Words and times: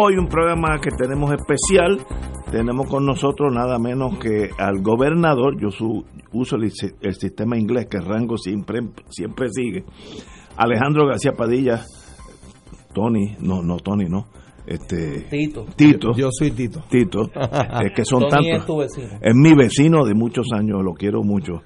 Hoy 0.00 0.16
un 0.16 0.26
programa 0.28 0.78
que 0.80 0.90
tenemos 0.90 1.32
especial. 1.32 2.00
Tenemos 2.50 2.88
con 2.88 3.04
nosotros 3.04 3.52
nada 3.52 3.78
menos 3.78 4.18
que 4.18 4.50
al 4.58 4.80
gobernador, 4.80 5.60
yo 5.60 5.70
su- 5.70 6.04
uso 6.32 6.56
el, 6.56 6.70
si- 6.70 6.92
el 7.00 7.14
sistema 7.14 7.58
inglés 7.58 7.86
que 7.90 7.96
el 7.98 8.04
rango 8.04 8.36
siempre, 8.38 8.80
siempre 9.08 9.48
sigue, 9.50 9.84
Alejandro 10.56 11.06
García 11.08 11.32
Padilla, 11.32 11.84
Tony, 12.94 13.36
no, 13.40 13.62
no 13.62 13.76
Tony, 13.78 14.04
no, 14.08 14.26
este 14.66 15.22
Tito. 15.30 15.66
Tito, 15.76 16.12
Yo 16.16 16.28
soy 16.30 16.50
Tito. 16.52 16.82
Tito, 16.88 17.22
es 17.84 17.92
que 17.94 18.04
son 18.04 18.20
Tony 18.28 18.30
tantos. 18.30 18.60
es 18.60 18.66
tu 18.66 18.76
vecino. 18.78 19.18
Es 19.20 19.34
mi 19.34 19.54
vecino 19.54 20.04
de 20.04 20.14
muchos 20.14 20.46
años, 20.54 20.82
lo 20.82 20.94
quiero 20.94 21.22
mucho. 21.22 21.62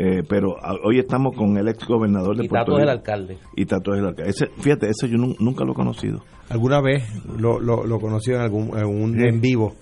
Eh, 0.00 0.22
pero 0.28 0.54
a- 0.62 0.76
hoy 0.84 1.00
estamos 1.00 1.34
con 1.36 1.56
el 1.56 1.66
ex 1.66 1.84
gobernador 1.88 2.36
de 2.36 2.44
Y 2.44 2.48
Puerto 2.48 2.66
Tato 2.66 2.78
es 2.78 2.82
el 2.84 2.88
Rico. 2.90 2.98
alcalde. 3.00 3.38
Y 3.56 3.64
Tato 3.66 3.94
es 3.94 3.98
el 3.98 4.06
alcalde. 4.06 4.30
Ese, 4.30 4.46
fíjate, 4.58 4.86
ese 4.90 5.08
yo 5.08 5.16
nun- 5.18 5.34
nunca 5.40 5.64
lo 5.64 5.72
he 5.72 5.74
conocido. 5.74 6.22
Alguna 6.50 6.80
vez 6.80 7.02
lo, 7.36 7.58
lo, 7.58 7.84
lo 7.84 7.98
conocí 7.98 8.30
en 8.30 8.40
algún 8.40 8.78
en, 8.78 8.84
un, 8.86 9.20
en 9.20 9.40
vivo, 9.40 9.74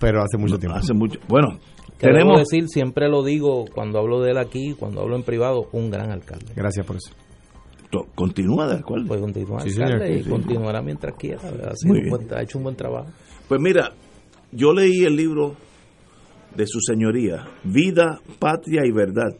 pero 0.00 0.22
hace 0.22 0.38
mucho 0.38 0.58
tiempo. 0.58 0.78
Hace 0.78 0.94
mucho. 0.94 1.18
Bueno, 1.28 1.58
Que 1.98 2.06
debo 2.06 2.18
tenemos. 2.18 2.38
decir, 2.38 2.66
siempre 2.68 3.10
lo 3.10 3.22
digo 3.22 3.66
cuando 3.74 3.98
hablo 3.98 4.20
de 4.22 4.30
él 4.30 4.38
aquí, 4.38 4.74
cuando 4.78 5.02
hablo 5.02 5.16
en 5.16 5.22
privado, 5.22 5.68
un 5.72 5.90
gran 5.90 6.12
alcalde. 6.12 6.46
Gracias 6.56 6.86
por 6.86 6.96
eso. 6.96 7.12
Continúa 8.14 8.68
de 8.68 8.76
acuerdo. 8.78 9.06
Pues 9.08 9.20
continúa 9.20 9.60
Sí, 9.60 9.70
alcalde 9.82 10.06
señor, 10.06 10.20
y 10.20 10.24
sí. 10.24 10.30
continuará 10.30 10.80
mientras 10.82 11.14
quiera. 11.18 11.40
Buen- 11.86 12.34
ha 12.34 12.42
hecho 12.42 12.58
un 12.58 12.64
buen 12.64 12.76
trabajo. 12.76 13.08
Pues 13.48 13.60
mira, 13.60 13.92
yo 14.52 14.72
leí 14.72 15.04
el 15.04 15.14
libro 15.16 15.56
de 16.54 16.66
su 16.66 16.80
señoría, 16.80 17.44
Vida, 17.64 18.18
Patria 18.38 18.82
y 18.86 18.92
Verdad. 18.92 19.36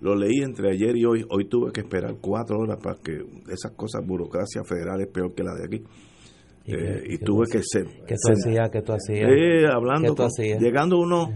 Lo 0.00 0.14
leí 0.14 0.42
entre 0.42 0.70
ayer 0.72 0.96
y 0.96 1.04
hoy. 1.06 1.24
Hoy 1.30 1.48
tuve 1.48 1.72
que 1.72 1.80
esperar 1.80 2.16
cuatro 2.20 2.58
horas 2.58 2.78
para 2.82 2.96
que 3.02 3.18
esas 3.50 3.72
cosas, 3.72 4.06
burocracia 4.06 4.62
federal 4.64 5.00
es 5.00 5.08
peor 5.08 5.34
que 5.34 5.42
la 5.42 5.54
de 5.54 5.64
aquí. 5.64 5.84
¿Y 6.66 6.74
Eh, 6.74 7.02
y 7.10 7.18
tuve 7.18 7.46
que 7.50 7.60
ser. 7.62 7.86
¿Qué 8.06 8.14
tú 8.20 8.32
hacías? 8.32 8.70
¿Qué 8.70 8.82
tú 8.82 8.92
hacías? 8.92 9.30
Eh, 9.30 9.66
hablando, 9.72 10.02
¿Qué 10.02 10.08
tú 10.08 10.16
con- 10.16 10.26
hacías? 10.26 10.60
llegando 10.60 10.96
a 10.96 11.00
unos 11.00 11.28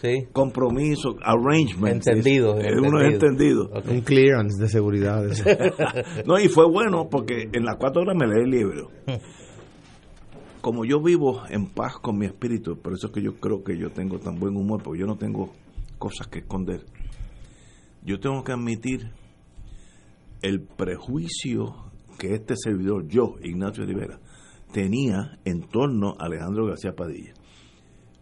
Sí. 0.00 0.26
compromisos, 0.32 1.16
arrangements. 1.22 2.06
Entendido, 2.06 2.58
Eh, 2.60 2.78
uno 2.78 3.00
es 3.00 3.14
entendido. 3.14 3.64
Ok. 3.72 3.86
Un 3.90 4.00
clearance 4.02 4.62
de 4.62 4.68
seguridad. 4.68 5.22
No, 6.26 6.38
y 6.38 6.48
fue 6.48 6.66
bueno 6.70 7.08
porque 7.10 7.48
en 7.52 7.64
las 7.64 7.76
cuatro 7.78 8.02
horas 8.02 8.14
me 8.14 8.26
leí 8.26 8.44
el 8.44 8.50
libro. 8.50 8.90
Como 10.60 10.84
yo 10.84 11.00
vivo 11.02 11.42
en 11.50 11.66
paz 11.66 11.94
con 12.00 12.16
mi 12.18 12.26
espíritu, 12.26 12.76
por 12.80 12.92
eso 12.94 13.08
es 13.08 13.12
que 13.12 13.22
yo 13.22 13.34
creo 13.34 13.62
que 13.64 13.76
yo 13.78 13.90
tengo 13.90 14.18
tan 14.18 14.38
buen 14.38 14.56
humor, 14.56 14.82
porque 14.82 15.00
yo 15.00 15.06
no 15.06 15.16
tengo 15.16 15.50
cosas 15.98 16.26
que 16.28 16.38
esconder. 16.40 16.80
Yo 18.04 18.20
tengo 18.20 18.44
que 18.44 18.52
admitir 18.52 19.10
el 20.42 20.60
prejuicio 20.60 21.74
que 22.18 22.34
este 22.34 22.54
servidor, 22.56 23.08
yo, 23.08 23.36
Ignacio 23.42 23.86
Rivera, 23.86 24.20
tenía 24.72 25.38
en 25.44 25.62
torno 25.68 26.14
a 26.18 26.26
Alejandro 26.26 26.66
García 26.66 26.94
Padilla. 26.94 27.32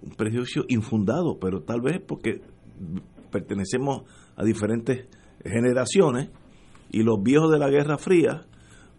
Un 0.03 0.13
prejuicio 0.13 0.65
infundado, 0.69 1.39
pero 1.41 1.63
tal 1.63 1.81
vez 1.81 2.01
porque 2.07 2.43
pertenecemos 3.31 4.03
a 4.37 4.45
diferentes 4.45 5.09
generaciones 5.45 6.31
y 6.91 7.03
los 7.03 7.23
viejos 7.23 7.51
de 7.51 7.59
la 7.59 7.69
Guerra 7.69 7.99
Fría, 7.99 8.47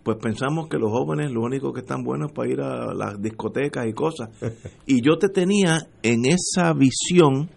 pues 0.03 0.17
pensamos 0.21 0.67
que 0.67 0.77
los 0.77 0.91
jóvenes 0.91 1.31
lo 1.31 1.41
único 1.44 1.71
que 1.71 1.79
están 1.79 2.03
buenos 2.03 2.31
es 2.31 2.33
para 2.33 2.50
ir 2.50 2.59
a 2.59 2.94
las 2.94 3.21
discotecas 3.21 3.88
y 3.88 3.94
cosas. 3.94 4.29
Y 4.85 5.01
yo 5.01 5.17
te 5.17 5.29
tenía 5.29 5.88
en 6.01 6.25
esa 6.25 6.73
visión 6.73 7.50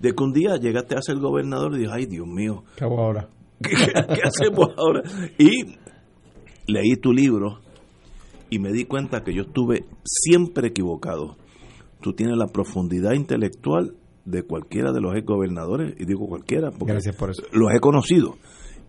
de 0.00 0.12
que 0.12 0.22
un 0.24 0.32
día 0.32 0.56
llegaste 0.56 0.96
a 0.96 1.02
ser 1.02 1.18
gobernador 1.18 1.74
y 1.74 1.80
dije, 1.80 1.92
ay 1.92 2.06
Dios 2.06 2.26
mío, 2.26 2.64
¿Qué 2.76 2.84
hago 2.84 2.98
ahora? 3.00 3.28
¿qué, 3.62 3.70
qué 3.70 4.20
hacemos 4.24 4.68
ahora? 4.76 5.02
Y 5.38 5.76
leí 6.66 6.96
tu 7.00 7.12
libro 7.12 7.60
y 8.50 8.58
me 8.58 8.72
di 8.72 8.84
cuenta 8.84 9.22
que 9.22 9.34
yo 9.34 9.42
estuve 9.42 9.84
siempre 10.04 10.68
equivocado. 10.68 11.36
Tú 12.00 12.12
tienes 12.12 12.36
la 12.36 12.46
profundidad 12.46 13.12
intelectual 13.12 13.94
de 14.24 14.42
cualquiera 14.42 14.92
de 14.92 15.00
los 15.00 15.16
ex 15.16 15.26
gobernadores, 15.26 15.94
y 15.98 16.04
digo 16.04 16.26
cualquiera, 16.28 16.70
porque 16.70 16.92
Gracias 16.92 17.16
por 17.16 17.30
eso. 17.30 17.42
los 17.52 17.72
he 17.74 17.80
conocido. 17.80 18.36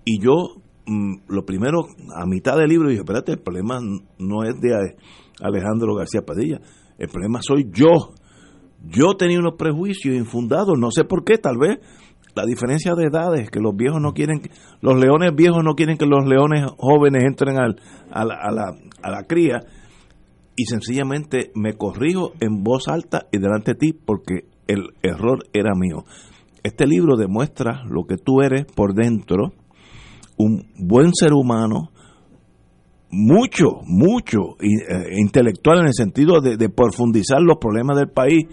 Y 0.05 0.21
yo, 0.21 0.61
mm, 0.85 1.21
lo 1.27 1.45
primero, 1.45 1.85
a 2.15 2.25
mitad 2.25 2.57
del 2.57 2.67
libro, 2.69 2.89
dije, 2.89 3.01
espérate, 3.01 3.33
el 3.33 3.39
problema 3.39 3.79
no 3.79 4.43
es 4.43 4.59
de 4.59 4.95
Alejandro 5.41 5.95
García 5.95 6.21
Padilla, 6.21 6.59
el 6.97 7.07
problema 7.07 7.39
soy 7.41 7.69
yo. 7.71 8.13
Yo 8.87 9.15
tenía 9.17 9.39
unos 9.39 9.55
prejuicios 9.55 10.15
infundados, 10.15 10.77
no 10.77 10.91
sé 10.91 11.03
por 11.03 11.23
qué, 11.23 11.37
tal 11.37 11.57
vez 11.57 11.79
la 12.35 12.45
diferencia 12.45 12.93
de 12.95 13.05
edades, 13.05 13.49
que 13.49 13.59
los 13.59 13.75
viejos 13.75 13.99
no 14.01 14.13
quieren, 14.13 14.41
los 14.81 14.97
leones 14.97 15.35
viejos 15.35 15.63
no 15.63 15.75
quieren 15.75 15.97
que 15.97 16.05
los 16.05 16.25
leones 16.25 16.65
jóvenes 16.77 17.23
entren 17.23 17.57
al, 17.59 17.75
a, 18.11 18.23
la, 18.23 18.35
a, 18.35 18.51
la, 18.51 18.75
a 19.01 19.11
la 19.11 19.23
cría, 19.23 19.61
y 20.55 20.65
sencillamente 20.65 21.51
me 21.55 21.73
corrijo 21.73 22.33
en 22.39 22.63
voz 22.63 22.87
alta 22.87 23.27
y 23.31 23.39
delante 23.39 23.71
de 23.71 23.77
ti 23.79 23.93
porque 23.93 24.45
el 24.67 24.89
error 25.01 25.45
era 25.53 25.71
mío. 25.73 26.03
Este 26.63 26.85
libro 26.85 27.15
demuestra 27.15 27.83
lo 27.89 28.05
que 28.05 28.17
tú 28.17 28.41
eres 28.41 28.65
por 28.65 28.93
dentro, 28.93 29.53
un 30.37 30.67
buen 30.77 31.13
ser 31.13 31.33
humano, 31.33 31.91
mucho, 33.09 33.81
mucho 33.85 34.57
eh, 34.59 35.15
intelectual 35.17 35.79
en 35.79 35.87
el 35.87 35.93
sentido 35.93 36.41
de 36.41 36.69
profundizar 36.69 37.41
los 37.41 37.57
problemas 37.57 37.97
del 37.97 38.09
país. 38.09 38.45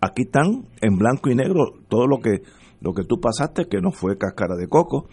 Aquí 0.00 0.22
están 0.22 0.66
en 0.80 0.96
blanco 0.96 1.30
y 1.30 1.34
negro 1.34 1.72
todo 1.88 2.06
lo 2.06 2.18
que 2.18 2.42
lo 2.80 2.94
que 2.94 3.04
tú 3.04 3.20
pasaste, 3.20 3.66
que 3.66 3.80
no 3.80 3.90
fue 3.90 4.16
cáscara 4.16 4.56
de 4.56 4.68
coco. 4.68 5.08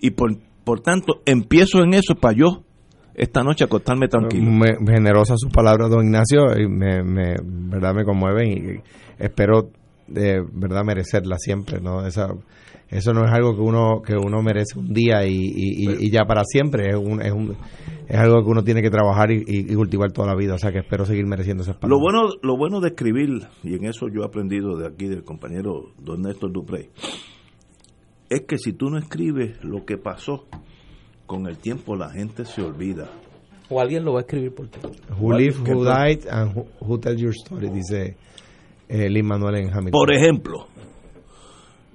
Y 0.00 0.10
por, 0.10 0.36
por 0.64 0.80
tanto, 0.80 1.22
empiezo 1.26 1.82
en 1.82 1.94
eso 1.94 2.14
para 2.14 2.36
yo 2.36 2.64
esta 3.14 3.42
noche 3.42 3.64
acostarme 3.64 4.08
tranquilo. 4.08 4.50
Me, 4.50 4.76
generosa 4.86 5.34
sus 5.36 5.52
palabras, 5.52 5.90
don 5.90 6.04
Ignacio, 6.04 6.58
y 6.58 6.68
me, 6.68 7.02
me, 7.02 7.36
verdad 7.42 7.94
me 7.94 8.04
conmueven 8.04 8.48
y 8.48 8.80
espero 9.18 9.70
de 10.06 10.42
verdad 10.52 10.84
merecerla 10.84 11.36
siempre, 11.38 11.80
¿no? 11.80 12.06
Esa, 12.06 12.28
eso 12.90 13.12
no 13.12 13.24
es 13.24 13.32
algo 13.32 13.54
que 13.54 13.60
uno 13.62 14.00
que 14.02 14.14
uno 14.16 14.42
merece 14.42 14.78
un 14.78 14.92
día 14.92 15.26
y, 15.26 15.34
y, 15.34 15.88
y- 15.90 16.06
y 16.06 16.10
ya 16.10 16.24
para 16.24 16.42
siempre, 16.44 16.88
es, 16.90 16.96
un, 16.96 17.20
es, 17.20 17.32
un, 17.32 17.56
es 18.08 18.16
algo 18.16 18.42
que 18.42 18.48
uno 18.50 18.64
tiene 18.64 18.80
que 18.82 18.90
trabajar 18.90 19.30
y, 19.30 19.74
cultivar 19.74 20.10
toda 20.12 20.28
la 20.28 20.34
vida, 20.34 20.54
o 20.54 20.58
sea 20.58 20.72
que 20.72 20.78
espero 20.78 21.04
seguir 21.04 21.26
mereciendo 21.26 21.62
esas 21.62 21.76
palabras. 21.76 21.98
Lo 21.98 22.00
bueno, 22.02 22.34
lo 22.42 22.56
bueno 22.56 22.80
de 22.80 22.88
escribir, 22.88 23.46
y 23.62 23.74
en 23.74 23.84
eso 23.84 24.08
yo 24.08 24.22
he 24.22 24.24
aprendido 24.24 24.76
de 24.76 24.86
aquí 24.86 25.06
del 25.06 25.22
compañero 25.24 25.92
don 25.98 26.22
Néstor 26.22 26.50
Duprey, 26.52 26.88
es 28.30 28.42
que 28.42 28.58
si 28.58 28.72
tú 28.72 28.90
no 28.90 28.98
escribes 28.98 29.62
lo 29.64 29.84
que 29.84 29.96
pasó, 29.98 30.46
con 31.26 31.46
el 31.46 31.58
tiempo 31.58 31.94
la 31.96 32.10
gente 32.10 32.44
se 32.44 32.62
olvida. 32.62 33.10
O 33.70 33.80
alguien 33.82 34.02
lo 34.04 34.14
va 34.14 34.20
a 34.20 34.22
escribir 34.22 34.54
por 34.54 34.68
ti. 34.68 34.78
Who 35.20 35.32
live, 35.34 35.56
¿Qué 35.62 35.72
who 35.74 35.84
died, 35.84 36.20
and 36.30 36.56
who, 36.56 36.66
who 36.80 36.98
tell 36.98 37.14
your 37.16 37.32
story, 37.34 37.68
dice 37.68 38.16
eh, 38.88 39.10
Lin 39.10 39.26
Manuel 39.26 39.56
en 39.56 39.66
Hamilton. 39.68 39.90
Por 39.90 40.10
ejemplo, 40.14 40.66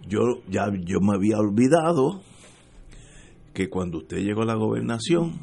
yo 0.07 0.41
ya 0.49 0.67
yo 0.85 0.99
me 0.99 1.15
había 1.15 1.37
olvidado 1.37 2.21
que 3.53 3.69
cuando 3.69 3.99
usted 3.99 4.17
llegó 4.17 4.41
a 4.41 4.45
la 4.45 4.55
gobernación, 4.55 5.33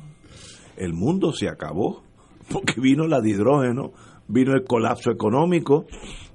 el 0.77 0.93
mundo 0.93 1.33
se 1.33 1.49
acabó, 1.49 2.03
porque 2.51 2.81
vino 2.81 3.07
la 3.07 3.21
de 3.21 3.31
hidrógeno, 3.31 3.93
vino 4.29 4.55
el 4.55 4.65
colapso 4.65 5.11
económico, 5.11 5.87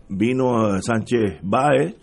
vino 0.09 0.75
eh, 0.75 0.81
Sánchez 0.81 1.39
Báez, 1.43 1.95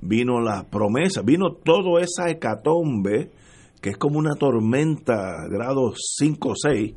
vino 0.00 0.40
la 0.40 0.68
promesa, 0.68 1.22
vino 1.22 1.52
toda 1.52 2.00
esa 2.00 2.30
hecatombe 2.30 3.30
que 3.80 3.90
es 3.90 3.96
como 3.96 4.18
una 4.18 4.34
tormenta 4.34 5.46
grado 5.48 5.92
5 5.96 6.48
o 6.48 6.54
6 6.54 6.94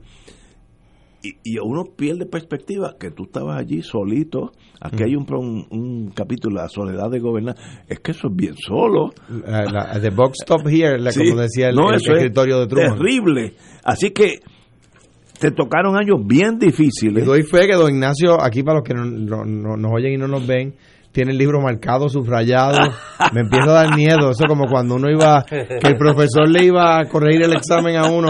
y, 1.21 1.29
y 1.43 1.57
uno 1.59 1.85
pierde 1.95 2.25
perspectiva 2.25 2.97
que 2.99 3.11
tú 3.11 3.23
estabas 3.23 3.57
allí 3.57 3.81
solito 3.81 4.51
aquí 4.83 5.03
hay 5.03 5.15
un, 5.15 5.25
un, 5.33 5.65
un 5.71 6.11
capítulo 6.13 6.61
la 6.61 6.67
soledad 6.69 7.09
de 7.09 7.19
gobernar 7.19 7.55
es 7.87 7.99
que 7.99 8.11
eso 8.11 8.27
es 8.29 8.35
bien 8.35 8.55
solo 8.57 9.11
La- 9.47 9.63
la- 9.63 9.99
the 10.01 10.09
box 10.09 10.39
stop 10.43 10.67
here, 10.67 10.99
la, 10.99 11.11
Sí. 11.13 11.21
como 11.29 11.41
decía 11.41 11.69
el, 11.69 11.75
No, 11.75 11.89
el 11.89 11.95
es 11.95 12.07
escritorio 12.07 12.59
de 12.59 12.67
Truman. 12.67 12.97
terrible 12.97 13.53
así 13.83 14.11
que 14.11 14.39
te 15.39 15.51
tocaron 15.51 15.95
años 15.97 16.19
bien 16.25 16.57
Le 16.59 16.67
difíciles. 16.67 17.25
doy 17.25 17.43
fe 17.43 17.67
que 17.67 17.75
don 17.75 17.89
Ignacio, 17.93 18.41
aquí 18.41 18.63
para 18.63 18.79
los 18.79 18.83
que 18.87 18.93
no, 18.93 19.03
no- 19.05 19.43
no- 19.45 19.75
nos 19.77 19.91
oyen 19.93 20.13
y 20.13 20.17
no 20.17 20.27
nos 20.27 20.45
ven, 20.47 20.73
tiene 21.11 21.31
el 21.31 21.37
libro 21.37 21.59
marcado, 21.61 22.07
subrayado. 22.09 22.77
Me 23.33 23.41
empieza 23.41 23.65
a 23.69 23.83
dar 23.83 23.95
miedo. 23.95 24.31
Eso 24.31 24.45
como 24.47 24.65
cuando 24.67 24.95
uno 24.95 25.11
iba, 25.11 25.43
que 25.43 25.87
el 25.87 25.95
profesor 25.97 26.47
le 26.49 26.63
iba 26.65 26.97
a 26.99 27.05
corregir 27.09 27.43
el 27.43 27.53
examen 27.53 27.97
a 27.97 28.09
uno 28.09 28.29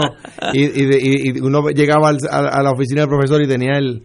y, 0.52 0.60
y 0.64 0.82
y- 1.00 1.30
y 1.36 1.40
uno 1.40 1.68
llegaba 1.68 2.08
al- 2.10 2.18
a, 2.30 2.38
a 2.58 2.62
la 2.62 2.72
oficina 2.72 3.02
del 3.02 3.08
profesor 3.10 3.40
y 3.42 3.46
tenía 3.48 3.78
el, 3.78 4.02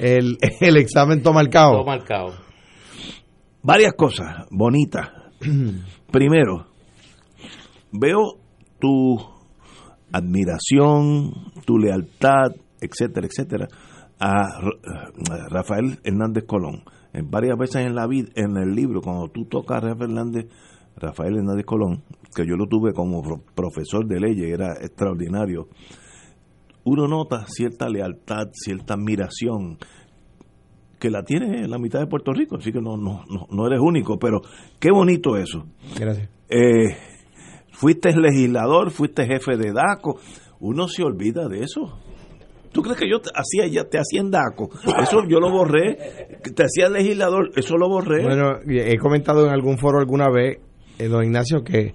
el, 0.00 0.38
el 0.60 0.76
examen 0.76 1.22
todo 1.22 1.34
marcado. 1.34 1.72
Todo 1.72 1.84
marcado. 1.84 2.34
Varias 3.62 3.92
cosas 3.94 4.46
bonitas. 4.50 5.10
Primero, 6.10 6.66
veo 7.92 8.38
tu 8.80 9.16
admiración, 10.12 11.32
tu 11.64 11.78
lealtad, 11.78 12.52
etcétera, 12.80 13.26
etcétera, 13.26 13.68
a 14.18 14.40
a 14.42 15.48
Rafael 15.48 15.98
Hernández 16.04 16.44
Colón. 16.46 16.82
En 17.12 17.30
varias 17.30 17.56
veces 17.58 17.86
en 17.86 17.94
la 17.94 18.06
vida, 18.06 18.28
en 18.34 18.56
el 18.56 18.74
libro, 18.74 19.00
cuando 19.00 19.28
tú 19.28 19.44
tocas 19.46 19.78
a 19.78 19.88
Rafael 19.88 20.10
Hernández, 20.10 20.46
Rafael 20.96 21.36
Hernández 21.36 21.64
Colón, 21.66 22.02
que 22.34 22.46
yo 22.46 22.56
lo 22.56 22.66
tuve 22.66 22.92
como 22.92 23.22
pro- 23.22 23.42
profesor 23.54 24.06
de 24.06 24.20
leyes, 24.20 24.52
era 24.52 24.74
extraordinario. 24.80 25.68
Uno 26.84 27.06
nota 27.06 27.44
cierta 27.46 27.88
lealtad, 27.88 28.48
cierta 28.52 28.94
admiración, 28.94 29.78
que 30.98 31.10
la 31.10 31.22
tiene 31.22 31.66
la 31.66 31.78
mitad 31.78 31.98
de 31.98 32.06
Puerto 32.06 32.32
Rico, 32.32 32.56
así 32.56 32.72
que 32.72 32.80
no, 32.80 32.96
no, 32.96 33.24
no, 33.28 33.46
no 33.50 33.66
eres 33.66 33.80
único, 33.80 34.18
pero 34.18 34.40
qué 34.78 34.90
bonito 34.92 35.36
eso. 35.36 35.66
Gracias. 35.98 36.28
Eh, 36.48 36.96
fuiste 37.72 38.14
legislador, 38.14 38.90
fuiste 38.90 39.26
jefe 39.26 39.56
de 39.56 39.72
DACO, 39.72 40.20
uno 40.60 40.88
se 40.88 41.02
olvida 41.02 41.48
de 41.48 41.60
eso. 41.60 41.98
¿Tú 42.72 42.82
crees 42.82 42.98
que 42.98 43.10
yo 43.10 43.20
te 43.20 43.30
hacía 43.34 43.66
ya 43.66 43.88
te 43.88 43.98
hacía 43.98 44.20
en 44.20 44.30
DACO? 44.30 44.70
Eso 45.02 45.22
yo 45.28 45.40
lo 45.40 45.50
borré. 45.50 46.38
Te 46.54 46.62
hacía 46.62 46.88
legislador, 46.88 47.50
eso 47.56 47.76
lo 47.76 47.88
borré. 47.88 48.22
Bueno, 48.22 48.58
he 48.68 48.96
comentado 48.98 49.46
en 49.46 49.52
algún 49.52 49.76
foro 49.78 49.98
alguna 49.98 50.30
vez, 50.30 50.58
eh, 50.98 51.08
don 51.08 51.24
Ignacio, 51.24 51.64
que, 51.64 51.94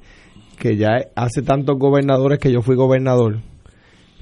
que 0.60 0.76
ya 0.76 0.98
hace 1.16 1.44
tantos 1.44 1.78
gobernadores 1.78 2.40
que 2.40 2.52
yo 2.52 2.62
fui 2.62 2.76
gobernador, 2.76 3.38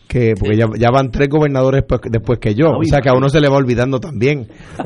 que 0.07 0.33
porque 0.39 0.55
ya, 0.57 0.65
ya 0.77 0.89
van 0.91 1.09
tres 1.11 1.29
gobernadores 1.29 1.83
pues- 1.87 2.01
después 2.09 2.39
que 2.39 2.53
yo, 2.55 2.71
o 2.77 2.83
sea 2.83 2.99
que 3.01 3.09
a 3.09 3.13
uno 3.13 3.29
se 3.29 3.39
le 3.39 3.49
va 3.49 3.57
olvidando 3.57 3.99
también. 3.99 4.47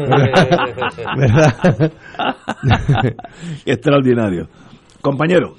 ¿Verdad? 1.18 1.92
Extraordinario. 3.66 4.48
Compañero, 5.02 5.56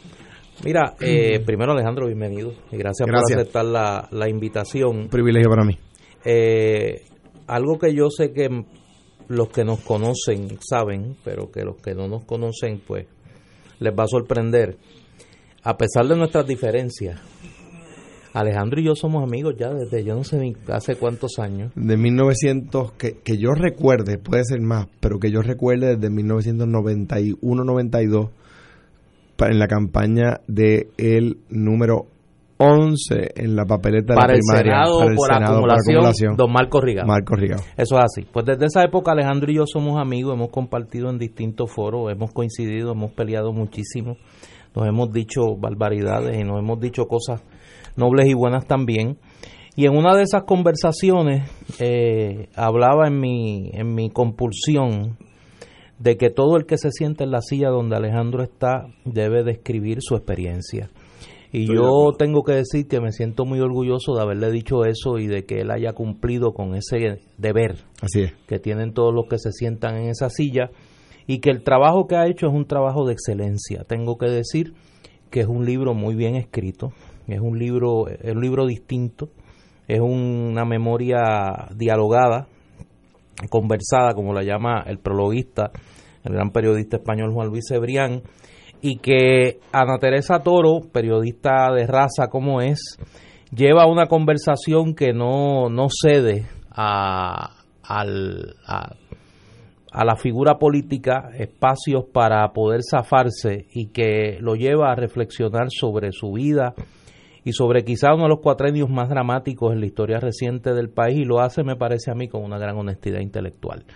Mira, 0.65 0.95
eh, 1.01 1.39
primero 1.47 1.71
Alejandro, 1.73 2.07
bienvenido 2.07 2.53
y 2.73 2.77
gracias, 2.77 3.07
Gracias. 3.07 3.31
por 3.31 3.41
aceptar 3.43 3.65
la, 3.65 4.09
la 4.11 4.29
invitación. 4.29 4.97
Un 5.03 5.09
privilegio 5.09 5.49
para 5.49 5.65
mí. 5.65 5.79
Eh, 6.25 7.03
algo 7.47 7.79
que 7.79 7.95
yo 7.95 8.09
sé 8.11 8.33
que 8.33 8.49
los 9.29 9.49
que 9.51 9.65
nos 9.65 9.81
conocen 9.81 10.59
saben, 10.61 11.17
pero 11.25 11.51
que 11.53 11.63
los 11.63 11.77
que 11.77 11.95
no 11.95 12.09
nos 12.09 12.25
conocen, 12.25 12.81
pues 12.85 13.07
les 13.79 13.95
va 13.97 14.03
a 14.05 14.09
sorprender. 14.09 14.77
A 15.63 15.77
pesar 15.77 16.07
de 16.09 16.17
nuestras 16.17 16.45
diferencias, 16.47 17.21
Alejandro 18.41 18.81
y 18.81 18.85
yo 18.85 18.95
somos 18.95 19.23
amigos 19.23 19.55
ya 19.59 19.71
desde 19.71 20.05
yo 20.05 20.15
no 20.15 20.25
sé 20.25 20.39
ni 20.39 20.55
hace 20.73 20.97
cuántos 20.97 21.39
años. 21.39 21.73
De 21.75 21.97
1900, 21.97 22.93
que, 22.93 23.19
que 23.25 23.39
yo 23.39 23.51
recuerde, 23.53 24.19
puede 24.19 24.45
ser 24.45 24.61
más, 24.61 24.87
pero 25.01 25.19
que 25.19 25.31
yo 25.31 25.41
recuerde 25.43 25.97
desde 25.97 26.11
1991-92, 26.15 28.29
pa- 29.37 29.49
en 29.49 29.59
la 29.59 29.67
campaña 29.69 30.41
de 30.47 30.89
el 30.99 31.39
número 31.51 32.07
11 32.61 33.33
en 33.37 33.55
la 33.55 33.65
papeleta 33.65 34.15
de 34.15 34.21
Para 34.21 34.33
la 34.33 34.35
el 34.35 34.41
primaria. 34.41 34.73
Senado, 34.85 34.99
para 34.99 35.11
el 35.11 35.17
por, 35.17 35.27
Senado, 35.29 35.65
acumulación, 35.77 36.37
don 36.37 36.53
Marco 36.53 36.81
Rigado. 36.81 37.07
Marco 37.07 37.37
Rigado. 37.37 37.63
Eso 37.77 37.97
es 37.99 38.05
así. 38.05 38.27
Pues 38.33 38.47
desde 38.47 38.67
esa 38.67 38.83
época 38.83 39.13
Alejandro 39.13 39.53
y 39.53 39.57
yo 39.57 39.65
somos 39.67 39.97
amigos, 40.01 40.35
hemos 40.35 40.51
compartido 40.51 41.09
en 41.09 41.19
distintos 41.19 41.71
foros, 41.71 42.11
hemos 42.11 42.33
coincidido, 42.33 42.93
hemos 42.93 43.13
peleado 43.13 43.53
muchísimo, 43.53 44.17
nos 44.75 44.89
hemos 44.89 45.13
dicho 45.13 45.55
barbaridades 45.57 46.37
y 46.37 46.43
nos 46.43 46.59
hemos 46.59 46.81
dicho 46.81 47.07
cosas 47.07 47.43
nobles 47.99 48.29
y 48.29 48.35
buenas 48.35 48.67
también. 48.67 49.19
Y 49.77 49.87
en 49.87 49.97
una 49.97 50.17
de 50.17 50.23
esas 50.23 50.43
conversaciones 50.45 51.51
eh, 51.79 52.49
hablaba 52.57 53.07
en 53.07 53.21
mi, 53.21 53.71
en 53.75 53.95
mi 53.95 54.11
compulsión 54.11 55.17
de 55.99 56.17
que 56.17 56.31
todo 56.31 56.57
el 56.57 56.67
que 56.67 56.79
se 56.79 56.91
siente 56.91 57.25
en 57.25 57.31
la 57.31 57.43
silla 57.43 57.71
donde 57.71 57.97
Alejandro 57.97 58.43
está 58.43 58.87
debe 59.05 59.43
describir 59.45 59.99
su 60.01 60.17
experiencia. 60.17 60.91
Y 61.51 61.63
Estoy 61.63 61.77
yo 61.77 62.13
tengo 62.19 62.43
que 62.43 62.53
decir 62.53 62.89
que 62.89 63.01
me 63.01 63.11
siento 63.11 63.45
muy 63.47 63.61
orgulloso 63.61 64.15
de 64.15 64.23
haberle 64.23 64.51
dicho 64.51 64.85
eso 64.85 65.19
y 65.19 65.27
de 65.27 65.45
que 65.45 65.61
él 65.61 65.71
haya 65.71 65.93
cumplido 65.93 66.53
con 66.53 66.75
ese 66.75 67.21
deber 67.39 67.77
Así 68.03 68.23
es. 68.23 68.33
que 68.47 68.59
tienen 68.59 68.93
todos 68.93 69.15
los 69.15 69.25
que 69.31 69.39
se 69.39 69.53
sientan 69.53 69.97
en 69.97 70.11
esa 70.11 70.29
silla 70.29 70.71
y 71.27 71.39
que 71.39 71.51
el 71.51 71.63
trabajo 71.63 72.07
que 72.07 72.17
ha 72.17 72.27
hecho 72.27 72.47
es 72.49 72.53
un 72.53 72.67
trabajo 72.67 73.07
de 73.07 73.15
excelencia. 73.15 73.85
Tengo 73.85 74.19
que 74.19 74.27
decir 74.27 74.75
que 75.31 75.41
es 75.41 75.47
un 75.47 75.65
libro 75.65 75.95
muy 75.95 76.15
bien 76.15 76.37
escrito, 76.37 76.93
es 77.29 77.41
un 77.41 77.59
libro, 77.59 78.09
es 78.09 78.35
un 78.35 78.41
libro 78.41 78.67
distinto, 78.67 79.29
es 79.87 80.01
una 80.01 80.65
memoria 80.65 81.69
dialogada, 81.75 82.47
conversada, 83.51 84.15
como 84.15 84.33
la 84.35 84.43
llama 84.43 84.83
el 84.87 84.99
prologuista, 84.99 85.71
el 86.25 86.33
gran 86.35 86.51
periodista 86.51 86.97
español 86.97 87.33
Juan 87.33 87.49
Luis 87.49 87.65
Cebrián, 87.69 88.23
y 88.81 88.99
que 88.99 89.59
Ana 89.73 89.99
Teresa 89.99 90.41
Toro, 90.41 90.81
periodista 90.93 91.73
de 91.75 91.87
raza 91.87 92.29
como 92.31 92.61
es, 92.61 92.99
lleva 93.55 93.87
una 93.87 94.07
conversación 94.07 94.95
que 94.95 95.13
no, 95.13 95.69
no 95.69 95.87
cede 95.91 96.47
a, 96.71 97.57
al- 97.83 98.55
a, 98.67 98.95
a 99.91 100.05
la 100.05 100.17
figura 100.17 100.59
política 100.59 101.31
espacios 101.39 102.05
para 102.13 102.47
poder 102.53 102.81
zafarse 102.89 103.67
y 103.73 103.87
que 103.89 104.39
lo 104.41 104.55
lleva 104.55 104.93
a 104.93 104.95
reflexionar 104.97 105.69
sobre 105.71 106.13
su 106.13 106.33
vida 106.33 106.75
y 107.49 107.53
sobre 107.53 107.83
quizá 107.83 108.13
uno 108.13 108.25
de 108.25 108.29
los 108.29 108.41
cuatrenios 108.41 108.91
más 108.91 109.09
dramáticos 109.09 109.73
en 109.73 109.81
la 109.81 109.87
historia 109.87 110.21
reciente 110.21 110.75
del 110.75 110.91
país 110.91 111.17
y 111.21 111.25
lo 111.25 111.41
hace, 111.41 111.65
me 111.65 111.77
parece 111.77 112.11
a 112.11 112.15
mí, 112.15 112.29
con 112.29 112.45
una 112.45 112.59
gran 112.59 112.77
honestidad 112.77 113.21
intelectual. 113.21 113.87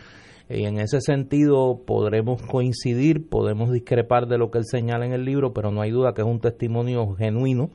Y 0.48 0.64
en 0.64 0.78
ese 0.78 1.02
sentido 1.02 1.82
podremos 1.86 2.40
coincidir, 2.40 3.28
podemos 3.28 3.70
discrepar 3.70 4.26
de 4.26 4.38
lo 4.38 4.50
que 4.50 4.56
él 4.56 4.64
señala 4.64 5.04
en 5.04 5.12
el 5.12 5.26
libro, 5.26 5.52
pero 5.52 5.70
no 5.70 5.82
hay 5.82 5.90
duda 5.90 6.14
que 6.14 6.22
es 6.22 6.26
un 6.26 6.40
testimonio 6.40 7.14
genuino, 7.14 7.68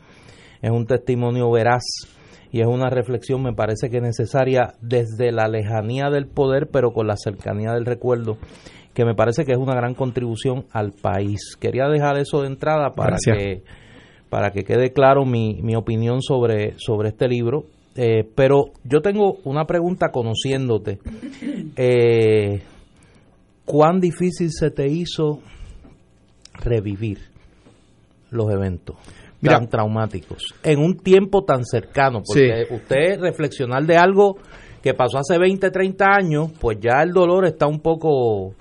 es 0.63 0.71
un 0.71 0.87
testimonio 0.87 1.51
veraz 1.51 1.83
y 2.51 2.61
es 2.61 2.67
una 2.67 2.89
reflexión, 2.89 3.43
me 3.43 3.53
parece 3.53 3.91
que 3.91 4.01
necesaria 4.01 4.73
desde 4.81 5.31
la 5.31 5.47
lejanía 5.47 6.09
del 6.09 6.25
poder, 6.25 6.69
pero 6.71 6.91
con 6.91 7.05
la 7.05 7.17
cercanía 7.17 7.73
del 7.73 7.85
recuerdo, 7.85 8.39
que 8.95 9.05
me 9.05 9.13
parece 9.13 9.45
que 9.45 9.51
es 9.51 9.59
una 9.59 9.75
gran 9.75 9.93
contribución 9.93 10.65
al 10.71 10.93
país. 10.93 11.55
Quería 11.59 11.87
dejar 11.87 12.17
eso 12.17 12.41
de 12.41 12.47
entrada 12.47 12.93
para 12.95 13.09
Gracias. 13.11 13.37
que 13.37 13.63
para 14.29 14.51
que 14.51 14.63
quede 14.63 14.91
claro 14.91 15.25
mi, 15.25 15.59
mi 15.61 15.75
opinión 15.75 16.21
sobre, 16.21 16.73
sobre 16.77 17.09
este 17.09 17.27
libro. 17.27 17.65
Eh, 17.95 18.29
pero 18.35 18.71
yo 18.83 19.01
tengo 19.01 19.37
una 19.43 19.65
pregunta 19.65 20.09
conociéndote. 20.11 20.99
Eh, 21.79 22.61
¿Cuán 23.63 23.99
difícil 23.99 24.49
se 24.51 24.71
te 24.71 24.87
hizo 24.87 25.41
revivir 26.53 27.19
los 28.31 28.51
eventos 28.51 28.95
Mira. 29.41 29.59
tan 29.59 29.67
traumáticos 29.67 30.55
en 30.63 30.79
un 30.79 30.97
tiempo 30.97 31.43
tan 31.43 31.63
cercano? 31.63 32.23
Porque 32.25 32.65
usted 32.71 33.19
reflexionar 33.19 33.85
de 33.85 33.97
algo 33.97 34.37
que 34.81 34.95
pasó 34.95 35.19
hace 35.19 35.37
20, 35.37 35.69
30 35.69 36.05
años, 36.05 36.51
pues 36.59 36.79
ya 36.79 37.03
el 37.03 37.11
dolor 37.11 37.45
está 37.45 37.67
un 37.67 37.81
poco 37.81 38.55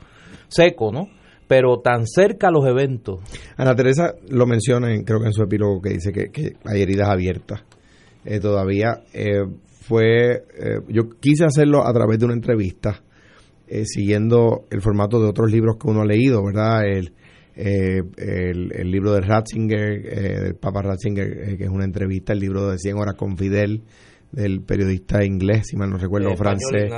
seco, 0.49 0.93
¿no? 0.93 1.09
Pero 1.49 1.79
tan 1.81 2.07
cerca 2.07 2.51
los 2.51 2.67
eventos. 2.67 3.21
Ana 3.57 3.75
Teresa 3.75 4.15
lo 4.31 4.47
menciona, 4.47 4.93
en- 4.93 5.05
creo 5.05 5.21
que 5.21 5.27
en 5.27 5.33
su 5.33 5.43
epílogo, 5.43 5.81
que 5.81 5.91
dice 5.91 6.13
que, 6.13 6.31
que 6.31 6.55
hay 6.65 6.83
heridas 6.83 7.09
abiertas. 7.09 7.63
Eh, 8.25 8.41
todavía 8.41 9.03
eh, 9.15 9.45
fue. 9.83 10.33
eh, 10.59 10.81
yo 10.89 11.09
quise 11.21 11.45
hacerlo 11.45 11.87
a 11.87 11.93
través 11.93 12.19
de 12.19 12.25
una 12.25 12.35
entrevista, 12.35 13.01
eh, 13.69 13.85
siguiendo 13.85 14.65
el 14.71 14.81
formato 14.83 15.21
de 15.21 15.29
otros 15.29 15.51
libros 15.53 15.77
que 15.81 15.89
uno 15.89 16.01
ha 16.03 16.05
leído, 16.07 16.45
¿verdad? 16.45 16.85
El, 16.85 17.13
el, 17.55 18.73
el 18.75 18.91
libro 18.91 19.13
de 19.13 19.21
Ratzinger, 19.21 20.07
eh, 20.07 20.41
del 20.43 20.55
Papa 20.57 20.83
Ratzinger, 20.83 21.27
eh, 21.51 21.57
que 21.57 21.65
es 21.65 21.71
una 21.71 21.85
entrevista, 21.85 22.33
el 22.33 22.41
libro 22.41 22.69
de 22.69 22.79
100 22.79 22.97
horas 22.99 23.15
con 23.17 23.37
Fidel, 23.37 23.83
del 24.33 24.61
periodista 24.63 25.25
inglés, 25.25 25.69
si 25.69 25.77
mal 25.77 25.89
no 25.89 25.97
recuerdo, 25.97 26.29
francés 26.37 26.91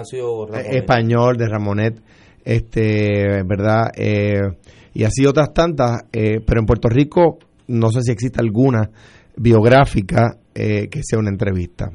español 0.77 1.37
de 1.37 1.47
Ramonet 1.49 2.01
este 2.45 3.43
verdad 3.45 3.91
Eh, 3.97 4.41
y 4.95 5.05
así 5.05 5.27
otras 5.27 5.53
tantas 5.53 6.05
eh, 6.13 6.41
pero 6.45 6.61
en 6.61 6.67
Puerto 6.67 6.89
Rico 6.89 7.39
no 7.69 7.91
sé 7.91 8.03
si 8.03 8.11
existe 8.11 8.41
alguna 8.41 8.91
biográfica 9.37 10.37
eh, 10.55 10.89
que 10.89 11.01
sea 11.03 11.19
una 11.19 11.31
entrevista. 11.31 11.91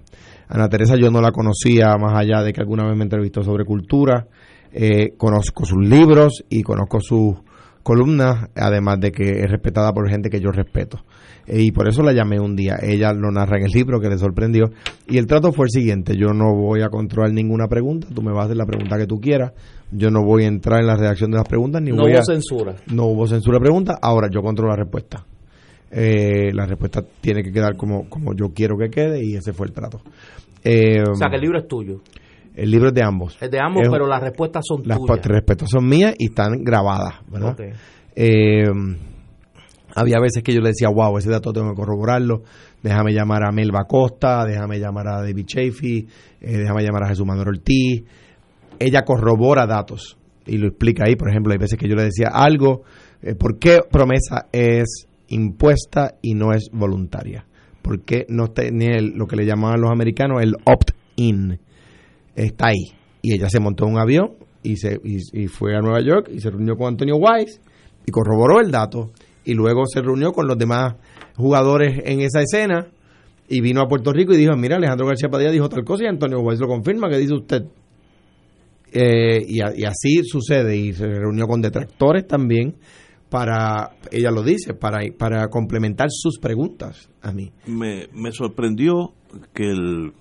Ana 0.47 0.69
Teresa 0.69 0.95
yo 0.95 1.09
no 1.09 1.19
la 1.19 1.31
conocía 1.31 1.97
más 1.97 2.13
allá 2.15 2.41
de 2.43 2.53
que 2.53 2.61
alguna 2.61 2.87
vez 2.87 2.95
me 2.95 3.03
entrevistó 3.03 3.43
sobre 3.43 3.65
cultura. 3.65 4.27
Eh, 4.71 5.15
conozco 5.17 5.65
sus 5.65 5.85
libros 5.85 6.43
y 6.49 6.63
conozco 6.63 6.99
sus 6.99 7.35
columnas, 7.83 8.49
además 8.55 8.99
de 8.99 9.11
que 9.11 9.41
es 9.41 9.51
respetada 9.51 9.91
por 9.93 10.09
gente 10.09 10.29
que 10.29 10.39
yo 10.39 10.49
respeto. 10.51 10.99
Eh, 11.45 11.61
y 11.63 11.71
por 11.71 11.87
eso 11.87 12.01
la 12.01 12.13
llamé 12.13 12.39
un 12.39 12.55
día. 12.55 12.77
Ella 12.81 13.13
lo 13.13 13.29
narra 13.31 13.57
en 13.57 13.65
el 13.65 13.71
libro 13.71 13.99
que 13.99 14.07
le 14.09 14.17
sorprendió. 14.17 14.71
Y 15.07 15.17
el 15.17 15.27
trato 15.27 15.51
fue 15.51 15.65
el 15.65 15.69
siguiente, 15.69 16.15
yo 16.15 16.27
no 16.33 16.55
voy 16.55 16.81
a 16.81 16.87
controlar 16.89 17.33
ninguna 17.33 17.67
pregunta, 17.67 18.07
tú 18.13 18.21
me 18.21 18.31
vas 18.31 18.43
a 18.43 18.45
hacer 18.45 18.57
la 18.57 18.65
pregunta 18.65 18.97
que 18.97 19.05
tú 19.05 19.19
quieras, 19.19 19.51
yo 19.91 20.09
no 20.09 20.23
voy 20.23 20.45
a 20.45 20.47
entrar 20.47 20.79
en 20.79 20.87
la 20.87 20.95
redacción 20.95 21.29
de 21.31 21.37
las 21.37 21.47
preguntas, 21.47 21.81
ni 21.81 21.91
no 21.91 22.03
voy 22.03 22.13
hubo 22.13 22.19
a... 22.19 22.23
censura. 22.23 22.75
No 22.93 23.05
hubo 23.07 23.27
censura 23.27 23.57
de 23.57 23.61
preguntas, 23.63 23.97
ahora 24.01 24.29
yo 24.31 24.41
controlo 24.41 24.71
la 24.71 24.77
respuesta. 24.77 25.25
Eh, 25.91 26.51
la 26.53 26.65
respuesta 26.65 27.03
tiene 27.21 27.43
que 27.43 27.51
quedar 27.51 27.75
como, 27.75 28.09
como 28.09 28.33
yo 28.33 28.53
quiero 28.53 28.77
que 28.77 28.89
quede 28.89 29.23
y 29.23 29.35
ese 29.35 29.53
fue 29.53 29.67
el 29.67 29.73
trato. 29.73 30.01
Eh, 30.63 31.03
O 31.07 31.15
sea, 31.15 31.29
que 31.29 31.35
el 31.35 31.41
libro 31.41 31.59
es 31.59 31.67
tuyo. 31.67 31.99
El 32.55 32.69
libro 32.71 32.89
es 32.89 32.93
de 32.93 33.03
ambos. 33.03 33.37
Es 33.41 33.49
de 33.51 33.59
ambos, 33.59 33.83
Es- 33.83 33.89
pero 33.89 34.07
las 34.07 34.21
respuestas 34.21 34.63
son 34.67 34.81
Las 34.85 34.99
tuyas. 34.99 35.25
respuestas 35.25 35.69
son 35.69 35.87
mías 35.87 36.13
y 36.17 36.25
están 36.27 36.63
grabadas, 36.63 37.15
¿verdad? 37.29 37.55
Eh, 38.15 38.63
había 39.95 40.19
veces 40.19 40.41
que 40.43 40.53
yo 40.53 40.61
le 40.61 40.69
decía, 40.69 40.89
wow, 40.89 41.17
ese 41.17 41.29
dato 41.29 41.51
tengo 41.53 41.69
que 41.69 41.75
corroborarlo, 41.75 42.43
déjame 42.81 43.13
llamar 43.13 43.43
a 43.47 43.51
Melba 43.51 43.85
Costa, 43.87 44.43
déjame 44.45 44.79
llamar 44.79 45.07
a 45.07 45.21
David 45.21 45.45
Chafee, 45.45 46.07
eh, 46.41 46.57
déjame 46.57 46.83
llamar 46.83 47.03
a 47.03 47.07
Jesús 47.09 47.25
Manuel 47.25 47.49
Ortiz. 47.49 48.03
Ella 48.79 49.03
corrobora 49.03 49.65
datos 49.67 50.17
y 50.45 50.57
lo 50.57 50.67
explica 50.67 51.03
ahí, 51.07 51.15
por 51.15 51.29
ejemplo, 51.29 51.53
hay 51.53 51.59
veces 51.59 51.77
que 51.77 51.87
yo 51.87 51.95
le 51.95 52.03
decía 52.03 52.29
algo, 52.33 52.81
eh, 53.21 53.35
¿por 53.35 53.59
qué 53.59 53.79
promesa 53.89 54.47
es 54.51 55.07
impuesta 55.27 56.15
y 56.21 56.33
no 56.33 56.51
es 56.53 56.69
voluntaria? 56.73 57.45
¿Por 57.81 58.01
qué 58.01 58.25
no 58.29 58.47
tiene 58.47 58.99
lo 59.01 59.27
que 59.27 59.35
le 59.35 59.45
llamaban 59.45 59.79
los 59.79 59.91
americanos 59.91 60.41
el 60.41 60.55
opt-in? 60.65 61.59
Está 62.35 62.67
ahí. 62.67 62.93
Y 63.21 63.33
ella 63.33 63.49
se 63.49 63.59
montó 63.59 63.85
en 63.85 63.93
un 63.93 63.99
avión 63.99 64.31
y, 64.63 64.77
se, 64.77 64.99
y, 65.03 65.47
fue 65.47 65.75
a 65.75 65.81
Nueva 65.81 66.01
York 66.01 66.29
y 66.33 66.39
se 66.39 66.49
reunió 66.49 66.75
con 66.75 66.87
Antonio 66.87 67.15
Weiss 67.17 67.59
y 68.05 68.11
corroboró 68.11 68.59
el 68.59 68.71
dato 68.71 69.11
y 69.45 69.53
luego 69.53 69.85
se 69.85 70.01
reunió 70.01 70.31
con 70.31 70.47
los 70.47 70.57
demás 70.57 70.95
jugadores 71.35 72.01
en 72.05 72.21
esa 72.21 72.41
escena 72.41 72.87
y 73.47 73.61
vino 73.61 73.81
a 73.81 73.87
Puerto 73.87 74.11
Rico 74.11 74.33
y 74.33 74.37
dijo, 74.37 74.55
mira, 74.55 74.77
Alejandro 74.77 75.07
García 75.07 75.29
Padilla 75.29 75.51
dijo 75.51 75.69
tal 75.69 75.83
cosa 75.83 76.05
y 76.05 76.07
Antonio 76.07 76.39
Weiss 76.39 76.59
lo 76.59 76.67
confirma, 76.67 77.09
que 77.09 77.17
dice 77.17 77.33
usted? 77.33 77.63
Eh, 78.91 79.39
y 79.47 79.59
así 79.61 80.23
sucede 80.23 80.77
y 80.77 80.93
se 80.93 81.07
reunió 81.07 81.47
con 81.47 81.61
detractores 81.61 82.27
también 82.27 82.75
para, 83.29 83.95
ella 84.11 84.29
lo 84.29 84.43
dice, 84.43 84.75
para, 84.75 84.99
para 85.17 85.47
complementar 85.47 86.07
sus 86.11 86.37
preguntas 86.37 87.09
a 87.21 87.31
mí. 87.31 87.51
me, 87.65 88.07
me 88.13 88.31
sorprendió 88.31 89.13
que 89.53 89.71
el, 89.71 90.13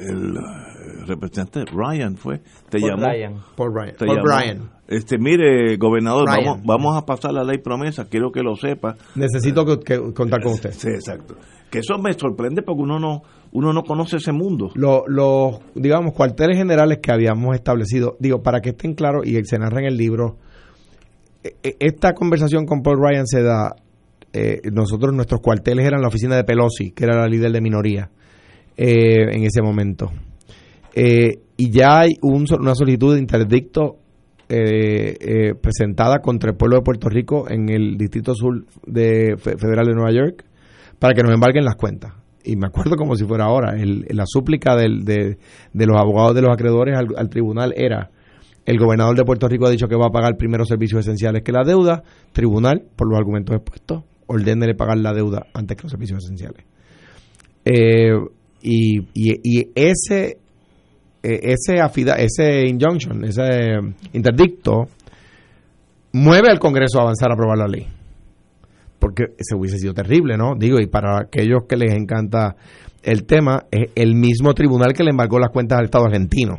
el 0.00 0.36
eh, 0.36 1.04
representante 1.06 1.64
Ryan 1.72 2.16
fue, 2.16 2.38
te 2.68 2.78
Por 2.80 2.90
llamó. 2.90 3.06
Ryan. 3.06 3.34
Paul 3.56 3.74
Ryan. 3.74 3.96
te 3.96 4.06
Paul 4.06 4.16
llamó. 4.18 4.36
Bryan. 4.36 4.70
Este, 4.88 5.18
mire, 5.18 5.76
gobernador, 5.76 6.28
Ryan. 6.28 6.44
vamos, 6.44 6.64
vamos 6.66 6.96
a 6.96 7.06
pasar 7.06 7.32
la 7.32 7.42
ley 7.44 7.58
promesa, 7.58 8.06
quiero 8.08 8.30
que 8.30 8.42
lo 8.42 8.54
sepa. 8.56 8.96
Necesito 9.14 9.64
que, 9.64 9.78
que 9.80 10.12
contar 10.12 10.42
con 10.42 10.52
usted. 10.52 10.72
Sí, 10.72 10.88
exacto. 10.88 11.36
Que 11.70 11.78
eso 11.80 11.98
me 11.98 12.12
sorprende 12.12 12.62
porque 12.62 12.82
uno 12.82 12.98
no, 13.00 13.22
uno 13.52 13.72
no 13.72 13.82
conoce 13.82 14.18
ese 14.18 14.30
mundo. 14.32 14.70
Lo- 14.74 15.04
los, 15.08 15.58
digamos, 15.74 16.12
cuarteles 16.14 16.56
generales 16.58 16.98
que 17.02 17.10
habíamos 17.12 17.54
establecido, 17.56 18.16
digo, 18.20 18.42
para 18.42 18.60
que 18.60 18.70
estén 18.70 18.94
claros 18.94 19.26
y 19.26 19.42
se 19.44 19.58
narra 19.58 19.80
en 19.80 19.86
el 19.86 19.96
libro, 19.96 20.36
e- 21.42 21.56
e- 21.62 21.76
esta 21.80 22.12
conversación 22.14 22.66
con 22.66 22.82
Paul 22.82 22.98
Ryan 23.00 23.26
se 23.26 23.42
da, 23.42 23.74
eh, 24.32 24.60
nosotros, 24.72 25.12
nuestros 25.14 25.40
cuarteles 25.40 25.86
eran 25.86 26.00
la 26.02 26.08
oficina 26.08 26.36
de 26.36 26.44
Pelosi, 26.44 26.92
que 26.92 27.04
era 27.04 27.16
la 27.16 27.26
líder 27.26 27.52
de 27.52 27.60
minoría 27.60 28.10
eh, 28.76 29.34
en 29.34 29.44
ese 29.44 29.62
momento. 29.62 30.10
Eh, 30.94 31.38
y 31.56 31.70
ya 31.70 32.00
hay 32.00 32.10
un 32.22 32.46
una 32.58 32.74
solicitud 32.74 33.14
de 33.14 33.20
interdicto 33.20 33.96
eh, 34.48 35.16
eh, 35.20 35.54
presentada 35.60 36.18
contra 36.20 36.50
el 36.50 36.56
pueblo 36.56 36.76
de 36.76 36.82
Puerto 36.82 37.08
Rico 37.08 37.48
en 37.50 37.68
el 37.68 37.96
Distrito 37.96 38.34
Sur 38.34 38.64
de 38.86 39.36
Fe- 39.38 39.56
Federal 39.56 39.86
de 39.86 39.94
Nueva 39.94 40.12
York 40.12 40.44
para 40.98 41.14
que 41.14 41.22
nos 41.22 41.32
embarguen 41.34 41.64
las 41.64 41.76
cuentas. 41.76 42.12
Y 42.44 42.56
me 42.56 42.66
acuerdo 42.66 42.96
como 42.96 43.16
si 43.16 43.24
fuera 43.24 43.44
ahora, 43.46 43.74
el- 43.80 44.04
la 44.10 44.24
súplica 44.26 44.76
de, 44.76 45.38
los 45.72 45.96
abogados 45.96 46.34
de 46.34 46.42
los 46.42 46.52
acreedores 46.52 46.96
al, 46.96 47.06
al 47.16 47.28
tribunal 47.30 47.72
era, 47.76 48.10
el 48.66 48.78
gobernador 48.78 49.16
de 49.16 49.24
Puerto 49.24 49.48
Rico 49.48 49.66
ha 49.66 49.70
dicho 49.70 49.88
que 49.88 49.96
va 49.96 50.06
a 50.06 50.10
pagar 50.12 50.36
primero 50.36 50.64
servicios 50.64 51.00
esenciales 51.00 51.42
que 51.42 51.52
la 51.52 51.64
deuda, 51.64 52.02
tribunal, 52.32 52.82
por 52.96 53.08
los 53.08 53.18
argumentos 53.18 53.56
expuestos, 53.56 54.04
ordénele 54.26 54.74
pagar 54.74 54.98
la 54.98 55.12
deuda 55.14 55.46
antes 55.54 55.76
que 55.76 55.82
los 55.84 55.90
servicios 55.92 56.22
esenciales. 56.24 56.64
Eh, 57.64 58.12
y, 58.64 58.98
y, 59.14 59.40
y 59.42 59.70
ese 59.74 60.38
eh, 61.26 61.54
ese 61.54 61.80
afida, 61.80 62.16
ese 62.16 62.68
injunction, 62.68 63.24
ese 63.24 63.78
interdicto 64.12 64.88
mueve 66.12 66.50
al 66.50 66.58
Congreso 66.58 66.98
a 66.98 67.02
avanzar 67.02 67.30
a 67.30 67.34
aprobar 67.34 67.56
la 67.56 67.66
ley. 67.66 67.86
Porque 68.98 69.28
se 69.38 69.56
hubiese 69.56 69.78
sido 69.78 69.94
terrible, 69.94 70.36
¿no? 70.36 70.54
Digo, 70.54 70.78
y 70.80 70.86
para 70.86 71.22
aquellos 71.22 71.64
que 71.66 71.78
les 71.78 71.94
encanta 71.94 72.56
el 73.02 73.24
tema, 73.24 73.64
es 73.70 73.90
el 73.94 74.14
mismo 74.14 74.52
tribunal 74.52 74.92
que 74.92 75.02
le 75.02 75.10
embargó 75.10 75.38
las 75.38 75.48
cuentas 75.48 75.78
al 75.78 75.86
Estado 75.86 76.04
argentino. 76.04 76.58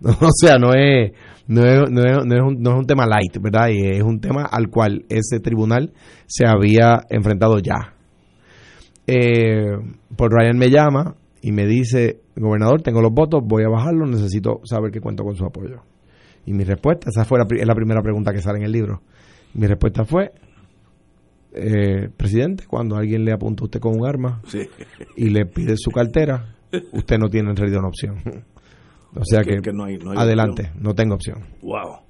O 0.02 0.28
sea, 0.30 0.58
no 0.58 0.72
es, 0.74 1.12
no 1.46 1.64
es, 1.64 1.90
no 1.90 2.02
es, 2.02 2.24
no 2.24 2.34
es 2.34 2.42
un, 2.42 2.62
no 2.62 2.70
es 2.72 2.76
un 2.78 2.86
tema 2.86 3.06
light, 3.06 3.36
¿verdad? 3.40 3.68
Y 3.68 3.96
es 3.96 4.02
un 4.02 4.20
tema 4.20 4.44
al 4.44 4.68
cual 4.68 5.04
ese 5.08 5.40
tribunal 5.40 5.92
se 6.26 6.46
había 6.46 7.00
enfrentado 7.08 7.58
ya. 7.58 7.94
Eh, 9.06 9.76
Paul 10.16 10.30
Ryan 10.30 10.56
me 10.58 10.70
llama 10.70 11.16
y 11.42 11.52
me 11.52 11.66
dice, 11.66 12.20
gobernador, 12.36 12.82
tengo 12.82 13.00
los 13.00 13.12
votos, 13.12 13.40
voy 13.44 13.64
a 13.64 13.68
bajarlos, 13.68 14.08
necesito 14.08 14.60
saber 14.64 14.90
que 14.92 15.00
cuento 15.00 15.24
con 15.24 15.34
su 15.36 15.44
apoyo. 15.44 15.82
Y 16.46 16.52
mi 16.52 16.64
respuesta, 16.64 17.08
esa 17.10 17.24
fue 17.24 17.38
la, 17.38 17.46
es 17.58 17.66
la 17.66 17.74
primera 17.74 18.02
pregunta 18.02 18.32
que 18.32 18.40
sale 18.40 18.58
en 18.58 18.64
el 18.64 18.72
libro. 18.72 19.02
Mi 19.54 19.66
respuesta 19.66 20.04
fue, 20.04 20.32
eh, 21.52 22.08
presidente, 22.16 22.64
cuando 22.68 22.96
alguien 22.96 23.24
le 23.24 23.32
apunta 23.32 23.62
a 23.62 23.64
usted 23.64 23.80
con 23.80 23.98
un 24.00 24.06
arma 24.06 24.40
Sí. 24.46 24.60
y 25.16 25.30
le 25.30 25.46
pide 25.46 25.74
su 25.76 25.90
cartera, 25.90 26.54
usted 26.92 27.18
no 27.18 27.28
tiene 27.28 27.50
en 27.50 27.56
realidad 27.56 27.80
una 27.80 27.88
opción. 27.88 28.16
O 29.14 29.24
sea 29.24 29.42
Que- 29.42 29.56
que, 29.56 29.62
que 29.62 29.72
no 29.72 29.84
hay- 29.84 29.98
no 29.98 30.12
hay 30.12 30.18
adelante, 30.18 30.70
no 30.78 30.94
tengo 30.94 31.14
opción. 31.16 31.38
Wow. 31.62 32.00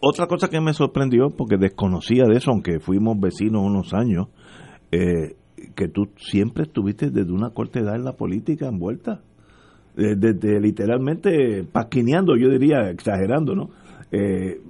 Otra 0.00 0.26
cosa 0.26 0.48
que 0.48 0.60
me 0.60 0.72
sorprendió, 0.72 1.28
porque 1.36 1.56
desconocía 1.58 2.24
de 2.24 2.36
eso, 2.38 2.50
aunque 2.52 2.78
fuimos 2.80 3.18
vecinos 3.20 3.62
unos 3.62 3.92
años, 3.92 4.28
eh, 4.92 5.34
que 5.74 5.88
tú 5.88 6.08
siempre 6.16 6.64
estuviste 6.64 7.10
desde 7.10 7.32
una 7.32 7.50
corta 7.50 7.80
edad 7.80 7.96
en 7.96 8.04
la 8.04 8.12
política 8.12 8.66
envuelta. 8.68 9.20
Eh, 9.96 10.14
Desde 10.16 10.60
literalmente 10.60 11.64
paquineando, 11.64 12.36
yo 12.36 12.48
diría, 12.50 12.88
exagerando, 12.90 13.54
¿no? 13.54 13.70
Eh, 14.12 14.60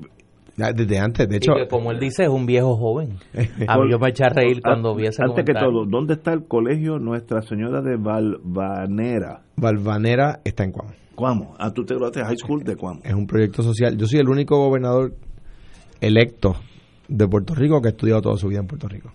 Desde 0.57 0.99
antes, 0.99 1.29
de 1.29 1.35
Y 1.35 1.39
hecho, 1.39 1.53
que, 1.55 1.69
como 1.69 1.91
él 1.93 2.01
dice, 2.01 2.25
es 2.25 2.29
un 2.31 2.47
viejo 2.47 2.77
joven. 2.77 3.19
A 3.69 3.79
mí 3.79 3.91
yo 3.91 3.99
me 3.99 4.09
eché 4.09 4.25
a 4.25 4.31
reír 4.31 4.61
cuando 4.63 4.95
vi 4.95 5.07
ese 5.07 5.23
Antes 5.23 5.45
que 5.45 5.53
todo, 5.53 5.85
¿dónde 5.87 6.15
está 6.15 6.33
el 6.33 6.47
colegio 6.47 6.99
Nuestra 6.99 7.43
Señora 7.43 7.83
de 7.83 7.97
Valvanera? 7.97 9.43
Valvanera 9.57 10.41
está 10.45 10.65
en 10.65 10.73
Cuamo. 10.73 10.93
Cuamo. 11.15 11.55
Ah, 11.59 11.73
tú 11.73 11.85
te 11.85 11.95
graduaste 11.95 12.25
high 12.25 12.37
school 12.37 12.63
de 12.65 12.77
Cuamo. 12.77 13.01
Es 13.05 13.13
un 13.13 13.27
proyecto 13.27 13.63
social. 13.63 13.97
Yo 13.97 14.07
soy 14.07 14.21
el 14.21 14.29
único 14.29 14.57
gobernador 14.57 15.13
electo 16.01 16.55
de 17.09 17.27
Puerto 17.27 17.55
Rico 17.55 17.81
que 17.81 17.89
ha 17.89 17.91
estudiado 17.91 18.23
toda 18.23 18.37
su 18.37 18.49
vida 18.49 18.61
en 18.61 18.67
Puerto 18.67 18.89
Rico. 18.89 19.11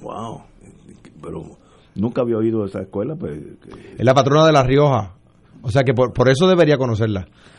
Wow. 0.00 0.42
Pero 1.22 1.42
nunca 1.94 2.22
había 2.22 2.36
oído 2.36 2.60
de 2.62 2.68
esa 2.68 2.80
escuela. 2.82 3.14
Pues, 3.16 3.38
que- 3.62 3.94
Es 3.98 4.04
la 4.04 4.14
patrona 4.14 4.46
de 4.46 4.52
La 4.52 4.62
Rioja. 4.62 5.14
O 5.62 5.70
sea 5.70 5.82
que 5.82 5.92
por, 5.92 6.12
por 6.12 6.28
eso 6.28 6.46
debería 6.46 6.76
conocerla. 6.78 7.26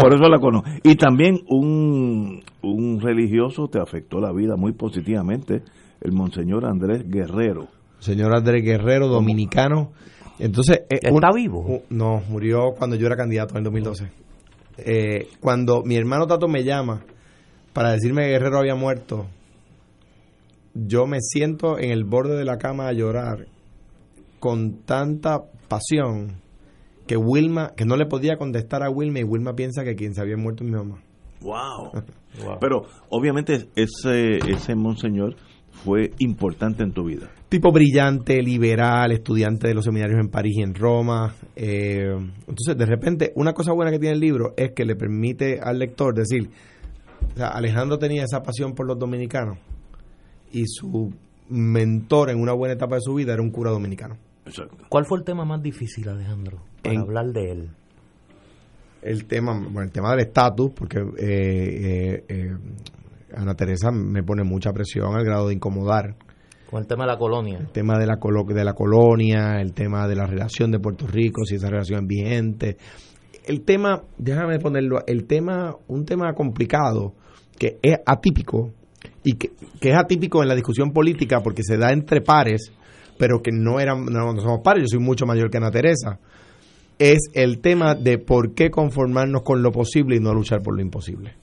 Por 0.00 0.14
eso 0.14 0.28
la 0.28 0.38
conozco. 0.38 0.68
Y 0.84 0.94
también 0.96 1.40
un, 1.48 2.42
un 2.62 3.00
religioso 3.00 3.68
te 3.68 3.80
afectó 3.80 4.20
la 4.20 4.32
vida 4.32 4.54
muy 4.56 4.72
positivamente, 4.72 5.62
el 6.00 6.12
monseñor 6.12 6.64
Andrés 6.66 7.02
Guerrero. 7.08 7.66
Señor 7.98 8.34
Andrés 8.36 8.62
Guerrero, 8.62 9.08
dominicano. 9.08 9.90
Entonces, 10.38 10.82
eh, 10.90 10.98
¿Está 11.02 11.30
vivo? 11.34 11.60
un- 11.60 11.80
no, 11.90 12.22
murió 12.28 12.72
cuando 12.78 12.94
yo 12.96 13.06
era 13.06 13.16
candidato 13.16 13.54
en 13.54 13.58
el 13.58 13.64
2012. 13.64 14.08
Eh, 14.78 15.28
cuando 15.40 15.82
mi 15.82 15.96
hermano 15.96 16.26
Tato 16.26 16.46
me 16.48 16.62
llama 16.62 17.00
para 17.72 17.92
decirme 17.92 18.22
que 18.24 18.28
Guerrero 18.32 18.58
había 18.58 18.74
muerto, 18.74 19.26
yo 20.84 21.06
me 21.06 21.20
siento 21.20 21.78
en 21.78 21.90
el 21.90 22.04
borde 22.04 22.36
de 22.36 22.44
la 22.44 22.58
cama 22.58 22.88
a 22.88 22.92
llorar 22.92 23.46
con 24.38 24.82
tanta 24.84 25.40
pasión 25.68 26.42
que 27.06 27.16
Wilma, 27.16 27.72
que 27.76 27.84
no 27.84 27.96
le 27.96 28.06
podía 28.06 28.36
contestar 28.36 28.82
a 28.82 28.90
Wilma 28.90 29.20
y 29.20 29.24
Wilma 29.24 29.54
piensa 29.54 29.84
que 29.84 29.94
quien 29.94 30.14
se 30.14 30.20
había 30.20 30.36
muerto 30.36 30.64
es 30.64 30.70
mi 30.70 30.76
mamá. 30.76 31.02
Wow. 31.40 31.92
Wow. 32.44 32.58
Pero 32.60 32.82
obviamente 33.08 33.70
ese, 33.76 34.36
ese 34.46 34.74
monseñor 34.74 35.36
fue 35.70 36.10
importante 36.18 36.82
en 36.82 36.92
tu 36.92 37.04
vida. 37.04 37.30
tipo 37.48 37.72
brillante, 37.72 38.42
liberal, 38.42 39.10
estudiante 39.10 39.68
de 39.68 39.72
los 39.72 39.86
seminarios 39.86 40.20
en 40.20 40.28
París 40.28 40.58
y 40.58 40.62
en 40.62 40.74
Roma. 40.74 41.34
eh, 41.54 42.14
entonces, 42.40 42.76
de 42.76 42.84
repente, 42.84 43.32
una 43.36 43.54
cosa 43.54 43.72
buena 43.72 43.90
que 43.90 43.98
tiene 43.98 44.16
el 44.16 44.20
libro 44.20 44.52
es 44.58 44.72
que 44.72 44.84
le 44.84 44.96
permite 44.96 45.58
al 45.62 45.78
lector 45.78 46.14
decir, 46.14 46.50
o 47.34 47.38
sea, 47.38 47.48
Alejandro 47.48 47.96
tenía 47.96 48.24
esa 48.24 48.42
pasión 48.42 48.74
por 48.74 48.86
los 48.86 48.98
dominicanos 48.98 49.56
y 50.60 50.66
su 50.66 51.12
mentor 51.48 52.30
en 52.30 52.40
una 52.40 52.52
buena 52.52 52.74
etapa 52.74 52.96
de 52.96 53.00
su 53.02 53.14
vida 53.14 53.32
era 53.32 53.42
un 53.42 53.50
cura 53.50 53.70
dominicano. 53.70 54.16
Exacto. 54.46 54.76
¿Cuál 54.88 55.04
fue 55.06 55.18
el 55.18 55.24
tema 55.24 55.44
más 55.44 55.62
difícil, 55.62 56.08
Alejandro, 56.08 56.58
para 56.82 56.94
En- 56.94 57.00
hablar 57.02 57.26
de 57.32 57.50
él? 57.52 57.70
el 59.02 59.26
tema, 59.26 59.52
bueno, 59.52 59.82
el 59.82 59.92
tema 59.92 60.10
del 60.10 60.20
estatus, 60.20 60.72
porque 60.74 60.98
eh, 61.18 62.24
eh, 62.28 62.56
Ana 63.36 63.54
Teresa 63.54 63.90
me 63.92 64.22
pone 64.24 64.42
mucha 64.42 64.72
presión 64.72 65.14
al 65.14 65.24
grado 65.24 65.48
de 65.48 65.54
incomodar. 65.54 66.16
Con 66.70 66.80
el 66.80 66.88
tema 66.88 67.04
de 67.04 67.12
la 67.12 67.18
colonia. 67.18 67.58
El 67.58 67.68
tema 67.70 67.98
de 67.98 68.06
la, 68.06 68.16
de 68.16 68.64
la 68.64 68.72
colonia, 68.72 69.60
el 69.60 69.72
tema 69.74 70.08
de 70.08 70.16
la 70.16 70.26
relación 70.26 70.72
de 70.72 70.80
Puerto 70.80 71.06
Rico, 71.06 71.44
si 71.44 71.54
esa 71.54 71.70
relación 71.70 72.00
es 72.02 72.06
vigente. 72.08 72.76
El 73.44 73.62
tema, 73.62 74.02
déjame 74.18 74.58
ponerlo, 74.58 74.98
el 75.06 75.26
tema, 75.26 75.76
un 75.86 76.04
tema 76.04 76.32
complicado, 76.34 77.14
que 77.56 77.78
es 77.82 77.98
atípico, 78.04 78.72
y 79.26 79.34
que, 79.34 79.50
que 79.80 79.90
es 79.90 79.96
atípico 79.96 80.40
en 80.40 80.48
la 80.48 80.54
discusión 80.54 80.92
política 80.92 81.40
porque 81.42 81.64
se 81.64 81.76
da 81.76 81.90
entre 81.90 82.20
pares, 82.20 82.70
pero 83.18 83.42
que 83.42 83.50
no, 83.52 83.80
eran, 83.80 84.04
no 84.04 84.40
somos 84.40 84.60
pares, 84.62 84.84
yo 84.84 84.96
soy 84.96 85.00
mucho 85.00 85.26
mayor 85.26 85.50
que 85.50 85.56
Ana 85.56 85.72
Teresa, 85.72 86.20
es 86.96 87.18
el 87.34 87.60
tema 87.60 87.96
de 87.96 88.18
por 88.18 88.54
qué 88.54 88.70
conformarnos 88.70 89.42
con 89.42 89.64
lo 89.64 89.72
posible 89.72 90.14
y 90.14 90.20
no 90.20 90.32
luchar 90.32 90.62
por 90.62 90.76
lo 90.76 90.80
imposible. 90.80 91.34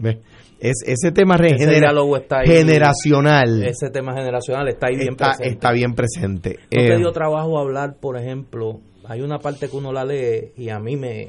¿Ves? 0.00 0.18
Es, 0.58 0.82
ese 0.84 1.12
tema 1.12 1.38
generacional. 1.38 3.62
Ese 3.62 3.90
tema 3.90 4.14
generacional 4.14 4.68
está 4.68 4.88
ahí 4.88 4.96
bien 4.96 5.12
está, 5.12 5.26
presente. 5.26 5.48
Está 5.48 5.72
bien 5.72 5.94
presente. 5.94 6.58
¿No 6.58 6.68
te 6.70 6.94
eh, 6.94 6.98
dio 6.98 7.12
trabajo 7.12 7.60
hablar, 7.60 7.98
por 8.00 8.16
ejemplo? 8.16 8.80
Hay 9.04 9.20
una 9.20 9.38
parte 9.38 9.68
que 9.68 9.76
uno 9.76 9.92
la 9.92 10.04
lee 10.04 10.50
y 10.56 10.70
a 10.70 10.80
mí 10.80 10.96
me, 10.96 11.28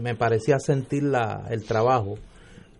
me 0.00 0.14
parecía 0.14 0.58
sentir 0.58 1.02
la, 1.02 1.46
el 1.50 1.64
trabajo 1.64 2.14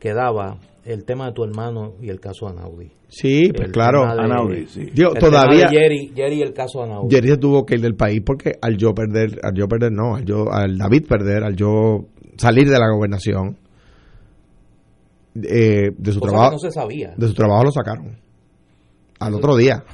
que 0.00 0.14
daba 0.14 0.56
el 0.86 1.04
tema 1.04 1.26
de 1.26 1.32
tu 1.32 1.44
hermano 1.44 1.94
y 2.00 2.08
el 2.08 2.20
caso 2.20 2.48
Anaudi. 2.48 2.90
Sí, 3.08 3.50
pues 3.54 3.70
claro. 3.70 4.04
Anaudi, 4.04 4.66
sí. 4.66 4.86
todavía. 5.18 5.68
Jerry, 5.68 6.12
Jerry 6.14 6.42
el 6.42 6.52
caso 6.52 6.82
Anaudi. 6.82 7.14
Jerry 7.14 7.28
se 7.28 7.36
tuvo 7.36 7.66
que 7.66 7.74
ir 7.74 7.80
del 7.80 7.96
país 7.96 8.22
porque 8.24 8.52
al 8.62 8.76
yo 8.76 8.94
perder, 8.94 9.38
al 9.42 9.54
yo 9.54 9.66
perder, 9.66 9.92
no, 9.92 10.14
al 10.14 10.24
yo, 10.24 10.50
al 10.50 10.78
David 10.78 11.06
perder, 11.08 11.42
al 11.42 11.56
yo 11.56 12.06
salir 12.36 12.68
de 12.68 12.78
la 12.78 12.88
gobernación, 12.90 13.58
eh, 15.34 15.90
de 15.96 16.12
su 16.12 16.20
trabajo. 16.20 16.52
no 16.52 16.58
se 16.58 16.70
sabía. 16.70 17.14
De 17.16 17.26
su 17.26 17.34
trabajo 17.34 17.64
lo 17.64 17.72
sacaron. 17.72 18.18
Al 19.18 19.34
otro 19.34 19.56
día. 19.56 19.84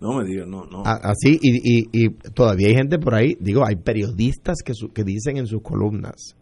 No 0.00 0.18
me 0.18 0.24
digas, 0.24 0.48
no, 0.48 0.64
no. 0.64 0.82
Así, 0.84 1.38
y, 1.40 1.78
y, 1.78 1.88
y, 1.92 2.08
todavía 2.34 2.66
hay 2.66 2.74
gente 2.74 2.98
por 2.98 3.14
ahí, 3.14 3.36
digo, 3.38 3.64
hay 3.64 3.76
periodistas 3.76 4.56
que, 4.64 4.72
que 4.92 5.04
dicen 5.04 5.36
en 5.36 5.46
sus 5.46 5.62
columnas 5.62 6.34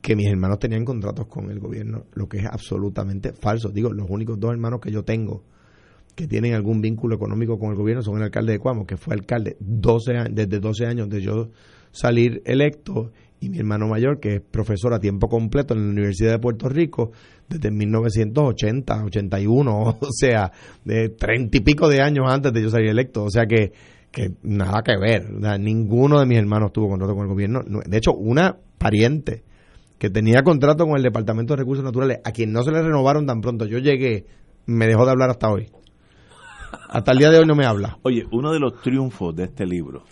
que 0.00 0.16
mis 0.16 0.28
hermanos 0.28 0.58
tenían 0.58 0.84
contratos 0.84 1.26
con 1.26 1.50
el 1.50 1.60
gobierno, 1.60 2.04
lo 2.14 2.28
que 2.28 2.38
es 2.38 2.46
absolutamente 2.46 3.32
falso. 3.32 3.68
Digo, 3.68 3.92
los 3.92 4.08
únicos 4.08 4.38
dos 4.40 4.52
hermanos 4.52 4.80
que 4.80 4.90
yo 4.90 5.04
tengo 5.04 5.44
que 6.14 6.26
tienen 6.26 6.54
algún 6.54 6.80
vínculo 6.80 7.16
económico 7.16 7.58
con 7.58 7.70
el 7.70 7.76
gobierno 7.76 8.02
son 8.02 8.16
el 8.16 8.24
alcalde 8.24 8.52
de 8.52 8.58
Cuamo, 8.58 8.86
que 8.86 8.96
fue 8.96 9.14
alcalde 9.14 9.56
12 9.60 10.12
desde 10.30 10.58
12 10.58 10.86
años 10.86 11.08
de 11.08 11.20
yo 11.20 11.50
salir 11.92 12.42
electo, 12.44 13.12
y 13.40 13.48
mi 13.48 13.58
hermano 13.58 13.88
mayor, 13.88 14.20
que 14.20 14.34
es 14.36 14.40
profesor 14.42 14.92
a 14.92 15.00
tiempo 15.00 15.28
completo 15.28 15.72
en 15.72 15.86
la 15.86 15.90
Universidad 15.92 16.32
de 16.32 16.38
Puerto 16.38 16.68
Rico 16.68 17.12
desde 17.48 17.70
1980, 17.70 19.04
81, 19.04 19.80
o 20.00 20.08
sea, 20.10 20.52
de 20.84 21.08
treinta 21.08 21.56
y 21.56 21.60
pico 21.60 21.88
de 21.88 22.02
años 22.02 22.26
antes 22.28 22.52
de 22.52 22.62
yo 22.62 22.68
salir 22.68 22.90
electo. 22.90 23.24
O 23.24 23.30
sea 23.30 23.46
que, 23.46 23.72
que 24.10 24.32
nada 24.42 24.82
que 24.84 24.92
ver. 25.00 25.30
ninguno 25.58 26.20
de 26.20 26.26
mis 26.26 26.38
hermanos 26.38 26.72
tuvo 26.72 26.90
contrato 26.90 27.14
con 27.14 27.22
el 27.22 27.30
gobierno. 27.30 27.62
De 27.62 27.96
hecho, 27.96 28.12
una 28.12 28.58
pariente 28.76 29.42
que 30.00 30.08
tenía 30.08 30.42
contrato 30.42 30.86
con 30.86 30.96
el 30.96 31.02
Departamento 31.02 31.52
de 31.52 31.58
Recursos 31.58 31.84
Naturales, 31.84 32.20
a 32.24 32.32
quien 32.32 32.52
no 32.52 32.62
se 32.62 32.72
le 32.72 32.80
renovaron 32.80 33.26
tan 33.26 33.42
pronto 33.42 33.66
yo 33.66 33.76
llegué, 33.78 34.24
me 34.64 34.86
dejó 34.86 35.04
de 35.04 35.10
hablar 35.10 35.28
hasta 35.28 35.50
hoy. 35.50 35.68
Hasta 36.88 37.12
el 37.12 37.18
día 37.18 37.30
de 37.30 37.38
hoy 37.38 37.46
no 37.46 37.54
me 37.54 37.66
habla. 37.66 37.98
Oye, 38.02 38.24
uno 38.32 38.50
de 38.50 38.60
los 38.60 38.80
triunfos 38.80 39.36
de 39.36 39.44
este 39.44 39.66
libro, 39.66 40.04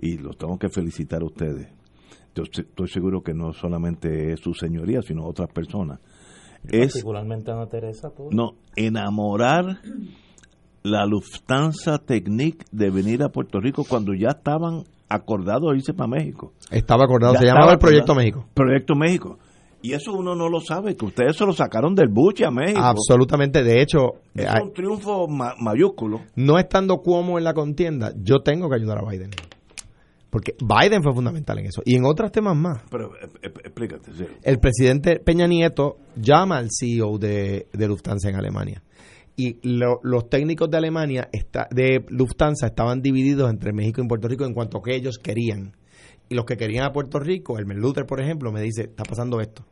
y 0.00 0.16
los 0.16 0.38
tengo 0.38 0.58
que 0.58 0.70
felicitar 0.70 1.20
a 1.20 1.26
ustedes, 1.26 1.68
yo 2.34 2.44
estoy 2.44 2.88
seguro 2.88 3.20
que 3.20 3.34
no 3.34 3.52
solamente 3.52 4.32
es 4.32 4.40
su 4.40 4.54
señoría, 4.54 5.02
sino 5.02 5.26
otras 5.26 5.52
personas, 5.52 6.00
es... 6.64 6.94
Particularmente 6.94 7.50
Ana 7.50 7.66
Teresa. 7.66 8.10
No, 8.30 8.52
enamorar 8.76 9.82
la 10.82 11.04
Lufthansa 11.04 11.98
Technique 11.98 12.64
de 12.72 12.88
venir 12.88 13.22
a 13.22 13.28
Puerto 13.28 13.60
Rico 13.60 13.84
cuando 13.86 14.14
ya 14.14 14.28
estaban 14.28 14.84
acordado 15.08 15.74
irse 15.74 15.94
para 15.94 16.08
México. 16.08 16.52
Estaba 16.70 17.04
acordado, 17.04 17.34
se 17.36 17.46
llamaba 17.46 17.72
el 17.72 17.78
Proyecto 17.78 18.14
México. 18.14 18.46
Proyecto 18.54 18.94
México. 18.94 19.38
Y 19.80 19.92
eso 19.92 20.12
uno 20.12 20.34
no 20.34 20.48
lo 20.48 20.60
sabe, 20.60 20.96
que 20.96 21.04
ustedes 21.04 21.36
se 21.36 21.46
lo 21.46 21.52
sacaron 21.52 21.94
del 21.94 22.08
buche 22.08 22.44
a 22.44 22.50
México. 22.50 22.80
Absolutamente, 22.82 23.62
de 23.62 23.80
hecho... 23.80 24.14
Es 24.34 24.48
un 24.60 24.72
triunfo 24.72 25.28
mayúsculo. 25.28 26.20
No 26.34 26.58
estando 26.58 26.96
como 26.98 27.38
en 27.38 27.44
la 27.44 27.54
contienda, 27.54 28.12
yo 28.16 28.40
tengo 28.40 28.68
que 28.68 28.74
ayudar 28.74 28.98
a 28.98 29.08
Biden. 29.08 29.30
Porque 30.30 30.54
Biden 30.60 31.02
fue 31.02 31.14
fundamental 31.14 31.58
en 31.60 31.66
eso. 31.66 31.80
Y 31.84 31.96
en 31.96 32.04
otros 32.04 32.32
temas 32.32 32.56
más. 32.56 32.82
Pero 32.90 33.14
eh, 33.14 33.28
eh, 33.40 33.52
explícate. 33.64 34.10
El 34.42 34.58
presidente 34.58 35.20
Peña 35.20 35.46
Nieto 35.46 35.96
llama 36.16 36.58
al 36.58 36.68
CEO 36.70 37.16
de, 37.18 37.68
de 37.72 37.88
Lufthansa 37.88 38.28
en 38.28 38.36
Alemania 38.36 38.82
y 39.38 39.60
los 39.62 40.28
técnicos 40.28 40.68
de 40.68 40.78
Alemania, 40.78 41.28
está, 41.32 41.68
de 41.70 42.04
Lufthansa, 42.08 42.66
estaban 42.66 43.00
divididos 43.00 43.48
entre 43.48 43.72
México 43.72 44.02
y 44.02 44.08
Puerto 44.08 44.26
Rico 44.26 44.44
en 44.44 44.52
cuanto 44.52 44.78
a 44.78 44.82
que 44.82 44.96
ellos 44.96 45.18
querían. 45.22 45.76
Y 46.28 46.34
los 46.34 46.44
que 46.44 46.56
querían 46.56 46.84
a 46.84 46.92
Puerto 46.92 47.20
Rico, 47.20 47.56
el 47.56 47.64
Luther, 47.68 48.04
por 48.04 48.20
ejemplo, 48.20 48.50
me 48.50 48.60
dice, 48.60 48.82
está 48.82 49.04
pasando 49.04 49.40
esto. 49.40 49.64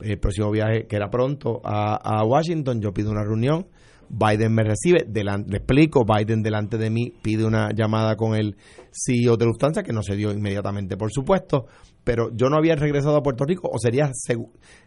El 0.00 0.18
próximo 0.18 0.50
viaje, 0.50 0.86
que 0.86 0.96
era 0.96 1.10
pronto, 1.10 1.60
a, 1.62 2.24
Washington, 2.24 2.80
yo 2.80 2.90
pido 2.94 3.10
una 3.10 3.22
reunión, 3.22 3.66
Biden 4.08 4.54
me 4.54 4.64
recibe, 4.64 5.04
delante, 5.06 5.50
le 5.50 5.58
explico, 5.58 6.06
Biden 6.06 6.42
delante 6.42 6.78
de 6.78 6.88
mí 6.88 7.12
pide 7.20 7.44
una 7.44 7.72
llamada 7.74 8.16
con 8.16 8.34
el 8.34 8.56
CEO 8.90 9.36
de 9.36 9.44
Lufthansa, 9.44 9.82
que 9.82 9.92
no 9.92 10.02
se 10.02 10.16
dio 10.16 10.32
inmediatamente, 10.32 10.96
por 10.96 11.12
supuesto, 11.12 11.66
pero 12.02 12.30
yo 12.34 12.48
no 12.48 12.56
había 12.56 12.76
regresado 12.76 13.16
a 13.16 13.22
Puerto 13.22 13.44
Rico, 13.44 13.68
o 13.70 13.78
sería 13.78 14.10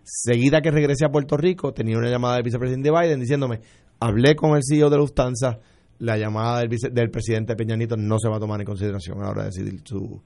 seguida 0.03 0.61
que 0.61 0.71
regresé 0.71 1.05
a 1.05 1.09
Puerto 1.09 1.37
Rico, 1.37 1.73
tenía 1.73 1.97
una 1.97 2.09
llamada 2.09 2.35
del 2.35 2.43
vicepresidente 2.43 2.89
Biden 2.91 3.19
diciéndome, 3.19 3.61
hablé 4.03 4.35
con 4.35 4.55
el 4.55 4.61
CEO 4.63 4.89
de 4.89 4.97
Lufthansa, 4.97 5.59
la 5.99 6.17
llamada 6.17 6.61
del, 6.61 6.69
del 6.91 7.09
presidente 7.09 7.55
Peñanito 7.55 7.95
no 7.95 8.19
se 8.19 8.27
va 8.29 8.37
a 8.37 8.39
tomar 8.39 8.59
en 8.59 8.65
consideración 8.65 9.19
a 9.19 9.23
la 9.23 9.29
hora 9.29 9.41
de 9.43 9.49
decidir 9.49 9.81
su, 9.85 10.21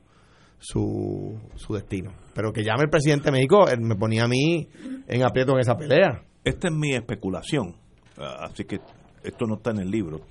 su, 0.57 1.39
su 1.55 1.73
destino. 1.73 2.11
Pero 2.33 2.51
que 2.51 2.63
llame 2.63 2.83
el 2.83 2.89
presidente 2.89 3.25
de 3.25 3.31
México, 3.31 3.65
me 3.79 3.95
ponía 3.95 4.23
a 4.23 4.27
mí 4.27 4.67
en 5.07 5.23
aprieto 5.23 5.53
en 5.53 5.59
esa 5.59 5.75
pelea. 5.75 6.23
Esta 6.43 6.69
es 6.69 6.73
mi 6.73 6.93
especulación, 6.93 7.75
así 8.17 8.63
que 8.63 8.79
esto 9.23 9.45
no 9.45 9.55
está 9.55 9.71
en 9.71 9.79
el 9.79 9.91
libro, 9.91 10.21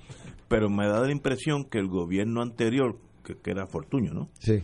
pero 0.47 0.69
me 0.69 0.87
da 0.87 1.01
la 1.01 1.11
impresión 1.11 1.65
que 1.65 1.77
el 1.77 1.87
gobierno 1.87 2.41
anterior, 2.41 2.97
que, 3.23 3.35
que 3.35 3.51
era 3.51 3.67
Fortuño, 3.67 4.13
¿no? 4.13 4.29
Sí. 4.39 4.63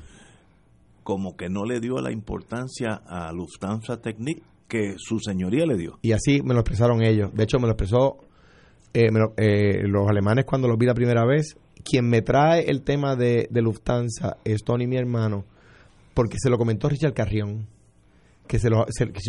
Como 1.04 1.38
que 1.38 1.50
no 1.50 1.64
le 1.66 1.80
dio 1.80 2.02
la 2.02 2.12
importancia 2.12 3.02
a 3.06 3.32
Lufthansa 3.32 4.02
Technique 4.02 4.42
que 4.68 4.96
su 4.98 5.20
señoría 5.20 5.66
le 5.66 5.78
dio. 5.78 6.00
Y 6.02 6.14
así 6.14 6.42
me 6.42 6.54
lo 6.54 6.62
expresaron 6.62 7.04
ellos. 7.04 7.32
De 7.34 7.44
hecho, 7.44 7.60
me 7.60 7.68
lo 7.68 7.74
expresó 7.74 8.18
eh, 8.94 9.10
eh, 9.38 9.88
los 9.88 10.08
alemanes 10.08 10.46
cuando 10.46 10.68
los 10.68 10.78
vi 10.78 10.86
la 10.86 10.94
primera 10.94 11.26
vez, 11.26 11.58
quien 11.84 12.08
me 12.08 12.22
trae 12.22 12.70
el 12.70 12.84
tema 12.84 13.16
de, 13.16 13.48
Lufthansa 13.52 14.38
es 14.44 14.64
Tony, 14.64 14.88
mi 14.88 14.98
hermano, 14.98 15.46
porque 16.14 16.38
se 16.40 16.50
lo 16.50 16.58
comentó 16.58 16.90
Richard 16.90 17.14
Carrión, 17.14 17.68
que 18.48 18.60
se, 18.60 18.70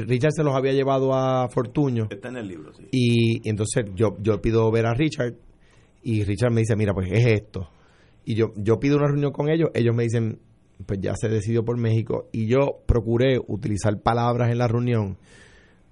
Richard 0.04 0.32
se 0.32 0.44
los 0.44 0.54
había 0.54 0.72
llevado 0.72 1.14
a 1.14 1.48
Fortuño. 1.48 2.08
Está 2.10 2.28
en 2.28 2.36
el 2.36 2.48
libro, 2.48 2.72
sí. 2.74 2.84
Y, 2.92 3.48
entonces 3.48 3.86
yo, 3.94 4.16
yo 4.20 4.40
pido 4.42 4.70
ver 4.70 4.86
a 4.86 4.92
Richard 4.92 5.34
y 6.02 6.24
Richard 6.24 6.52
me 6.52 6.60
dice, 6.60 6.76
mira, 6.76 6.92
pues 6.92 7.10
es 7.10 7.26
esto. 7.26 7.68
Y 8.26 8.34
yo, 8.34 8.52
yo 8.56 8.78
pido 8.78 8.96
una 8.96 9.06
reunión 9.06 9.32
con 9.32 9.48
ellos, 9.48 9.70
ellos 9.74 9.94
me 9.94 10.02
dicen, 10.02 10.40
pues 10.84 11.00
ya 11.00 11.14
se 11.14 11.28
decidió 11.28 11.64
por 11.64 11.78
México, 11.78 12.28
y 12.32 12.46
yo 12.46 12.80
procuré 12.86 13.38
utilizar 13.46 13.98
palabras 14.02 14.50
en 14.50 14.58
la 14.58 14.68
reunión 14.68 15.16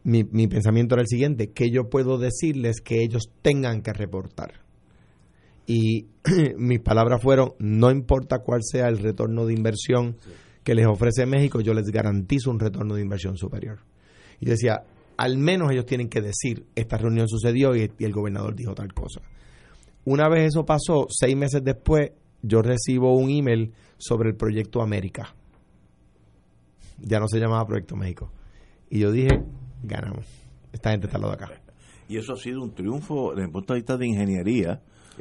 mi, 0.04 0.24
mi 0.24 0.48
pensamiento 0.48 0.94
era 0.94 1.02
el 1.02 1.08
siguiente, 1.08 1.50
que 1.50 1.70
yo 1.70 1.88
puedo 1.88 2.18
decirles 2.18 2.80
que 2.80 3.02
ellos 3.02 3.30
tengan 3.42 3.82
que 3.82 3.92
reportar. 3.92 4.62
Y 5.66 6.06
mis 6.56 6.80
palabras 6.80 7.22
fueron, 7.22 7.54
no 7.58 7.90
importa 7.90 8.40
cuál 8.40 8.62
sea 8.62 8.88
el 8.88 8.98
retorno 8.98 9.46
de 9.46 9.54
inversión 9.54 10.16
que 10.64 10.74
les 10.74 10.86
ofrece 10.86 11.26
México, 11.26 11.60
yo 11.60 11.74
les 11.74 11.86
garantizo 11.90 12.50
un 12.50 12.60
retorno 12.60 12.94
de 12.94 13.02
inversión 13.02 13.36
superior. 13.36 13.80
Y 14.40 14.46
decía, 14.46 14.84
al 15.16 15.38
menos 15.38 15.70
ellos 15.70 15.86
tienen 15.86 16.08
que 16.08 16.20
decir, 16.20 16.66
esta 16.74 16.96
reunión 16.96 17.28
sucedió 17.28 17.74
y, 17.76 17.90
y 17.98 18.04
el 18.04 18.12
gobernador 18.12 18.54
dijo 18.54 18.74
tal 18.74 18.92
cosa. 18.92 19.20
Una 20.04 20.28
vez 20.28 20.48
eso 20.48 20.64
pasó, 20.64 21.06
seis 21.08 21.36
meses 21.36 21.62
después, 21.62 22.10
yo 22.42 22.60
recibo 22.60 23.16
un 23.16 23.30
email 23.30 23.72
sobre 23.98 24.30
el 24.30 24.36
proyecto 24.36 24.82
América. 24.82 25.34
Ya 26.98 27.20
no 27.20 27.28
se 27.28 27.38
llamaba 27.38 27.66
Proyecto 27.66 27.96
México. 27.96 28.32
Y 28.90 29.00
yo 29.00 29.12
dije, 29.12 29.42
ganamos. 29.82 30.26
Esta 30.72 30.90
gente 30.90 31.06
está 31.06 31.18
lo 31.18 31.28
de 31.28 31.34
acá. 31.34 31.50
Y 32.08 32.16
eso 32.16 32.32
ha 32.32 32.36
sido 32.36 32.62
un 32.62 32.74
triunfo 32.74 33.30
desde 33.30 33.44
el 33.46 33.50
punto 33.50 33.74
de 33.74 33.80
vista 33.80 33.96
de 33.96 34.06
ingeniería. 34.06 34.80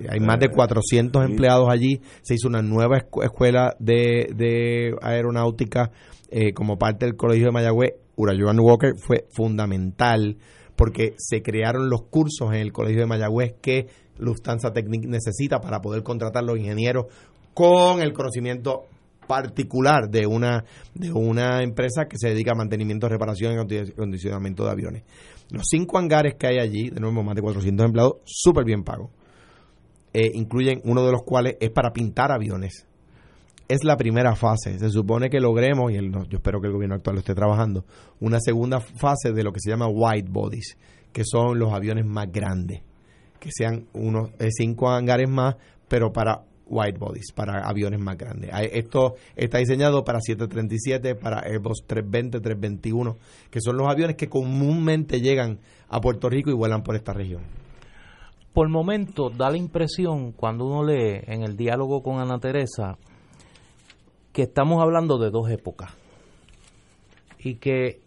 Hay 0.09 0.19
más 0.19 0.39
de 0.39 0.49
400 0.49 1.21
eh, 1.21 1.25
empleados 1.25 1.69
allí. 1.69 2.01
Se 2.21 2.35
hizo 2.35 2.47
una 2.47 2.61
nueva 2.61 2.97
escuela 2.97 3.75
de, 3.79 4.95
aeronáutica 5.01 5.91
eh, 6.29 6.53
como 6.53 6.77
parte 6.77 7.05
del 7.05 7.15
Colegio 7.15 7.47
de 7.47 7.51
Mayagüez. 7.51 7.93
Urayoan 8.15 8.59
Walker 8.59 8.93
fue 8.97 9.25
fundamental 9.31 10.37
porque 10.75 11.15
se 11.17 11.41
crearon 11.41 11.89
los 11.89 12.03
cursos 12.03 12.49
en 12.53 12.59
el 12.59 12.71
Colegio 12.71 13.01
de 13.01 13.07
Mayagüez 13.07 13.55
que 13.61 13.87
Lufthansa 14.17 14.71
Technic 14.71 15.05
necesita 15.05 15.59
para 15.59 15.81
poder 15.81 16.03
contratar 16.03 16.43
los 16.43 16.57
ingenieros 16.57 17.05
con 17.53 18.01
el 18.01 18.13
conocimiento 18.13 18.85
particular 19.31 20.09
de 20.09 20.27
una, 20.27 20.65
de 20.93 21.09
una 21.13 21.63
empresa 21.63 22.05
que 22.09 22.17
se 22.17 22.27
dedica 22.27 22.51
a 22.51 22.55
mantenimiento, 22.55 23.07
reparación 23.07 23.53
y 23.53 23.77
acondicionamiento 23.77 24.65
de 24.65 24.71
aviones. 24.71 25.03
Los 25.51 25.67
cinco 25.69 25.97
hangares 25.97 26.35
que 26.35 26.47
hay 26.47 26.59
allí, 26.59 26.89
de 26.89 26.99
nuevo 26.99 27.23
más 27.23 27.35
de 27.35 27.41
400 27.41 27.85
empleados, 27.85 28.15
súper 28.25 28.65
bien 28.65 28.83
pagos. 28.83 29.09
Eh, 30.13 30.31
incluyen 30.33 30.81
uno 30.83 31.05
de 31.05 31.13
los 31.13 31.23
cuales 31.23 31.55
es 31.61 31.69
para 31.69 31.93
pintar 31.93 32.33
aviones. 32.33 32.85
Es 33.69 33.85
la 33.85 33.95
primera 33.95 34.35
fase. 34.35 34.77
Se 34.77 34.89
supone 34.89 35.29
que 35.29 35.39
logremos, 35.39 35.93
y 35.93 35.95
yo 35.95 36.37
espero 36.37 36.59
que 36.59 36.67
el 36.67 36.73
gobierno 36.73 36.95
actual 36.95 37.15
lo 37.15 37.19
esté 37.21 37.33
trabajando, 37.33 37.85
una 38.19 38.41
segunda 38.41 38.81
fase 38.81 39.31
de 39.31 39.43
lo 39.45 39.53
que 39.53 39.61
se 39.61 39.71
llama 39.71 39.87
white 39.87 40.27
bodies, 40.29 40.75
que 41.13 41.23
son 41.23 41.57
los 41.57 41.71
aviones 41.71 42.05
más 42.05 42.29
grandes. 42.29 42.81
Que 43.39 43.49
sean 43.49 43.85
unos 43.93 44.31
eh, 44.39 44.49
cinco 44.51 44.89
hangares 44.89 45.29
más, 45.29 45.55
pero 45.87 46.11
para 46.11 46.43
white 46.71 46.97
bodies, 46.97 47.31
para 47.35 47.67
aviones 47.67 47.99
más 47.99 48.17
grandes. 48.17 48.49
Esto 48.71 49.15
está 49.35 49.57
diseñado 49.57 50.03
para 50.03 50.19
737, 50.21 51.15
para 51.15 51.41
Airbus 51.41 51.83
320, 51.85 52.39
321, 52.39 53.17
que 53.49 53.59
son 53.61 53.77
los 53.77 53.87
aviones 53.87 54.15
que 54.15 54.29
comúnmente 54.29 55.19
llegan 55.19 55.59
a 55.89 55.99
Puerto 55.99 56.29
Rico 56.29 56.49
y 56.49 56.53
vuelan 56.53 56.83
por 56.83 56.95
esta 56.95 57.13
región. 57.13 57.41
Por 58.53 58.69
momento 58.69 59.29
da 59.29 59.49
la 59.49 59.57
impresión, 59.57 60.31
cuando 60.31 60.65
uno 60.65 60.83
lee 60.83 61.21
en 61.25 61.43
el 61.43 61.55
diálogo 61.55 62.01
con 62.01 62.19
Ana 62.19 62.39
Teresa, 62.39 62.97
que 64.33 64.43
estamos 64.43 64.81
hablando 64.81 65.17
de 65.17 65.29
dos 65.29 65.49
épocas 65.49 65.93
y 67.37 67.55
que 67.55 68.01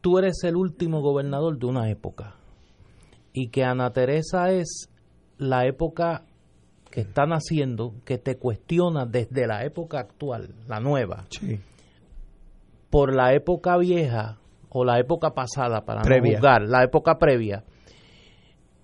tú 0.00 0.18
eres 0.18 0.42
el 0.44 0.56
último 0.56 1.00
gobernador 1.00 1.58
de 1.58 1.66
una 1.66 1.90
época 1.90 2.36
y 3.32 3.48
que 3.48 3.64
Ana 3.64 3.92
Teresa 3.92 4.50
es 4.50 4.88
la 5.38 5.66
época 5.66 6.24
que 6.90 7.02
están 7.02 7.32
haciendo 7.32 7.94
que 8.04 8.18
te 8.18 8.36
cuestiona 8.36 9.06
desde 9.06 9.46
la 9.46 9.64
época 9.64 10.00
actual, 10.00 10.54
la 10.66 10.80
nueva, 10.80 11.26
por 12.90 13.14
la 13.14 13.34
época 13.34 13.76
vieja 13.76 14.38
o 14.70 14.84
la 14.84 14.98
época 14.98 15.30
pasada, 15.34 15.84
para 15.84 16.02
no 16.02 16.24
juzgar, 16.24 16.62
la 16.62 16.84
época 16.84 17.18
previa, 17.18 17.64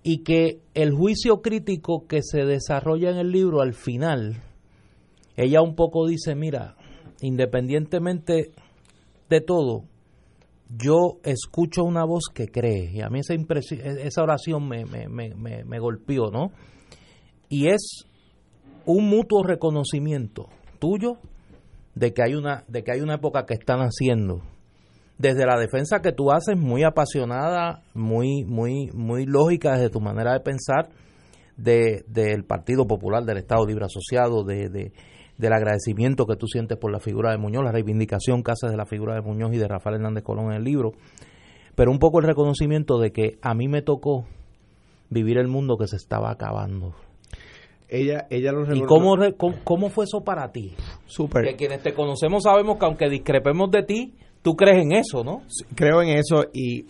y 0.02 0.22
que 0.22 0.60
el 0.74 0.92
juicio 0.92 1.40
crítico 1.40 2.06
que 2.06 2.20
se 2.22 2.44
desarrolla 2.44 3.10
en 3.10 3.18
el 3.18 3.30
libro 3.30 3.60
al 3.60 3.74
final, 3.74 4.42
ella 5.36 5.62
un 5.62 5.74
poco 5.74 6.06
dice, 6.06 6.34
mira, 6.34 6.76
independientemente 7.20 8.52
de 9.28 9.40
todo, 9.40 9.84
yo 10.68 11.18
escucho 11.22 11.84
una 11.84 12.04
voz 12.04 12.24
que 12.32 12.48
cree, 12.48 12.90
y 12.92 13.00
a 13.00 13.08
mí 13.08 13.20
esa, 13.20 13.34
esa 13.34 14.22
oración 14.22 14.68
me, 14.68 14.84
me, 14.84 15.08
me, 15.08 15.64
me 15.64 15.78
golpeó, 15.78 16.30
¿no? 16.30 16.50
Y 17.54 17.68
es 17.68 18.04
un 18.84 19.08
mutuo 19.08 19.44
reconocimiento 19.44 20.48
tuyo 20.80 21.18
de 21.94 22.12
que 22.12 22.20
hay 22.24 22.34
una 22.34 22.64
de 22.66 22.82
que 22.82 22.90
hay 22.90 23.00
una 23.00 23.14
época 23.14 23.46
que 23.46 23.54
están 23.54 23.78
haciendo. 23.78 24.42
Desde 25.18 25.46
la 25.46 25.56
defensa 25.56 26.02
que 26.02 26.10
tú 26.10 26.32
haces 26.32 26.58
muy 26.58 26.82
apasionada 26.82 27.84
muy 27.94 28.44
muy 28.44 28.90
muy 28.92 29.24
lógica 29.24 29.74
desde 29.74 29.90
tu 29.90 30.00
manera 30.00 30.32
de 30.32 30.40
pensar 30.40 30.88
de, 31.56 32.04
del 32.08 32.44
Partido 32.44 32.88
Popular 32.88 33.22
del 33.22 33.38
Estado 33.38 33.64
Libre 33.64 33.84
Asociado 33.84 34.42
de, 34.42 34.68
de, 34.68 34.92
del 35.38 35.52
agradecimiento 35.52 36.26
que 36.26 36.34
tú 36.34 36.48
sientes 36.48 36.76
por 36.76 36.90
la 36.90 36.98
figura 36.98 37.30
de 37.30 37.38
Muñoz 37.38 37.62
la 37.62 37.70
reivindicación 37.70 38.42
que 38.42 38.50
haces 38.50 38.72
de 38.72 38.76
la 38.76 38.86
figura 38.86 39.14
de 39.14 39.20
Muñoz 39.20 39.54
y 39.54 39.58
de 39.58 39.68
Rafael 39.68 39.94
Hernández 39.94 40.24
Colón 40.24 40.46
en 40.46 40.56
el 40.56 40.64
libro. 40.64 40.90
Pero 41.76 41.92
un 41.92 42.00
poco 42.00 42.18
el 42.18 42.26
reconocimiento 42.26 42.98
de 42.98 43.12
que 43.12 43.38
a 43.42 43.54
mí 43.54 43.68
me 43.68 43.80
tocó 43.80 44.24
vivir 45.08 45.38
el 45.38 45.46
mundo 45.46 45.76
que 45.76 45.86
se 45.86 45.94
estaba 45.94 46.32
acabando 46.32 46.96
ella, 47.94 48.26
ella 48.30 48.52
¿Y 48.72 48.80
cómo, 48.82 49.16
cómo, 49.64 49.88
fue 49.88 50.04
eso 50.04 50.22
para 50.24 50.50
ti? 50.50 50.74
Súper. 51.06 51.44
Que 51.44 51.56
quienes 51.56 51.82
te 51.82 51.94
conocemos 51.94 52.42
sabemos 52.42 52.78
que 52.78 52.86
aunque 52.86 53.08
discrepemos 53.08 53.70
de 53.70 53.82
ti, 53.82 54.14
tú 54.42 54.54
crees 54.54 54.82
en 54.82 54.92
eso, 54.92 55.22
¿no? 55.22 55.42
Creo 55.74 56.02
en 56.02 56.10
eso 56.10 56.46
y 56.52 56.86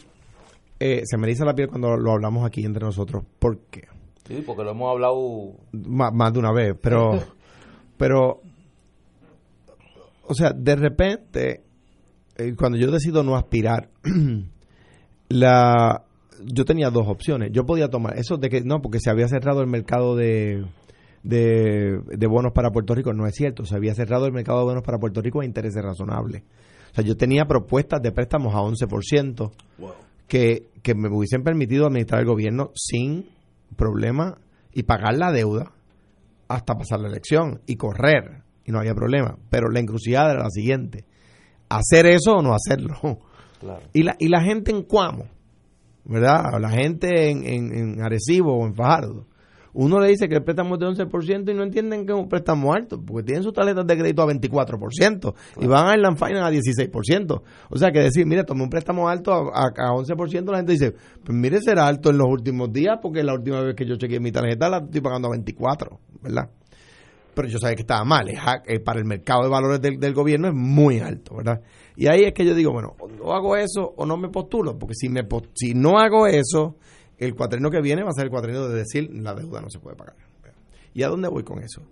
eh, 0.80 1.02
se 1.04 1.16
me 1.18 1.26
dice 1.26 1.44
la 1.44 1.54
piel 1.54 1.68
cuando 1.68 1.96
lo 1.96 2.12
hablamos 2.12 2.46
aquí 2.46 2.64
entre 2.64 2.84
nosotros. 2.84 3.24
¿Por 3.38 3.58
qué? 3.70 3.82
Sí, 4.26 4.42
porque 4.46 4.64
lo 4.64 4.70
hemos 4.70 4.90
hablado... 4.90 5.52
más 5.72 6.32
de 6.32 6.38
una 6.38 6.52
vez, 6.52 6.74
pero... 6.80 7.12
pero 7.98 8.40
o 10.26 10.34
sea, 10.34 10.52
de 10.52 10.76
repente, 10.76 11.64
eh, 12.36 12.54
cuando 12.56 12.78
yo 12.78 12.90
decido 12.90 13.22
no 13.22 13.36
aspirar, 13.36 13.90
la 15.28 16.04
yo 16.42 16.64
tenía 16.64 16.90
dos 16.90 17.06
opciones. 17.08 17.50
Yo 17.52 17.64
podía 17.64 17.88
tomar 17.88 18.18
eso 18.18 18.36
de 18.36 18.48
que 18.48 18.62
no, 18.62 18.80
porque 18.80 18.98
se 19.00 19.10
había 19.10 19.28
cerrado 19.28 19.60
el 19.60 19.68
mercado 19.68 20.16
de 20.16 20.64
de, 21.24 22.26
bonos 22.28 22.52
para 22.52 22.70
Puerto 22.70 22.94
Rico. 22.94 23.12
No 23.12 23.26
es 23.26 23.34
cierto, 23.34 23.64
se 23.64 23.74
había 23.74 23.94
cerrado 23.94 24.26
el 24.26 24.32
mercado 24.32 24.60
de 24.60 24.64
bonos 24.66 24.82
para 24.84 24.98
Puerto 24.98 25.20
Rico 25.20 25.40
a 25.40 25.44
intereses 25.44 25.82
razonables. 25.82 26.42
O 26.92 26.94
sea, 26.94 27.04
yo 27.04 27.16
tenía 27.16 27.46
propuestas 27.46 28.00
de 28.02 28.12
préstamos 28.12 28.54
a 28.54 28.58
11% 28.58 29.50
que, 30.28 30.68
que 30.82 30.94
me 30.94 31.08
hubiesen 31.08 31.42
permitido 31.42 31.87
administrar 31.87 32.20
el 32.20 32.26
gobierno 32.26 32.70
sin 32.74 33.26
problema 33.76 34.38
y 34.72 34.84
pagar 34.84 35.16
la 35.16 35.32
deuda 35.32 35.72
hasta 36.46 36.74
pasar 36.74 37.00
la 37.00 37.08
elección 37.08 37.62
y 37.66 37.76
correr 37.76 38.42
y 38.64 38.70
no 38.70 38.78
había 38.78 38.94
problema. 38.94 39.37
Pero 39.50 39.70
la 39.70 39.80
encrucijada 39.80 40.32
era 40.32 40.42
la 40.44 40.50
siguiente, 40.50 41.04
hacer 41.68 42.06
eso 42.06 42.34
o 42.34 42.42
no 42.42 42.54
hacerlo. 42.54 42.94
Y, 43.94 44.02
la, 44.02 44.14
y 44.18 44.28
la 44.28 44.42
gente 44.42 44.72
en 44.72 44.82
Cuamo, 44.82 45.24
¿verdad? 46.04 46.60
La 46.60 46.68
gente 46.68 47.30
en, 47.30 47.46
en, 47.46 47.74
en 47.74 48.02
Arecibo 48.02 48.58
o 48.58 48.66
en 48.66 48.74
Fajardo, 48.74 49.26
uno 49.74 49.98
le 49.98 50.08
dice 50.08 50.28
que 50.28 50.37
el 50.37 50.44
préstamo 50.44 50.74
es 50.74 50.80
de 50.80 50.87
11% 50.87 51.50
y 51.50 51.54
no 51.54 51.64
entienden 51.64 52.06
que 52.06 52.12
es 52.12 52.18
un 52.18 52.28
préstamo 52.28 52.72
alto, 52.72 53.00
porque 53.04 53.24
tienen 53.24 53.42
sus 53.42 53.52
tarjetas 53.52 53.84
de 53.87 53.96
crédito 53.96 54.22
a 54.22 54.26
24% 54.26 55.34
y 55.60 55.66
van 55.66 55.88
a 55.88 55.96
Land 55.96 56.16
Finance 56.16 56.40
a 56.40 56.50
16%. 56.50 57.42
O 57.70 57.76
sea, 57.76 57.90
que 57.90 57.98
decir, 57.98 58.24
mire, 58.24 58.44
tomé 58.44 58.62
un 58.62 58.70
préstamo 58.70 59.08
alto 59.08 59.32
a, 59.32 59.66
a, 59.66 59.92
11%, 59.92 60.50
la 60.50 60.58
gente 60.58 60.72
dice, 60.72 60.94
pues 61.24 61.37
mire, 61.37 61.60
será 61.60 61.88
alto 61.88 62.10
en 62.10 62.18
los 62.18 62.28
últimos 62.28 62.72
días, 62.72 62.98
porque 63.02 63.24
la 63.24 63.34
última 63.34 63.60
vez 63.62 63.74
que 63.74 63.84
yo 63.84 63.96
chequeé 63.96 64.20
mi 64.20 64.30
tarjeta 64.30 64.68
la 64.68 64.78
estoy 64.78 65.00
pagando 65.00 65.28
a 65.28 65.32
24, 65.32 65.98
¿verdad? 66.22 66.50
Pero 67.34 67.48
yo 67.48 67.58
sabía 67.58 67.74
que 67.74 67.82
estaba 67.82 68.04
mal, 68.04 68.28
es, 68.28 68.80
para 68.80 69.00
el 69.00 69.06
mercado 69.06 69.42
de 69.42 69.48
valores 69.48 69.80
del, 69.80 69.98
del 69.98 70.14
gobierno 70.14 70.46
es 70.46 70.54
muy 70.54 71.00
alto, 71.00 71.34
¿verdad? 71.34 71.60
Y 71.96 72.06
ahí 72.06 72.22
es 72.22 72.32
que 72.32 72.44
yo 72.44 72.54
digo, 72.54 72.72
bueno, 72.72 72.94
o 73.20 73.32
hago 73.32 73.56
eso 73.56 73.92
o 73.96 74.06
no 74.06 74.16
me 74.16 74.28
postulo, 74.28 74.78
porque 74.78 74.94
si, 74.94 75.08
me, 75.08 75.26
si 75.54 75.74
no 75.74 75.98
hago 75.98 76.28
eso 76.28 76.76
el 77.18 77.35
cuatrino 77.35 77.70
que 77.70 77.81
viene 77.81 78.03
va 78.03 78.11
a 78.11 78.14
ser 78.14 78.24
el 78.24 78.31
cuatrino 78.31 78.68
de 78.68 78.77
decir 78.77 79.11
la 79.12 79.35
deuda 79.35 79.61
no 79.61 79.70
se 79.70 79.79
puede 79.79 79.96
pagar. 79.96 80.16
¿Y 80.92 81.03
a 81.03 81.09
dónde 81.09 81.29
voy 81.29 81.42
con 81.42 81.62
eso? 81.62 81.83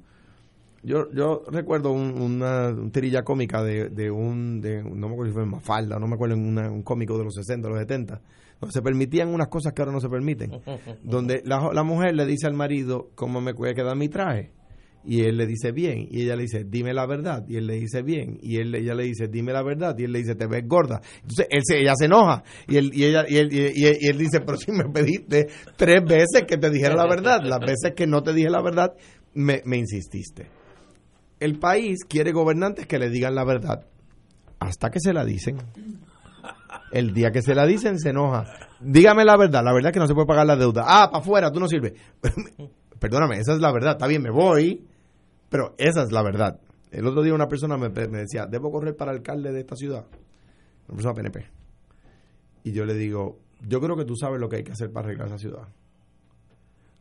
Yo, 0.84 1.10
yo 1.12 1.44
recuerdo 1.48 1.92
una 1.92 2.74
tirilla 2.90 3.22
cómica 3.22 3.62
de, 3.62 3.88
de, 3.88 4.10
un, 4.10 4.60
de, 4.60 4.82
no 4.82 5.08
me 5.08 5.12
acuerdo 5.14 5.26
si 5.26 5.34
fue 5.34 5.46
Mafalda, 5.46 5.98
no 5.98 6.08
me 6.08 6.14
acuerdo, 6.14 6.34
en 6.34 6.58
un 6.58 6.82
cómico 6.82 7.16
de 7.18 7.24
los 7.24 7.34
60, 7.34 7.68
los 7.68 7.78
70, 7.78 8.20
donde 8.60 8.72
se 8.72 8.82
permitían 8.82 9.28
unas 9.28 9.48
cosas 9.48 9.72
que 9.72 9.82
ahora 9.82 9.92
no 9.92 10.00
se 10.00 10.08
permiten. 10.08 10.60
donde 11.04 11.42
la, 11.44 11.70
la 11.72 11.82
mujer 11.84 12.14
le 12.14 12.26
dice 12.26 12.48
al 12.48 12.54
marido 12.54 13.10
cómo 13.14 13.40
me 13.40 13.54
puede 13.54 13.74
quedar 13.74 13.96
mi 13.96 14.08
traje 14.08 14.50
y 15.04 15.22
él 15.22 15.36
le 15.36 15.46
dice 15.46 15.72
bien 15.72 16.06
y 16.10 16.22
ella 16.22 16.36
le 16.36 16.42
dice 16.42 16.64
dime 16.64 16.92
la 16.94 17.06
verdad 17.06 17.44
y 17.48 17.56
él 17.56 17.66
le 17.66 17.74
dice 17.74 18.02
bien 18.02 18.38
y 18.40 18.56
él 18.56 18.74
ella 18.74 18.94
le 18.94 19.04
dice 19.04 19.28
dime 19.28 19.52
la 19.52 19.62
verdad 19.62 19.96
y 19.98 20.04
él 20.04 20.12
le 20.12 20.20
dice 20.20 20.34
te 20.34 20.46
ves 20.46 20.62
gorda 20.66 21.00
entonces 21.16 21.46
él 21.50 21.62
se, 21.64 21.80
ella 21.80 21.94
se 21.96 22.04
enoja. 22.04 22.44
Y 22.68 22.76
él 22.76 22.90
y 22.94 23.04
ella 23.04 23.24
y 23.28 23.36
él, 23.36 23.52
y, 23.52 24.06
él 24.06 24.18
dice 24.18 24.40
pero 24.40 24.56
si 24.56 24.70
me 24.70 24.84
pediste 24.92 25.48
tres 25.76 26.04
veces 26.04 26.44
que 26.46 26.56
te 26.56 26.70
dijera 26.70 26.94
la 26.94 27.06
verdad 27.06 27.40
las 27.44 27.60
veces 27.60 27.94
que 27.96 28.06
no 28.06 28.22
te 28.22 28.32
dije 28.32 28.48
la 28.50 28.62
verdad 28.62 28.92
me, 29.34 29.62
me 29.64 29.78
insististe 29.78 30.48
el 31.40 31.58
país 31.58 32.04
quiere 32.08 32.30
gobernantes 32.30 32.86
que 32.86 32.98
le 32.98 33.10
digan 33.10 33.34
la 33.34 33.44
verdad 33.44 33.86
hasta 34.60 34.90
que 34.90 35.00
se 35.00 35.12
la 35.12 35.24
dicen. 35.24 35.58
El 36.92 37.12
día 37.12 37.30
que 37.32 37.42
se 37.42 37.54
la 37.54 37.66
dicen 37.66 37.98
se 37.98 38.10
enoja. 38.10 38.44
Dígame 38.80 39.24
la 39.24 39.36
verdad 39.36 39.64
la 39.64 39.72
verdad 39.72 39.90
es 39.90 39.94
que 39.94 40.00
no 40.00 40.06
se 40.06 40.14
puede 40.14 40.26
pagar 40.26 40.46
la 40.46 40.56
deuda. 40.56 40.84
Ah 40.86 41.10
para 41.10 41.22
afuera 41.22 41.50
tú 41.50 41.58
no 41.58 41.66
sirves 41.66 41.94
perdóname 43.00 43.38
esa 43.38 43.54
es 43.54 43.60
la 43.60 43.72
verdad. 43.72 43.92
Está 43.92 44.06
bien 44.06 44.22
me 44.22 44.30
voy 44.30 44.86
pero 45.52 45.74
esa 45.76 46.02
es 46.02 46.12
la 46.12 46.22
verdad. 46.22 46.58
El 46.90 47.06
otro 47.06 47.22
día 47.22 47.34
una 47.34 47.46
persona 47.46 47.76
me, 47.76 47.90
decía, 47.90 48.46
¿debo 48.46 48.70
correr 48.70 48.96
para 48.96 49.12
alcalde 49.12 49.52
de 49.52 49.60
esta 49.60 49.76
ciudad? 49.76 50.06
Una 50.88 50.96
persona 50.96 51.12
PNP. 51.14 51.44
Y 52.64 52.72
yo 52.72 52.86
le 52.86 52.94
digo, 52.94 53.38
yo 53.68 53.78
creo 53.78 53.94
que 53.94 54.06
tú 54.06 54.16
sabes 54.16 54.40
lo 54.40 54.48
que 54.48 54.56
hay 54.56 54.62
que 54.64 54.72
hacer 54.72 54.90
para 54.90 55.08
arreglar 55.08 55.28
esa 55.28 55.36
ciudad. 55.36 55.68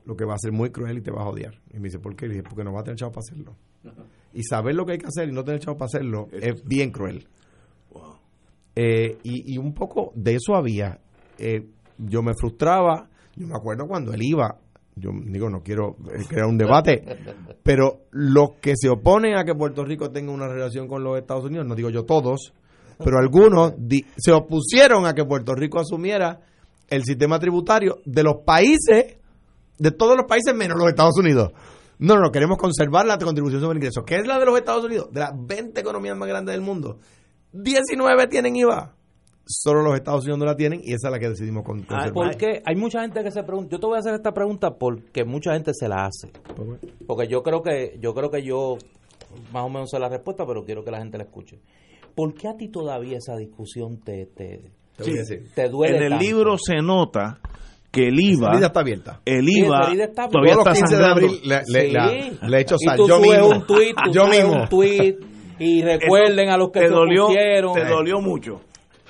Lo 0.03 0.17
que 0.17 0.25
va 0.25 0.33
a 0.33 0.37
ser 0.37 0.51
muy 0.51 0.69
cruel 0.69 0.97
y 0.97 1.01
te 1.01 1.11
va 1.11 1.23
a 1.23 1.29
odiar. 1.29 1.61
Y 1.73 1.77
me 1.77 1.83
dice, 1.83 1.99
¿por 1.99 2.13
qué? 2.13 2.25
Y 2.25 2.29
dije, 2.29 2.43
porque 2.43 2.65
no 2.65 2.73
va 2.73 2.81
a 2.81 2.83
tener 2.83 2.97
chavo 2.97 3.13
para 3.13 3.21
hacerlo. 3.21 3.55
Y 4.33 4.43
saber 4.43 4.75
lo 4.75 4.85
que 4.85 4.93
hay 4.93 4.97
que 4.97 5.07
hacer 5.07 5.27
y 5.27 5.33
no 5.33 5.43
tener 5.43 5.59
chavo 5.59 5.77
para 5.77 5.87
hacerlo 5.87 6.29
es 6.31 6.63
bien 6.63 6.91
cruel. 6.91 7.27
Eh, 8.75 9.17
y, 9.23 9.57
un 9.57 9.73
poco 9.73 10.13
de 10.15 10.35
eso 10.35 10.55
había. 10.55 11.01
Eh, 11.37 11.67
yo 11.97 12.21
me 12.21 12.33
frustraba. 12.33 13.09
Yo 13.35 13.47
me 13.47 13.55
acuerdo 13.55 13.87
cuando 13.87 14.13
él 14.13 14.21
iba 14.23 14.60
yo 14.95 15.11
digo, 15.25 15.49
no 15.49 15.61
quiero 15.63 15.95
eh, 16.13 16.23
crear 16.27 16.47
un 16.47 16.57
debate, 16.57 17.03
pero 17.63 18.01
los 18.11 18.53
que 18.61 18.73
se 18.75 18.89
oponen 18.89 19.35
a 19.35 19.43
que 19.43 19.55
Puerto 19.55 19.83
Rico 19.83 20.11
tenga 20.11 20.31
una 20.31 20.47
relación 20.47 20.87
con 20.87 21.03
los 21.03 21.17
Estados 21.17 21.45
Unidos, 21.45 21.65
no 21.65 21.75
digo 21.75 21.89
yo 21.89 22.03
todos, 22.03 22.53
pero 23.03 23.17
algunos 23.17 23.73
se 24.17 24.31
opusieron 24.31 25.05
a 25.05 25.13
que 25.13 25.25
Puerto 25.25 25.55
Rico 25.55 25.79
asumiera 25.79 26.41
el 26.87 27.03
sistema 27.03 27.39
tributario 27.39 27.99
de 28.05 28.23
los 28.23 28.43
países, 28.45 29.17
de 29.77 29.91
todos 29.91 30.15
los 30.15 30.25
países 30.27 30.53
menos 30.53 30.77
los 30.77 30.89
Estados 30.89 31.17
Unidos. 31.17 31.51
No, 31.99 32.17
no, 32.17 32.31
queremos 32.31 32.57
conservar 32.57 33.05
la 33.05 33.17
contribución 33.17 33.61
sobre 33.61 33.77
ingresos. 33.77 34.03
¿Qué 34.05 34.15
es 34.15 34.27
la 34.27 34.39
de 34.39 34.45
los 34.45 34.57
Estados 34.57 34.83
Unidos? 34.83 35.09
De 35.11 35.21
las 35.21 35.31
20 35.35 35.79
economías 35.79 36.17
más 36.17 36.27
grandes 36.27 36.53
del 36.53 36.61
mundo, 36.61 36.99
19 37.53 38.27
tienen 38.27 38.55
IVA. 38.55 38.95
Solo 39.53 39.81
los 39.81 39.95
Estados 39.95 40.23
Unidos 40.23 40.39
no 40.39 40.45
la 40.45 40.55
tienen 40.55 40.79
y 40.83 40.93
esa 40.93 41.07
es 41.09 41.11
la 41.11 41.19
que 41.19 41.29
decidimos 41.29 41.63
con- 41.63 41.85
Ah, 41.89 42.09
porque 42.13 42.61
hay 42.65 42.75
mucha 42.75 43.01
gente 43.01 43.23
que 43.23 43.31
se 43.31 43.43
pregunta, 43.43 43.71
yo 43.71 43.79
te 43.79 43.85
voy 43.85 43.95
a 43.97 43.99
hacer 43.99 44.13
esta 44.13 44.31
pregunta 44.33 44.71
porque 44.77 45.23
mucha 45.25 45.53
gente 45.53 45.71
se 45.73 45.87
la 45.87 46.05
hace. 46.05 46.31
Porque 47.05 47.27
yo 47.27 47.43
creo 47.43 47.61
que 47.61 47.97
yo 47.99 48.13
creo 48.13 48.31
que 48.31 48.43
yo 48.43 48.77
más 49.51 49.63
o 49.65 49.69
menos 49.69 49.89
sé 49.89 49.99
la 49.99 50.09
respuesta, 50.09 50.45
pero 50.45 50.63
quiero 50.63 50.83
que 50.83 50.91
la 50.91 50.99
gente 50.99 51.17
la 51.17 51.23
escuche. 51.25 51.59
¿Por 52.15 52.33
qué 52.33 52.47
a 52.49 52.55
ti 52.57 52.69
todavía 52.69 53.17
esa 53.17 53.35
discusión 53.35 53.99
te 54.03 54.25
te, 54.35 54.71
Te 55.55 55.69
duele 55.69 55.97
en 55.97 56.03
el 56.03 56.09
tanto? 56.11 56.25
libro 56.25 56.57
se 56.57 56.75
nota 56.81 57.39
que 57.91 58.07
el 58.07 58.15
La 58.15 58.21
IVA, 58.21 58.51
herida 58.53 58.67
está 58.67 58.79
abierta. 58.81 59.21
el 59.25 59.45
Sí, 59.45 59.59
IVA 59.65 59.87
herida 59.87 60.03
está- 60.05 60.27
todavía 60.29 60.53
está 60.53 60.73
15 60.73 60.95
de 60.97 61.05
abril 61.05 61.31
le, 61.43 61.61
le- 61.67 61.81
Sí. 61.87 61.91
la- 61.91 62.47
le 62.49 62.57
he 62.57 62.61
hecho 62.61 62.75
y 62.79 62.85
sal. 62.85 62.97
tú 62.97 63.07
Yo 63.07 63.17
subes 63.17 63.29
mismo. 63.31 63.47
un 63.49 63.65
tweet, 63.67 63.93
tú 64.05 64.11
yo 64.13 64.25
subes 64.25 64.43
mismo. 64.45 64.61
un 64.61 64.69
tweet 64.69 65.15
y 65.59 65.81
recuerden 65.83 66.47
Eso 66.47 66.53
a 66.53 66.57
los 66.57 66.71
que 66.71 66.79
te 66.81 66.87
se 66.87 66.93
dolió, 66.93 67.23
opusieron. 67.25 67.73
te 67.73 67.85
dolió 67.85 68.21
mucho. 68.21 68.61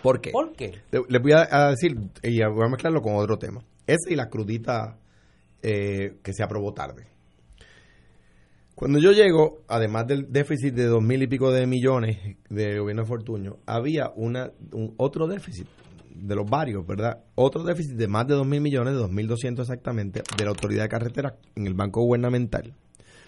¿Por 0.01 0.21
qué? 0.21 0.31
¿Por 0.31 0.53
qué? 0.53 0.79
Le- 0.91 1.03
Les 1.09 1.21
voy 1.21 1.31
a, 1.33 1.69
decir, 1.69 1.97
y 2.23 2.43
voy 2.43 2.65
a 2.65 2.69
mezclarlo 2.69 3.01
con 3.01 3.15
otro 3.15 3.37
tema. 3.37 3.61
Ese 3.87 4.11
y 4.13 4.15
la 4.15 4.29
crudita 4.29 4.97
eh, 5.61 6.17
que 6.23 6.33
se 6.33 6.43
aprobó 6.43 6.73
tarde. 6.73 7.07
Cuando 8.75 8.97
yo 8.99 9.11
llego, 9.11 9.59
además 9.67 10.07
del 10.07 10.31
déficit 10.31 10.73
de 10.73 10.85
dos 10.85 11.03
mil 11.03 11.21
y 11.21 11.27
pico 11.27 11.51
de 11.51 11.67
millones 11.67 12.17
de 12.49 12.79
gobierno 12.79 13.03
de 13.03 13.07
Fortuño, 13.07 13.57
había 13.67 14.11
una, 14.15 14.51
un, 14.71 14.95
otro 14.97 15.27
déficit 15.27 15.67
de 16.15 16.35
los 16.35 16.49
varios, 16.49 16.85
¿verdad? 16.87 17.19
Otro 17.35 17.63
déficit 17.63 17.93
de 17.95 18.07
más 18.07 18.27
de 18.27 18.33
dos 18.33 18.47
mil 18.47 18.59
millones, 18.61 18.93
de 18.93 18.99
dos 18.99 19.11
mil 19.11 19.27
doscientos 19.27 19.69
exactamente, 19.69 20.23
de 20.35 20.43
la 20.43 20.49
autoridad 20.49 20.83
de 20.83 20.89
carretera 20.89 21.35
en 21.55 21.67
el 21.67 21.73
banco 21.75 22.01
gubernamental. 22.01 22.73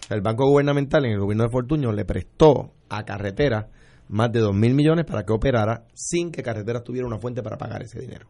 El 0.09 0.21
banco 0.21 0.47
gubernamental 0.47 1.05
en 1.05 1.11
el 1.11 1.19
gobierno 1.19 1.43
de 1.43 1.49
Fortuño 1.49 1.91
le 1.91 2.05
prestó 2.05 2.71
a 2.89 3.05
carretera 3.05 3.69
más 4.09 4.31
de 4.31 4.39
dos 4.39 4.55
mil 4.55 4.73
millones 4.73 5.05
para 5.05 5.23
que 5.23 5.33
operara 5.33 5.85
sin 5.93 6.31
que 6.31 6.43
carreteras 6.43 6.83
tuviera 6.83 7.07
una 7.07 7.19
fuente 7.19 7.41
para 7.41 7.57
pagar 7.57 7.83
ese 7.83 7.99
dinero. 7.99 8.27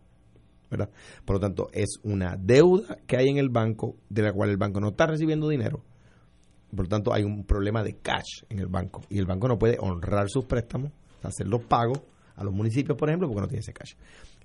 ¿verdad? 0.73 0.89
Por 1.23 1.35
lo 1.35 1.39
tanto, 1.39 1.69
es 1.71 1.99
una 2.03 2.35
deuda 2.35 2.97
que 3.05 3.17
hay 3.17 3.29
en 3.29 3.37
el 3.37 3.49
banco 3.49 3.97
de 4.09 4.23
la 4.23 4.33
cual 4.33 4.49
el 4.49 4.57
banco 4.57 4.79
no 4.79 4.89
está 4.89 5.05
recibiendo 5.05 5.47
dinero. 5.47 5.83
Por 6.75 6.85
lo 6.85 6.89
tanto, 6.89 7.13
hay 7.13 7.23
un 7.23 7.45
problema 7.45 7.83
de 7.83 7.97
cash 7.97 8.43
en 8.49 8.59
el 8.59 8.67
banco 8.67 9.01
y 9.09 9.19
el 9.19 9.25
banco 9.25 9.47
no 9.47 9.59
puede 9.59 9.77
honrar 9.79 10.29
sus 10.29 10.45
préstamos, 10.45 10.91
hacer 11.21 11.47
los 11.47 11.63
pagos 11.63 12.01
a 12.35 12.43
los 12.43 12.53
municipios, 12.53 12.97
por 12.97 13.09
ejemplo, 13.09 13.27
porque 13.27 13.41
no 13.41 13.47
tiene 13.47 13.59
ese 13.59 13.73
cash. 13.73 13.93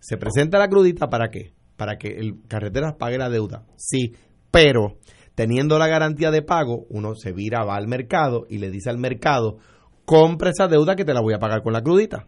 Se 0.00 0.18
presenta 0.18 0.58
la 0.58 0.68
crudita 0.68 1.08
para 1.08 1.30
qué? 1.30 1.54
Para 1.76 1.96
que 1.96 2.08
el 2.08 2.42
carreteras 2.46 2.94
pague 2.98 3.16
la 3.16 3.30
deuda. 3.30 3.64
Sí, 3.76 4.12
pero 4.50 4.98
teniendo 5.34 5.78
la 5.78 5.88
garantía 5.88 6.30
de 6.30 6.42
pago, 6.42 6.84
uno 6.90 7.14
se 7.14 7.32
vira, 7.32 7.64
va 7.64 7.76
al 7.76 7.88
mercado 7.88 8.44
y 8.50 8.58
le 8.58 8.70
dice 8.70 8.90
al 8.90 8.98
mercado, 8.98 9.58
compra 10.08 10.48
esa 10.48 10.68
deuda 10.68 10.96
que 10.96 11.04
te 11.04 11.12
la 11.12 11.20
voy 11.20 11.34
a 11.34 11.38
pagar 11.38 11.62
con 11.62 11.74
la 11.74 11.82
crudita. 11.82 12.26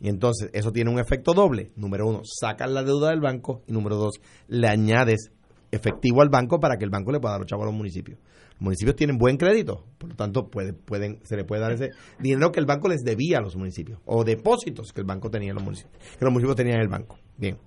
Y 0.00 0.08
entonces 0.08 0.48
eso 0.54 0.72
tiene 0.72 0.90
un 0.90 0.98
efecto 0.98 1.34
doble. 1.34 1.70
Número 1.76 2.08
uno, 2.08 2.22
sacas 2.24 2.70
la 2.70 2.82
deuda 2.82 3.10
del 3.10 3.20
banco 3.20 3.62
y 3.66 3.72
número 3.72 3.96
dos, 3.96 4.20
le 4.48 4.68
añades 4.68 5.30
efectivo 5.70 6.22
al 6.22 6.30
banco 6.30 6.60
para 6.60 6.78
que 6.78 6.84
el 6.84 6.90
banco 6.90 7.12
le 7.12 7.20
pueda 7.20 7.32
dar 7.32 7.40
los 7.40 7.46
chavos 7.46 7.64
a 7.64 7.66
los 7.66 7.74
municipios. 7.74 8.18
Los 8.52 8.62
municipios 8.62 8.96
tienen 8.96 9.18
buen 9.18 9.36
crédito, 9.36 9.84
por 9.98 10.08
lo 10.08 10.16
tanto 10.16 10.48
puede, 10.48 10.72
pueden, 10.72 11.20
se 11.24 11.36
le 11.36 11.44
puede 11.44 11.60
dar 11.60 11.72
ese 11.72 11.90
dinero 12.18 12.50
que 12.52 12.60
el 12.60 12.66
banco 12.66 12.88
les 12.88 13.02
debía 13.02 13.38
a 13.38 13.42
los 13.42 13.54
municipios 13.54 14.00
o 14.06 14.24
depósitos 14.24 14.92
que 14.92 15.00
el 15.02 15.06
banco 15.06 15.28
tenía 15.28 15.50
en 15.50 15.56
los 15.56 15.64
municipios, 15.64 16.00
que 16.18 16.24
los 16.24 16.32
municipios 16.32 16.56
tenían 16.56 16.76
en 16.76 16.82
el 16.84 16.88
banco. 16.88 17.18
Bien, 17.36 17.58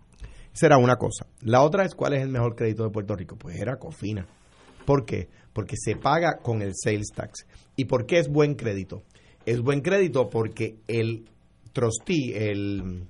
esa 0.51 0.65
era 0.65 0.77
una 0.79 0.95
cosa. 0.95 1.27
La 1.41 1.61
otra 1.61 1.85
es 1.85 1.93
cuál 1.93 2.13
es 2.13 2.23
el 2.23 2.29
mejor 2.29 2.55
crédito 2.55 2.83
de 2.83 2.89
Puerto 2.89 3.15
Rico. 3.15 3.35
Pues 3.35 3.59
era 3.59 3.77
Cofina. 3.77 4.25
¿Por 4.83 5.05
qué? 5.05 5.27
Porque 5.53 5.75
se 5.77 5.95
paga 5.95 6.37
con 6.41 6.63
el 6.63 6.71
sales 6.73 7.09
tax. 7.13 7.45
¿Y 7.75 7.85
por 7.85 8.07
qué 8.07 8.17
es 8.17 8.29
buen 8.29 8.55
crédito? 8.55 9.03
Es 9.47 9.61
buen 9.61 9.81
crédito 9.81 10.29
porque 10.29 10.77
el 10.87 11.29
trustee, 11.73 12.33
el, 12.51 13.05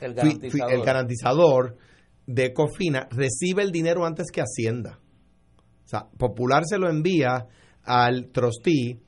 El 0.00 0.14
garantizador. 0.14 0.72
el 0.72 0.82
garantizador 0.82 1.76
de 2.26 2.52
Cofina 2.52 3.06
recibe 3.10 3.62
el 3.62 3.70
dinero 3.70 4.04
antes 4.06 4.30
que 4.32 4.40
Hacienda. 4.40 4.98
O 5.84 5.88
sea, 5.88 6.08
Popular 6.16 6.64
se 6.66 6.78
lo 6.78 6.88
envía 6.88 7.46
al 7.84 8.28
trustee, 8.32 8.98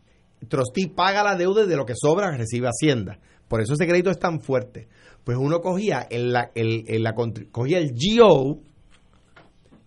trustee 0.48 0.88
paga 0.94 1.22
la 1.24 1.34
deuda 1.34 1.64
y 1.64 1.66
de 1.68 1.76
lo 1.76 1.84
que 1.86 1.94
sobra 1.96 2.30
recibe 2.36 2.68
Hacienda. 2.68 3.18
Por 3.48 3.60
eso 3.62 3.72
ese 3.72 3.86
crédito 3.86 4.10
es 4.10 4.18
tan 4.18 4.40
fuerte. 4.40 4.88
Pues 5.24 5.38
uno 5.38 5.60
cogía 5.60 6.06
el, 6.10 6.34
el- 6.54 6.84
el- 6.86 7.02
la 7.02 7.14
cogía 7.14 7.78
el 7.78 7.92
GO 7.94 8.60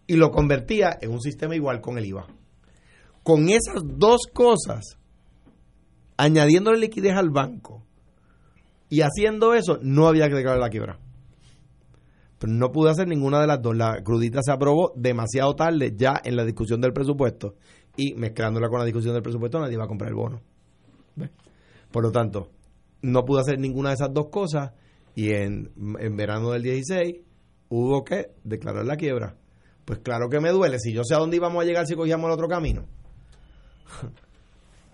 y 0.08 0.16
lo 0.16 0.32
convertía 0.32 0.98
en 1.02 1.12
un 1.12 1.22
sistema 1.22 1.56
igual 1.56 1.80
con 1.82 1.98
el 1.98 2.06
IVA. 2.06 2.28
Con 3.24 3.50
esas 3.50 3.84
dos 3.86 4.22
cosas, 4.34 4.98
añadiéndole 6.18 6.80
liquidez 6.80 7.16
al 7.16 7.30
banco 7.30 7.84
y 8.92 9.02
haciendo 9.02 9.54
eso, 9.54 9.80
no 9.82 10.08
había 10.08 10.28
que 10.28 10.36
declarar 10.36 10.60
la 10.60 10.70
quiebra. 10.70 11.00
Pero 12.38 12.52
no 12.52 12.74
pude 12.74 12.92
hacer 12.92 13.08
ninguna 13.08 13.40
de 13.40 13.48
las 13.48 13.62
dos. 13.62 13.74
La 13.74 14.04
crudita 14.04 14.42
se 14.44 14.52
aprobó 14.52 14.92
demasiado 14.98 15.56
tarde 15.56 15.94
ya 15.96 16.20
en 16.22 16.36
la 16.36 16.44
discusión 16.44 16.82
del 16.82 16.92
presupuesto. 16.92 17.56
Y 17.96 18.16
mezclándola 18.16 18.68
con 18.68 18.80
la 18.80 18.86
discusión 18.86 19.14
del 19.14 19.24
presupuesto, 19.24 19.60
nadie 19.60 19.78
va 19.78 19.86
a 19.86 19.88
comprar 19.88 20.10
el 20.10 20.16
bono. 20.16 20.42
Por 21.90 22.04
lo 22.04 22.12
tanto, 22.12 22.50
no 23.02 23.24
pude 23.24 23.42
hacer 23.42 23.60
ninguna 23.60 23.90
de 23.90 23.96
esas 23.96 24.14
dos 24.14 24.28
cosas. 24.30 24.74
Y 25.16 25.30
en, 25.34 25.72
en 25.98 26.16
verano 26.18 26.52
del 26.52 26.64
16 26.64 27.16
hubo 27.70 28.04
que 28.04 28.32
declarar 28.44 28.86
la 28.86 28.98
quiebra. 28.98 29.38
Pues 29.86 30.00
claro 30.00 30.28
que 30.30 30.42
me 30.42 30.50
duele. 30.50 30.80
Si 30.80 30.92
yo 30.92 31.04
sé 31.06 31.16
a 31.16 31.20
dónde 31.20 31.38
íbamos 31.38 31.64
a 31.64 31.66
llegar 31.66 31.88
si 31.88 31.96
cogíamos 31.96 32.28
el 32.28 32.34
otro 32.34 32.50
camino. 32.50 32.88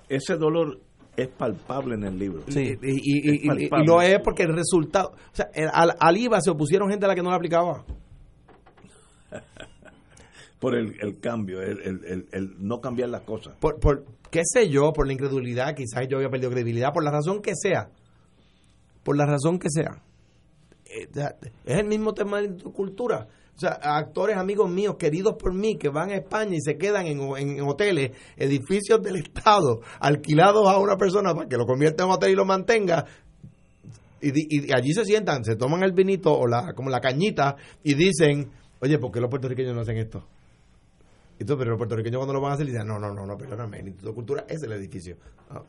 Ese 0.07 0.35
dolor 0.35 0.81
es 1.17 1.27
palpable 1.29 1.95
en 1.95 2.03
el 2.05 2.17
libro. 2.17 2.43
Sí. 2.47 2.77
Y, 2.81 2.89
y- 2.91 3.31
y- 3.31 3.49
y- 3.51 3.85
lo 3.85 4.01
es 4.01 4.19
porque 4.23 4.43
el 4.43 4.53
resultado. 4.55 5.09
O 5.09 5.35
sea, 5.35 5.49
el- 5.53 5.69
al, 5.73 5.95
al 5.99 6.17
IVA 6.17 6.39
se 6.41 6.51
opusieron 6.51 6.89
gente 6.89 7.05
a 7.05 7.09
la 7.09 7.15
que 7.15 7.23
no 7.23 7.29
la 7.31 7.35
aplicaba. 7.35 7.83
Por 10.59 10.75
el, 10.75 10.95
el 11.01 11.19
cambio, 11.19 11.61
el, 11.61 11.79
el- 11.81 12.05
el- 12.05 12.27
el 12.31 12.55
no 12.59 12.81
cambiar 12.81 13.09
las 13.09 13.21
cosas. 13.21 13.55
por, 13.59 13.79
por 13.79 14.05
qué 14.31 14.41
sé 14.43 14.69
yo, 14.69 14.91
por 14.91 15.05
la 15.05 15.13
incredulidad, 15.13 15.75
quizás 15.75 16.07
yo 16.09 16.17
había 16.17 16.29
perdido 16.29 16.49
credibilidad, 16.51 16.91
por 16.93 17.03
la 17.03 17.11
razón 17.11 17.41
que 17.41 17.51
sea, 17.55 17.89
por 19.03 19.15
la 19.17 19.25
razón 19.27 19.59
que 19.59 19.69
sea. 19.69 20.01
Eh, 20.85 21.07
Es 21.65 21.77
el 21.79 21.85
mismo 21.85 22.13
tema 22.13 22.41
de 22.41 22.49
tu 22.49 22.71
cultura. 22.73 23.27
O 23.57 23.59
sea, 23.59 23.71
actores 23.81 24.37
amigos 24.37 24.69
míos, 24.69 24.97
queridos 24.99 25.33
por 25.33 25.51
mí, 25.51 25.77
que 25.77 25.89
van 25.89 26.11
a 26.11 26.15
España 26.15 26.55
y 26.55 26.61
se 26.61 26.77
quedan 26.77 27.07
en, 27.07 27.19
en 27.37 27.61
hoteles, 27.61 28.11
edificios 28.35 29.01
del 29.01 29.15
Estado, 29.15 29.81
alquilados 29.99 30.69
a 30.69 30.77
una 30.77 30.95
persona 30.95 31.33
para 31.33 31.49
que 31.49 31.57
lo 31.57 31.65
convierta 31.65 32.03
en 32.03 32.11
hotel 32.11 32.31
y 32.31 32.35
lo 32.35 32.45
mantenga. 32.45 33.05
Y, 34.21 34.71
allí 34.73 34.93
se 34.93 35.05
sientan, 35.05 35.43
se 35.43 35.55
toman 35.55 35.81
el 35.81 35.91
vinito 35.93 36.31
o 36.31 36.45
la 36.45 36.73
como 36.73 36.91
la 36.91 36.99
cañita 36.99 37.55
y 37.83 37.95
dicen, 37.95 38.51
oye, 38.79 38.99
¿por 38.99 39.11
qué 39.11 39.19
los 39.19 39.29
puertorriqueños 39.29 39.73
no 39.73 39.81
hacen 39.81 39.97
esto? 39.97 40.23
Tú, 41.39 41.55
pero 41.57 41.71
los 41.71 41.77
puertorriqueños 41.77 42.19
cuando 42.19 42.33
lo 42.33 42.41
van 42.41 42.51
a 42.51 42.55
hacer 42.55 42.67
dicen, 42.67 42.85
no, 42.85 42.99
no, 42.99 43.13
no, 43.13 43.37
perdóname, 43.37 43.79
el 43.79 43.87
Instituto 43.87 44.09
de 44.09 44.15
Cultura 44.15 44.45
es 44.47 44.61
el 44.61 44.71
edificio. 44.73 45.17
Ah. 45.49 45.63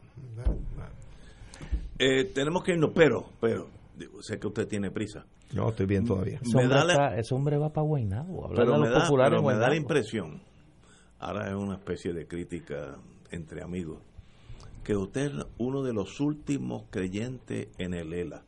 Eh, 1.98 2.24
tenemos 2.34 2.62
que 2.62 2.72
irnos, 2.72 2.90
pero, 2.94 3.30
pero, 3.40 3.68
sé 4.20 4.38
que 4.38 4.46
usted 4.46 4.68
tiene 4.68 4.90
prisa. 4.90 5.24
No, 5.54 5.70
estoy 5.70 5.86
bien 5.86 6.04
todavía. 6.04 6.38
Ese 6.42 6.56
hombre, 6.56 6.68
da 6.76 6.84
la- 6.84 6.92
está- 6.92 7.16
ese 7.18 7.34
hombre 7.34 7.56
va 7.58 7.70
para 7.72 7.86
Guaynabo. 7.86 8.44
Hablar 8.46 8.56
Pero 8.66 8.72
de 8.74 8.78
me, 8.80 8.88
los 8.88 8.94
da, 8.98 9.04
populares 9.04 9.38
pero 9.40 9.48
me 9.48 9.54
da 9.58 9.68
la 9.70 9.76
impresión, 9.76 10.42
ahora 11.18 11.48
es 11.48 11.54
una 11.54 11.74
especie 11.76 12.12
de 12.12 12.26
crítica 12.26 12.96
entre 13.30 13.62
amigos, 13.62 13.98
que 14.84 14.94
usted 14.96 15.26
es 15.26 15.46
uno 15.58 15.82
de 15.82 15.92
los 15.94 16.20
últimos 16.20 16.84
creyentes 16.90 17.68
en 17.78 17.94
el 17.94 18.12
ELA. 18.12 18.42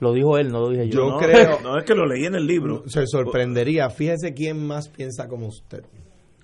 Lo 0.00 0.12
dijo 0.12 0.38
él, 0.38 0.48
no 0.50 0.60
lo 0.60 0.70
dije 0.70 0.88
yo. 0.88 1.00
Yo 1.06 1.10
no, 1.10 1.18
creo- 1.18 1.58
No 1.62 1.76
es 1.76 1.84
que 1.84 1.94
lo 1.94 2.06
leí 2.06 2.24
en 2.24 2.34
el 2.36 2.46
libro. 2.46 2.84
Se 2.86 3.04
sorprendería. 3.06 3.90
Fíjese 3.90 4.32
quién 4.32 4.64
más 4.66 4.88
piensa 4.88 5.26
como 5.28 5.48
usted. 5.48 5.84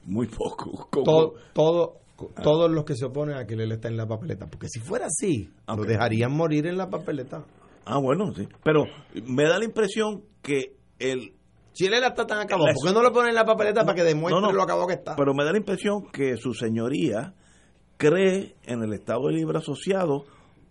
Muy 0.05 0.27
poco. 0.27 0.89
como- 0.91 1.05
Todo, 1.05 1.35
todo, 1.53 1.93
todos 2.43 2.71
los 2.71 2.85
que 2.85 2.97
se 2.97 3.05
oponen 3.07 3.37
a 3.37 3.47
que 3.47 3.55
él 3.55 3.71
está 3.73 3.89
en 3.89 3.97
la 3.97 4.07
papeleta. 4.07 4.47
Porque 4.49 4.69
si 4.69 4.81
fuera 4.81 5.07
así, 5.07 5.49
lo 5.69 5.85
dejarían 5.85 6.33
morir 6.33 6.67
en 6.67 6.77
la 6.77 6.91
papeleta. 6.91 7.45
Ah, 7.87 7.99
bueno, 7.99 8.33
sí. 8.35 8.49
Pero 8.63 8.87
me 9.27 9.45
da 9.45 9.59
la 9.59 9.65
impresión 9.65 10.23
que 10.43 10.77
el... 10.99 11.35
Si 11.73 11.87
él 11.87 11.95
está 11.95 12.25
tan 12.27 12.39
acabado, 12.39 12.67
¿por 12.73 12.89
qué 12.89 12.95
no 12.95 13.03
lo 13.03 13.13
ponen 13.13 13.31
en 13.31 13.35
la 13.35 13.45
papeleta 13.45 13.83
para 13.85 13.97
que 13.97 14.05
demuestre 14.05 14.41
No, 14.41 14.47
no, 14.47 14.53
lo 14.53 14.63
acabado 14.63 14.87
que 14.87 14.95
está? 14.95 15.17
Pero 15.17 15.35
me 15.35 15.45
da 15.45 15.51
la 15.51 15.59
impresión 15.59 16.07
que 16.13 16.37
su 16.37 16.55
señoría 16.55 17.35
cree 17.97 18.55
en 18.65 18.83
el 18.83 18.93
Estado 18.93 19.27
de 19.29 19.35
Libre 19.35 19.59
Asociado 19.59 20.25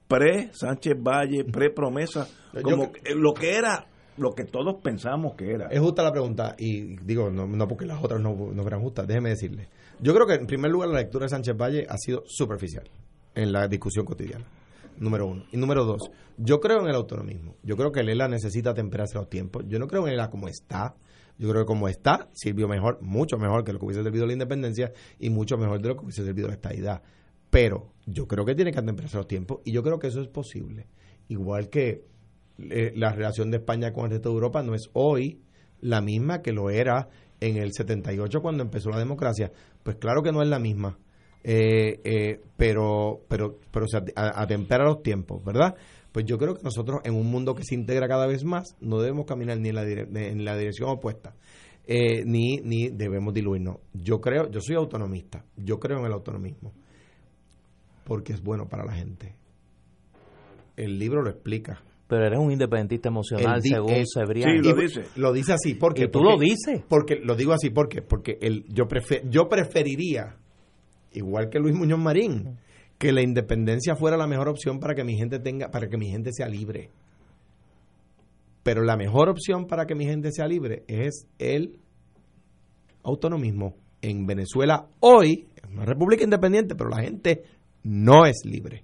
pre 0.07 0.49
Sánchez 0.53 0.95
Valle, 1.01 1.43
pre 1.45 1.69
promesa, 1.71 2.27
Yo- 2.53 2.61
como 2.61 2.91
que- 2.91 3.15
lo 3.15 3.33
que 3.33 3.55
era, 3.55 3.85
lo 4.17 4.31
que 4.31 4.45
todos 4.45 4.75
pensamos 4.81 5.35
que 5.35 5.51
era. 5.51 5.67
Es 5.67 5.79
justa 5.81 6.03
la 6.03 6.11
pregunta, 6.11 6.55
y 6.57 6.95
digo, 7.03 7.29
no, 7.29 7.47
no 7.47 7.67
porque 7.67 7.85
las 7.85 8.01
otras 8.03 8.21
no, 8.21 8.33
no 8.53 8.61
fueran 8.61 8.81
justas, 8.81 9.05
déjeme 9.07 9.29
decirle. 9.29 9.67
Yo 9.99 10.13
creo 10.13 10.25
que, 10.27 10.35
en 10.35 10.45
primer 10.47 10.71
lugar, 10.71 10.89
la 10.89 10.99
lectura 10.99 11.25
de 11.25 11.29
Sánchez 11.29 11.55
Valle 11.57 11.85
ha 11.89 11.97
sido 11.97 12.23
superficial 12.27 12.89
en 13.35 13.51
la 13.51 13.67
discusión 13.67 14.05
cotidiana. 14.05 14.45
Número 14.97 15.27
uno. 15.27 15.45
Y 15.51 15.57
número 15.57 15.85
dos, 15.85 16.11
yo 16.37 16.59
creo 16.59 16.81
en 16.81 16.87
el 16.87 16.95
autonomismo. 16.95 17.55
Yo 17.63 17.75
creo 17.75 17.91
que 17.91 18.01
el 18.01 18.09
ELA 18.09 18.27
necesita 18.27 18.73
temperarse 18.73 19.17
los 19.17 19.29
tiempos. 19.29 19.63
Yo 19.67 19.79
no 19.79 19.87
creo 19.87 20.03
en 20.03 20.09
el 20.09 20.13
ELA 20.15 20.29
como 20.29 20.47
está. 20.47 20.95
Yo 21.37 21.49
creo 21.49 21.63
que 21.63 21.67
como 21.67 21.87
está, 21.87 22.29
sirvió 22.33 22.67
mejor, 22.67 23.01
mucho 23.01 23.37
mejor 23.37 23.63
que 23.63 23.73
lo 23.73 23.79
que 23.79 23.85
hubiese 23.85 24.03
servido 24.03 24.27
la 24.27 24.33
independencia 24.33 24.93
y 25.19 25.29
mucho 25.29 25.57
mejor 25.57 25.81
de 25.81 25.89
lo 25.89 25.95
que 25.95 26.05
hubiese 26.05 26.23
servido 26.23 26.47
la 26.47 26.53
estadidad. 26.53 27.01
Pero 27.49 27.91
yo 28.05 28.27
creo 28.27 28.45
que 28.45 28.55
tiene 28.55 28.71
que 28.71 28.79
atemperarse 28.79 29.17
los 29.17 29.27
tiempos 29.27 29.59
y 29.65 29.71
yo 29.71 29.83
creo 29.83 29.99
que 29.99 30.07
eso 30.07 30.21
es 30.21 30.27
posible. 30.27 30.87
Igual 31.27 31.69
que 31.69 32.05
eh, 32.59 32.93
la 32.95 33.11
relación 33.11 33.49
de 33.49 33.57
España 33.57 33.93
con 33.93 34.05
el 34.05 34.11
resto 34.11 34.29
de 34.29 34.35
Europa 34.35 34.61
no 34.61 34.75
es 34.75 34.89
hoy 34.93 35.41
la 35.81 36.01
misma 36.01 36.41
que 36.41 36.51
lo 36.51 36.69
era 36.69 37.09
en 37.39 37.57
el 37.57 37.73
78 37.73 38.41
cuando 38.41 38.63
empezó 38.63 38.89
la 38.89 38.99
democracia. 38.99 39.51
Pues 39.83 39.97
claro 39.97 40.21
que 40.21 40.31
no 40.31 40.41
es 40.41 40.47
la 40.47 40.59
misma. 40.59 40.97
Eh, 41.43 41.99
eh, 42.03 42.41
pero 42.55 43.21
pero 43.27 43.59
pero 43.69 43.85
se 43.87 43.97
atempera 44.15 44.85
los 44.85 45.03
tiempos, 45.03 45.43
¿verdad? 45.43 45.75
Pues 46.13 46.25
yo 46.25 46.37
creo 46.37 46.55
que 46.55 46.63
nosotros 46.63 47.01
en 47.03 47.15
un 47.15 47.29
mundo 47.29 47.55
que 47.55 47.63
se 47.63 47.75
integra 47.75 48.07
cada 48.07 48.27
vez 48.27 48.45
más 48.45 48.77
no 48.79 48.99
debemos 48.99 49.25
caminar 49.25 49.57
ni 49.59 49.69
en 49.69 49.75
la, 49.75 49.83
en 49.83 50.45
la 50.45 50.55
dirección 50.55 50.89
opuesta. 50.89 51.35
Eh, 51.85 52.23
ni, 52.25 52.57
ni 52.63 52.87
debemos 52.89 53.33
diluirnos. 53.33 53.77
Yo 53.93 54.21
creo, 54.21 54.49
yo 54.49 54.61
soy 54.61 54.75
autonomista, 54.75 55.43
yo 55.57 55.79
creo 55.79 55.99
en 55.99 56.05
el 56.05 56.13
autonomismo, 56.13 56.71
porque 58.05 58.31
es 58.31 58.41
bueno 58.41 58.69
para 58.69 58.85
la 58.85 58.93
gente. 58.93 59.35
El 60.77 60.97
libro 60.97 61.21
lo 61.21 61.29
explica. 61.29 61.83
Pero 62.07 62.25
eres 62.25 62.39
un 62.39 62.51
independentista 62.51 63.09
emocional, 63.09 63.61
según 63.61 64.03
Cebrián. 64.05 64.63
Sí, 64.63 64.69
lo 64.69 64.75
dice. 64.75 65.03
Lo 65.15 65.33
dice 65.33 65.53
así, 65.53 65.73
porque... 65.73 66.03
¿Y 66.03 66.07
tú 66.07 66.23
lo 66.23 66.37
dices? 66.37 66.83
Porque, 66.87 67.15
lo 67.15 67.35
digo 67.35 67.53
así, 67.53 67.69
porque 67.69 68.01
Porque 68.01 68.37
el, 68.39 68.65
yo, 68.69 68.87
prefer, 68.87 69.27
yo 69.29 69.49
preferiría 69.49 70.37
igual 71.13 71.49
que 71.49 71.59
Luis 71.59 71.75
Muñoz 71.75 71.99
Marín, 71.99 72.57
que 72.97 73.11
la 73.11 73.21
independencia 73.21 73.95
fuera 73.95 74.17
la 74.17 74.27
mejor 74.27 74.47
opción 74.49 74.79
para 74.79 74.95
que 74.95 75.03
mi 75.03 75.15
gente 75.17 75.39
tenga, 75.39 75.69
para 75.69 75.87
que 75.87 75.97
mi 75.97 76.09
gente 76.09 76.31
sea 76.31 76.47
libre. 76.47 76.89
Pero 78.63 78.81
la 78.83 78.95
mejor 78.95 79.29
opción 79.29 79.67
para 79.67 79.85
que 79.85 79.95
mi 79.95 80.05
gente 80.05 80.31
sea 80.31 80.47
libre 80.47 80.83
es 80.87 81.27
el 81.37 81.79
autonomismo. 83.03 83.75
En 84.01 84.25
Venezuela 84.25 84.87
hoy 84.99 85.47
es 85.55 85.69
una 85.69 85.85
república 85.85 86.23
independiente, 86.23 86.75
pero 86.75 86.89
la 86.89 87.01
gente 87.01 87.43
no 87.83 88.25
es 88.25 88.41
libre. 88.45 88.83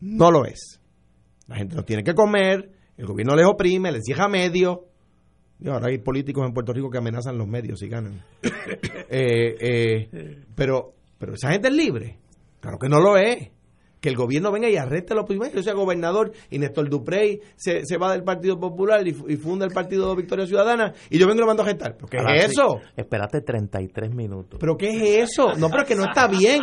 No 0.00 0.30
lo 0.30 0.44
es. 0.44 0.80
La 1.46 1.56
gente 1.56 1.76
no 1.76 1.84
tiene 1.84 2.02
que 2.02 2.14
comer, 2.14 2.70
el 2.96 3.06
gobierno 3.06 3.34
les 3.34 3.46
oprime, 3.46 3.90
les 3.90 4.04
cierra 4.04 4.28
medios. 4.28 4.80
Y 5.60 5.68
ahora 5.68 5.88
hay 5.88 5.98
políticos 5.98 6.46
en 6.46 6.52
Puerto 6.52 6.72
Rico 6.72 6.90
que 6.90 6.98
amenazan 6.98 7.36
los 7.38 7.48
medios 7.48 7.82
y 7.82 7.88
ganan. 7.88 8.22
Eh, 9.10 9.56
eh, 9.58 10.44
pero 10.54 10.92
pero 11.18 11.34
esa 11.34 11.50
gente 11.50 11.68
es 11.68 11.74
libre. 11.74 12.18
Claro 12.60 12.78
que 12.78 12.88
no 12.88 13.00
lo 13.00 13.16
es. 13.16 13.50
Que 14.00 14.08
el 14.08 14.14
gobierno 14.14 14.52
venga 14.52 14.70
y 14.70 14.76
arreste 14.76 15.12
a 15.12 15.16
los 15.16 15.26
primeros. 15.26 15.52
Yo 15.56 15.62
sea 15.64 15.72
gobernador 15.74 16.30
y 16.50 16.60
Néstor 16.60 16.88
Duprey 16.88 17.40
se, 17.56 17.84
se 17.84 17.96
va 17.96 18.12
del 18.12 18.22
Partido 18.22 18.56
Popular 18.60 19.04
y, 19.08 19.12
funda 19.12 19.66
el 19.66 19.72
Partido 19.72 20.14
Victoria 20.14 20.46
Ciudadana 20.46 20.92
y 21.10 21.18
yo 21.18 21.26
vengo 21.26 21.38
y 21.38 21.40
lo 21.40 21.46
mando 21.48 21.64
a 21.64 21.66
gestar. 21.66 21.96
¿Pero 21.96 22.06
qué 22.08 22.36
es 22.36 22.52
eso? 22.52 22.78
Espérate 22.96 23.40
33 23.40 24.14
minutos. 24.14 24.60
¿Pero 24.60 24.76
qué 24.76 24.90
es 24.90 25.30
eso? 25.30 25.54
No, 25.56 25.68
pero 25.68 25.84
que 25.84 25.96
no 25.96 26.04
está 26.04 26.28
bien. 26.28 26.62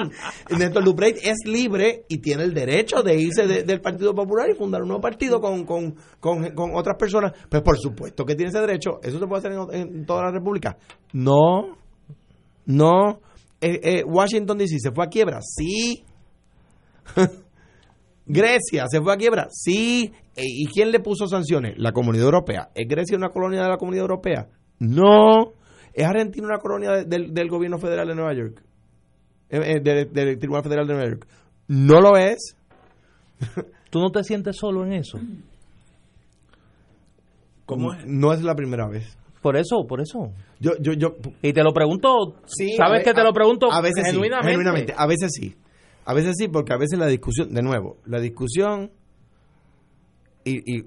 Néstor 0.57 0.85
Duprey 0.85 1.13
es 1.21 1.39
libre 1.43 2.05
y 2.07 2.19
tiene 2.19 2.43
el 2.43 2.53
derecho 2.53 3.03
de 3.03 3.17
irse 3.17 3.45
del 3.45 3.81
Partido 3.81 4.15
Popular 4.15 4.49
y 4.49 4.53
fundar 4.53 4.81
un 4.83 4.87
nuevo 4.87 5.01
partido 5.01 5.41
con, 5.41 5.65
con, 5.65 5.93
con, 6.21 6.73
otras 6.73 6.95
personas. 6.97 7.33
Pues 7.49 7.61
por 7.61 7.77
supuesto 7.77 8.23
que 8.23 8.35
tiene 8.35 8.51
ese 8.51 8.61
derecho. 8.61 9.01
¿Eso 9.03 9.19
se 9.19 9.27
puede 9.27 9.39
hacer 9.39 9.51
en, 9.51 9.89
en 9.97 10.05
toda 10.05 10.23
la 10.23 10.31
República? 10.31 10.77
No. 11.11 11.75
No. 12.65 13.19
Eh, 13.65 13.79
eh, 13.81 14.03
Washington 14.05 14.59
DC 14.59 14.77
se 14.79 14.91
fue 14.91 15.05
a 15.05 15.07
quiebra, 15.07 15.39
sí. 15.41 16.03
Grecia 18.27 18.85
se 18.87 19.01
fue 19.01 19.11
a 19.11 19.17
quiebra, 19.17 19.47
sí. 19.49 20.11
Eh, 20.35 20.43
¿Y 20.45 20.67
quién 20.67 20.91
le 20.91 20.99
puso 20.99 21.27
sanciones? 21.27 21.73
La 21.77 21.91
Comunidad 21.91 22.25
Europea. 22.25 22.69
¿Es 22.75 22.87
Grecia 22.87 23.17
una 23.17 23.29
colonia 23.29 23.63
de 23.63 23.69
la 23.69 23.77
Comunidad 23.77 24.03
Europea? 24.03 24.49
No. 24.77 25.53
¿Es 25.93 26.05
Argentina 26.05 26.45
una 26.45 26.59
colonia 26.59 27.03
del, 27.05 27.49
gobierno 27.49 27.79
federal 27.79 28.07
de 28.07 28.15
Nueva 28.15 28.35
York? 28.35 28.61
del, 29.49 30.37
Tribunal 30.37 30.63
Federal 30.63 30.85
de 30.85 30.93
Nueva 30.93 31.09
York. 31.09 31.27
No 31.67 32.01
lo 32.01 32.17
es. 32.17 32.55
¿Tú 33.89 33.99
no 33.99 34.11
te 34.11 34.23
sientes 34.23 34.57
solo 34.57 34.85
en 34.85 34.93
eso? 34.93 35.19
¿Cómo 37.65 37.93
es? 37.93 38.05
No 38.05 38.31
es 38.31 38.43
la 38.43 38.53
primera 38.53 38.87
vez. 38.87 39.17
Por 39.41 39.57
eso, 39.57 39.87
por 39.87 40.01
eso. 40.01 40.31
Yo, 40.59 40.71
yo, 40.79 40.93
yo. 40.93 41.15
Y 41.41 41.53
te 41.53 41.63
lo 41.63 41.73
pregunto. 41.73 42.35
¿Sabes 42.77 43.03
que 43.03 43.13
te 43.13 43.23
lo 43.23 43.33
pregunto 43.33 43.71
a 43.71 43.81
veces 43.81 44.05
genuinamente? 44.05 44.93
A 44.95 45.07
veces 45.07 45.31
sí. 45.33 45.55
A 46.05 46.13
veces 46.13 46.35
sí, 46.37 46.47
porque 46.47 46.73
a 46.73 46.77
veces 46.77 46.99
la 46.99 47.07
discusión, 47.07 47.53
de 47.53 47.63
nuevo, 47.63 47.97
la 48.05 48.19
discusión 48.19 48.91
y, 50.43 50.77
y 50.77 50.85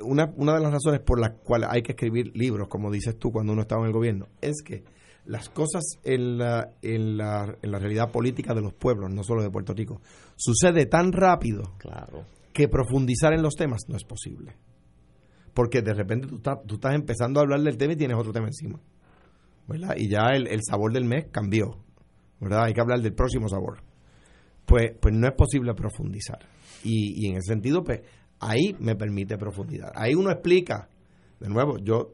una, 0.00 0.32
una 0.36 0.54
de 0.54 0.60
las 0.60 0.72
razones 0.72 1.00
por 1.00 1.18
las 1.18 1.32
cuales 1.42 1.68
hay 1.70 1.82
que 1.82 1.92
escribir 1.92 2.30
libros, 2.36 2.68
como 2.68 2.90
dices 2.90 3.18
tú 3.18 3.32
cuando 3.32 3.52
uno 3.52 3.62
estaba 3.62 3.82
en 3.82 3.88
el 3.88 3.92
gobierno, 3.92 4.28
es 4.40 4.62
que 4.64 4.84
las 5.24 5.48
cosas 5.48 5.82
en 6.04 6.38
la, 6.38 6.70
en 6.80 7.16
la, 7.16 7.56
en 7.60 7.72
la 7.72 7.78
realidad 7.80 8.12
política 8.12 8.54
de 8.54 8.60
los 8.60 8.72
pueblos, 8.72 9.10
no 9.12 9.24
solo 9.24 9.42
de 9.42 9.50
Puerto 9.50 9.74
Rico, 9.74 10.00
sucede 10.36 10.86
tan 10.86 11.10
rápido 11.10 11.74
claro. 11.78 12.24
que 12.52 12.68
profundizar 12.68 13.32
en 13.32 13.42
los 13.42 13.54
temas 13.54 13.82
no 13.88 13.96
es 13.96 14.04
posible 14.04 14.54
porque 15.54 15.82
de 15.82 15.94
repente 15.94 16.26
tú 16.26 16.36
estás, 16.36 16.58
tú 16.66 16.76
estás 16.76 16.94
empezando 16.94 17.40
a 17.40 17.42
hablar 17.42 17.60
del 17.60 17.76
tema 17.76 17.92
y 17.92 17.96
tienes 17.96 18.16
otro 18.16 18.32
tema 18.32 18.46
encima. 18.46 18.80
¿Verdad? 19.66 19.94
Y 19.96 20.08
ya 20.08 20.28
el, 20.34 20.60
sabor 20.62 20.92
del 20.92 21.04
mes 21.04 21.26
cambió. 21.30 21.78
¿verdad? 22.40 22.64
Hay 22.64 22.74
que 22.74 22.80
hablar 22.80 23.00
del 23.00 23.14
próximo 23.14 23.48
sabor. 23.48 23.82
Pues, 24.66 24.92
pues 25.00 25.14
no 25.14 25.26
es 25.26 25.34
posible 25.34 25.74
profundizar. 25.74 26.40
Y, 26.84 27.28
en 27.28 27.36
ese 27.36 27.52
sentido, 27.52 27.84
pues 27.84 28.00
ahí 28.40 28.74
me 28.78 28.96
permite 28.96 29.36
profundizar. 29.38 29.92
Ahí 29.94 30.14
uno 30.14 30.30
explica, 30.30 30.88
de 31.40 31.48
nuevo, 31.48 31.78
yo 31.78 32.12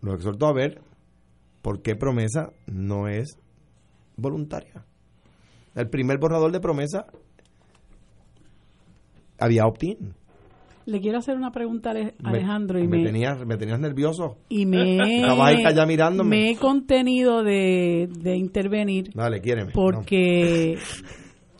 lo 0.00 0.14
exhorto 0.14 0.46
a 0.46 0.52
ver 0.52 0.80
por 1.62 1.82
qué 1.82 1.96
promesa 1.96 2.52
no 2.66 3.08
es 3.08 3.38
voluntaria. 4.16 4.84
El 5.74 5.88
primer 5.88 6.18
borrador 6.18 6.52
de 6.52 6.60
promesa 6.60 7.06
había 9.38 9.66
opt-in. 9.66 10.14
Le 10.90 11.00
quiero 11.00 11.18
hacer 11.18 11.36
una 11.36 11.52
pregunta 11.52 11.92
a 11.92 12.28
Alejandro. 12.28 12.80
y 12.80 12.88
me, 12.88 13.04
tenías, 13.04 13.46
me 13.46 13.56
tenías 13.56 13.78
nervioso. 13.78 14.38
Y 14.48 14.66
me, 14.66 14.98
allá 15.64 15.86
mirándome. 15.86 16.30
me 16.30 16.50
he 16.50 16.56
contenido 16.56 17.44
de, 17.44 18.08
de 18.10 18.36
intervenir. 18.36 19.12
Dale, 19.14 19.40
quiéreme. 19.40 19.70
Porque 19.72 20.76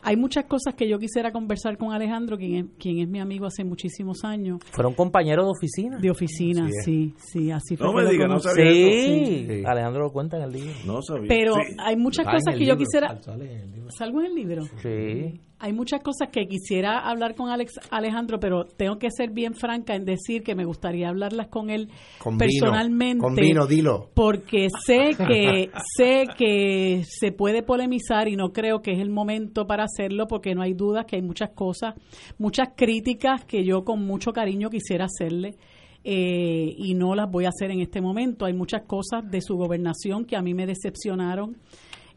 hay 0.03 0.17
muchas 0.17 0.47
cosas 0.47 0.75
que 0.75 0.89
yo 0.89 0.99
quisiera 0.99 1.31
conversar 1.31 1.77
con 1.77 1.93
Alejandro, 1.93 2.37
quien 2.39 2.55
es, 2.57 2.65
quien 2.77 2.99
es 2.99 3.09
mi 3.09 3.21
amigo 3.21 3.47
hace 3.47 3.63
muchísimos 3.63 4.25
años. 4.25 4.59
¿Fueron 4.73 4.95
compañeros 4.95 5.45
de 5.45 5.51
oficina? 5.51 5.99
De 6.01 6.11
oficina, 6.11 6.69
sí, 6.85 7.15
sí, 7.19 7.53
así 7.53 7.77
fue. 7.77 7.87
No 7.87 7.93
me 7.93 8.11
digas, 8.11 8.29
no 8.29 8.41
sabía 8.41 8.65
sí. 8.73 9.63
Alejandro 9.65 10.05
lo 10.05 10.11
cuenta 10.11 10.39
en 10.39 10.43
el 10.43 10.51
libro. 10.53 10.73
No 10.87 11.03
sabía. 11.03 11.29
Pero 11.29 11.55
hay 11.79 11.97
muchas 11.97 12.27
cosas 12.27 12.57
que 12.59 12.67
yo 12.67 12.77
quisiera... 12.77 13.17
¿Salgo 13.97 14.21
en 14.21 14.27
el 14.27 14.35
libro? 14.35 14.63
Sí. 14.83 15.41
Hay 15.63 15.75
muchas 15.75 16.03
cosas 16.03 16.31
que 16.33 16.47
quisiera 16.47 17.01
hablar 17.01 17.35
con 17.35 17.51
Alex, 17.51 17.75
Alejandro, 17.91 18.41
pero 18.41 18.65
tengo 18.65 18.99
que 18.99 19.09
ser 19.11 19.31
bien 19.31 19.53
franca 19.53 19.95
en 19.95 20.07
decir 20.07 20.43
que 20.43 20.55
me 20.55 20.65
gustaría 20.65 21.11
hablarlas 21.11 21.49
con 21.49 21.69
él 21.69 21.91
personalmente. 22.39 23.23
con 23.23 23.35
vino, 23.35 23.67
dilo. 23.67 24.09
Porque 24.15 24.69
sé 24.87 25.11
que 25.19 25.71
sé 25.99 26.25
que 26.39 27.03
se 27.07 27.33
puede 27.33 27.63
polemizar 27.63 28.27
y 28.27 28.37
no 28.37 28.55
creo 28.55 28.81
que 28.81 28.93
es 28.93 29.01
el 29.01 29.11
momento 29.11 29.67
para 29.67 29.85
hacerlo 29.85 30.27
porque 30.27 30.55
no 30.55 30.63
hay 30.63 30.73
dudas 30.73 31.05
que 31.05 31.17
hay 31.17 31.23
muchas 31.23 31.51
cosas, 31.51 31.95
muchas 32.39 32.71
críticas 32.75 33.45
que 33.45 33.63
yo 33.63 33.85
con 33.85 34.03
mucho 34.03 34.33
cariño 34.33 34.71
quisiera 34.71 35.05
hacerle. 35.05 35.57
Eh, 36.03 36.75
y 36.79 36.95
no 36.95 37.15
las 37.15 37.31
voy 37.31 37.45
a 37.45 37.51
hacer 37.51 37.71
en 37.71 37.81
este 37.81 38.01
momento. 38.01 38.47
Hay 38.47 38.55
muchas 38.55 38.85
cosas 38.87 39.31
de 39.31 39.43
su 39.43 39.57
gobernación 39.57 40.25
que 40.25 40.37
a 40.37 40.41
mí 40.41 40.55
me 40.55 40.65
decepcionaron 40.65 41.59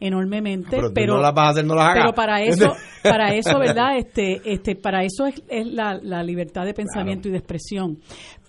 enormemente 0.06 0.78
pero, 0.94 1.16
no 1.16 1.22
las 1.22 1.34
vas 1.34 1.46
a 1.46 1.50
hacer, 1.52 1.66
no 1.66 1.76
las 1.76 1.94
pero 1.94 2.14
para 2.14 2.44
eso 2.44 2.74
para 3.04 3.34
eso 3.34 3.58
verdad 3.58 3.98
este 3.98 4.42
este 4.46 4.76
para 4.76 5.04
eso 5.04 5.26
es, 5.26 5.42
la, 5.68 5.98
la, 6.02 6.24
libertad 6.24 6.66
de 6.66 6.74
pensamiento 6.74 7.28
y 7.28 7.32
de 7.32 7.38
expresión. 7.38 8.00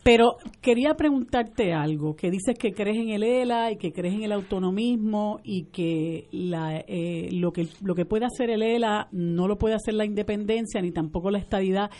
Pero 0.03 0.37
quería 0.61 0.95
preguntarte 0.95 1.73
algo 1.73 2.15
que 2.15 2.31
dices 2.31 2.59
que 2.59 2.73
crees 2.73 2.99
en 2.99 3.09
el 3.09 3.23
ELA 3.23 3.73
y 3.73 3.77
que 3.77 3.93
crees 3.93 4.15
en 4.15 4.23
el 4.23 4.33
autonomismo 4.33 5.41
y 5.43 5.65
que 5.67 6.29
la, 6.31 6.77
eh, 6.87 7.31
lo 7.33 7.53
que 7.53 7.69
lo 7.83 7.95
que 7.95 8.05
puede 8.05 8.27
hacer 8.27 8.51
el 8.51 8.63
ELA 8.63 9.09
no 9.13 9.49
lo 9.49 9.57
puede 9.57 9.77
hacer 9.77 9.95
la 9.95 10.05
independencia 10.05 10.83
ni 10.83 10.91
tampoco 10.91 11.31
la 11.31 11.39
estadidad. 11.39 11.91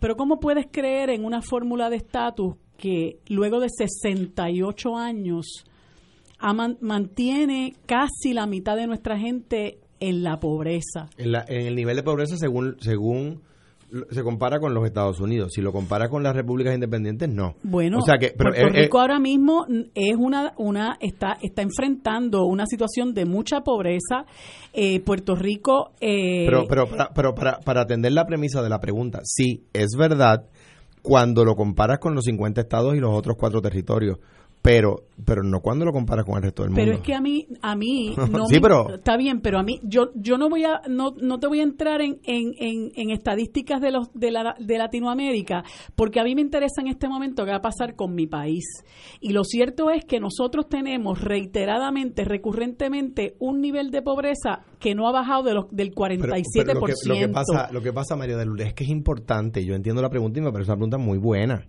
Pero 0.00 0.16
cómo 0.16 0.40
puedes 0.40 0.66
creer 0.72 1.10
en 1.10 1.24
una 1.24 1.40
fórmula 1.40 1.88
de 1.88 1.96
estatus 1.96 2.56
que 2.78 3.20
luego 3.28 3.60
de 3.60 3.68
68 3.68 4.96
años 4.96 5.64
mantiene 6.80 7.74
casi 7.86 8.32
la 8.32 8.46
mitad 8.46 8.76
de 8.76 8.86
nuestra 8.86 9.18
gente 9.18 9.78
en 10.00 10.22
la 10.22 10.40
pobreza. 10.40 11.08
En, 11.16 11.34
el 11.48 11.76
nivel 11.76 11.96
de 11.96 12.02
pobreza 12.02 12.36
según 12.36 12.76
según 12.80 13.40
se 14.10 14.22
compara 14.22 14.58
con 14.58 14.72
los 14.72 14.86
Estados 14.86 15.20
Unidos. 15.20 15.52
Si 15.54 15.60
lo 15.60 15.70
compara 15.70 16.08
con 16.08 16.22
las 16.22 16.34
repúblicas 16.34 16.74
independientes, 16.74 17.28
no. 17.28 17.54
Bueno, 17.62 17.98
o 17.98 18.02
sea 18.02 18.16
que, 18.18 18.30
Puerto 18.30 18.60
eh, 18.60 18.70
Rico 18.70 18.98
ahora 18.98 19.18
mismo 19.18 19.66
es 19.94 20.16
una, 20.18 20.54
una 20.56 20.96
está, 21.00 21.36
está 21.42 21.62
enfrentando 21.62 22.46
una 22.46 22.64
situación 22.66 23.12
de 23.12 23.26
mucha 23.26 23.60
pobreza. 23.60 24.24
Eh, 24.72 25.00
Puerto 25.00 25.34
Rico... 25.34 25.92
Eh, 26.00 26.46
pero 26.46 26.66
pero, 26.66 26.88
para, 26.88 27.10
pero 27.14 27.34
para, 27.34 27.58
para 27.60 27.82
atender 27.82 28.12
la 28.12 28.24
premisa 28.24 28.62
de 28.62 28.70
la 28.70 28.80
pregunta, 28.80 29.20
sí, 29.24 29.66
es 29.74 29.90
verdad 29.98 30.46
cuando 31.02 31.44
lo 31.44 31.54
comparas 31.54 31.98
con 31.98 32.14
los 32.14 32.24
50 32.24 32.62
estados 32.62 32.94
y 32.94 32.98
los 32.98 33.12
otros 33.12 33.36
cuatro 33.38 33.60
territorios 33.60 34.18
pero 34.62 35.04
pero 35.24 35.44
no 35.44 35.60
cuando 35.60 35.84
lo 35.84 35.92
comparas 35.92 36.24
con 36.24 36.36
el 36.36 36.42
resto 36.42 36.62
del 36.64 36.70
mundo. 36.70 36.82
Pero 36.84 36.96
es 36.96 37.00
que 37.02 37.14
a 37.14 37.20
mí, 37.20 37.46
a 37.60 37.76
mí, 37.76 38.12
no 38.32 38.46
Sí, 38.46 38.54
me- 38.54 38.60
pero- 38.60 38.94
está 38.94 39.16
bien, 39.16 39.40
pero 39.40 39.58
a 39.60 39.62
mí, 39.62 39.78
yo, 39.84 40.10
yo 40.16 40.36
no 40.36 40.48
voy 40.48 40.64
a, 40.64 40.80
no, 40.88 41.14
no 41.20 41.38
te 41.38 41.46
voy 41.46 41.60
a 41.60 41.62
entrar 41.62 42.00
en, 42.00 42.18
en, 42.24 42.54
en, 42.58 42.90
en 42.96 43.10
estadísticas 43.10 43.80
de 43.80 43.92
los 43.92 44.12
de, 44.14 44.32
la, 44.32 44.56
de 44.58 44.78
Latinoamérica, 44.78 45.62
porque 45.94 46.18
a 46.18 46.24
mí 46.24 46.34
me 46.34 46.40
interesa 46.40 46.80
en 46.80 46.88
este 46.88 47.08
momento 47.08 47.44
qué 47.44 47.52
va 47.52 47.58
a 47.58 47.62
pasar 47.62 47.94
con 47.94 48.14
mi 48.16 48.26
país. 48.26 48.64
Y 49.20 49.30
lo 49.32 49.44
cierto 49.44 49.90
es 49.90 50.04
que 50.04 50.18
nosotros 50.18 50.68
tenemos 50.68 51.20
reiteradamente, 51.20 52.24
recurrentemente, 52.24 53.36
un 53.38 53.60
nivel 53.60 53.90
de 53.90 54.02
pobreza 54.02 54.64
que 54.80 54.94
no 54.96 55.06
ha 55.08 55.12
bajado 55.12 55.44
de 55.44 55.54
los, 55.54 55.66
del 55.70 55.94
47%. 55.94 56.20
Pero- 56.20 56.32
pero 56.64 56.74
lo, 56.74 56.86
que, 56.86 56.92
lo 57.06 57.14
que 57.14 57.28
pasa, 57.28 57.72
lo 57.72 57.80
que 57.82 57.92
pasa, 57.92 58.16
María 58.16 58.36
de 58.36 58.46
Lourdes, 58.46 58.68
es 58.68 58.74
que 58.74 58.84
es 58.84 58.90
importante. 58.90 59.64
Yo 59.64 59.74
entiendo 59.74 60.02
la 60.02 60.10
pregunta 60.10 60.40
y 60.40 60.42
me 60.42 60.50
parece 60.52 60.70
una 60.70 60.76
pregunta 60.78 60.98
muy 60.98 61.18
buena. 61.18 61.68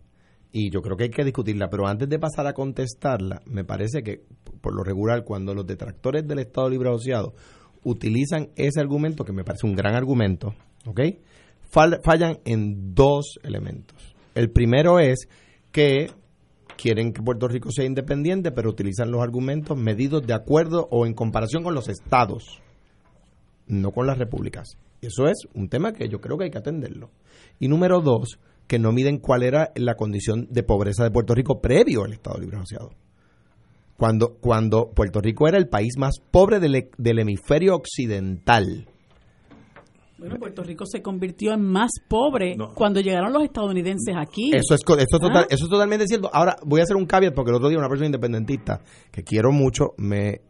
Y 0.54 0.70
yo 0.70 0.82
creo 0.82 0.96
que 0.96 1.06
hay 1.06 1.10
que 1.10 1.26
discutirla. 1.26 1.68
Pero 1.70 1.88
antes 1.88 2.08
de 2.08 2.20
pasar 2.20 2.48
a 2.48 2.54
contestarla, 2.54 3.42
me 3.46 3.66
parece 3.66 4.04
que, 4.04 4.22
por 4.62 4.74
lo 4.74 4.84
regular, 4.84 5.26
cuando 5.26 5.54
los 5.54 5.66
detractores 5.66 6.26
del 6.28 6.40
Estado 6.40 6.70
Libre 6.70 6.90
Asociado 6.90 7.34
utilizan 7.84 8.52
ese 8.56 8.80
argumento, 8.80 9.26
que 9.26 9.34
me 9.34 9.44
parece 9.44 9.66
un 9.66 9.76
gran 9.76 9.96
argumento, 9.96 10.54
¿ok? 10.86 11.02
Fal- 11.70 12.00
fallan 12.06 12.38
en 12.46 12.94
dos 12.94 13.40
elementos. 13.44 14.16
El 14.36 14.52
primero 14.52 15.00
es 15.00 15.28
que 15.72 16.12
quieren 16.78 17.14
que 17.14 17.24
Puerto 17.24 17.48
Rico 17.48 17.72
sea 17.72 17.86
independiente, 17.86 18.52
pero 18.52 18.70
utilizan 18.70 19.12
los 19.12 19.22
argumentos 19.22 19.76
medidos 19.76 20.26
de 20.26 20.34
acuerdo 20.36 20.88
o 20.92 21.06
en 21.08 21.14
comparación 21.14 21.64
con 21.64 21.74
los 21.74 21.90
estados 21.90 22.62
no 23.68 23.92
con 23.92 24.08
las 24.08 24.18
repúblicas. 24.18 24.78
Eso 25.02 25.28
es 25.28 25.48
un 25.54 25.70
tema 25.70 25.94
que 25.94 26.10
yo 26.10 26.20
creo 26.20 26.38
que 26.38 26.46
hay 26.46 26.52
que 26.52 26.58
atenderlo. 26.58 27.10
Y 27.60 27.68
número 27.68 28.02
dos, 28.02 28.40
que 28.68 28.80
no 28.80 28.92
miden 28.92 29.18
cuál 29.20 29.44
era 29.44 29.72
la 29.76 29.96
condición 29.96 30.48
de 30.50 30.64
pobreza 30.64 31.04
de 31.04 31.12
Puerto 31.12 31.34
Rico 31.36 31.60
previo 31.62 32.04
al 32.04 32.14
Estado 32.14 32.40
Libre 32.40 32.58
Asociado. 32.58 32.92
Cuando, 33.98 34.36
cuando 34.42 34.90
Puerto 34.92 35.22
Rico 35.22 35.48
era 35.48 35.58
el 35.58 35.70
país 35.70 35.94
más 35.98 36.16
pobre 36.32 36.60
del, 36.60 36.76
he- 36.76 36.90
del 36.98 37.20
hemisferio 37.20 37.76
occidental. 37.76 38.88
Bueno, 40.18 40.38
Puerto 40.38 40.64
Rico 40.64 40.86
se 40.86 41.02
convirtió 41.02 41.54
en 41.54 41.62
más 41.64 41.92
pobre 42.08 42.56
No. 42.56 42.74
cuando 42.74 43.02
llegaron 43.02 43.34
los 43.34 43.44
estadounidenses 43.44 44.16
aquí. 44.18 44.52
Eso 44.54 44.74
es, 44.76 44.82
eso, 44.82 44.98
es 44.98 45.08
total- 45.10 45.44
Ah. 45.44 45.48
eso 45.50 45.66
es 45.66 45.70
totalmente 45.70 46.08
cierto. 46.08 46.30
Ahora 46.34 46.56
voy 46.66 46.80
a 46.80 46.84
hacer 46.84 46.96
un 46.96 47.06
caveat 47.06 47.34
porque 47.34 47.52
el 47.52 47.56
otro 47.58 47.70
día 47.70 47.78
una 47.78 47.90
persona 47.90 48.06
independentista 48.08 48.80
que 49.12 49.24
quiero 49.24 49.52
mucho 49.52 49.94
me 49.98 50.42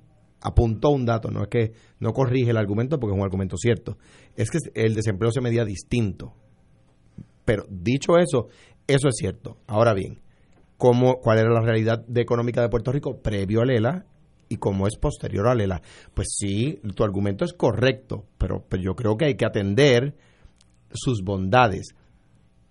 apuntó 0.41 0.89
un 0.89 1.05
dato, 1.05 1.29
no 1.31 1.41
es 1.43 1.47
que 1.47 1.71
no 1.99 2.11
corrige 2.11 2.51
el 2.51 2.57
argumento 2.57 2.99
porque 2.99 3.13
es 3.13 3.17
un 3.19 3.23
argumento 3.25 3.55
cierto, 3.57 3.97
es 4.35 4.51
que 4.51 4.57
el 4.75 4.93
desempleo 4.93 5.31
se 5.31 5.41
medía 5.41 5.63
distinto. 5.65 6.33
Pero 7.45 7.65
dicho 7.69 8.17
eso, 8.17 8.47
eso 8.87 9.07
es 9.07 9.15
cierto. 9.17 9.57
Ahora 9.67 9.93
bien, 9.93 10.21
¿cómo, 10.77 11.19
¿cuál 11.19 11.39
era 11.39 11.49
la 11.49 11.61
realidad 11.61 12.05
de 12.07 12.21
económica 12.21 12.61
de 12.61 12.69
Puerto 12.69 12.91
Rico 12.91 13.21
previo 13.21 13.61
a 13.61 13.65
Lela 13.65 14.05
y 14.49 14.57
cómo 14.57 14.87
es 14.87 14.97
posterior 14.97 15.47
a 15.47 15.55
Lela? 15.55 15.81
Pues 16.13 16.27
sí, 16.37 16.79
tu 16.95 17.03
argumento 17.03 17.45
es 17.45 17.53
correcto, 17.53 18.25
pero, 18.37 18.65
pero 18.67 18.83
yo 18.83 18.95
creo 18.95 19.17
que 19.17 19.25
hay 19.25 19.35
que 19.35 19.45
atender 19.45 20.15
sus 20.91 21.23
bondades. 21.23 21.95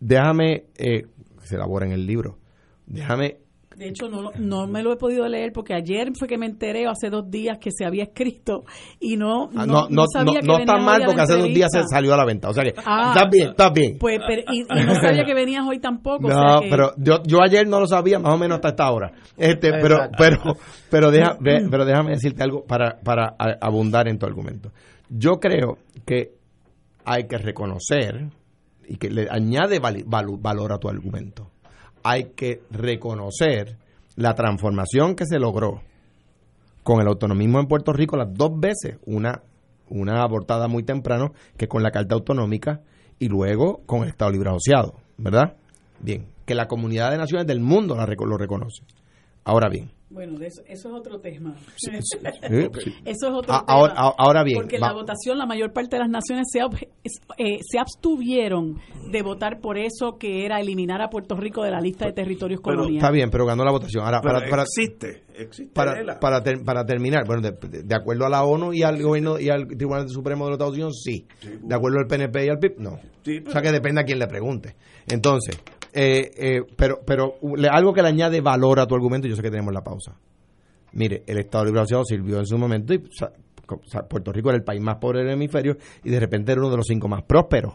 Déjame, 0.00 0.66
eh, 0.76 1.06
se 1.42 1.56
elabora 1.56 1.86
en 1.86 1.92
el 1.92 2.06
libro, 2.06 2.38
déjame 2.86 3.38
De 3.76 3.88
hecho, 3.88 4.08
no, 4.08 4.30
no 4.38 4.66
me 4.66 4.82
lo 4.82 4.92
he 4.92 4.96
podido 4.96 5.26
leer 5.28 5.52
porque 5.52 5.74
ayer 5.74 6.12
fue 6.18 6.28
que 6.28 6.36
me 6.38 6.46
enteré, 6.46 6.86
o 6.86 6.90
hace 6.90 7.08
dos 7.10 7.30
días, 7.30 7.58
que 7.58 7.70
se 7.70 7.84
había 7.84 8.04
escrito 8.04 8.64
y 9.00 9.16
no, 9.16 9.48
Ah, 9.56 9.66
no, 9.66 9.66
no, 9.66 9.86
no, 9.90 10.04
sabía 10.12 10.34
no, 10.34 10.40
que 10.40 10.46
no 10.46 10.52
venías 10.54 10.60
está 10.60 10.76
mal 10.78 11.02
porque 11.04 11.20
hace 11.20 11.36
dos 11.38 11.48
días 11.48 11.68
se 11.72 11.82
salió 11.88 12.14
a 12.14 12.16
la 12.16 12.24
venta. 12.24 12.48
O 12.48 12.52
sea 12.54 12.64
que, 12.64 12.74
Ah. 12.84 13.12
estás 13.14 13.30
bien, 13.30 13.48
estás 13.50 13.72
bien. 13.72 13.98
Pues, 13.98 14.18
pero- 14.26 14.42
y, 14.52 14.60
y 14.60 14.84
no 14.86 14.94
sabía 14.94 15.24
que 15.24 15.34
venías 15.34 15.64
hoy 15.66 15.78
tampoco. 15.80 16.26
o 16.26 16.30
no, 16.30 16.34
sea 16.34 16.60
que- 16.60 16.68
pero 16.70 16.92
yo, 16.98 17.22
yo 17.24 17.38
ayer 17.42 17.66
no 17.66 17.80
lo 17.80 17.86
sabía, 17.86 18.18
más 18.18 18.34
o 18.34 18.38
menos 18.38 18.56
hasta 18.56 18.68
esta 18.70 18.90
hora. 18.90 19.12
Este, 19.36 19.70
pero, 19.80 19.98
pero, 20.18 20.36
pero, 20.90 21.10
deja, 21.10 21.36
ve- 21.40 21.66
pero 21.70 21.84
déjame 21.84 22.10
decirte 22.12 22.42
algo 22.42 22.64
para, 22.64 22.98
para 23.02 23.34
abundar 23.60 24.08
en 24.08 24.18
tu 24.18 24.26
argumento. 24.26 24.70
Yo 25.08 25.32
creo 25.40 25.78
que 26.06 26.32
hay 27.04 27.26
que 27.26 27.38
reconocer 27.38 28.28
y 28.88 28.96
que 28.96 29.10
le 29.10 29.26
añade 29.30 29.80
valu- 29.80 30.04
valor 30.40 30.72
a 30.72 30.78
tu 30.78 30.88
argumento. 30.88 31.48
Hay 32.02 32.32
que 32.34 32.62
reconocer 32.70 33.78
la 34.16 34.34
transformación 34.34 35.14
que 35.14 35.26
se 35.26 35.38
logró 35.38 35.82
con 36.82 37.00
el 37.00 37.06
autonomismo 37.06 37.60
en 37.60 37.66
Puerto 37.66 37.92
Rico 37.92 38.16
las 38.16 38.32
dos 38.32 38.58
veces, 38.58 38.98
una, 39.06 39.42
una 39.88 40.22
abortada 40.22 40.68
muy 40.68 40.82
temprano 40.82 41.32
que 41.56 41.68
con 41.68 41.82
la 41.82 41.90
Carta 41.90 42.14
Autonómica 42.14 42.80
y 43.18 43.28
luego 43.28 43.82
con 43.86 44.02
el 44.02 44.08
Estado 44.08 44.32
Libre 44.32 44.50
Asociado, 44.50 44.94
¿verdad? 45.16 45.56
Bien, 46.00 46.26
que 46.44 46.54
la 46.54 46.66
comunidad 46.66 47.12
de 47.12 47.18
naciones 47.18 47.46
del 47.46 47.60
mundo 47.60 47.94
la 47.94 48.06
lo 48.06 48.36
reconoce. 48.36 48.82
Ahora 49.44 49.68
bien, 49.68 49.90
Bueno, 50.12 50.38
de 50.38 50.46
eso, 50.48 50.62
eso 50.66 50.88
es 50.88 50.94
otro 50.94 51.18
tema. 51.20 51.56
sí, 51.76 51.90
sí. 52.02 52.18
Eso 53.04 53.28
es 53.28 53.32
otro 53.34 53.52
A- 53.54 53.64
tema. 53.64 53.78
ahora- 53.78 53.94
ahora 54.18 54.42
bien, 54.44 54.58
Porque 54.60 54.78
va- 54.78 54.88
la 54.88 54.92
votación, 54.94 55.38
la 55.38 55.46
mayor 55.46 55.72
parte 55.72 55.96
de 55.96 56.00
las 56.00 56.10
naciones 56.10 56.48
se, 56.52 56.60
eh, 57.38 57.58
se 57.62 57.78
abstuvieron 57.78 58.78
de 59.10 59.22
votar 59.22 59.60
por 59.60 59.78
eso 59.78 60.18
que 60.18 60.44
era 60.44 60.60
eliminar 60.60 61.00
a 61.02 61.08
Puerto 61.08 61.34
Rico 61.36 61.62
de 61.64 61.70
la 61.70 61.80
lista 61.80 62.06
de 62.06 62.12
territorios 62.12 62.60
pero 62.62 62.76
coloniales. 62.76 63.02
está 63.02 63.10
bien, 63.10 63.30
pero 63.30 63.46
ganó 63.46 63.64
la 63.64 63.70
votación. 63.72 64.04
Ahora, 64.04 64.20
para, 64.20 64.48
para, 64.48 64.62
existe, 64.62 65.24
existe. 65.34 65.72
para, 65.74 66.18
para, 66.20 66.42
ter- 66.42 66.62
para 66.64 66.84
terminar, 66.84 67.26
bueno, 67.26 67.42
de, 67.42 67.82
de- 67.82 67.94
acuerdo 67.94 68.26
a 68.26 68.28
la 68.28 68.44
ONU 68.44 68.72
y 68.72 68.82
al 68.82 69.02
gobierno 69.02 69.38
y 69.40 69.48
al 69.48 69.66
Tribunal 69.66 70.08
Supremo 70.08 70.44
de 70.44 70.50
los 70.50 70.56
Estados 70.56 70.74
Unidos, 70.74 71.00
sí. 71.02 71.26
De 71.62 71.74
acuerdo 71.74 71.98
al 71.98 72.06
PNP 72.06 72.46
y 72.46 72.48
al 72.48 72.58
PIB, 72.58 72.74
no. 72.78 72.98
Sí, 73.24 73.42
O 73.46 73.50
sea 73.50 73.62
que 73.62 73.72
depende 73.72 74.00
a 74.00 74.04
quien 74.04 74.18
le 74.18 74.26
pregunte. 74.26 74.76
Entonces, 75.08 75.58
eh, 75.92 76.30
eh, 76.36 76.62
pero, 76.76 77.00
pero 77.04 77.34
uh, 77.40 77.56
algo 77.70 77.92
que 77.92 78.02
le 78.02 78.08
añade 78.08 78.40
valor 78.40 78.80
a 78.80 78.86
tu 78.86 78.94
argumento, 78.94 79.28
yo 79.28 79.36
sé 79.36 79.42
que 79.42 79.50
tenemos 79.50 79.74
la 79.74 79.82
pausa. 79.82 80.16
Mire, 80.92 81.22
el 81.26 81.38
Estado 81.38 81.66
Libre 81.66 81.80
Asociado 81.80 82.04
sirvió 82.04 82.38
en 82.38 82.46
su 82.46 82.58
momento 82.58 82.94
y 82.94 83.02
Puerto 84.08 84.32
Rico 84.32 84.50
era 84.50 84.58
el 84.58 84.64
país 84.64 84.80
más 84.80 84.96
pobre 84.96 85.20
del 85.20 85.30
hemisferio 85.30 85.76
y 86.04 86.10
de 86.10 86.20
repente 86.20 86.52
era 86.52 86.60
uno 86.60 86.70
de 86.70 86.76
los 86.76 86.86
cinco 86.86 87.08
más 87.08 87.22
prósperos. 87.22 87.74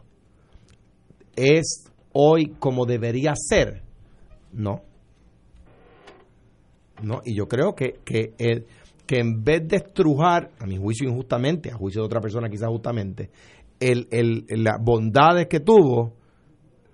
¿Es 1.35 1.91
hoy 2.13 2.55
como 2.59 2.85
debería 2.85 3.33
ser? 3.35 3.83
No. 4.51 4.81
No, 7.01 7.21
y 7.23 7.35
yo 7.35 7.47
creo 7.47 7.75
que, 7.75 7.99
que, 8.03 8.33
que 9.05 9.19
en 9.19 9.43
vez 9.43 9.67
de 9.67 9.77
estrujar, 9.77 10.51
a 10.59 10.65
mi 10.65 10.77
juicio 10.77 11.07
injustamente, 11.07 11.71
a 11.71 11.75
juicio 11.75 12.01
de 12.01 12.07
otra 12.07 12.21
persona 12.21 12.49
quizás 12.49 12.69
justamente, 12.69 13.29
el, 13.79 14.07
el, 14.11 14.45
las 14.63 14.81
bondades 14.81 15.47
que 15.47 15.59
tuvo, 15.59 16.16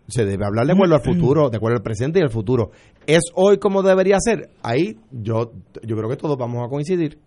se 0.08 0.26
debe 0.26 0.46
hablar 0.46 0.66
de 0.66 0.74
acuerdo 0.74 0.96
al 0.96 1.02
futuro, 1.02 1.50
de 1.50 1.58
acuerdo 1.58 1.78
al 1.78 1.84
presente 1.84 2.20
y 2.20 2.22
al 2.22 2.30
futuro. 2.30 2.72
¿Es 3.08 3.24
hoy 3.36 3.58
como 3.58 3.82
debería 3.82 4.18
ser? 4.20 4.50
Ahí 4.62 4.98
yo, 5.12 5.52
yo 5.84 5.96
creo 5.96 6.10
que 6.10 6.18
todos 6.18 6.38
vamos 6.38 6.66
a 6.66 6.70
coincidir. 6.70 7.20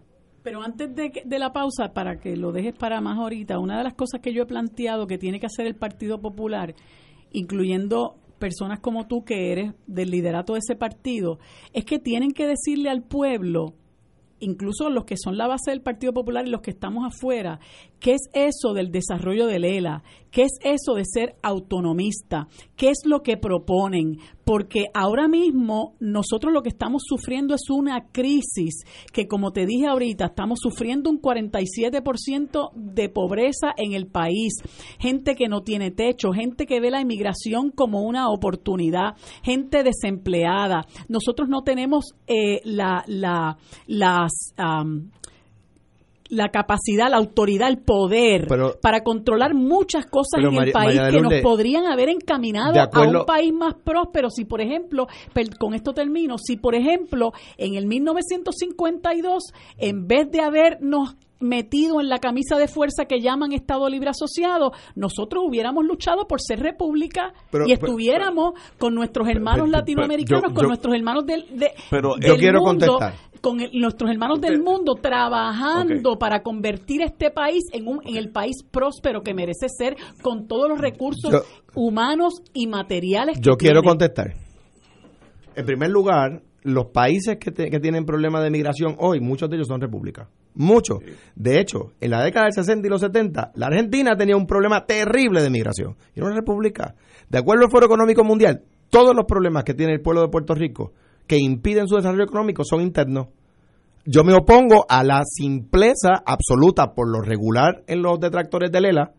Pero 0.42 0.62
antes 0.62 0.94
de, 0.94 1.10
de 1.24 1.38
la 1.38 1.52
pausa, 1.52 1.92
para 1.92 2.18
que 2.20 2.36
lo 2.36 2.52
dejes 2.52 2.74
para 2.74 3.00
más 3.00 3.18
ahorita, 3.18 3.58
una 3.58 3.78
de 3.78 3.84
las 3.84 3.94
cosas 3.94 4.20
que 4.20 4.32
yo 4.32 4.42
he 4.42 4.46
planteado 4.46 5.06
que 5.06 5.18
tiene 5.18 5.40
que 5.40 5.46
hacer 5.46 5.66
el 5.66 5.74
Partido 5.74 6.20
Popular, 6.20 6.74
incluyendo 7.32 8.16
personas 8.38 8.80
como 8.80 9.06
tú 9.06 9.24
que 9.24 9.52
eres 9.52 9.72
del 9.86 10.10
liderato 10.10 10.52
de 10.52 10.60
ese 10.60 10.76
partido, 10.76 11.38
es 11.72 11.84
que 11.84 11.98
tienen 11.98 12.32
que 12.32 12.46
decirle 12.46 12.90
al 12.90 13.02
pueblo, 13.02 13.74
incluso 14.40 14.90
los 14.90 15.04
que 15.04 15.16
son 15.16 15.36
la 15.36 15.46
base 15.46 15.70
del 15.70 15.82
Partido 15.82 16.12
Popular 16.12 16.46
y 16.46 16.50
los 16.50 16.60
que 16.60 16.70
estamos 16.70 17.04
afuera, 17.06 17.60
¿qué 18.00 18.12
es 18.14 18.28
eso 18.34 18.72
del 18.72 18.90
desarrollo 18.90 19.46
del 19.46 19.64
ELA? 19.64 20.02
¿Qué 20.30 20.42
es 20.42 20.58
eso 20.62 20.92
de 20.94 21.04
ser 21.06 21.36
autonomista? 21.42 22.48
¿Qué 22.76 22.90
es 22.90 23.06
lo 23.06 23.22
que 23.22 23.38
proponen? 23.38 24.18
Porque 24.44 24.84
ahora 24.92 25.28
mismo 25.28 25.94
nosotros 25.98 26.52
lo 26.52 26.62
que 26.62 26.68
estamos 26.68 27.04
sufriendo 27.06 27.54
es 27.54 27.70
una 27.70 28.08
crisis 28.12 28.84
que, 29.14 29.26
como 29.26 29.52
te 29.52 29.64
dije 29.64 29.86
ahorita, 29.86 30.26
estamos 30.26 30.58
sufriendo 30.60 31.08
un 31.08 31.22
47% 31.22 32.70
de 32.74 33.08
pobreza 33.08 33.72
en 33.78 33.94
el 33.94 34.08
país, 34.08 34.52
gente 34.98 35.36
que 35.36 35.48
no 35.48 35.62
tiene 35.62 35.90
techo, 35.90 36.32
gente 36.32 36.66
que 36.66 36.80
ve 36.80 36.90
la 36.90 37.00
inmigración 37.00 37.70
como 37.70 38.02
una 38.02 38.28
oportunidad, 38.28 39.14
gente 39.42 39.82
desempleada. 39.82 40.86
Nosotros 41.08 41.48
no 41.48 41.62
tenemos 41.62 42.14
eh, 42.26 42.60
la, 42.64 43.04
la, 43.06 44.25
am, 44.56 45.10
la 46.28 46.48
capacidad, 46.48 47.08
la 47.08 47.18
autoridad, 47.18 47.68
el 47.68 47.78
poder 47.78 48.46
Pero- 48.48 48.74
para 48.82 49.02
controlar 49.04 49.54
muchas 49.54 50.06
cosas 50.06 50.40
en 50.40 50.46
el 50.46 50.54
María- 50.54 50.72
país 50.72 50.96
María 50.96 51.10
que 51.10 51.20
nos 51.22 51.34
podrían 51.40 51.86
haber 51.86 52.08
encaminado 52.08 52.80
a 52.80 53.00
un 53.02 53.24
país 53.24 53.52
más 53.52 53.74
próspero. 53.74 54.28
Si, 54.30 54.44
por 54.44 54.60
ejemplo, 54.60 55.06
con 55.60 55.74
esto 55.74 55.92
termino, 55.92 56.36
si, 56.38 56.56
por 56.56 56.74
ejemplo, 56.74 57.30
en 57.58 57.76
el 57.76 57.86
1952, 57.86 59.52
en 59.78 60.08
vez 60.08 60.28
de 60.30 60.40
habernos 60.40 61.14
metido 61.38 62.00
en 62.00 62.08
la 62.08 62.18
camisa 62.18 62.56
de 62.56 62.66
fuerza 62.66 63.04
que 63.04 63.20
llaman 63.20 63.52
Estado 63.52 63.90
Libre 63.90 64.08
Asociado, 64.08 64.72
nosotros 64.94 65.44
hubiéramos 65.46 65.84
luchado 65.84 66.26
por 66.26 66.40
ser 66.40 66.60
república 66.60 67.34
Pero- 67.50 67.66
y 67.66 67.74
pero- 67.76 67.86
estuviéramos 67.88 68.54
con 68.78 68.94
nuestros 68.94 69.28
hermanos 69.28 69.68
latinoamericanos, 69.68 70.44
yo- 70.48 70.54
con 70.54 70.62
yo- 70.62 70.68
nuestros 70.68 70.94
hermanos 70.94 71.26
del, 71.26 71.44
de- 71.58 71.72
Pero 71.90 72.14
del 72.18 72.30
yo 72.30 72.36
quiero 72.38 72.60
mundo, 72.62 72.86
contestar. 72.86 73.25
Con 73.40 73.60
el- 73.60 73.70
nuestros 73.80 74.10
hermanos 74.10 74.40
del 74.40 74.60
mundo 74.62 74.94
trabajando 74.94 76.18
para 76.18 76.42
convertir 76.42 77.02
este 77.02 77.30
país 77.30 77.64
en, 77.72 77.86
un, 77.88 78.00
en 78.06 78.16
el 78.16 78.30
país 78.30 78.62
próspero 78.70 79.22
que 79.22 79.34
merece 79.34 79.66
ser 79.68 79.96
con 80.22 80.46
todos 80.46 80.68
los 80.68 80.80
recursos 80.80 81.30
Yo- 81.32 81.42
humanos 81.74 82.42
y 82.52 82.66
materiales 82.66 83.36
que 83.38 83.42
Yo 83.42 83.56
quiero 83.56 83.80
tiene. 83.80 83.88
contestar. 83.88 84.34
En 85.54 85.64
primer 85.66 85.90
lugar, 85.90 86.42
los 86.62 86.86
países 86.86 87.38
que, 87.38 87.52
que 87.52 87.80
tienen 87.80 88.04
problemas 88.04 88.42
de 88.42 88.50
migración 88.50 88.96
hoy, 88.98 89.20
muchos 89.20 89.48
de 89.48 89.56
ellos 89.56 89.68
son 89.68 89.80
repúblicas. 89.80 90.28
Muchos. 90.54 90.98
De 91.34 91.60
hecho, 91.60 91.92
en 92.00 92.10
la 92.10 92.22
década 92.24 92.46
del 92.46 92.54
60 92.54 92.86
y 92.86 92.90
los 92.90 93.00
70, 93.02 93.52
la 93.54 93.66
Argentina 93.66 94.16
tenía 94.16 94.36
un 94.36 94.46
problema 94.46 94.84
terrible 94.86 95.42
de 95.42 95.50
migración. 95.50 95.96
Y 96.14 96.18
era 96.20 96.26
una 96.28 96.36
república. 96.36 96.94
De 97.28 97.38
acuerdo 97.38 97.64
al 97.64 97.70
Foro 97.70 97.86
Económico 97.86 98.24
Mundial, 98.24 98.62
todos 98.90 99.14
los 99.14 99.26
problemas 99.26 99.64
que 99.64 99.74
tiene 99.74 99.92
el 99.92 100.00
pueblo 100.00 100.22
de 100.22 100.28
Puerto 100.28 100.54
Rico 100.54 100.92
que 101.26 101.38
impiden 101.38 101.88
su 101.88 101.96
desarrollo 101.96 102.24
económico 102.24 102.62
son 102.64 102.80
internos. 102.80 103.28
Yo 104.04 104.22
me 104.22 104.34
opongo 104.34 104.86
a 104.88 105.02
la 105.02 105.22
simpleza 105.24 106.22
absoluta 106.24 106.94
por 106.94 107.08
lo 107.10 107.20
regular 107.22 107.82
en 107.88 108.02
los 108.02 108.20
detractores 108.20 108.70
de 108.70 108.80
Lela 108.80 109.12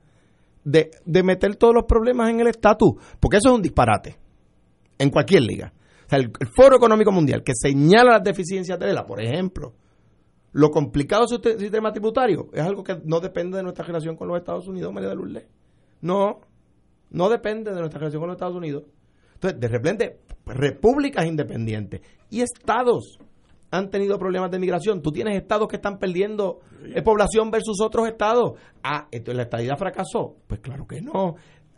de, 0.64 0.92
de 1.06 1.24
meter 1.24 1.56
todos 1.58 1.74
los 1.74 1.84
problemas 1.86 2.30
en 2.30 2.40
el 2.40 2.48
estatus, 2.48 2.94
porque 3.20 3.38
eso 3.38 3.50
es 3.50 3.56
un 3.56 3.62
disparate 3.62 4.18
en 4.98 5.10
cualquier 5.10 5.44
liga. 5.44 5.74
O 6.06 6.10
sea, 6.10 6.20
el, 6.20 6.32
Foro 6.56 6.78
Económico 6.78 7.12
Mundial 7.12 7.44
que 7.44 7.52
señala 7.54 8.14
las 8.14 8.24
deficiencias 8.24 8.80
de 8.80 8.86
Lela, 8.88 9.06
por 9.06 9.22
ejemplo, 9.22 9.74
lo 10.54 10.70
complicado 10.70 11.24
de 11.24 11.28
su 11.28 11.40
te- 11.40 11.60
sistema 11.60 11.92
tributario 11.92 12.48
es 12.54 12.62
algo 12.64 12.84
que 12.84 12.98
no 13.04 13.20
depende 13.20 13.58
de 13.58 13.64
nuestra 13.64 13.86
relación 13.86 14.16
con 14.16 14.30
los 14.30 14.38
Estados 14.38 14.68
Unidos, 14.68 14.94
María 14.94 15.10
de 15.10 15.16
Lourdes. 15.16 15.48
No, 16.02 16.40
no 17.10 17.28
depende 17.30 17.72
de 17.74 17.80
nuestra 17.80 18.00
relación 18.00 18.22
con 18.22 18.30
los 18.30 18.36
Estados 18.38 18.56
Unidos. 18.56 18.84
Entonces, 19.34 19.60
de 19.60 19.68
repente, 19.68 20.20
repúblicas 20.48 21.26
independientes 21.26 22.02
y 22.30 22.42
estados 22.42 23.20
han 23.70 23.90
tenido 23.90 24.18
problemas 24.18 24.50
de 24.52 24.60
migración. 24.60 25.02
Tú 25.02 25.12
tienes 25.12 25.36
estados 25.36 25.68
que 25.68 25.76
están 25.76 26.00
perdiendo 26.00 26.62
eh, 26.86 27.02
población 27.02 27.52
versus 27.52 27.82
otros 27.82 28.08
estados. 28.08 28.54
Ah, 28.84 29.08
entonces 29.12 29.36
la 29.36 29.44
estadidad 29.44 29.78
fracasó. 29.78 30.36
Pues 30.48 30.62
claro 30.62 30.88
que 30.88 31.02
no. 31.02 31.36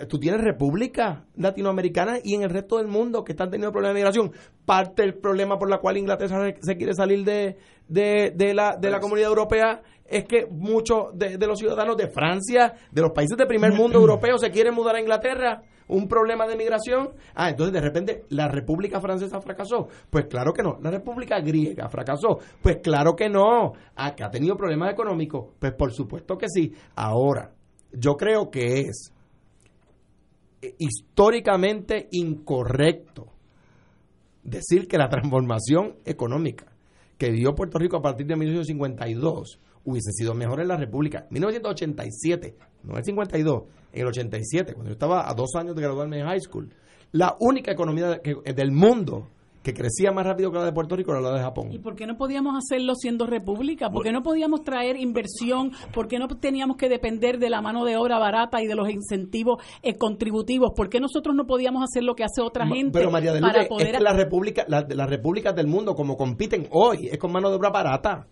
Tú 0.08 0.20
tienes 0.20 0.42
repúblicas 0.42 1.24
latinoamericanas 1.36 2.22
y 2.24 2.36
en 2.36 2.44
el 2.44 2.50
resto 2.50 2.78
del 2.78 2.88
mundo 2.88 3.24
que 3.24 3.34
están 3.34 3.50
teniendo 3.50 3.72
problemas 3.72 3.96
de 3.96 4.00
migración. 4.00 4.32
Parte 4.66 5.02
del 5.02 5.16
problema 5.16 5.58
por 5.58 5.70
la 5.70 5.80
cual 5.80 5.98
Inglaterra 5.98 6.54
se- 6.62 6.78
quiere 6.78 6.94
salir 6.94 7.26
de, 7.26 7.58
de, 7.88 8.32
de 8.36 8.54
la, 8.54 8.78
de 8.78 8.90
la 8.90 9.00
comunidad 9.00 9.30
europea 9.30 9.82
es 10.06 10.26
que 10.26 10.48
muchos 10.50 11.10
de, 11.18 11.38
de 11.38 11.48
los 11.48 11.60
ciudadanos 11.60 11.96
de 11.98 12.08
Francia, 12.08 12.74
de 12.92 13.02
los 13.02 13.12
países 13.12 13.38
de 13.38 13.46
primer 13.46 13.74
mundo 13.74 14.00
europeos, 14.00 14.42
se 14.42 14.50
quieren 14.52 14.74
mudar 14.74 14.96
a 14.96 15.02
Inglaterra. 15.02 15.62
Un 15.88 16.08
problema 16.08 16.46
de 16.46 16.56
migración. 16.56 17.10
Ah, 17.34 17.50
entonces 17.50 17.74
de 17.74 17.82
repente 17.82 18.24
la 18.30 18.48
República 18.48 19.02
Francesa 19.02 19.42
fracasó. 19.42 19.88
Pues 20.12 20.28
claro 20.28 20.54
que 20.54 20.62
no. 20.62 20.78
La 20.84 20.92
República 20.92 21.40
Griega 21.40 21.90
fracasó. 21.90 22.38
Pues 22.62 22.78
claro 22.84 23.16
que 23.16 23.28
no. 23.28 23.74
Ah, 23.96 24.14
que 24.16 24.24
ha 24.24 24.30
tenido 24.30 24.56
problemas 24.56 24.94
económicos. 24.94 25.48
Pues 25.58 25.74
por 25.74 25.92
supuesto 25.92 26.38
que 26.38 26.46
sí. 26.48 26.72
Ahora, 26.96 27.52
yo 27.92 28.16
creo 28.18 28.52
que 28.52 28.82
es 28.82 29.12
históricamente 30.78 32.08
incorrecto 32.12 33.28
decir 34.44 34.88
que 34.88 34.98
la 34.98 35.10
transformación 35.10 35.96
económica 36.06 36.66
que 37.18 37.32
dio 37.32 37.54
Puerto 37.54 37.78
Rico 37.78 37.98
a 37.98 38.02
partir 38.02 38.26
de 38.28 38.36
1952 38.36 39.60
hubiese 39.84 40.12
sido 40.12 40.34
mejor 40.34 40.62
en 40.62 40.70
la 40.70 40.78
República. 40.78 41.28
1987, 41.30 42.56
no 42.84 42.98
el 42.98 43.04
52, 43.04 43.64
en 43.94 44.02
el 44.02 44.08
87, 44.08 44.74
cuando 44.74 44.90
yo 44.90 44.94
estaba 44.94 45.30
a 45.30 45.34
dos 45.34 45.56
años 45.56 45.76
de 45.76 45.82
graduarme 45.82 46.20
en 46.20 46.28
high 46.28 46.40
school, 46.40 46.70
la 47.12 47.36
única 47.40 47.72
economía 47.72 48.22
del 48.56 48.72
mundo 48.72 49.28
que 49.64 49.74
crecía 49.74 50.12
más 50.12 50.26
rápido 50.26 50.52
que 50.52 50.58
la 50.58 50.66
de 50.66 50.72
Puerto 50.72 50.96
Rico 50.96 51.12
era 51.12 51.22
la 51.22 51.34
de 51.34 51.42
Japón. 51.42 51.72
¿Y 51.72 51.80
por 51.80 51.96
qué 51.96 52.08
no 52.08 52.16
podíamos 52.18 52.56
hacerlo 52.58 52.96
siendo 52.96 53.26
república? 53.28 53.90
¿Por 53.90 54.04
qué 54.04 54.12
no 54.12 54.24
podíamos 54.24 54.64
traer 54.64 54.96
inversión? 54.98 55.72
¿Por 55.94 56.08
qué 56.08 56.18
no 56.18 56.28
teníamos 56.28 56.78
que 56.78 56.88
depender 56.90 57.40
de 57.40 57.50
la 57.50 57.62
mano 57.62 57.84
de 57.86 57.98
obra 57.98 58.18
barata 58.20 58.62
y 58.62 58.68
de 58.68 58.76
los 58.76 58.90
incentivos 58.90 59.62
eh, 59.84 59.96
contributivos? 59.98 60.72
¿Por 60.76 60.90
qué 60.90 61.00
nosotros 61.00 61.36
no 61.36 61.46
podíamos 61.46 61.84
hacer 61.84 62.04
lo 62.04 62.16
que 62.16 62.24
hace 62.24 62.42
otra 62.42 62.66
gente 62.68 62.98
Pero 62.98 63.12
María 63.12 63.34
para 63.40 63.68
poder 63.68 63.88
es 63.88 63.98
que 63.98 64.04
la 64.04 64.14
república, 64.14 64.66
la- 64.68 64.86
las 64.90 65.10
repúblicas 65.10 65.56
del 65.56 65.68
mundo 65.68 65.94
como 65.96 66.16
compiten 66.16 66.68
hoy 66.72 67.08
es 67.12 67.18
con 67.18 67.32
mano 67.32 67.50
de 67.50 67.56
obra 67.58 67.70
barata. 67.70 68.28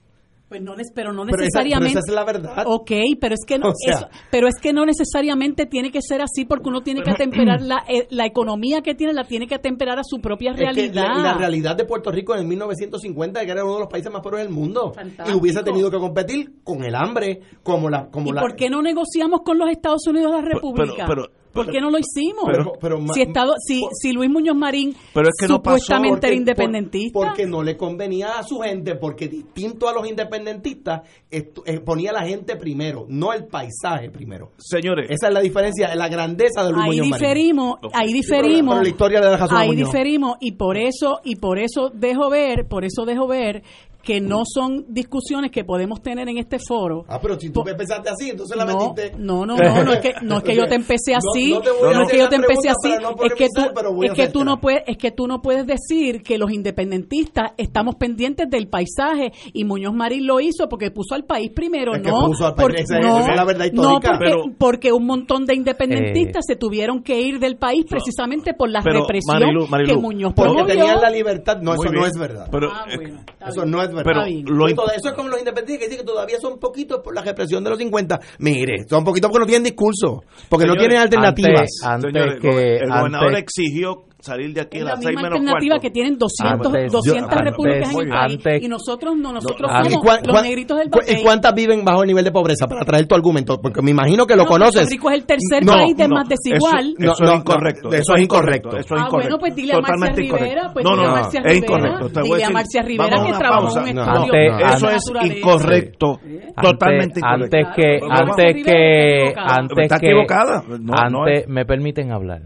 Pues 0.50 0.62
no, 0.62 0.76
pero 0.95 1.12
no 1.12 1.26
Pero 1.26 1.43
esa- 1.43 1.60
pero 1.60 1.66
necesariamente. 1.66 2.00
esa 2.00 2.00
es 2.08 2.16
la 2.16 2.24
verdad. 2.24 2.64
Ok, 2.68 2.91
pero 3.20 3.34
es 3.36 3.43
que 3.45 3.60
no, 3.60 3.68
O 3.72 3.74
sea- 3.76 3.95
eso- 3.95 4.08
pero 4.32 4.48
es 4.48 4.56
que 4.62 4.72
no 4.72 4.86
necesariamente 4.86 5.66
tiene 5.66 5.91
que 5.91 6.00
ser 6.02 6.22
así 6.22 6.45
porque 6.45 6.70
uno 6.70 6.82
tiene 6.84 7.02
que 7.04 7.12
atemperar 7.12 7.62
la, 7.62 7.84
eh, 7.89 8.08
la 8.12 8.26
economía 8.26 8.82
que 8.82 8.95
tiene, 8.95 9.12
la 9.12 9.26
tiene 9.26 9.45
que 9.48 9.56
atemperar 9.56 10.00
a 10.00 10.04
su 10.06 10.20
propia 10.22 10.52
Es 10.52 10.58
que 10.58 10.64
realidad. 10.64 11.04
la, 11.18 11.22
la 11.22 11.34
realidad 11.34 11.76
de 11.76 11.84
Puerto 11.84 12.12
Rico 12.12 12.34
en 12.34 12.48
1950 12.48 13.43
que 13.45 13.52
era 13.52 13.64
uno 13.66 13.74
de 13.74 13.80
los 13.82 13.89
países 13.89 14.12
más 14.12 14.22
pobres 14.22 14.43
del 14.45 14.54
mundo 14.54 14.93
Fantástico. 14.93 15.38
y 15.38 15.39
hubiese 15.41 15.64
tenido 15.64 15.91
que 15.91 15.98
competir 15.98 16.54
con 16.64 16.84
el 16.84 16.95
hambre 16.95 17.41
como 17.62 17.89
la 17.89 18.08
como 18.10 18.30
¿Y 18.30 18.34
la 18.34 18.41
por 18.41 18.56
qué 18.56 18.70
no 18.70 18.82
negociamos 18.82 19.41
con 19.43 19.58
los 19.58 19.70
Estados 19.70 20.08
Unidos 20.08 20.32
la 20.32 20.41
República? 20.41 21.06
pero- 21.08 21.28
¿Por 21.64 21.72
qué 21.72 21.82
no 21.82 21.89
lo 21.89 21.97
hicimos? 21.99 22.43
Pero- 22.45 22.74
pero 22.80 22.99
ma- 23.01 23.14
si, 23.14 23.22
Estado, 23.22 23.53
si, 23.66 23.82
por- 23.82 23.89
si 23.93 24.12
Luis 24.14 24.30
Muñoz 24.30 24.55
Marín 24.55 24.95
Pero 25.14 25.28
es 25.30 25.36
que 25.39 25.47
no 25.47 25.62
pasó, 25.62 25.78
supuestamente 25.78 26.10
Porque- 26.10 26.28
era 26.28 26.34
por- 26.34 26.38
independentista. 26.39 27.20
porque 27.20 27.45
no 27.45 27.64
le 27.64 27.78
convenía 27.78 28.38
a 28.39 28.43
su 28.43 28.60
gente 28.60 28.95
porque 28.95 29.28
distinto 29.28 29.89
a 29.89 29.93
los 29.93 30.08
independentistas 30.08 31.01
esto- 31.30 31.64
eh, 31.66 31.80
ponía 31.80 32.12
a 32.12 32.14
la 32.14 32.24
gente 32.28 32.55
primero 32.55 33.05
no 33.10 33.34
el 33.34 33.45
paisaje 33.47 34.10
primero 34.10 34.51
Señores, 34.58 35.10
esa 35.10 35.28
es 35.28 35.34
la 35.34 35.41
diferencia 35.41 35.93
la 35.95 36.08
grandeza 36.08 36.64
de 36.64 36.72
Luis 36.72 36.84
ahí 36.84 36.89
Muñoz 36.89 37.08
Marín. 37.10 37.20
diferimos, 37.28 37.76
ahí 37.93 38.14
diferimos, 38.14 38.74
Pero 38.76 38.84
la 38.84 38.89
historia 38.89 39.20
le 39.20 39.26
da 39.28 39.38
razón 39.38 39.58
a 39.58 39.62
ahí 39.62 39.68
Muñoz. 39.70 39.89
diferimos 39.91 40.38
y 40.39 40.51
por 40.53 40.78
eso 40.78 41.20
y 41.24 41.36
por 41.36 41.60
eso 41.60 41.89
dejo 41.93 42.30
ver, 42.30 42.68
por 42.68 42.86
eso 42.86 43.05
dejo 43.05 43.28
ver 43.28 43.64
que 44.04 44.22
no 44.22 44.43
son 44.45 44.86
discusiones 44.88 45.52
que 45.52 45.64
podemos 45.66 46.02
tener 46.02 46.30
en 46.30 46.38
este 46.38 46.58
foro. 46.60 47.04
ah 47.10 47.20
pero 47.22 47.38
si 47.39 47.50
tú 47.50 47.62
Po- 47.64 47.66
pensaste 47.66 48.10
así 48.10 48.30
entonces 48.30 48.56
la 48.56 48.64
No, 48.66 48.78
metiste 48.93 49.12
no, 49.18 49.45
no, 49.45 49.58
no, 49.58 49.84
no 49.84 49.93
es 49.93 50.00
que 50.00 50.14
no 50.22 50.38
es 50.38 50.43
que 50.43 50.56
yo 50.56 50.66
te 50.68 50.76
empecé 50.76 51.12
No- 51.12 51.18
así, 51.18 51.50
no 51.52 51.56
no, 51.58 51.62
te 51.62 51.72
voy 51.72 51.93
a 51.93 52.02
es 52.04 52.10
que 52.12 52.18
yo 52.20 52.30
te 52.30 52.36
empecé 52.38 52.70
así, 52.70 52.89
no 53.02 53.10
es 53.24 53.34
que 53.34 53.48
tú 53.54 53.62
es 54.04 54.14
que 54.14 54.28
tú 54.30 54.43
no 54.45 54.60
puedes 54.62 54.84
es 54.88 54.98
que 54.98 55.12
tú 55.12 55.28
no 55.28 55.41
puedes 55.41 55.66
decir 55.68 56.24
que 56.24 56.38
los 56.38 56.52
independentistas 56.52 57.52
estamos 57.58 57.95
pendientes 57.95 58.50
del 58.50 58.68
paisaje 58.70 59.34
y 59.54 59.66
Muñoz 59.66 59.93
Marín 59.93 60.26
lo 60.26 60.39
hizo 60.39 60.70
porque 60.70 60.91
puso 60.91 61.16
al 61.16 61.26
país 61.26 61.52
primero, 61.54 61.93
Es 61.95 62.02
que 62.02 62.10
no, 62.10 62.28
puso 62.28 62.45
al 62.48 62.56
país, 62.56 62.64
porque, 62.68 62.82
es- 62.84 62.89
no, 62.89 63.20
es 63.20 63.36
la 63.36 63.43
verdad 63.45 63.66
no, 63.74 63.82
histórica. 63.84 64.12
porque, 64.12 64.26
Pero- 64.26 64.43
porque 64.58 64.91
un 64.93 65.06
montón 65.06 65.45
de 65.45 65.56
independentistas 65.56 66.45
Eh. 66.48 66.54
se 66.54 66.56
tuvieron 66.56 67.04
que 67.04 67.20
ir 67.20 67.39
del 67.39 67.58
país 67.58 67.86
precisamente 67.89 68.54
por 68.54 68.70
la 68.70 68.82
pero, 68.82 69.02
represión 69.02 69.39
Marilu, 69.39 69.68
Marilu, 69.68 69.93
que 69.95 70.00
Muñoz 70.02 70.34
porque 70.34 70.52
promovió. 70.54 70.76
tenían 70.76 71.02
la 71.02 71.10
libertad 71.10 71.58
no 71.62 71.74
eso 71.74 71.91
no 71.91 72.06
es 72.06 72.14
verdad 72.18 72.48
pero, 72.52 72.72
Ah, 72.72 72.86
eh, 72.89 73.14
Eso 73.48 73.66
no 73.66 73.82
es 73.82 73.88
verdad. 73.89 73.97
Pero 74.04 74.26
lo 74.45 74.76
todo 74.76 74.91
eso 74.95 75.10
es 75.10 75.14
como 75.14 75.30
los 75.30 75.39
independientes 75.39 75.80
que 75.80 75.86
dicen 75.89 76.06
que 76.06 76.12
todavía 76.12 76.39
son 76.39 76.60
poquitos 76.60 77.02
por 77.04 77.14
la 77.16 77.22
represión 77.22 77.64
de 77.64 77.70
los 77.70 77.80
50. 77.80 78.20
Mire, 78.39 78.86
son 78.89 79.04
poquitos 79.04 79.30
porque 79.30 79.39
no 79.41 79.45
tienen 79.45 79.64
discurso, 79.64 80.24
porque 80.50 80.66
no 80.66 80.76
tienen 80.76 80.98
alternativas. 80.98 81.70
Antes, 81.84 82.12
señores, 82.12 82.34
antes 82.36 82.41
que 82.52 82.76
el 82.78 82.89
gobernador 82.89 83.28
antes- 83.36 83.43
exigió 83.43 84.04
salir 84.20 84.53
de 84.53 84.61
aquí 84.61 84.78
Es 84.78 84.84
a 84.84 84.88
la 84.88 84.95
misma 84.97 85.22
alternativa 85.28 85.80
que 85.80 85.91
tienen 85.91 86.18
200, 86.18 86.68
Antes- 86.68 86.91
200 86.91 87.36
yo- 87.38 87.41
repúblicas 87.43 87.89
antes- 87.89 88.01
en 88.01 88.07
el 88.07 88.09
país 88.09 88.34
antes- 88.38 88.63
y 88.63 88.68
nosotros 88.68 89.15
no, 89.15 89.32
nosotros 89.32 89.72
No, 89.72 89.78
somos 89.84 89.93
¿Y 89.93 89.97
cuán- 89.97 90.20
los 90.24 90.34
cuán- 90.34 90.43
negritos 90.43 90.78
del 90.80 90.89
cu- 90.89 90.99
¿Y 91.07 91.22
cuántas 91.24 91.53
viven 91.53 91.86
bajo 91.86 92.01
el 92.03 92.07
nivel 92.07 92.24
de 92.26 92.32
pobreza? 92.32 92.68
Para 92.68 92.84
traer 92.84 93.05
tu 93.07 93.15
argumento, 93.15 93.59
porque 93.61 93.82
me 93.82 93.91
imagino 93.91 94.26
que 94.26 94.36
lo 94.36 94.43
No, 94.43 94.49
conoces. 94.49 94.74
Puerto 94.74 94.89
Rico 94.91 95.09
es 95.11 95.15
el 95.18 95.26
tercer 95.26 95.63
No, 95.65 95.72
país 95.74 95.95
de 95.95 96.07
no, 96.07 96.15
más 96.15 96.28
desigual. 96.30 96.95
Eso, 96.97 97.11
eso 97.13 97.24
No, 97.24 97.30
no, 97.30 97.34
es 97.34 97.39
incorrecto. 97.39 97.93
eso 97.93 98.15
es 98.15 98.22
incorrecto. 98.24 98.70
Eso 98.70 98.80
es 98.80 98.86
Ah, 98.91 99.05
incorrecto. 99.05 99.18
bueno, 99.18 99.38
pues 99.39 99.55
dile 99.55 99.74
a 99.74 99.76
Marcia 99.80 99.93
Totalmente 99.95 100.22
Rivera, 100.22 100.45
incorrecto. 100.47 100.74
pues 100.74 100.86
no, 100.86 100.95
no, 100.95 101.18
es 101.18 101.57
incorrecto. 101.57 102.22
Dile 102.24 102.43
a 102.43 102.49
Marcia 102.49 102.82
Rivera 102.82 103.24
que 103.26 103.34
trabajó 103.34 103.78
en 103.80 103.97
un 103.99 103.99
estudio 103.99 104.57
Eso 104.68 104.89
es 104.89 105.38
incorrecto. 105.38 106.20
Totalmente 106.61 107.20
incorrecto. 107.20 107.57
antes 107.57 107.68
que 107.76 107.99
antes 108.07 109.76
que 109.78 109.84
está 109.84 109.95
equivocada. 109.97 110.57
antes 110.57 110.80
que 110.80 110.93
antes 110.97 111.43
es. 111.43 111.47
me 111.47 111.65
permiten 111.65 112.11
hablar 112.11 112.41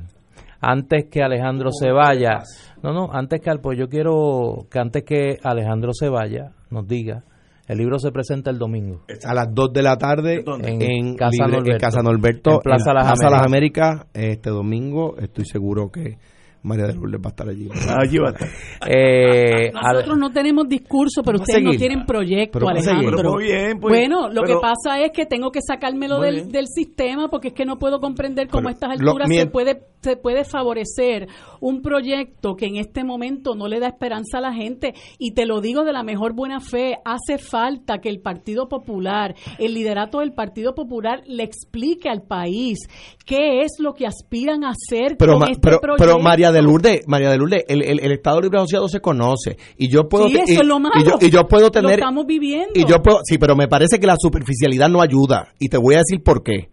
antes 0.62 1.06
que 1.10 1.22
Alejandro 1.24 1.70
se 1.72 1.92
vaya 1.92 2.40
no 2.84 2.94
no 2.94 3.10
antes 3.12 3.42
que 3.42 3.50
al- 3.50 3.60
pues 3.62 3.78
yo 3.80 3.88
quiero 3.90 4.68
que 4.72 4.80
antes 4.80 5.04
que 5.04 5.38
Alejandro 5.44 5.92
se 5.94 6.08
vaya 6.10 6.52
nos 6.70 6.88
diga 6.88 7.24
el 7.68 7.78
libro 7.78 7.98
se 8.00 8.12
presenta 8.12 8.50
el 8.52 8.58
domingo 8.58 9.02
A 9.26 9.34
las 9.34 9.48
2 9.54 9.72
de 9.74 9.82
la 9.82 9.98
tarde 9.98 10.42
¿Dónde? 10.46 10.70
en, 10.72 10.82
En 10.82 11.16
Casa 11.16 11.30
Libre- 11.46 11.46
en 11.46 11.52
Norberto. 11.64 11.80
Casa 11.86 12.02
Norberto, 12.02 12.52
En 12.52 12.60
Plaza 12.60 12.94
Las 12.94 13.06
Las 13.08 13.46
Américas. 13.46 13.90
Américas. 13.90 14.08
Este 14.14 14.50
domingo 14.50 15.18
estoy 15.18 15.46
seguro 15.46 15.90
que 15.90 16.18
María 16.64 16.86
de 16.86 16.94
Lourdes 16.94 17.20
va 17.22 17.28
a 17.28 17.30
estar 17.30 17.48
allí. 17.50 17.70
Allí 17.98 18.18
va 18.20 18.30
a 18.30 18.32
estar. 18.34 18.50
Eh, 18.88 19.72
Nosotros 19.94 20.18
no 20.18 20.32
tenemos 20.32 20.68
discurso, 20.68 21.22
pero 21.24 21.38
ustedes 21.40 21.64
no 21.64 21.72
tienen 21.72 22.06
proyecto, 22.06 22.60
Pero. 22.60 22.70
Alejandro. 22.70 23.16
Pero 23.18 23.32
muy 23.34 23.44
bien, 23.46 23.80
pues, 23.80 23.92
bueno, 23.94 24.28
lo 24.30 24.42
pero- 24.42 24.60
que 24.60 24.62
pasa 24.62 25.00
es 25.00 25.12
que 25.12 25.26
tengo 25.26 25.50
que 25.52 25.62
sacármelo 25.62 26.20
del, 26.20 26.36
bien. 26.36 26.50
del 26.52 26.66
sistema 26.68 27.30
porque 27.30 27.50
es 27.50 27.54
que 27.54 27.66
no 27.66 27.78
puedo 27.80 28.00
comprender 28.00 28.48
cómo 28.50 28.68
a 28.70 28.72
estas 28.72 29.00
lo- 29.00 29.12
alturas 29.12 29.30
mien- 29.30 29.44
se 29.46 29.48
puede 29.50 29.82
se 30.02 30.16
puede 30.18 30.44
favorecer 30.46 31.28
un 31.60 31.82
proyecto 31.82 32.56
que 32.56 32.66
en 32.66 32.78
este 32.78 33.04
momento 33.04 33.56
no 33.56 33.68
le 33.68 33.80
da 33.80 33.88
esperanza 33.88 34.40
a 34.40 34.42
la 34.42 34.54
gente 34.54 34.94
y 35.20 35.34
te 35.34 35.46
lo 35.46 35.62
digo 35.62 35.84
de 35.84 35.94
la 35.94 36.04
mejor 36.04 36.34
buena 36.34 36.60
fe, 36.60 36.96
hace 37.06 37.38
falta 37.38 38.00
que 38.00 38.10
el 38.10 38.20
Partido 38.20 38.68
Popular, 38.68 39.36
el 39.60 39.74
liderato 39.74 40.20
del 40.20 40.34
Partido 40.34 40.74
Popular 40.74 41.22
le 41.28 41.44
explique 41.44 42.10
al 42.10 42.24
país 42.24 42.80
qué 43.26 43.62
es 43.62 43.74
lo 43.80 43.94
que 43.94 44.08
aspiran 44.08 44.64
a 44.64 44.70
hacer 44.72 45.18
Pero, 45.18 45.34
con 45.40 45.44
este 45.50 45.60
pero, 45.62 45.80
proyecto. 45.80 46.04
pero 46.06 46.20
María 46.20 46.52
de 46.52 46.62
Lourdes, 46.62 47.02
María 47.08 47.30
de 47.30 47.38
Lourdes, 47.38 47.64
el, 47.68 47.84
el, 47.84 48.00
el 48.00 48.12
Estado 48.12 48.42
Libre 48.42 48.58
Asociado 48.58 48.88
se 48.88 49.00
conoce 49.02 49.58
y 49.78 49.90
yo 49.92 50.08
puedo 50.10 50.28
Sí, 50.28 50.36
eso 50.38 50.54
y, 50.54 50.56
es 50.56 50.66
lo 50.66 50.80
malo. 50.80 50.96
y 51.00 51.04
yo, 51.06 51.12
y 51.28 51.30
yo 51.30 51.44
puedo 51.48 51.66
Lo 51.66 51.72
tener 51.72 51.94
estamos 52.00 52.26
viviendo. 52.26 52.72
y 52.74 52.86
yo 52.86 53.02
puedo 53.02 53.20
sí, 53.24 53.38
pero 53.38 53.56
me 53.56 53.68
parece 53.68 54.00
que 54.00 54.08
la 54.08 54.16
superficialidad 54.18 54.90
no 54.90 55.02
ayuda 55.02 55.50
y 55.60 55.70
te 55.70 55.78
voy 55.78 55.96
a 55.96 56.00
decir 56.00 56.24
por 56.24 56.44
qué. 56.44 56.70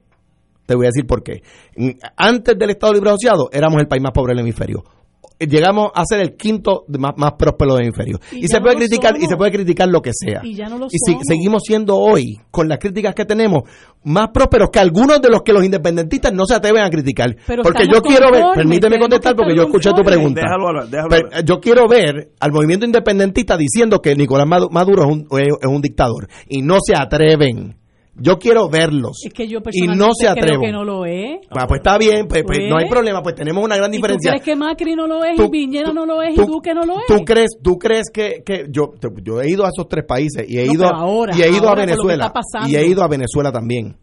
Te 0.69 0.75
voy 0.77 0.85
a 0.85 0.89
decir 0.91 1.07
por 1.07 1.23
qué. 1.23 1.41
Antes 2.14 2.59
del 2.59 2.69
Estado 2.69 2.93
Libre 2.93 3.09
Asociado 3.09 3.49
éramos 3.51 3.81
el 3.81 3.89
país 3.89 4.03
más 4.03 4.12
pobre 4.12 4.35
del 4.35 4.41
hemisferio. 4.41 4.85
llegamos 5.41 5.93
a 5.95 6.03
ser 6.05 6.19
el 6.21 6.37
quinto 6.37 6.83
de 6.89 6.99
más, 6.99 7.12
más 7.16 7.33
próspero 7.39 7.75
del 7.77 7.85
hemisferio. 7.85 8.19
Y 8.33 8.49
se 8.49 8.59
no 8.59 8.64
puede 8.64 8.77
criticar 8.77 9.14
y 9.16 9.27
se 9.27 9.37
puede 9.37 9.53
criticar 9.53 9.89
lo 9.89 10.03
que 10.03 10.11
sea. 10.12 10.41
Y 10.45 10.55
ya 10.55 10.69
no 10.69 10.77
lo 10.79 10.87
y 10.87 10.99
si- 10.99 11.12
somos. 11.12 11.23
seguimos 11.27 11.62
siendo 11.64 11.97
hoy 11.97 12.41
con 12.51 12.69
las 12.69 12.79
críticas 12.79 13.14
que 13.14 13.25
tenemos 13.25 13.62
más 14.05 14.29
prósperos 14.35 14.69
que 14.71 14.79
algunos 14.81 15.23
de 15.23 15.31
los 15.31 15.43
que 15.43 15.53
los 15.55 15.64
independentistas 15.64 16.33
no 16.35 16.45
se 16.45 16.55
atreven 16.57 16.83
a 16.83 16.91
criticar. 16.91 17.35
Pero 17.47 17.62
porque 17.62 17.85
yo 17.91 18.03
quiero 18.03 18.31
ver, 18.33 18.45
permíteme 18.55 18.99
contestar 18.99 19.33
que 19.35 19.37
porque 19.37 19.55
yo 19.57 19.62
escuché 19.62 19.91
tu 19.95 20.03
pregunta. 20.03 20.41
Déjalo 20.43 20.69
hablar, 20.69 20.89
déjalo 20.89 21.09
Pero, 21.09 21.27
hablar. 21.29 21.45
yo 21.45 21.61
quiero 21.61 21.89
ver 21.89 22.31
al 22.41 22.53
movimiento 22.53 22.85
independentista 22.85 23.57
diciendo 23.57 24.01
que 24.01 24.14
Nicolás 24.16 24.47
Madu- 24.47 24.71
Maduro 24.71 25.05
es 25.05 25.09
un, 25.09 25.27
es 25.31 25.66
un 25.71 25.81
dictador 25.81 26.29
y 26.49 26.61
no 26.61 26.77
se 26.85 26.95
atreven. 26.95 27.78
Yo 28.21 28.39
quiero 28.39 28.69
verlos. 28.69 29.21
Es 29.25 29.33
que 29.33 29.47
yo 29.47 29.59
y 29.59 29.62
personalmente 29.62 30.05
no 30.07 30.12
se 30.14 30.27
creo 30.27 30.33
atreven. 30.33 30.61
que 30.61 30.73
no 30.73 30.85
lo 30.85 31.07
es. 31.07 31.39
Ah, 31.51 31.66
pues 31.69 31.79
está 31.81 31.97
bien, 31.99 32.27
pues, 32.29 32.43
pues 32.45 32.59
Pues. 32.59 32.69
no 32.71 32.77
hay 32.79 32.89
problema, 32.89 33.23
pues 33.23 33.35
tenemos 33.37 33.62
una 33.64 33.77
gran 33.77 33.91
¿Y 33.91 33.93
tú 33.93 33.97
diferencia. 33.99 34.31
crees 34.33 34.45
que 34.45 34.57
Macri 34.57 34.95
no 34.97 35.07
lo 35.07 35.25
es, 35.25 35.37
Tú- 35.37 35.45
y 35.45 35.49
Piñera 35.51 35.93
no 35.93 36.05
lo 36.05 36.21
es, 36.23 36.35
tú- 36.35 36.43
y 36.43 36.47
Duque 36.47 36.75
no 36.75 36.85
lo 36.85 36.99
es? 36.99 37.07
¿Tú 37.07 37.25
crees, 37.25 37.51
tú 37.62 37.79
crees 37.79 38.11
que, 38.12 38.43
que 38.45 38.66
yo, 38.71 38.93
yo 39.23 39.41
he 39.41 39.49
ido 39.51 39.64
a 39.64 39.69
esos 39.69 39.89
tres 39.89 40.05
países 40.07 40.45
y 40.49 40.59
he 40.59 40.66
No, 40.66 40.73
ido, 40.73 40.87
ahora, 40.87 41.37
y 41.37 41.43
he 41.43 41.49
ido 41.51 41.69
a 41.69 41.75
Venezuela 41.75 42.33
y 42.66 42.77
he 42.77 42.87
ido 42.87 43.03
a 43.03 43.09
Venezuela 43.09 43.53
también 43.53 43.97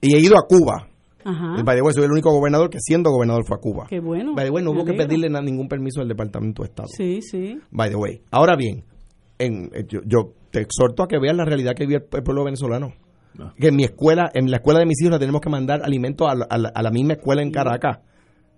y 0.00 0.14
he 0.14 0.20
ido 0.20 0.36
a 0.36 0.42
Cuba. 0.46 0.88
Ajá. 1.26 1.62
By 1.64 1.76
the 1.76 1.82
way, 1.82 1.94
soy 1.94 2.04
el 2.04 2.10
único 2.12 2.30
gobernador 2.30 2.68
que 2.68 2.78
siendo 2.80 3.10
gobernador 3.10 3.44
fue 3.46 3.56
a 3.56 3.60
Cuba. 3.60 3.86
Qué 3.88 3.98
bueno. 3.98 4.34
By 4.34 4.44
the 4.44 4.50
way, 4.50 4.62
no 4.62 4.72
hubo 4.72 4.84
que 4.84 4.92
pedirle 4.92 5.28
ningún 5.30 5.68
permiso 5.68 6.02
al 6.02 6.08
Departamento 6.08 6.62
de 6.62 6.68
Estado. 6.68 6.88
Sí, 6.88 7.22
sí. 7.22 7.58
By 7.70 7.88
the 7.88 7.96
way. 7.96 8.20
Ahora 8.30 8.56
bien, 8.56 8.84
en, 9.38 9.70
eh, 9.74 9.84
yo, 9.88 10.00
yo 10.04 10.32
te 10.54 10.60
exhorto 10.60 11.02
a 11.02 11.08
que 11.08 11.18
veas 11.18 11.34
la 11.36 11.44
realidad 11.44 11.74
que 11.74 11.84
vive 11.84 11.96
el, 11.96 12.16
el 12.16 12.22
pueblo 12.22 12.44
venezolano. 12.44 12.94
Que 13.58 13.68
en 13.68 13.74
mi 13.76 13.82
escuela, 13.82 14.30
en 14.32 14.48
la 14.48 14.58
escuela 14.58 14.78
de 14.78 14.86
mis 14.86 15.00
hijos, 15.02 15.10
le 15.14 15.18
tenemos 15.18 15.40
que 15.40 15.50
mandar 15.50 15.82
alimentos 15.82 16.28
a 16.30 16.36
la, 16.36 16.44
a 16.48 16.56
la- 16.56 16.68
a 16.72 16.82
la 16.82 16.90
misma 16.92 17.14
escuela 17.14 17.42
en 17.42 17.50
Caracas. 17.50 17.98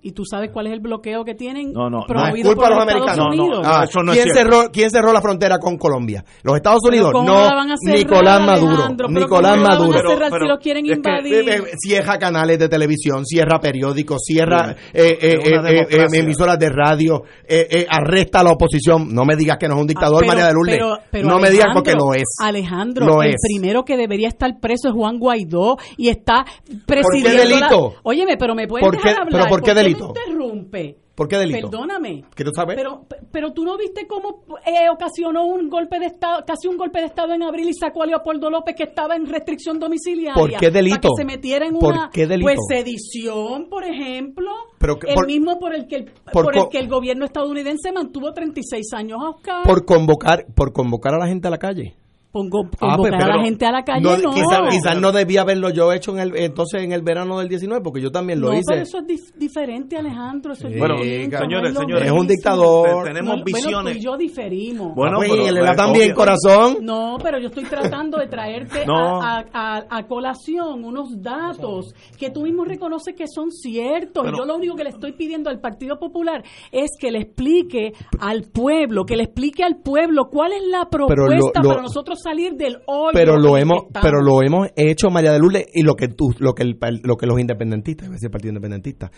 ¿Y 0.02 0.12
tú 0.12 0.24
sabes 0.24 0.50
cuál 0.52 0.68
es 0.68 0.72
el 0.72 0.78
bloqueo 0.80 1.24
que 1.24 1.34
tienen 1.34 1.72
No, 1.72 1.90
no, 1.90 1.98
no 2.00 2.06
promovido 2.06 2.50
es 2.50 2.54
culpa 2.54 2.68
por 2.68 2.70
de 2.70 2.74
los 2.76 2.82
americanos. 3.08 3.16
No, 3.16 3.24
no, 3.34 3.42
Unidos? 3.44 3.66
Ah, 3.66 3.84
eso 3.88 4.02
no 4.04 4.12
es 4.12 4.22
¿quién, 4.22 4.34
cerró, 4.34 4.70
¿Quién 4.72 4.90
cerró 4.90 5.12
la 5.12 5.20
frontera 5.20 5.58
con 5.58 5.76
Colombia? 5.78 6.24
¿Los 6.44 6.54
Estados 6.56 6.80
Unidos? 6.86 7.10
¿cómo 7.10 7.26
No, 7.28 7.44
la 7.44 7.54
van 7.56 7.70
a 7.72 7.74
cerrar, 7.76 7.98
Nicolás 7.98 8.40
Maduro. 8.40 8.88
Nicolás 9.08 9.28
cómo 9.28 9.40
la 9.42 9.50
van 9.50 9.58
a 9.58 9.68
Maduro. 9.68 9.98
cerrar 10.08 10.30
Pero- 10.30 10.44
si 10.44 10.48
lo 10.48 10.58
quieren 10.58 10.86
es 10.86 10.90
que- 10.92 10.96
invadir? 10.96 11.34
Eh, 11.48 11.54
eh, 11.56 11.62
Cierra 11.76 12.18
canales 12.18 12.56
de 12.56 12.68
televisión, 12.68 13.24
cierra 13.26 13.58
periódicos, 13.58 14.22
cierra 14.24 14.70
eh, 14.70 14.76
eh, 14.94 15.18
eh, 15.20 15.40
eh, 15.42 15.62
democracia. 15.62 16.20
emisoras 16.20 16.58
de 16.60 16.68
radio, 16.70 17.22
eh, 17.48 17.66
eh, 17.68 17.86
arresta 17.90 18.40
a 18.40 18.44
la 18.44 18.52
oposición. 18.52 19.12
No 19.12 19.24
me 19.24 19.34
digas 19.34 19.56
que 19.58 19.66
no 19.66 19.74
es 19.74 19.80
un 19.80 19.86
dictador, 19.88 20.18
Ah, 20.18 20.20
pero- 20.20 20.28
María 20.28 20.46
de 20.46 20.52
Lourdes. 20.52 20.76
pero- 20.78 20.98
pero 21.10 21.28
no 21.28 21.40
me 21.40 21.50
digas 21.50 21.66
porque 21.74 21.94
lo 21.94 22.14
es. 22.14 22.22
Alejandro, 22.40 23.06
Lo 23.06 23.22
el 23.22 23.30
es. 23.30 23.36
primero 23.42 23.84
que 23.84 23.96
debería 23.96 24.28
estar 24.28 24.50
preso 24.60 24.86
es 24.88 24.94
Juan 24.94 25.18
Guaidó 25.18 25.78
y 25.96 26.10
está 26.10 26.44
presidiendo. 26.86 27.28
la- 27.30 27.44
delito? 27.44 27.94
Óyeme, 28.04 28.36
pero 28.36 28.54
me 28.54 28.68
puedes 28.68 28.84
¿Por 28.86 28.96
qué- 28.96 29.08
dejar 29.08 29.22
hablar. 29.22 29.40
pero 29.42 29.48
por 29.50 29.62
qué 29.62 29.74
me 29.74 29.85
delito? 29.94 30.08
interrumpe? 30.16 30.98
¿Por 31.14 31.28
qué 31.28 31.38
delito? 31.38 31.70
Perdóname. 31.70 32.24
¿Quiero 32.34 32.50
saber? 32.54 32.76
Pero, 32.76 33.06
pero 33.32 33.54
tú 33.54 33.64
no 33.64 33.78
viste 33.78 34.06
cómo 34.06 34.44
eh, 34.66 34.90
ocasionó 34.90 35.46
un 35.46 35.70
golpe 35.70 35.98
de 35.98 36.06
estado, 36.06 36.44
casi 36.46 36.68
un 36.68 36.76
golpe 36.76 37.00
de 37.00 37.06
estado 37.06 37.32
en 37.32 37.42
abril 37.42 37.70
y 37.70 37.72
sacó 37.72 38.02
a 38.02 38.06
Leopoldo 38.06 38.50
López 38.50 38.74
que 38.76 38.82
estaba 38.82 39.16
en 39.16 39.24
restricción 39.24 39.78
domiciliaria. 39.78 40.34
¿Por 40.34 40.52
qué 40.58 40.70
delito? 40.70 41.00
Para 41.00 41.12
que 41.16 41.22
se 41.22 41.24
metiera 41.24 41.66
en 41.66 41.78
¿Por 41.78 41.94
una 41.94 42.10
qué 42.12 42.26
delito? 42.26 42.44
pues 42.44 42.58
sedición, 42.68 43.70
por 43.70 43.84
ejemplo. 43.84 44.50
Pero 44.78 44.98
el 45.06 45.14
por- 45.14 45.26
mismo 45.26 45.58
por 45.58 45.74
el 45.74 45.86
que 45.86 45.96
el, 45.96 46.04
por 46.32 46.44
por 46.44 46.56
el 46.58 46.68
que 46.70 46.78
el 46.80 46.88
gobierno 46.88 47.24
estadounidense 47.24 47.92
mantuvo 47.92 48.34
36 48.34 48.92
años 48.92 49.18
a 49.22 49.30
Oscar. 49.30 49.62
Por 49.64 49.86
convocar, 49.86 50.44
por 50.54 50.74
convocar 50.74 51.14
a 51.14 51.18
la 51.18 51.26
gente 51.28 51.48
a 51.48 51.50
la 51.50 51.58
calle. 51.58 51.96
Pongo, 52.36 52.64
Ah, 52.80 52.96
pues, 52.98 53.10
convocar 53.12 53.30
a 53.30 53.36
la 53.38 53.42
gente 53.44 53.64
a 53.64 53.72
la 53.72 53.82
calle, 53.82 54.02
no, 54.02 54.16
no. 54.18 54.30
Quizás 54.34 54.60
quizás 54.68 55.00
no 55.00 55.10
debía 55.10 55.40
haberlo 55.40 55.70
yo 55.70 55.90
hecho 55.92 56.12
en 56.12 56.18
el, 56.18 56.36
entonces 56.36 56.82
en 56.82 56.92
el 56.92 57.00
verano 57.00 57.38
del 57.38 57.48
19, 57.48 57.82
porque 57.82 58.02
yo 58.02 58.10
también 58.10 58.40
lo 58.42 58.48
No, 58.48 58.52
hice. 58.54 58.64
pero 58.68 58.82
eso 58.82 58.98
es 58.98 59.04
dif- 59.06 59.32
diferente, 59.36 59.96
Alejandro. 59.96 60.52
Eso 60.52 60.68
es 60.68 60.78
Bueno, 60.78 60.96
distinto, 60.96 61.38
señores, 61.38 61.62
no 61.62 61.68
es 61.68 61.74
lo 61.74 61.80
señores, 61.80 62.06
es 62.06 62.12
un 62.12 62.26
dictador. 62.26 63.04
Te- 63.04 63.08
tenemos 63.08 63.38
No, 63.38 63.44
visiones. 63.44 63.72
Bueno, 63.72 63.90
tú 63.90 63.96
y 63.98 64.00
yo 64.02 64.16
diferimos. 64.18 64.94
Bueno, 64.94 65.16
Ah, 65.16 65.20
pues, 65.20 65.30
pero- 65.30 65.42
y 65.44 65.46
él 65.48 65.56
era 65.56 65.66
pues, 65.68 65.76
también 65.78 66.04
obvio. 66.04 66.14
corazón. 66.14 66.76
No, 66.82 67.16
pero 67.22 67.38
yo 67.38 67.46
estoy 67.48 67.64
tratando 67.64 68.18
de 68.18 68.26
traerte 68.26 68.84
No. 68.86 69.22
a, 69.22 69.38
a- 69.38 69.44
a- 69.78 69.84
a 69.98 70.06
colación 70.06 70.84
unos 70.84 71.22
datos 71.22 71.94
que 72.18 72.30
tú 72.30 72.42
mismo 72.42 72.64
reconoces 72.64 73.14
que 73.14 73.24
son 73.28 73.50
ciertos. 73.50 74.24
Pero- 74.24 74.36
yo 74.38 74.44
lo 74.44 74.56
único 74.56 74.74
que 74.76 74.84
le 74.84 74.90
estoy 74.90 75.12
pidiendo 75.12 75.48
al 75.48 75.60
Partido 75.60 75.98
Popular 75.98 76.42
es 76.70 76.90
que 77.00 77.10
le 77.10 77.20
explique 77.20 77.92
al 78.20 78.42
pueblo, 78.42 79.04
que 79.06 79.16
le 79.16 79.22
explique 79.24 79.62
al 79.64 79.76
pueblo 79.76 80.28
cuál 80.30 80.52
es 80.52 80.62
la 80.66 80.86
Pero 80.90 81.06
lo- 81.08 81.14
propuesta 81.14 81.62
lo- 81.62 81.68
para 81.70 81.82
nosotros 81.82 82.18
salir 82.26 82.54
del 82.54 82.78
hoyo. 82.86 83.10
pero 83.12 83.36
lo 83.38 83.56
hemos 83.56 83.84
pero 84.02 84.20
lo 84.20 84.42
hemos 84.42 84.68
hecho 84.76 85.08
María 85.10 85.32
de 85.32 85.38
Lourdes 85.38 85.66
y 85.72 85.82
lo 85.82 85.94
que 85.94 86.08
tú 86.08 86.30
lo 86.38 86.54
que 86.54 86.62
el, 86.64 86.78
lo 87.04 87.16
que 87.16 87.26
los 87.26 87.38
independentistas 87.38 88.08
a 88.08 88.12
decir 88.12 88.26
el 88.26 88.30
partido 88.32 88.50
independentista 88.50 89.10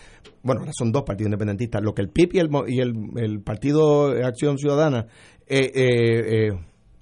bueno 0.43 0.61
ahora 0.61 0.71
son 0.77 0.91
dos 0.91 1.03
partidos 1.03 1.27
independentistas 1.27 1.81
lo 1.83 1.93
que 1.93 2.01
el 2.01 2.09
PIB 2.09 2.29
y 2.35 2.39
el 2.39 2.49
mo- 2.49 2.67
y 2.67 2.79
el, 2.79 2.93
el 3.17 3.41
partido 3.41 4.09
Acción 4.25 4.57
Ciudadana 4.57 5.07
eh, 5.47 5.71
eh, 5.73 6.47
eh, 6.47 6.59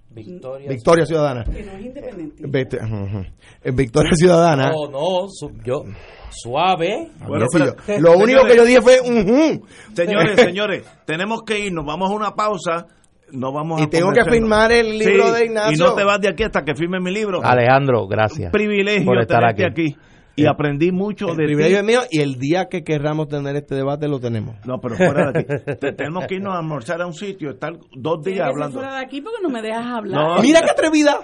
Victoria. 0.09 0.69
Victoria 0.69 1.05
Ciudadana 1.05 1.43
Que 1.43 1.63
no 1.63 1.71
es 1.73 2.81
ajá. 2.81 3.25
Eh, 3.63 3.71
Victoria 3.71 4.11
Ciudadana 4.15 4.71
No, 4.71 4.89
no, 4.89 5.27
su- 5.29 5.51
yo, 5.63 5.83
suave. 6.31 7.09
Bueno, 7.27 7.45
Sí, 7.51 7.59
yo- 7.59 7.75
pero- 7.85 8.01
lo 8.01 8.11
único 8.17 8.39
señores, 8.39 8.51
que 8.51 8.57
yo 8.57 8.65
dije 8.65 8.81
fue 8.81 8.99
ujú. 9.01 9.65
Señores, 9.93 10.39
señores, 10.39 10.85
tenemos 11.05 11.41
que 11.43 11.59
irnos, 11.59 11.85
vamos 11.85 12.09
a 12.09 12.15
una 12.15 12.31
pausa. 12.31 12.87
No 13.31 13.51
vamos 13.51 13.81
Y 13.81 13.83
a 13.83 13.89
tengo 13.89 14.11
que 14.11 14.23
firmar 14.23 14.71
el 14.71 14.97
libro 14.97 15.27
Sí, 15.27 15.33
de 15.33 15.45
Ignacio. 15.45 15.73
Y 15.75 15.77
no 15.89 15.95
te 15.95 16.03
vas 16.03 16.19
de 16.21 16.29
aquí 16.29 16.43
hasta 16.43 16.63
que 16.63 16.75
firme 16.75 16.99
mi 16.99 17.11
libro. 17.11 17.41
Alejandro, 17.43 18.07
gracias. 18.07 18.45
Un 18.47 18.51
privilegio 18.51 19.05
por 19.05 19.19
estar 19.19 19.45
aquí. 19.45 19.63
aquí. 19.63 19.97
Y 20.39 20.45
aprendí 20.45 20.91
mucho 20.91 21.29
el 21.31 21.35
de 21.35 21.45
privilegio 21.45 21.79
ti. 21.79 21.83
mío 21.87 22.01
y 22.11 22.21
el 22.21 22.37
día 22.37 22.67
que 22.69 22.83
querramos 22.83 23.27
tener 23.27 23.55
este 23.55 23.73
debate 23.73 24.07
lo 24.07 24.19
tenemos 24.19 24.55
No, 24.67 24.77
pero 24.79 24.95
fuera 24.95 25.31
de 25.31 25.39
aquí. 25.39 25.47
Te- 25.79 25.93
tenemos 25.93 26.27
que 26.27 26.35
irnos 26.35 26.53
a 26.53 26.59
almorzar 26.59 27.01
a 27.01 27.07
un 27.07 27.13
sitio, 27.15 27.49
estar 27.49 27.73
dos 27.95 28.23
días 28.23 28.47
hablando. 28.47 28.77
fuera 28.79 28.97
de 28.97 29.03
aquí 29.03 29.19
porque 29.19 29.41
no 29.41 29.49
me 29.49 29.63
dejas 29.63 29.83
hablar. 29.87 30.35
No. 30.35 30.41
mira 30.43 30.61
qué 30.61 30.69
atrevida 30.69 31.21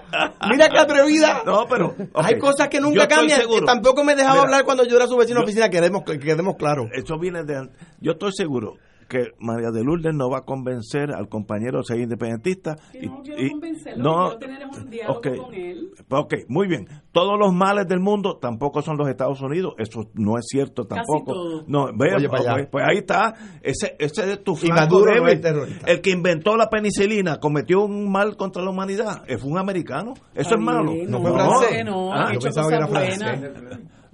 mira 0.49 0.68
qué 0.68 0.80
atrevida 0.80 1.41
No, 1.45 1.68
pero. 1.70 1.93
Hay 2.16 2.39
cosas 2.39 2.70
que 2.70 2.82
nunca 2.82 3.08
cambian. 3.08 3.39
seguro. 3.39 3.68
Tampoco 3.68 4.04
me 4.04 4.16
dejaba 4.16 4.34
Mira, 4.34 4.43
hablar 4.45 4.66
cuando 4.66 4.84
yo 4.84 4.95
era 4.97 5.06
su 5.06 5.16
vecino 5.16 5.41
de 5.41 5.45
yo- 5.45 5.45
oficina, 5.45 5.70
quedemos, 5.70 6.01
que 6.04 6.18
quedemos 6.18 6.56
claros. 6.58 6.88
Eso 6.91 7.20
viene 7.20 7.43
de. 7.43 7.70
Yo 8.01 8.14
estoy 8.14 8.32
seguro 8.34 8.78
que 9.14 9.32
María 9.39 9.72
de 9.72 9.84
Lourdes 9.84 10.14
no 10.14 10.30
va 10.30 10.39
a 10.39 10.41
convencer 10.41 11.11
al 11.14 11.30
compañero 11.30 11.80
a 11.80 11.84
ser 11.84 11.99
independentista. 11.99 12.76
Que 12.91 13.05
no 13.07 13.22
quiero 13.24 13.41
y- 13.41 13.49
convencerlo, 13.51 14.03
no, 14.03 14.38
quiero 14.38 14.39
tener 14.39 14.68
un 14.68 14.89
diálogo 14.89 15.20
ok. 15.20 15.28
con 15.38 15.53
él. 15.53 15.91
Ok, 16.09 16.34
muy 16.47 16.68
bien. 16.68 16.88
Todos 17.11 17.38
los 17.39 17.53
males 17.53 17.88
del 17.88 17.99
mundo 17.99 18.38
tampoco 18.41 18.82
son 18.82 18.97
los 18.97 19.07
Estados 19.07 19.39
Unidos. 19.41 19.76
Eso 19.78 20.09
no 20.16 20.38
es 20.38 20.45
cierto 20.49 20.86
tampoco. 20.86 21.34
todo. 21.34 21.64
No, 21.68 21.86
ve, 21.95 22.16
Oye, 22.16 22.28
para 22.28 22.41
allá. 22.41 22.53
pues, 22.53 22.68
pues 22.72 22.86
ahí 22.89 22.97
está. 22.97 23.34
Ese, 23.61 23.95
ese 23.99 24.34
es 24.34 24.43
tu 24.43 24.55
flanco 24.55 25.05
no 25.05 25.28
es. 25.28 25.41
El 25.86 26.01
que 26.01 26.09
inventó 26.09 26.57
la 26.57 26.70
penicilina 26.70 27.39
cometió 27.39 27.86
un 27.86 28.11
mal 28.11 28.36
contra 28.36 28.64
la 28.64 28.72
humanidad. 28.72 29.24
Fue 29.39 29.51
un 29.51 29.57
americano. 29.59 30.14
Eso 30.34 30.55
es 30.55 30.61
malo. 30.61 30.91
bien, 30.91 31.09
No 31.11 31.22
fue 31.22 31.32
francés. 31.32 31.86
No, 31.86 32.11
Ah, 32.11 32.30
yo 32.32 32.38
hecho 32.38 32.45
pensaba 32.45 32.68
que 32.70 32.76
era 32.76 32.88
cosas 32.88 33.16
francés. 33.18 33.51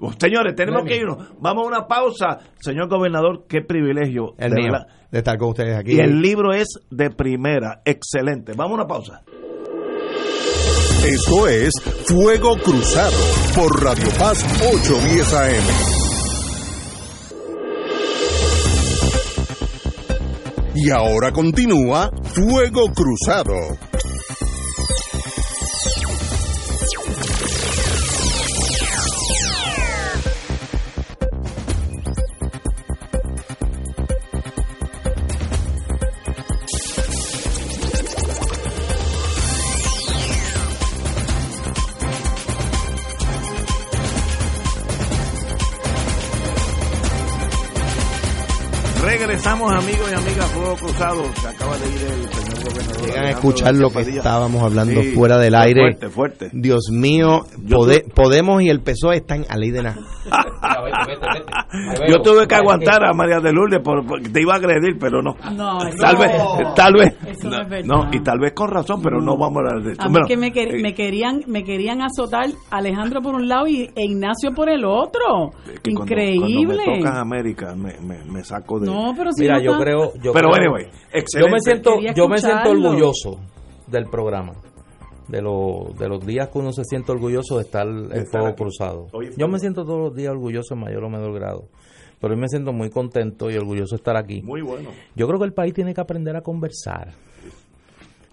Oh, 0.02 0.12
Señores, 0.18 0.56
tenemos 0.56 0.84
que 0.86 0.96
irnos. 0.98 1.18
Vamos 1.40 1.66
a 1.66 1.68
una 1.68 1.88
pausa. 1.88 2.40
Señor 2.60 2.88
gobernador, 2.88 3.46
qué 3.48 3.62
privilegio. 3.62 4.34
El 4.38 4.52
de 4.52 4.62
mío, 4.62 4.72
de 5.12 5.18
estar 5.18 5.38
con 5.38 5.50
ustedes 5.50 5.78
aquí. 5.78 5.94
Y 5.96 6.00
el 6.00 6.22
libro 6.22 6.54
es 6.54 6.68
de 6.90 7.10
primera. 7.10 7.82
Excelente. 7.84 8.54
Vamos 8.56 8.72
a 8.72 8.76
una 8.76 8.88
pausa. 8.88 9.22
Esto 11.06 11.48
es 11.48 11.72
Fuego 12.08 12.56
Cruzado 12.58 13.18
por 13.56 13.84
Radio 13.84 14.10
Paz 14.20 14.44
810 14.74 15.34
AM. 15.34 16.00
Y 20.76 20.92
ahora 20.92 21.32
continúa 21.32 22.12
Fuego 22.24 22.92
Cruzado. 22.94 23.89
Regresamos, 49.40 49.72
amigos 49.74 50.12
y 50.12 50.16
amigas, 50.16 50.46
Fuego 50.48 50.76
Cruzado. 50.76 51.24
Se 51.36 51.48
acaba 51.48 51.78
de 51.78 51.88
ir 51.88 52.02
el 52.02 52.30
señor 52.34 52.64
gobernador. 52.74 53.06
Llegan 53.08 53.24
a 53.26 53.30
escuchar 53.30 53.74
lo 53.76 53.90
que 53.90 54.02
estábamos 54.02 54.62
hablando 54.64 55.02
Sí, 55.02 55.12
fuera 55.14 55.38
del 55.38 55.56
aire. 55.56 55.82
Fuerte, 55.82 56.10
fuerte. 56.10 56.50
Dios 56.52 56.90
mío, 56.92 57.46
Pode- 57.70 58.04
Podemos 58.14 58.62
y 58.62 58.68
el 58.70 58.82
PSOE 58.82 59.16
están 59.16 59.46
a 59.48 59.56
ley 59.56 59.72
de 59.72 59.84
nada. 59.84 59.98
Yo 62.08 62.22
tuve 62.22 62.48
que 62.48 62.56
aguantar 62.56 63.04
a 63.06 63.14
María 63.14 63.40
de 63.40 63.52
Lourdes 63.54 63.80
porque 63.84 64.30
te 64.30 64.42
iba 64.42 64.54
a 64.54 64.58
agredir, 64.58 64.98
pero 65.00 65.22
no. 65.22 65.36
No, 65.54 65.80
tal 66.00 66.14
no. 66.16 66.20
vez, 66.20 66.74
tal 66.76 66.94
vez. 66.94 67.16
Eso 67.28 67.50
no 67.50 67.62
es 67.62 67.70
verdad. 67.70 67.86
No, 67.88 68.10
y 68.12 68.20
tal 68.22 68.40
vez 68.40 68.54
con 68.54 68.70
razón, 68.70 69.02
pero 69.02 69.20
no 69.22 69.38
vamos 69.38 69.58
a 69.58 69.60
hablar 69.70 69.84
de 69.84 69.92
esto. 69.94 70.04
A 70.04 70.08
mí 70.08 70.12
Bueno, 70.14 70.28
que 70.28 70.38
me, 70.38 70.52
quer- 70.54 70.76
eh, 70.76 70.82
me 70.82 70.94
querían 70.94 71.42
me 71.48 71.64
querían 71.64 72.02
azotar 72.02 72.48
Alejandro 72.72 73.22
por 73.22 73.36
un 73.36 73.48
lado 73.48 73.68
y, 73.68 73.90
e 73.96 74.04
Ignacio 74.06 74.52
por 74.54 74.70
el 74.70 74.86
otro. 74.86 75.52
es 75.72 75.80
que 75.80 75.92
cuando- 75.94 76.14
Increíble. 76.14 76.76
Cuando, 76.84 76.92
me 76.92 76.98
tocas 77.00 77.16
América, 77.18 77.76
me, 77.76 77.94
me, 78.02 78.24
me 78.26 78.44
saco 78.44 78.80
de. 78.80 78.88
no, 78.88 79.14
pero 79.18 79.32
si 79.32 79.44
Mira, 79.44 79.58
no 79.58 79.64
yo 79.64 79.78
creo, 79.80 80.14
yo 80.22 80.34
pero 80.34 80.50
creo- 80.50 80.54
anyway, 80.64 80.86
yo 80.86 81.00
excelente. 81.20 81.52
me 81.54 81.60
siento, 81.60 81.94
Quería 81.96 82.14
yo 82.14 82.28
me 82.28 82.38
siento 82.38 82.70
orgulloso 82.72 83.40
del 83.88 84.06
programa, 84.06 84.54
de, 85.30 85.42
lo- 85.42 85.94
de 85.98 86.08
los 86.10 86.26
días 86.26 86.50
que 86.50 86.58
uno 86.60 86.72
se 86.74 86.84
siente 86.84 87.12
orgulloso 87.12 87.58
de 87.58 87.64
estar 87.64 87.88
en 87.88 88.26
Fuego. 88.28 88.56
Cruzado. 88.56 89.08
Yo 89.38 89.48
me 89.48 89.60
siento 89.60 89.84
todos 89.86 90.00
los 90.00 90.16
días 90.16 90.32
orgulloso 90.32 90.74
en 90.74 90.80
mayor 90.82 91.04
o 91.04 91.10
menor 91.10 91.34
grado, 91.34 91.66
pero 92.20 92.34
hoy 92.34 92.40
me 92.40 92.48
siento 92.50 92.74
muy 92.74 92.90
contento 92.90 93.50
y 93.50 93.56
orgulloso 93.58 93.96
de 93.96 93.98
estar 93.98 94.18
aquí. 94.18 94.42
Muy 94.42 94.62
bueno. 94.62 94.90
Yo 95.16 95.28
creo 95.28 95.40
que 95.40 95.46
el 95.46 95.54
país 95.54 95.74
tiene 95.74 95.94
que 95.94 96.02
aprender 96.02 96.36
a 96.36 96.42
conversar. 96.42 97.14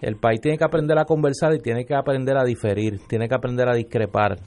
El 0.01 0.17
país 0.17 0.41
tiene 0.41 0.59
que 0.59 0.65
aprender 0.65 0.99
a 0.99 1.05
conversar 1.07 1.55
y 1.55 1.59
tiene 1.59 1.85
que 1.87 1.95
aprender 1.95 2.37
a 2.37 2.45
diferir, 2.45 3.01
tiene 3.09 3.29
que 3.29 3.35
aprender 3.35 3.67
a 3.69 3.75
discrepar, 3.75 4.39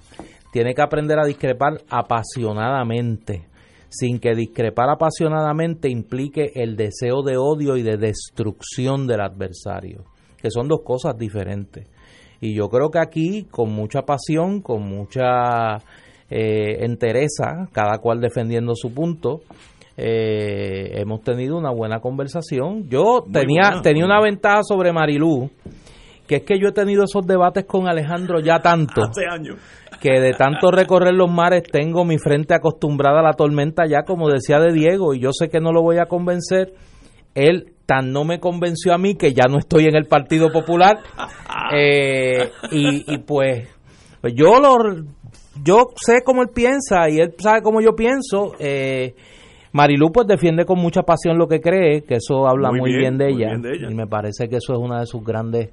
tiene 0.52 0.74
que 0.76 0.82
aprender 0.84 1.18
a 1.20 1.26
discrepar 1.26 1.82
apasionadamente, 1.90 3.44
sin 3.90 4.20
que 4.20 4.36
discrepar 4.36 4.90
apasionadamente 4.90 5.90
implique 5.90 6.52
el 6.54 6.76
deseo 6.76 7.24
de 7.24 7.38
odio 7.38 7.78
y 7.78 7.82
de 7.82 7.98
destrucción 7.98 9.08
del 9.08 9.22
adversario, 9.22 10.04
que 10.38 10.52
son 10.52 10.68
dos 10.68 10.82
cosas 10.84 11.18
diferentes. 11.18 11.88
Y 12.42 12.56
yo 12.56 12.70
creo 12.70 12.90
que 12.90 13.00
aquí, 13.00 13.46
con 13.52 13.72
mucha 13.72 14.04
pasión, 14.04 14.62
con 14.62 14.84
mucha 14.88 15.78
eh, 16.30 16.86
entereza, 16.86 17.68
cada 17.72 17.98
cual 17.98 18.22
defendiendo 18.22 18.74
su 18.76 18.94
punto, 18.94 19.42
eh, 19.98 21.02
hemos 21.02 21.22
tenido 21.22 21.58
una 21.58 21.72
buena 21.72 22.00
conversación. 22.00 22.88
Yo 22.90 23.24
Muy 23.26 23.34
tenía, 23.34 23.62
buena. 23.68 23.82
tenía 23.82 24.06
una 24.06 24.22
ventaja 24.22 24.64
sobre 24.64 24.94
Marilú, 24.94 25.50
que 26.28 26.38
es 26.38 26.44
que 26.44 26.58
yo 26.60 26.70
he 26.70 26.72
tenido 26.72 27.04
esos 27.04 27.26
debates 27.28 27.66
con 27.66 27.90
Alejandro 27.90 28.40
ya 28.40 28.60
tanto, 28.60 29.02
Hace 29.04 29.26
años. 29.30 29.58
que 30.00 30.20
de 30.22 30.32
tanto 30.34 30.72
recorrer 30.72 31.14
los 31.14 31.30
mares 31.30 31.64
tengo 31.70 32.06
mi 32.06 32.18
frente 32.20 32.54
acostumbrada 32.54 33.20
a 33.20 33.24
la 33.24 33.34
tormenta 33.34 33.84
ya, 33.88 34.04
como 34.04 34.30
decía 34.30 34.60
de 34.60 34.72
Diego, 34.72 35.14
y 35.14 35.20
yo 35.20 35.32
sé 35.34 35.50
que 35.50 35.60
no 35.60 35.74
lo 35.74 35.82
voy 35.82 35.98
a 35.98 36.06
convencer. 36.06 36.72
Él 37.36 37.74
tan 37.90 38.12
no 38.12 38.24
me 38.24 38.40
convenció 38.40 38.94
a 38.94 39.00
mí 39.00 39.16
que 39.16 39.34
ya 39.34 39.46
no 39.50 39.58
estoy 39.58 39.86
en 39.86 39.96
el 39.96 40.06
Partido 40.06 40.52
Popular. 40.52 41.00
Eh, 41.72 42.50
y, 42.72 43.14
y 43.14 43.18
pues, 43.20 43.70
pues 44.22 44.34
yo 44.36 44.60
lo 44.60 44.76
yo 45.64 45.84
sé 45.96 46.24
cómo 46.26 46.42
él 46.42 46.50
piensa 46.52 47.08
y 47.10 47.20
él 47.20 47.36
sabe 47.38 47.62
cómo 47.62 47.80
yo 47.80 47.96
pienso. 47.96 48.54
Eh, 48.60 49.14
Marilú 49.72 50.12
pues 50.12 50.26
defiende 50.26 50.66
con 50.66 50.80
mucha 50.80 51.04
pasión 51.04 51.38
lo 51.38 51.48
que 51.48 51.60
cree, 51.60 52.02
que 52.02 52.16
eso 52.16 52.48
habla 52.48 52.70
Muy 52.70 52.80
muy, 52.80 52.90
bien, 52.98 53.18
bien, 53.18 53.18
de, 53.18 53.26
muy 53.26 53.34
ella, 53.44 53.48
bien 53.50 53.62
de 53.62 53.70
ella. 53.78 53.92
Y 53.92 53.94
me 53.94 54.08
parece 54.08 54.48
que 54.48 54.56
eso 54.56 54.74
es 54.74 54.80
una 54.80 55.00
de 55.02 55.06
sus 55.06 55.24
grandes 55.24 55.70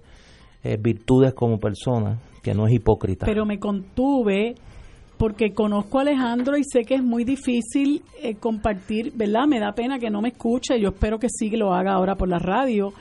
eh, 0.63 0.77
virtudes 0.79 1.33
como 1.33 1.59
persona, 1.59 2.19
que 2.43 2.53
no 2.53 2.67
es 2.67 2.75
hipócrita. 2.75 3.25
Pero 3.25 3.47
me 3.47 3.59
contuve 3.59 4.55
porque 5.19 5.53
conozco 5.53 5.99
a 5.99 6.03
Alejandro 6.03 6.57
y 6.57 6.65
sé 6.65 6.83
que 6.85 6.95
es 6.97 7.03
muy 7.03 7.25
difícil 7.25 8.03
eh, 8.23 8.35
compartir, 8.35 9.13
¿verdad? 9.15 9.47
Me 9.47 9.59
da 9.59 9.73
pena 9.73 9.99
que 9.99 10.11
no 10.11 10.21
me 10.21 10.29
escuche, 10.29 10.79
yo 10.81 10.91
espero 10.91 11.19
que 11.19 11.29
sí 11.31 11.51
lo 11.51 11.73
haga 11.73 11.93
ahora 11.93 12.17
por 12.17 12.29
la 12.29 12.39
radio. 12.39 12.93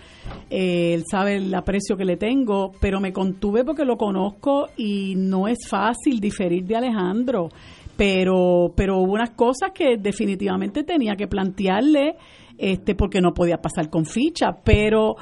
Eh, 0.49 0.93
él 0.93 1.03
sabe 1.09 1.37
el 1.37 1.53
aprecio 1.53 1.97
que 1.97 2.05
le 2.05 2.17
tengo, 2.17 2.71
pero 2.79 2.99
me 2.99 3.11
contuve 3.11 3.63
porque 3.65 3.85
lo 3.85 3.97
conozco 3.97 4.69
y 4.77 5.15
no 5.15 5.47
es 5.47 5.67
fácil 5.67 6.19
diferir 6.19 6.63
de 6.65 6.77
Alejandro. 6.77 7.49
Pero, 7.97 8.73
pero 8.75 8.97
hubo 8.97 9.13
unas 9.13 9.31
cosas 9.31 9.71
que 9.73 9.97
definitivamente 9.97 10.83
tenía 10.83 11.15
que 11.15 11.27
plantearle, 11.27 12.15
este, 12.57 12.95
porque 12.95 13.21
no 13.21 13.33
podía 13.33 13.57
pasar 13.57 13.89
con 13.89 14.05
ficha, 14.05 14.57
pero, 14.63 15.15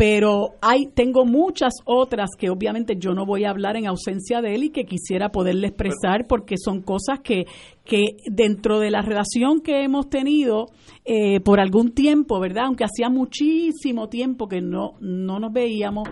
pero 0.00 0.54
hay 0.62 0.86
tengo 0.86 1.26
muchas 1.26 1.74
otras 1.84 2.30
que 2.38 2.48
obviamente 2.48 2.96
yo 2.98 3.12
no 3.12 3.26
voy 3.26 3.44
a 3.44 3.50
hablar 3.50 3.76
en 3.76 3.86
ausencia 3.86 4.40
de 4.40 4.54
él 4.54 4.64
y 4.64 4.70
que 4.70 4.86
quisiera 4.86 5.28
poderle 5.28 5.66
expresar 5.66 6.26
porque 6.26 6.54
son 6.56 6.80
cosas 6.80 7.20
que, 7.22 7.44
que 7.84 8.16
dentro 8.24 8.78
de 8.78 8.90
la 8.90 9.02
relación 9.02 9.60
que 9.60 9.84
hemos 9.84 10.08
tenido 10.08 10.68
eh, 11.04 11.40
por 11.40 11.60
algún 11.60 11.92
tiempo, 11.92 12.40
¿verdad? 12.40 12.64
Aunque 12.68 12.84
hacía 12.84 13.10
muchísimo 13.10 14.08
tiempo 14.08 14.48
que 14.48 14.62
no, 14.62 14.92
no 15.00 15.38
nos 15.38 15.52
veíamos, 15.52 16.08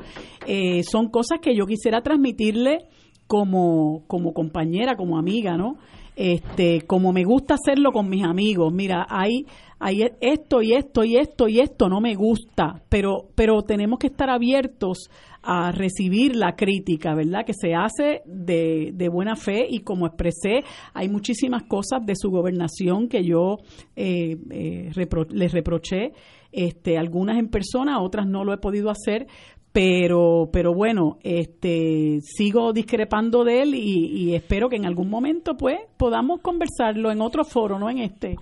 eh, 0.47 0.83
son 0.83 1.09
cosas 1.09 1.39
que 1.41 1.57
yo 1.57 1.65
quisiera 1.65 2.03
transmitirle 2.03 2.81
como, 3.27 4.05
como 4.07 4.35
compañera, 4.35 4.97
como 4.97 5.17
amiga, 5.17 5.57
¿no? 5.57 5.79
Este, 6.15 6.81
como 6.83 7.13
me 7.13 7.23
gusta 7.23 7.55
hacerlo 7.55 7.93
con 7.93 8.09
mis 8.09 8.25
amigos. 8.25 8.73
Mira, 8.73 9.07
hay, 9.09 9.47
hay 9.81 10.03
esto 10.21 10.63
y 10.63 10.73
esto 10.75 11.05
y 11.05 11.17
esto 11.17 11.49
y 11.49 11.61
esto 11.61 11.89
no 11.89 12.01
me 12.01 12.15
gusta, 12.15 12.83
pero, 12.89 13.29
pero 13.35 13.63
tenemos 13.63 13.99
que 13.99 14.09
estar 14.09 14.29
abiertos 14.31 15.09
a 15.43 15.71
recibir 15.73 16.35
la 16.37 16.57
crítica, 16.57 17.15
¿verdad? 17.15 17.45
Que 17.47 17.55
se 17.55 17.75
hace 17.75 18.23
de, 18.27 18.91
de 18.93 19.09
buena 19.09 19.37
fe 19.37 19.67
y 19.71 19.81
como 19.81 20.07
expresé, 20.07 20.65
hay 20.95 21.09
muchísimas 21.09 21.63
cosas 21.63 22.05
de 22.05 22.15
su 22.17 22.31
gobernación 22.31 23.09
que 23.09 23.23
yo 23.25 23.59
eh, 23.97 24.37
eh, 24.51 24.91
repro- 24.95 25.31
les 25.31 25.53
reproché, 25.53 26.13
este, 26.51 26.99
algunas 26.99 27.39
en 27.39 27.49
persona, 27.49 28.01
otras 28.01 28.27
no 28.27 28.43
lo 28.43 28.53
he 28.53 28.59
podido 28.59 28.91
hacer, 28.91 29.27
pero 29.73 30.49
pero 30.53 30.75
bueno 30.75 31.19
este 31.23 32.21
sigo 32.23 32.73
discrepando 32.73 33.45
de 33.45 33.63
él 33.63 33.75
y, 33.75 34.07
y 34.07 34.35
espero 34.35 34.69
que 34.69 34.77
en 34.77 34.87
algún 34.87 35.11
momento 35.11 35.57
pues 35.57 35.79
podamos 35.97 36.41
conversarlo 36.41 37.11
en 37.11 37.21
otro 37.21 37.45
foro 37.45 37.79
no 37.79 37.91
en 37.91 37.99
este. 37.99 38.37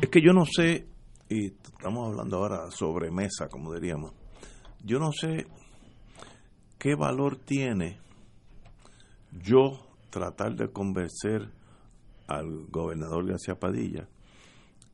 Es 0.00 0.08
que 0.08 0.20
yo 0.22 0.32
no 0.32 0.44
sé, 0.44 0.86
y 1.28 1.46
estamos 1.46 2.08
hablando 2.08 2.38
ahora 2.38 2.70
sobre 2.70 3.10
mesa, 3.10 3.48
como 3.48 3.74
diríamos, 3.74 4.12
yo 4.84 4.98
no 4.98 5.12
sé 5.12 5.46
qué 6.78 6.94
valor 6.94 7.36
tiene 7.36 7.98
yo 9.32 9.86
tratar 10.10 10.54
de 10.54 10.70
convencer 10.70 11.50
al 12.26 12.66
gobernador 12.68 13.26
García 13.26 13.58
Padilla 13.58 14.08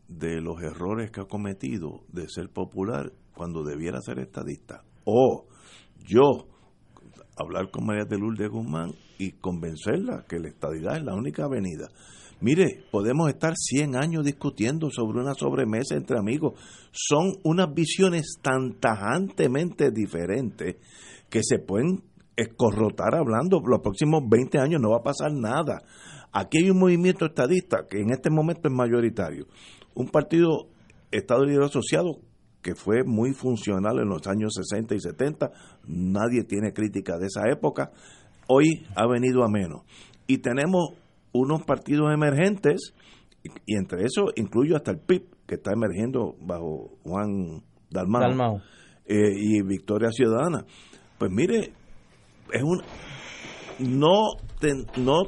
de 0.08 0.40
los 0.40 0.62
errores 0.62 1.10
que 1.10 1.20
ha 1.20 1.26
cometido 1.26 2.04
de 2.08 2.28
ser 2.28 2.50
popular 2.50 3.12
cuando 3.34 3.62
debiera 3.62 4.00
ser 4.00 4.18
estadista. 4.18 4.84
O 5.04 5.46
yo 6.04 6.46
hablar 7.36 7.70
con 7.70 7.86
María 7.86 8.04
de 8.04 8.18
Lourdes 8.18 8.50
Guzmán 8.50 8.92
y 9.18 9.32
convencerla 9.32 10.24
que 10.28 10.38
la 10.38 10.48
estadidad 10.48 10.96
es 10.96 11.04
la 11.04 11.14
única 11.14 11.44
avenida. 11.44 11.88
Mire, 12.40 12.84
podemos 12.90 13.28
estar 13.28 13.54
100 13.56 13.96
años 13.96 14.24
discutiendo 14.24 14.90
sobre 14.90 15.20
una 15.20 15.34
sobremesa 15.34 15.94
entre 15.96 16.18
amigos. 16.18 16.60
Son 16.92 17.32
unas 17.42 17.72
visiones 17.72 18.38
tan 18.42 18.74
tajantemente 18.80 19.90
diferentes 19.90 20.76
que 21.30 21.40
se 21.42 21.58
pueden 21.58 22.02
escorrotar 22.36 23.14
hablando. 23.14 23.62
Los 23.64 23.80
próximos 23.80 24.22
20 24.28 24.58
años 24.58 24.80
no 24.80 24.90
va 24.90 24.98
a 24.98 25.02
pasar 25.02 25.32
nada. 25.32 25.82
Aquí 26.32 26.58
hay 26.58 26.70
un 26.70 26.80
movimiento 26.80 27.26
estadista 27.26 27.86
que 27.88 28.00
en 28.00 28.10
este 28.10 28.30
momento 28.30 28.68
es 28.68 28.74
mayoritario. 28.74 29.46
Un 29.94 30.08
partido 30.08 30.66
Estado 31.10 31.44
Libre 31.44 31.64
Asociado 31.64 32.18
que 32.64 32.74
fue 32.74 33.04
muy 33.04 33.32
funcional 33.32 34.00
en 34.00 34.08
los 34.08 34.26
años 34.26 34.54
60 34.54 34.94
y 34.96 35.00
70. 35.00 35.52
Nadie 35.86 36.42
tiene 36.44 36.72
crítica 36.72 37.18
de 37.18 37.26
esa 37.26 37.42
época. 37.48 37.92
Hoy 38.48 38.86
ha 38.96 39.06
venido 39.06 39.44
a 39.44 39.48
menos. 39.48 39.82
Y 40.26 40.38
tenemos 40.38 40.88
unos 41.32 41.62
partidos 41.64 42.12
emergentes, 42.12 42.94
y 43.66 43.76
entre 43.76 44.04
eso 44.04 44.28
incluyo 44.36 44.76
hasta 44.76 44.90
el 44.92 44.98
PIB, 44.98 45.26
que 45.46 45.56
está 45.56 45.72
emergiendo 45.72 46.34
bajo 46.40 46.96
Juan 47.04 47.62
Dalmau. 47.90 48.22
eh, 49.06 49.32
y 49.36 49.62
Victoria 49.62 50.08
Ciudadana. 50.10 50.64
Pues 51.18 51.30
mire, 51.30 51.72
es 52.50 52.62
un 52.62 52.80
no 53.78 54.22
ten- 54.60 54.86
no 54.96 55.24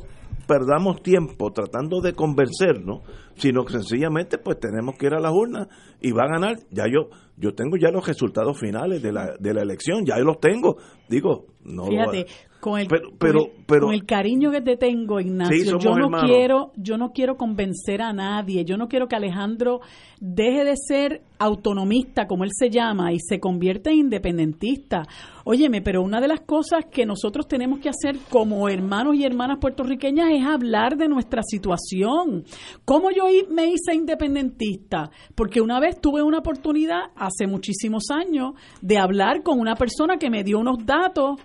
perdamos 0.47 1.03
tiempo 1.03 1.51
tratando 1.53 2.01
de 2.01 2.13
convencernos, 2.15 3.01
sino 3.37 3.65
que 3.65 3.73
sencillamente 3.75 4.39
pues 4.39 4.59
tenemos 4.61 4.97
que 4.97 5.07
ir 5.07 5.15
a 5.15 5.21
las 5.21 5.33
urnas 5.33 5.67
y 6.01 6.13
va 6.13 6.23
a 6.25 6.29
ganar. 6.29 6.57
Ya 6.71 6.85
yo 6.87 7.11
yo 7.37 7.55
tengo 7.55 7.77
ya 7.77 7.91
los 7.91 8.07
resultados 8.07 8.59
finales 8.59 9.03
de 9.03 9.13
la, 9.13 9.37
de 9.39 9.55
la 9.55 9.63
elección, 9.63 10.05
ya 10.07 10.17
yo 10.19 10.25
los 10.25 10.41
tengo. 10.41 10.77
Digo, 11.09 11.47
no 11.65 11.85
lo- 11.85 11.91
fíjate 11.91 12.27
con 12.61 12.81
el, 12.81 12.87
Pero- 12.89 13.11
con 13.11 13.19
pero- 13.19 13.39
el- 13.45 13.51
pero- 13.67 13.87
con 13.87 13.95
el 13.95 14.07
cariño 14.07 14.51
que 14.51 14.61
te 14.63 14.77
tengo 14.77 15.21
Ignacio 15.21 15.57
Sí, 15.57 15.65
yo 15.85 15.91
no 15.95 16.07
hermanos. 16.07 16.31
quiero 16.31 16.73
yo 16.77 16.97
no 16.97 17.13
quiero 17.13 17.37
convencer 17.37 18.01
a 18.03 18.13
nadie 18.13 18.65
yo 18.65 18.77
no 18.77 18.89
quiero 18.89 19.07
que 19.09 19.15
Alejandro 19.15 19.81
deje 20.21 20.65
de 20.65 20.75
ser 20.77 21.23
autonomista 21.39 22.27
como 22.27 22.45
él 22.45 22.51
se 22.53 22.71
llama 22.71 23.13
y 23.13 23.19
se 23.21 23.39
convierta 23.39 23.91
en 23.91 23.99
independentista. 23.99 25.03
Óyeme 25.45 25.83
pero 25.83 26.03
una 26.03 26.21
de 26.21 26.29
las 26.29 26.41
cosas 26.41 26.87
que 26.91 27.05
nosotros 27.07 27.47
tenemos 27.47 27.79
que 27.81 27.91
hacer 27.91 28.17
como 28.31 28.69
hermanos 28.69 29.15
y 29.17 29.25
hermanas 29.25 29.59
puertorriqueñas 29.61 30.31
es 30.33 30.45
hablar 30.45 30.97
de 30.97 31.09
nuestra 31.09 31.43
situación. 31.45 32.45
Cómo 32.85 33.11
yo 33.11 33.25
me 33.51 33.67
hice 33.67 33.95
independentista 33.95 35.11
porque 35.35 35.61
una 35.61 35.79
vez 35.79 36.01
tuve 36.01 36.23
una 36.23 36.39
oportunidad 36.39 37.11
hace 37.27 37.47
muchísimos 37.47 38.05
años 38.11 38.53
de 38.81 38.99
hablar 38.99 39.43
con 39.43 39.61
una 39.61 39.75
persona 39.75 40.17
que 40.17 40.31
me 40.31 40.45
dio 40.45 40.59
unos 40.59 40.85
datos 40.85 41.41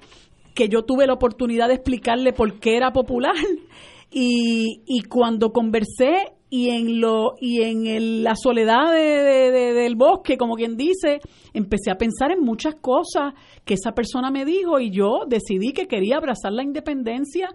que 0.54 0.70
yo 0.70 0.84
tuve 0.84 1.08
la 1.08 1.14
oportunidad 1.14 1.68
de 1.68 1.76
explicarle 1.76 2.34
por 2.34 2.60
qué 2.60 2.78
era 2.78 2.92
popular. 2.92 3.36
Y, 4.14 4.82
y 4.86 5.04
cuando 5.04 5.54
conversé 5.54 6.34
y 6.50 6.68
en 6.68 7.00
lo 7.00 7.36
y 7.40 7.62
en 7.62 8.26
la 8.26 8.36
soledad 8.36 8.94
del 8.94 9.96
bosque, 9.96 10.36
como 10.36 10.56
quien 10.56 10.76
dice, 10.76 11.22
empecé 11.54 11.92
a 11.92 11.98
pensar 11.98 12.30
en 12.32 12.42
muchas 12.42 12.76
cosas 12.76 13.34
que 13.64 13.76
esa 13.76 13.94
persona 13.94 14.32
me 14.32 14.44
dijo 14.44 14.78
y 14.82 14.92
yo 14.92 15.22
decidí 15.26 15.72
que 15.72 15.88
quería 15.88 16.18
abrazar 16.18 16.52
la 16.52 16.62
independencia 16.62 17.50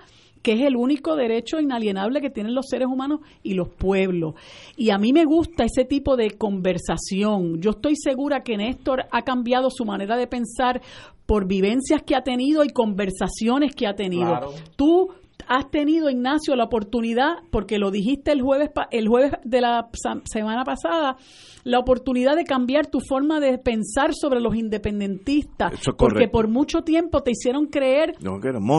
que 0.46 0.52
es 0.52 0.60
el 0.60 0.76
único 0.76 1.16
derecho 1.16 1.58
inalienable 1.58 2.20
que 2.20 2.30
tienen 2.30 2.54
los 2.54 2.66
seres 2.68 2.86
humanos 2.86 3.18
y 3.42 3.54
los 3.54 3.68
pueblos. 3.68 4.34
Y 4.76 4.90
a 4.90 4.96
mí 4.96 5.12
me 5.12 5.24
gusta 5.24 5.64
ese 5.64 5.84
tipo 5.84 6.16
de 6.16 6.30
conversación. 6.38 7.60
Yo 7.60 7.70
estoy 7.70 7.96
segura 7.96 8.44
que 8.44 8.56
Néstor 8.56 9.06
ha 9.10 9.22
cambiado 9.22 9.70
su 9.70 9.84
manera 9.84 10.16
de 10.16 10.28
pensar 10.28 10.82
por 11.26 11.48
vivencias 11.48 12.04
que 12.04 12.14
ha 12.14 12.22
tenido 12.22 12.62
y 12.62 12.68
conversaciones 12.68 13.74
que 13.74 13.88
ha 13.88 13.96
tenido. 13.96 14.52
Tú 14.76 15.08
has 15.48 15.70
tenido, 15.70 16.10
Ignacio, 16.10 16.56
la 16.56 16.64
oportunidad, 16.64 17.36
porque 17.50 17.78
lo 17.78 17.90
dijiste 17.90 18.32
el 18.32 18.42
jueves, 18.42 18.70
el 18.90 19.08
jueves 19.08 19.32
de 19.44 19.60
la 19.60 19.88
semana 20.24 20.64
pasada, 20.64 21.16
la 21.64 21.78
oportunidad 21.78 22.36
de 22.36 22.44
cambiar 22.44 22.86
tu 22.86 23.00
forma 23.00 23.40
de 23.40 23.58
pensar 23.58 24.14
sobre 24.14 24.40
los 24.40 24.54
independentistas, 24.54 25.72
porque 25.98 26.28
por 26.28 26.48
mucho 26.48 26.82
tiempo 26.82 27.22
te 27.22 27.32
hicieron 27.32 27.66
creer 27.66 28.14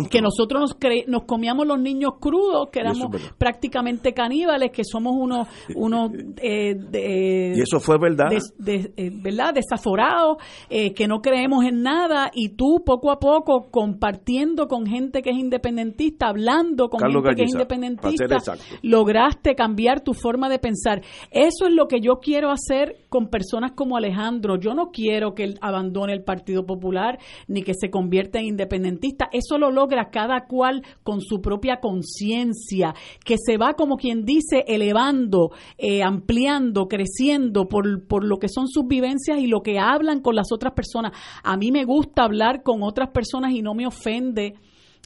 que, 0.09 0.21
nosotros 0.21 0.61
nos, 0.61 0.77
nos 1.07 1.23
comíamos 1.23 1.67
los 1.67 1.79
niños 1.79 2.13
crudos, 2.19 2.69
que 2.71 2.79
éramos 2.79 3.07
prácticamente 3.37 4.13
caníbales, 4.13 4.71
que 4.71 4.83
somos 4.83 5.13
unos, 5.17 5.47
unos 5.75 6.11
eh, 6.41 7.53
y 7.55 7.61
eso 7.61 7.79
fue 7.79 7.97
verdad, 7.99 8.31
eh, 8.31 9.11
verdad, 9.21 9.53
desaforados, 9.53 10.37
eh, 10.69 10.93
que 10.93 11.07
no 11.07 11.21
creemos 11.21 11.65
en 11.65 11.81
nada, 11.81 12.31
y 12.33 12.49
tú 12.49 12.83
poco 12.85 13.11
a 13.11 13.19
poco 13.19 13.69
compartiendo 13.69 14.67
con 14.67 14.85
gente 14.85 15.21
que 15.21 15.31
es 15.31 15.37
independentista, 15.37 16.27
hablando 16.27 16.56
con 16.89 16.99
gente 16.99 17.35
que 17.35 17.43
es 17.43 17.51
independentista, 17.51 18.37
lograste 18.81 19.55
cambiar 19.55 20.01
tu 20.01 20.13
forma 20.13 20.49
de 20.49 20.59
pensar. 20.59 21.01
Eso 21.31 21.67
es 21.67 21.73
lo 21.73 21.87
que 21.87 21.99
yo 21.99 22.19
quiero 22.19 22.49
hacer 22.49 22.95
con 23.09 23.27
personas 23.27 23.71
como 23.71 23.97
Alejandro. 23.97 24.57
Yo 24.57 24.73
no 24.73 24.91
quiero 24.91 25.33
que 25.33 25.43
él 25.43 25.57
abandone 25.61 26.13
el 26.13 26.23
Partido 26.23 26.65
Popular 26.65 27.19
ni 27.47 27.63
que 27.63 27.73
se 27.73 27.89
convierta 27.89 28.39
en 28.39 28.45
independentista. 28.45 29.29
Eso 29.31 29.57
lo 29.57 29.71
logra 29.71 30.09
cada 30.09 30.45
cual 30.47 30.83
con 31.03 31.21
su 31.21 31.41
propia 31.41 31.79
conciencia, 31.79 32.93
que 33.23 33.35
se 33.37 33.57
va, 33.57 33.73
como 33.73 33.97
quien 33.97 34.25
dice, 34.25 34.63
elevando, 34.67 35.51
eh, 35.77 36.03
ampliando, 36.03 36.87
creciendo 36.87 37.67
por, 37.67 38.05
por 38.07 38.23
lo 38.23 38.37
que 38.37 38.49
son 38.49 38.67
sus 38.67 38.87
vivencias 38.87 39.39
y 39.39 39.47
lo 39.47 39.61
que 39.61 39.79
hablan 39.79 40.21
con 40.21 40.35
las 40.35 40.51
otras 40.51 40.73
personas. 40.73 41.13
A 41.43 41.57
mí 41.57 41.71
me 41.71 41.85
gusta 41.85 42.23
hablar 42.23 42.63
con 42.63 42.83
otras 42.83 43.09
personas 43.09 43.51
y 43.51 43.61
no 43.61 43.73
me 43.73 43.87
ofende 43.87 44.55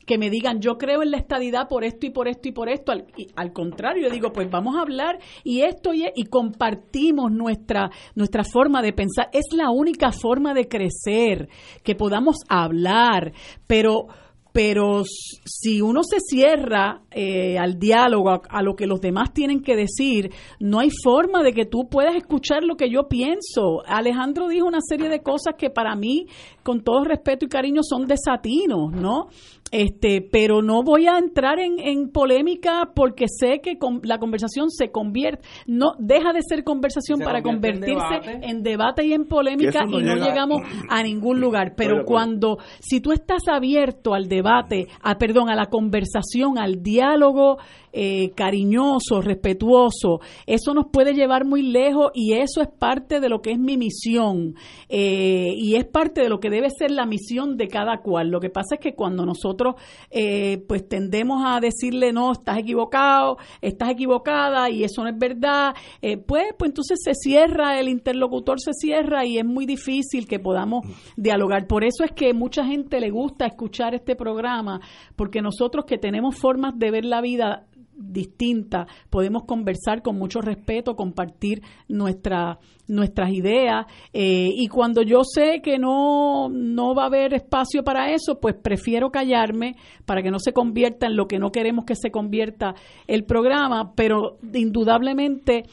que 0.05 0.17
me 0.17 0.29
digan 0.29 0.59
yo 0.61 0.77
creo 0.77 1.03
en 1.03 1.11
la 1.11 1.17
estadidad 1.17 1.67
por 1.67 1.83
esto 1.83 2.05
y 2.05 2.09
por 2.09 2.27
esto 2.27 2.47
y 2.49 2.51
por 2.51 2.69
esto. 2.69 2.91
Al, 2.91 3.05
al 3.35 3.53
contrario, 3.53 4.07
yo 4.07 4.13
digo, 4.13 4.31
pues 4.31 4.49
vamos 4.49 4.75
a 4.75 4.81
hablar 4.81 5.19
y 5.43 5.61
esto 5.61 5.93
y, 5.93 6.05
y, 6.15 6.25
compartimos 6.25 7.31
nuestra, 7.31 7.89
nuestra 8.15 8.43
forma 8.43 8.81
de 8.81 8.93
pensar. 8.93 9.29
Es 9.33 9.45
la 9.55 9.69
única 9.69 10.11
forma 10.11 10.53
de 10.53 10.67
crecer, 10.67 11.49
que 11.83 11.95
podamos 11.95 12.37
hablar, 12.49 13.33
pero 13.67 14.07
pero 14.53 15.03
si 15.05 15.81
uno 15.81 16.01
se 16.03 16.19
cierra 16.19 17.01
eh, 17.11 17.57
al 17.57 17.79
diálogo, 17.79 18.41
a, 18.49 18.61
lo 18.61 18.75
que 18.75 18.85
los 18.85 18.99
demás 18.99 19.33
tienen 19.33 19.61
que 19.61 19.75
decir, 19.75 20.31
no 20.59 20.79
hay 20.79 20.89
forma 21.03 21.41
de 21.41 21.53
que 21.53 21.65
tú 21.65 21.87
puedas 21.89 22.15
escuchar 22.15 22.63
lo 22.63 22.75
que 22.75 22.89
yo 22.89 23.07
pienso. 23.07 23.81
Alejandro 23.85 24.49
dijo 24.49 24.67
una 24.67 24.81
serie 24.81 25.09
de 25.09 25.21
cosas 25.21 25.55
que 25.57 25.69
para 25.69 25.95
mí, 25.95 26.27
con 26.63 26.81
todo 26.81 27.05
respeto 27.05 27.45
y 27.45 27.49
cariño, 27.49 27.81
son 27.81 28.07
desatinos, 28.07 28.91
¿no? 28.91 29.27
Este, 29.71 30.21
pero 30.21 30.61
no 30.61 30.83
voy 30.83 31.07
a 31.07 31.17
entrar 31.17 31.59
en, 31.59 31.79
en 31.79 32.11
polémica 32.11 32.91
porque 32.93 33.25
sé 33.27 33.61
que 33.61 33.77
la 34.03 34.19
conversación 34.19 34.69
se 34.69 34.91
convierte, 34.91 35.47
no 35.65 35.93
deja 35.97 36.33
de 36.33 36.41
ser 36.41 36.63
conversación 36.63 37.19
para 37.19 37.41
convertirse 37.41 38.19
en 38.41 38.63
debate. 38.63 39.05
y 39.05 39.13
en 39.13 39.25
polémica 39.25 39.85
y 39.87 40.03
no 40.03 40.15
llegamos 40.15 40.61
a 40.89 41.03
ningún 41.03 41.39
lugar. 41.39 41.73
Pero 41.75 42.05
cuando, 42.05 42.57
si 42.79 42.99
tú 42.99 43.11
estás 43.11 43.43
abierto 43.47 44.13
al 44.13 44.27
debate, 44.27 44.87
a, 45.01 45.17
perdón, 45.17 45.49
a 45.49 45.55
la 45.55 45.67
conversación, 45.67 46.57
al 46.57 46.83
diálogo, 46.83 47.57
eh, 47.93 48.31
cariñoso, 48.35 49.21
respetuoso, 49.21 50.21
eso 50.45 50.73
nos 50.73 50.85
puede 50.91 51.13
llevar 51.13 51.45
muy 51.45 51.61
lejos 51.61 52.11
y 52.13 52.33
eso 52.33 52.61
es 52.61 52.69
parte 52.69 53.19
de 53.19 53.27
lo 53.27 53.41
que 53.41 53.51
es 53.51 53.59
mi 53.59 53.77
misión 53.77 54.55
eh, 54.87 55.53
y 55.57 55.75
es 55.75 55.85
parte 55.85 56.21
de 56.21 56.29
lo 56.29 56.39
que 56.39 56.49
debe 56.49 56.69
ser 56.69 56.91
la 56.91 57.05
misión 57.05 57.57
de 57.57 57.67
cada 57.67 57.97
cual. 58.01 58.29
Lo 58.29 58.39
que 58.39 58.49
pasa 58.49 58.75
es 58.75 58.81
que 58.81 58.95
cuando 58.95 59.25
nosotros 59.25 59.60
eh, 60.09 60.63
pues 60.67 60.87
tendemos 60.87 61.43
a 61.45 61.59
decirle 61.59 62.13
no, 62.13 62.31
estás 62.31 62.59
equivocado, 62.59 63.37
estás 63.61 63.89
equivocada 63.89 64.69
y 64.69 64.83
eso 64.83 65.03
no 65.03 65.09
es 65.09 65.17
verdad, 65.17 65.73
pues, 66.01 66.53
pues 66.57 66.69
entonces 66.69 66.99
se 67.03 67.13
cierra, 67.13 67.79
el 67.79 67.87
interlocutor 67.87 68.59
se 68.59 68.73
cierra 68.73 69.25
y 69.25 69.37
es 69.37 69.45
muy 69.45 69.65
difícil 69.65 70.27
que 70.27 70.39
podamos 70.39 70.85
dialogar. 71.15 71.67
Por 71.67 71.83
eso 71.83 72.03
es 72.03 72.11
que 72.11 72.33
mucha 72.33 72.65
gente 72.65 72.99
le 72.99 73.09
gusta 73.09 73.45
escuchar 73.45 73.93
este 73.93 74.15
programa, 74.15 74.81
porque 75.15 75.41
nosotros 75.41 75.85
que 75.85 75.97
tenemos 75.97 76.35
formas 76.37 76.77
de 76.77 76.91
ver 76.91 77.05
la 77.05 77.21
vida 77.21 77.67
distinta, 77.95 78.87
podemos 79.09 79.43
conversar 79.43 80.01
con 80.01 80.17
mucho 80.17 80.41
respeto, 80.41 80.95
compartir 80.95 81.61
nuestra, 81.87 82.59
nuestras 82.87 83.31
ideas 83.31 83.85
eh, 84.13 84.49
y 84.55 84.67
cuando 84.67 85.01
yo 85.01 85.21
sé 85.23 85.61
que 85.63 85.77
no, 85.77 86.49
no 86.49 86.95
va 86.95 87.03
a 87.03 87.07
haber 87.07 87.33
espacio 87.33 87.83
para 87.83 88.11
eso, 88.11 88.39
pues 88.39 88.55
prefiero 88.55 89.11
callarme 89.11 89.75
para 90.05 90.21
que 90.21 90.31
no 90.31 90.39
se 90.39 90.53
convierta 90.53 91.07
en 91.07 91.15
lo 91.15 91.27
que 91.27 91.39
no 91.39 91.51
queremos 91.51 91.85
que 91.85 91.95
se 91.95 92.11
convierta 92.11 92.75
el 93.07 93.23
programa, 93.23 93.93
pero 93.95 94.37
indudablemente 94.53 95.63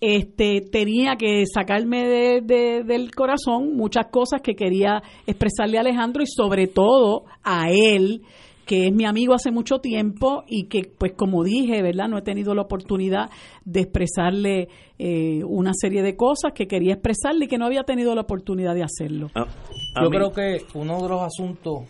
este 0.00 0.62
tenía 0.62 1.16
que 1.16 1.44
sacarme 1.46 2.06
de, 2.06 2.82
del 2.84 3.14
corazón 3.14 3.76
muchas 3.76 4.06
cosas 4.06 4.40
que 4.40 4.54
quería 4.54 5.02
expresarle 5.26 5.76
a 5.76 5.82
Alejandro 5.82 6.22
y 6.22 6.26
sobre 6.26 6.66
todo 6.66 7.24
a 7.42 7.70
él 7.70 8.22
que 8.70 8.86
es 8.86 8.94
mi 8.94 9.04
amigo 9.04 9.34
hace 9.34 9.50
mucho 9.50 9.80
tiempo 9.80 10.44
y 10.46 10.68
que, 10.68 10.82
pues 10.96 11.14
como 11.16 11.42
dije, 11.42 11.82
¿verdad? 11.82 12.06
No 12.08 12.18
he 12.18 12.22
tenido 12.22 12.54
la 12.54 12.62
oportunidad 12.62 13.28
de 13.64 13.80
expresarle 13.80 14.68
eh, 14.96 15.42
una 15.42 15.72
serie 15.74 16.04
de 16.04 16.14
cosas 16.14 16.52
que 16.54 16.68
quería 16.68 16.92
expresarle 16.92 17.46
y 17.46 17.48
que 17.48 17.58
no 17.58 17.66
había 17.66 17.82
tenido 17.82 18.14
la 18.14 18.20
oportunidad 18.20 18.76
de 18.76 18.84
hacerlo. 18.84 19.26
Ah, 19.34 19.48
Yo 20.00 20.08
creo 20.08 20.30
que 20.30 20.58
uno 20.74 21.02
de 21.02 21.08
los 21.08 21.20
asuntos 21.20 21.88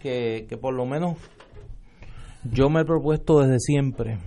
que, 0.00 0.46
que 0.48 0.56
por 0.56 0.74
lo 0.74 0.86
menos 0.86 1.18
yo 2.50 2.68
me 2.68 2.80
he 2.80 2.84
propuesto 2.84 3.38
desde 3.38 3.60
siempre 3.60 4.18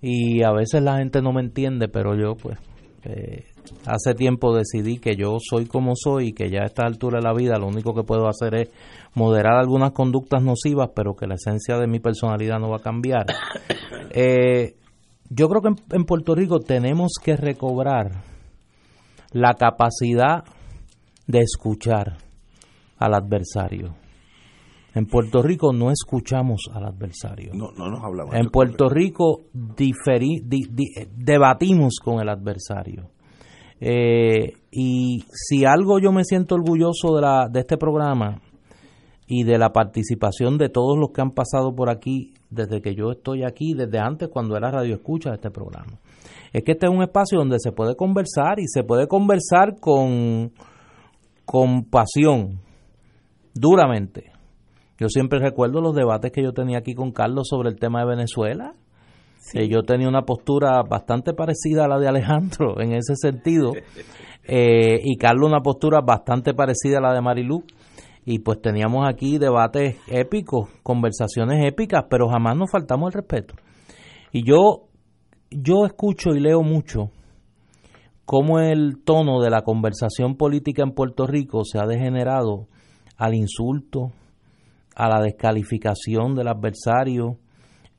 y 0.00 0.42
a 0.44 0.50
veces 0.50 0.82
la 0.82 0.96
gente 0.96 1.20
no 1.20 1.34
me 1.34 1.42
entiende, 1.42 1.88
pero 1.88 2.14
yo 2.16 2.36
pues 2.36 2.58
eh, 3.04 3.44
hace 3.86 4.14
tiempo 4.14 4.54
decidí 4.54 4.98
que 4.98 5.16
yo 5.16 5.38
soy 5.40 5.66
como 5.66 5.92
soy 5.94 6.28
y 6.28 6.32
que 6.32 6.50
ya 6.50 6.62
a 6.62 6.66
esta 6.66 6.84
altura 6.84 7.18
de 7.18 7.24
la 7.24 7.34
vida 7.34 7.58
lo 7.58 7.66
único 7.66 7.94
que 7.94 8.02
puedo 8.02 8.28
hacer 8.28 8.54
es 8.54 8.70
moderar 9.14 9.54
algunas 9.54 9.92
conductas 9.92 10.42
nocivas, 10.42 10.90
pero 10.94 11.14
que 11.14 11.26
la 11.26 11.34
esencia 11.34 11.78
de 11.78 11.86
mi 11.86 12.00
personalidad 12.00 12.58
no 12.58 12.70
va 12.70 12.76
a 12.76 12.82
cambiar. 12.82 13.26
Eh, 14.18 14.76
yo 15.28 15.48
creo 15.48 15.60
que 15.60 15.68
en, 15.94 16.04
Puerto 16.04 16.34
Rico 16.34 16.60
tenemos 16.60 17.14
que 17.22 17.36
recobrar 17.36 18.22
la 19.32 19.52
capacidad 19.54 20.44
de 21.26 21.40
escuchar 21.40 22.16
al 22.96 23.14
adversario. 23.14 23.94
En 24.94 25.04
Puerto 25.04 25.42
Rico 25.42 25.74
no 25.74 25.90
escuchamos 25.90 26.70
al 26.72 26.86
adversario. 26.86 27.52
No, 27.52 27.72
no 27.76 27.90
nos 27.90 28.02
hablamos. 28.02 28.34
En 28.34 28.46
Puerto 28.46 28.88
Rico 28.88 29.42
debatimos 31.14 31.98
con 32.02 32.20
el 32.20 32.30
adversario. 32.30 33.10
Eh, 33.80 34.54
y 34.70 35.24
si 35.30 35.64
algo 35.64 35.98
yo 35.98 36.12
me 36.12 36.24
siento 36.24 36.54
orgulloso 36.54 37.14
de, 37.14 37.22
la, 37.22 37.48
de 37.50 37.60
este 37.60 37.76
programa 37.76 38.40
y 39.26 39.44
de 39.44 39.58
la 39.58 39.70
participación 39.70 40.56
de 40.56 40.68
todos 40.68 40.96
los 40.98 41.10
que 41.12 41.20
han 41.20 41.32
pasado 41.32 41.74
por 41.74 41.90
aquí 41.90 42.32
desde 42.48 42.80
que 42.80 42.94
yo 42.94 43.10
estoy 43.10 43.44
aquí, 43.44 43.74
desde 43.74 43.98
antes 43.98 44.28
cuando 44.28 44.56
era 44.56 44.70
radio 44.70 44.94
escucha 44.94 45.30
de 45.30 45.36
este 45.36 45.50
programa, 45.50 45.98
es 46.52 46.62
que 46.62 46.72
este 46.72 46.86
es 46.86 46.92
un 46.92 47.02
espacio 47.02 47.38
donde 47.38 47.58
se 47.58 47.72
puede 47.72 47.96
conversar 47.96 48.58
y 48.60 48.66
se 48.66 48.84
puede 48.84 49.08
conversar 49.08 49.78
con, 49.80 50.52
con 51.44 51.84
pasión, 51.84 52.60
duramente. 53.54 54.32
Yo 54.98 55.08
siempre 55.08 55.38
recuerdo 55.38 55.80
los 55.80 55.94
debates 55.94 56.32
que 56.32 56.42
yo 56.42 56.52
tenía 56.52 56.78
aquí 56.78 56.94
con 56.94 57.12
Carlos 57.12 57.48
sobre 57.48 57.68
el 57.68 57.76
tema 57.76 58.00
de 58.00 58.06
Venezuela 58.06 58.74
yo 59.54 59.82
tenía 59.82 60.08
una 60.08 60.22
postura 60.22 60.82
bastante 60.82 61.32
parecida 61.32 61.84
a 61.84 61.88
la 61.88 61.98
de 61.98 62.08
Alejandro 62.08 62.80
en 62.80 62.92
ese 62.92 63.14
sentido, 63.16 63.72
eh, 64.44 65.00
y 65.02 65.16
Carlos 65.16 65.48
una 65.48 65.60
postura 65.60 66.00
bastante 66.00 66.54
parecida 66.54 66.98
a 66.98 67.00
la 67.00 67.12
de 67.12 67.20
Marilú. 67.20 67.64
Y 68.28 68.40
pues 68.40 68.60
teníamos 68.60 69.08
aquí 69.08 69.38
debates 69.38 69.98
épicos, 70.08 70.68
conversaciones 70.82 71.64
épicas, 71.64 72.06
pero 72.10 72.28
jamás 72.28 72.56
nos 72.56 72.68
faltamos 72.68 73.08
el 73.08 73.20
respeto. 73.20 73.54
Y 74.32 74.44
yo, 74.44 74.88
yo 75.50 75.86
escucho 75.86 76.30
y 76.30 76.40
leo 76.40 76.62
mucho 76.62 77.10
cómo 78.24 78.58
el 78.58 79.04
tono 79.04 79.40
de 79.40 79.50
la 79.50 79.62
conversación 79.62 80.36
política 80.36 80.82
en 80.82 80.90
Puerto 80.90 81.28
Rico 81.28 81.62
se 81.64 81.78
ha 81.78 81.86
degenerado 81.86 82.66
al 83.16 83.34
insulto, 83.34 84.10
a 84.96 85.08
la 85.08 85.22
descalificación 85.22 86.34
del 86.34 86.48
adversario, 86.48 87.38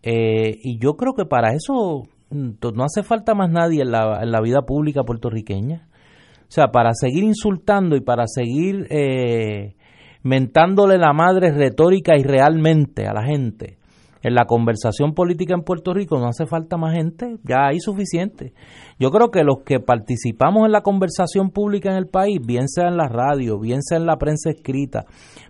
eh, 0.10 0.58
y 0.64 0.80
yo 0.80 0.95
creo 0.95 1.14
que 1.14 1.26
para 1.26 1.53
eso 1.53 2.03
no 2.30 2.84
hace 2.86 3.03
falta 3.03 3.36
más 3.36 3.51
nadie 3.51 3.82
en 3.82 3.91
la, 3.91 4.22
en 4.24 4.32
la 4.32 4.39
vida 4.39 4.62
pública 4.62 5.03
puertorriqueña. 5.03 5.89
O 6.43 6.49
sea, 6.51 6.68
para 6.68 6.91
seguir 6.93 7.26
insultando 7.26 7.97
y 7.97 7.99
para 7.99 8.24
seguir 8.26 8.88
eh, 8.89 9.76
mentándole 10.24 10.97
la 10.97 11.12
madre 11.12 11.51
retórica 11.51 12.18
y 12.18 12.24
realmente 12.24 13.05
a 13.05 13.12
la 13.12 13.24
gente 13.24 13.80
en 14.24 14.34
la 14.34 14.45
conversación 14.45 15.14
política 15.14 15.53
en 15.53 15.64
Puerto 15.64 15.93
Rico 15.93 16.18
no 16.18 16.28
hace 16.28 16.45
falta 16.45 16.78
más 16.78 16.95
gente, 16.95 17.36
ya 17.43 17.68
hay 17.68 17.80
suficiente. 17.80 18.53
Yo 18.97 19.12
creo 19.12 19.30
que 19.30 19.43
los 19.43 19.58
que 19.66 19.82
participamos 19.82 20.66
en 20.66 20.72
la 20.72 20.82
conversación 20.84 21.51
pública 21.51 21.91
en 21.91 21.97
el 21.97 22.08
país, 22.08 22.39
bien 22.45 22.70
sea 22.70 22.88
en 22.88 22.95
la 22.95 23.10
radio, 23.10 23.60
bien 23.60 23.82
sea 23.84 23.97
en 23.97 24.05
la 24.05 24.18
prensa 24.18 24.51
escrita, 24.51 25.05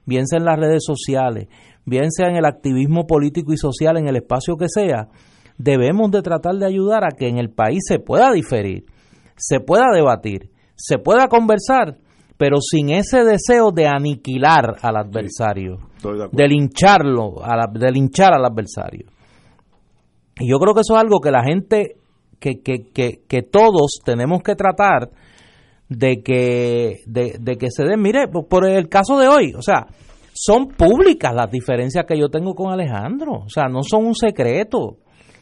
bien 0.05 0.25
sea 0.25 0.39
en 0.39 0.45
las 0.45 0.59
redes 0.59 0.83
sociales, 0.83 1.47
bien 1.87 2.11
sea 2.11 2.27
en 2.27 2.35
el 2.35 2.45
activismo 2.45 3.07
político 3.07 3.53
y 3.53 3.57
social 3.57 3.97
en 3.97 4.07
el 4.07 4.17
espacio 4.17 4.57
que 4.57 4.67
sea, 4.67 5.07
debemos 5.57 6.11
de 6.11 6.21
tratar 6.21 6.55
de 6.55 6.67
ayudar 6.67 7.05
a 7.05 7.15
que 7.17 7.29
en 7.29 7.37
el 7.37 7.49
país 7.49 7.79
se 7.87 7.97
pueda 7.97 8.31
diferir, 8.31 8.85
se 9.37 9.61
pueda 9.61 9.85
debatir, 9.93 10.51
se 10.75 10.99
pueda 10.99 11.27
conversar, 11.27 11.97
pero 12.37 12.57
sin 12.59 12.89
ese 12.89 13.23
deseo 13.23 13.71
de 13.71 13.87
aniquilar 13.87 14.75
al 14.81 14.97
adversario, 14.97 15.77
de, 16.31 16.47
lincharlo, 16.47 17.41
a 17.41 17.55
de 17.71 17.91
linchar 17.91 18.33
al 18.33 18.45
adversario. 18.45 19.07
Y 20.39 20.51
yo 20.51 20.59
creo 20.59 20.75
que 20.75 20.81
eso 20.81 20.95
es 20.95 21.01
algo 21.01 21.21
que 21.21 21.31
la 21.31 21.43
gente, 21.43 21.95
que, 22.39 22.61
que, 22.61 22.91
que, 22.93 23.21
que 23.27 23.41
todos 23.43 24.01
tenemos 24.03 24.43
que 24.43 24.55
tratar 24.55 25.09
de 25.87 26.21
que, 26.21 26.97
de, 27.07 27.37
de 27.39 27.55
que 27.55 27.71
se 27.71 27.85
den, 27.85 28.01
mire, 28.01 28.27
por 28.27 28.67
el 28.67 28.89
caso 28.89 29.17
de 29.17 29.29
hoy, 29.29 29.53
o 29.57 29.61
sea, 29.61 29.87
son 30.39 30.67
públicas 30.67 31.33
las 31.33 31.49
diferencias 31.49 32.05
que 32.05 32.17
yo 32.17 32.29
tengo 32.29 32.53
con 32.53 32.71
Alejandro, 32.71 33.43
o 33.45 33.49
sea, 33.49 33.67
no 33.67 33.81
son 33.81 34.05
un 34.05 34.15
secreto. 34.15 34.97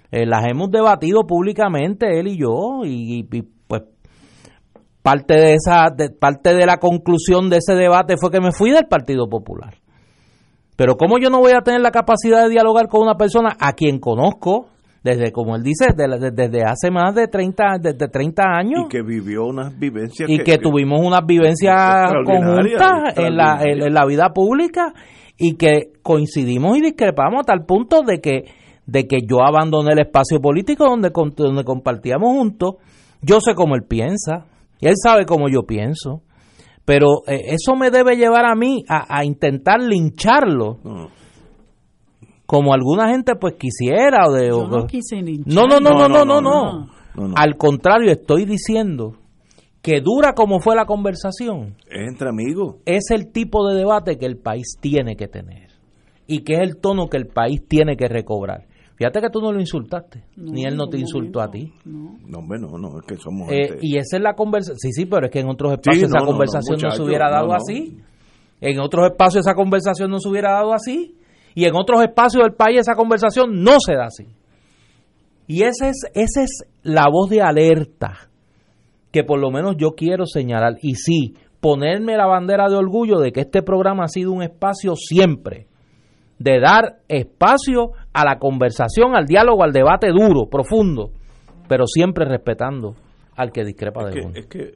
Eh, 0.09 0.25
las 0.25 0.45
hemos 0.47 0.69
debatido 0.71 1.25
públicamente 1.27 2.19
él 2.19 2.27
y 2.27 2.37
yo 2.37 2.81
y, 2.85 3.23
pues 3.67 3.83
parte 5.01 5.33
de 5.35 5.53
esa 5.55 5.87
parte 6.19 6.55
de 6.55 6.65
la 6.65 6.77
conclusión 6.77 7.49
de 7.49 7.57
ese 7.57 7.73
debate 7.73 8.15
fue 8.17 8.31
que 8.31 8.39
me 8.39 8.51
fui 8.51 8.71
del 8.71 8.87
Partido 8.87 9.27
Popular. 9.27 9.75
Pero 10.77 10.95
cómo 10.95 11.17
yo 11.17 11.29
no 11.29 11.39
voy 11.39 11.51
a 11.51 11.61
tener 11.61 11.81
la 11.81 11.91
capacidad 11.91 12.43
de 12.43 12.49
dialogar 12.49 12.87
con 12.87 13.01
una 13.01 13.15
persona 13.15 13.55
a 13.59 13.73
quien 13.73 13.99
conozco, 13.99 14.67
desde 15.05 15.31
como 15.31 15.55
él 15.55 15.61
dice 15.61 15.89
desde, 15.95 16.63
hace 16.63 16.89
más 16.89 17.13
de 17.13 17.27
30 17.27 17.77
desde 17.79 18.07
30 18.07 18.43
años. 18.43 18.85
Y 18.85 18.89
que 18.89 19.03
vivió 19.03 19.45
unas 19.45 19.77
vivencias 19.77 20.27
y 20.27 20.39
que, 20.39 20.57
tuvimos 20.57 20.99
unas 20.99 21.23
vivencias 21.27 22.11
conjuntas 22.25 23.15
en 23.15 23.37
la, 23.37 23.61
en, 23.61 23.93
la 23.93 24.05
vida 24.07 24.31
pública 24.33 24.95
y 25.37 25.57
que 25.57 25.91
coincidimos 26.01 26.75
y 26.79 26.81
discrepamos 26.81 27.41
a 27.41 27.43
tal 27.43 27.65
punto 27.65 28.01
de 28.01 28.19
que 28.19 28.45
de 28.87 29.05
que 29.05 29.19
yo 29.29 29.43
abandoné 29.43 29.91
el 29.93 29.99
espacio 29.99 30.39
político 30.41 30.85
donde, 30.85 31.11
donde 31.37 31.63
compartíamos 31.63 32.31
juntos. 32.31 32.77
Yo 33.21 33.41
sé 33.41 33.53
cómo 33.53 33.75
él 33.75 33.83
piensa 33.87 34.47
y 34.79 34.87
él 34.87 34.95
sabe 34.95 35.27
cómo 35.27 35.49
yo 35.49 35.67
pienso 35.67 36.23
pero 36.83 37.23
eh, 37.27 37.41
eso 37.47 37.75
me 37.75 37.89
debe 37.89 38.15
llevar 38.15 38.45
a 38.45 38.55
mí 38.55 38.83
a, 38.87 39.25
intentar 39.25 39.81
lincharlo 39.81 40.77
como 42.45 42.73
alguna 42.73 43.09
gente 43.09 43.35
pues 43.35 43.55
quisiera 43.55 44.27
o 44.27 44.33
de 44.33 44.49
no, 44.49 45.67
no, 45.67 45.79
no, 45.79 46.07
no, 46.07 46.25
no, 46.25 46.41
no, 46.41 47.33
Al 47.35 47.57
contrario, 47.57 48.11
estoy 48.11 48.45
diciendo 48.45 49.13
que 49.81 50.01
dura 50.01 50.33
como 50.33 50.59
fue 50.59 50.75
la 50.75 50.85
conversación. 50.85 51.75
Es 51.87 52.07
entre 52.07 52.29
amigos. 52.29 52.77
Es 52.85 53.11
el 53.11 53.31
tipo 53.31 53.67
de 53.67 53.75
debate 53.75 54.17
que 54.17 54.25
el 54.25 54.37
país 54.37 54.77
tiene 54.79 55.15
que 55.15 55.27
tener 55.27 55.69
y 56.27 56.43
que 56.43 56.53
es 56.53 56.61
el 56.61 56.77
tono 56.77 57.07
que 57.07 57.17
el 57.17 57.27
país 57.27 57.61
tiene 57.67 57.95
que 57.95 58.07
recobrar. 58.07 58.65
Fíjate 58.95 59.19
que 59.19 59.29
tú 59.29 59.41
no 59.41 59.51
lo 59.51 59.59
insultaste, 59.59 60.23
ni 60.37 60.63
él 60.63 60.77
no 60.77 60.87
te 60.87 60.97
insultó 60.97 61.41
a 61.41 61.51
ti. 61.51 61.73
No, 61.83 62.39
hombre, 62.39 62.59
no, 62.59 62.77
no, 62.77 62.99
es 62.99 63.05
que 63.05 63.17
somos. 63.17 63.51
Eh, 63.51 63.77
y 63.81 63.97
esa 63.97 64.15
es 64.15 64.23
la 64.23 64.35
conversación. 64.35 64.77
Sí, 64.79 64.93
sí, 64.93 65.05
pero 65.05 65.25
es 65.25 65.31
que 65.31 65.41
en 65.41 65.49
otros 65.49 65.73
espacios 65.73 66.09
esa 66.09 66.25
conversación 66.25 66.79
no, 66.81 66.91
se 66.91 67.01
hubiera 67.03 67.29
dado 67.29 67.53
así. 67.53 67.97
En 68.61 68.79
otros 68.79 69.11
espacios 69.11 69.45
esa 69.45 69.53
conversación 69.53 70.09
no 70.09 70.19
se 70.19 70.29
hubiera 70.29 70.53
dado 70.53 70.73
así. 70.73 71.13
Y 71.55 71.65
en 71.65 71.75
otros 71.75 72.03
espacios 72.03 72.43
del 72.43 72.53
país 72.53 72.81
esa 72.81 72.93
conversación 72.93 73.63
no 73.63 73.79
se 73.79 73.95
da 73.95 74.05
así. 74.05 74.27
Y 75.47 75.63
esa 75.63 75.89
es, 75.89 76.03
esa 76.13 76.43
es 76.43 76.65
la 76.83 77.07
voz 77.09 77.29
de 77.29 77.41
alerta 77.41 78.29
que 79.11 79.23
por 79.23 79.39
lo 79.39 79.49
menos 79.49 79.75
yo 79.77 79.91
quiero 79.91 80.25
señalar. 80.25 80.75
Y 80.81 80.95
sí, 80.95 81.35
ponerme 81.61 82.17
la 82.17 82.27
bandera 82.27 82.67
de 82.67 82.75
orgullo 82.75 83.19
de 83.19 83.31
que 83.31 83.41
este 83.41 83.63
programa 83.63 84.03
ha 84.03 84.07
sido 84.09 84.31
un 84.31 84.43
espacio 84.43 84.95
siempre 84.95 85.67
de 86.37 86.59
dar 86.59 86.97
espacio 87.07 87.91
a 88.11 88.25
la 88.25 88.37
conversación, 88.39 89.15
al 89.15 89.25
diálogo, 89.25 89.63
al 89.63 89.71
debate 89.71 90.09
duro, 90.09 90.49
profundo, 90.49 91.11
pero 91.69 91.85
siempre 91.87 92.25
respetando 92.25 92.95
al 93.37 93.51
que 93.51 93.63
discrepa 93.63 94.05
de 94.09 94.19
uno. 94.19 94.31
Es 94.35 94.47
que 94.47 94.73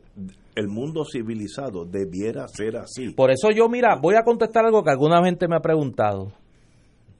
el 0.56 0.68
mundo 0.68 1.04
civilizado 1.06 1.86
debiera 1.86 2.48
ser 2.48 2.78
así. 2.78 3.12
Por 3.14 3.32
eso 3.32 3.50
yo, 3.54 3.68
mira, 3.70 3.98
voy 4.02 4.16
a 4.16 4.24
contestar 4.24 4.66
algo 4.66 4.84
que 4.84 4.92
alguna 4.92 5.24
gente 5.24 5.48
me 5.48 5.56
ha 5.58 5.62
preguntado. 5.62 6.32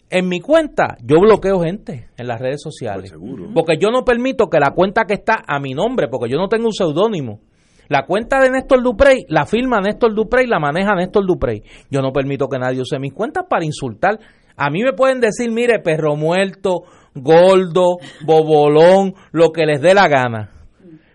En 0.10 0.28
mi 0.28 0.40
cuenta, 0.40 0.98
yo 1.04 1.20
bloqueo 1.20 1.60
gente 1.60 2.10
en 2.18 2.28
las 2.28 2.40
redes 2.40 2.62
sociales. 2.64 3.14
Pues 3.16 3.52
porque 3.54 3.78
yo 3.80 3.92
no 3.92 4.04
permito 4.04 4.50
que 4.50 4.60
la 4.60 4.72
cuenta 4.72 5.06
que 5.06 5.14
está 5.14 5.44
a 5.46 5.60
mi 5.60 5.74
nombre, 5.74 6.08
porque 6.08 6.30
yo 6.32 6.38
no 6.38 6.48
tengo 6.48 6.66
un 6.66 6.74
seudónimo. 6.74 7.42
La 7.90 8.06
cuenta 8.06 8.40
de 8.40 8.52
Néstor 8.52 8.84
Duprey 8.84 9.26
la 9.30 9.46
firma 9.46 9.82
Néstor 9.82 10.14
Duprey, 10.14 10.48
la 10.48 10.60
maneja 10.60 10.96
Néstor 10.96 11.26
Duprey. 11.26 11.64
Yo 11.90 12.02
no 12.02 12.12
permito 12.12 12.48
que 12.48 12.60
nadie 12.60 12.82
use 12.82 13.00
mis 13.00 13.14
cuentas 13.14 13.46
para 13.50 13.66
insultar. 13.66 14.20
A 14.56 14.70
mí 14.70 14.84
me 14.84 14.94
pueden 14.94 15.20
decir, 15.20 15.52
mire, 15.52 15.80
perro 15.80 16.16
muerto, 16.16 16.84
gordo, 17.16 17.98
bobolón, 18.26 19.14
lo 19.32 19.52
que 19.52 19.66
les 19.66 19.82
dé 19.82 19.94
la 19.94 20.08
gana. 20.08 20.52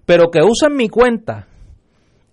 Pero 0.07 0.30
que 0.30 0.40
usen 0.42 0.76
mi 0.76 0.88
cuenta 0.88 1.47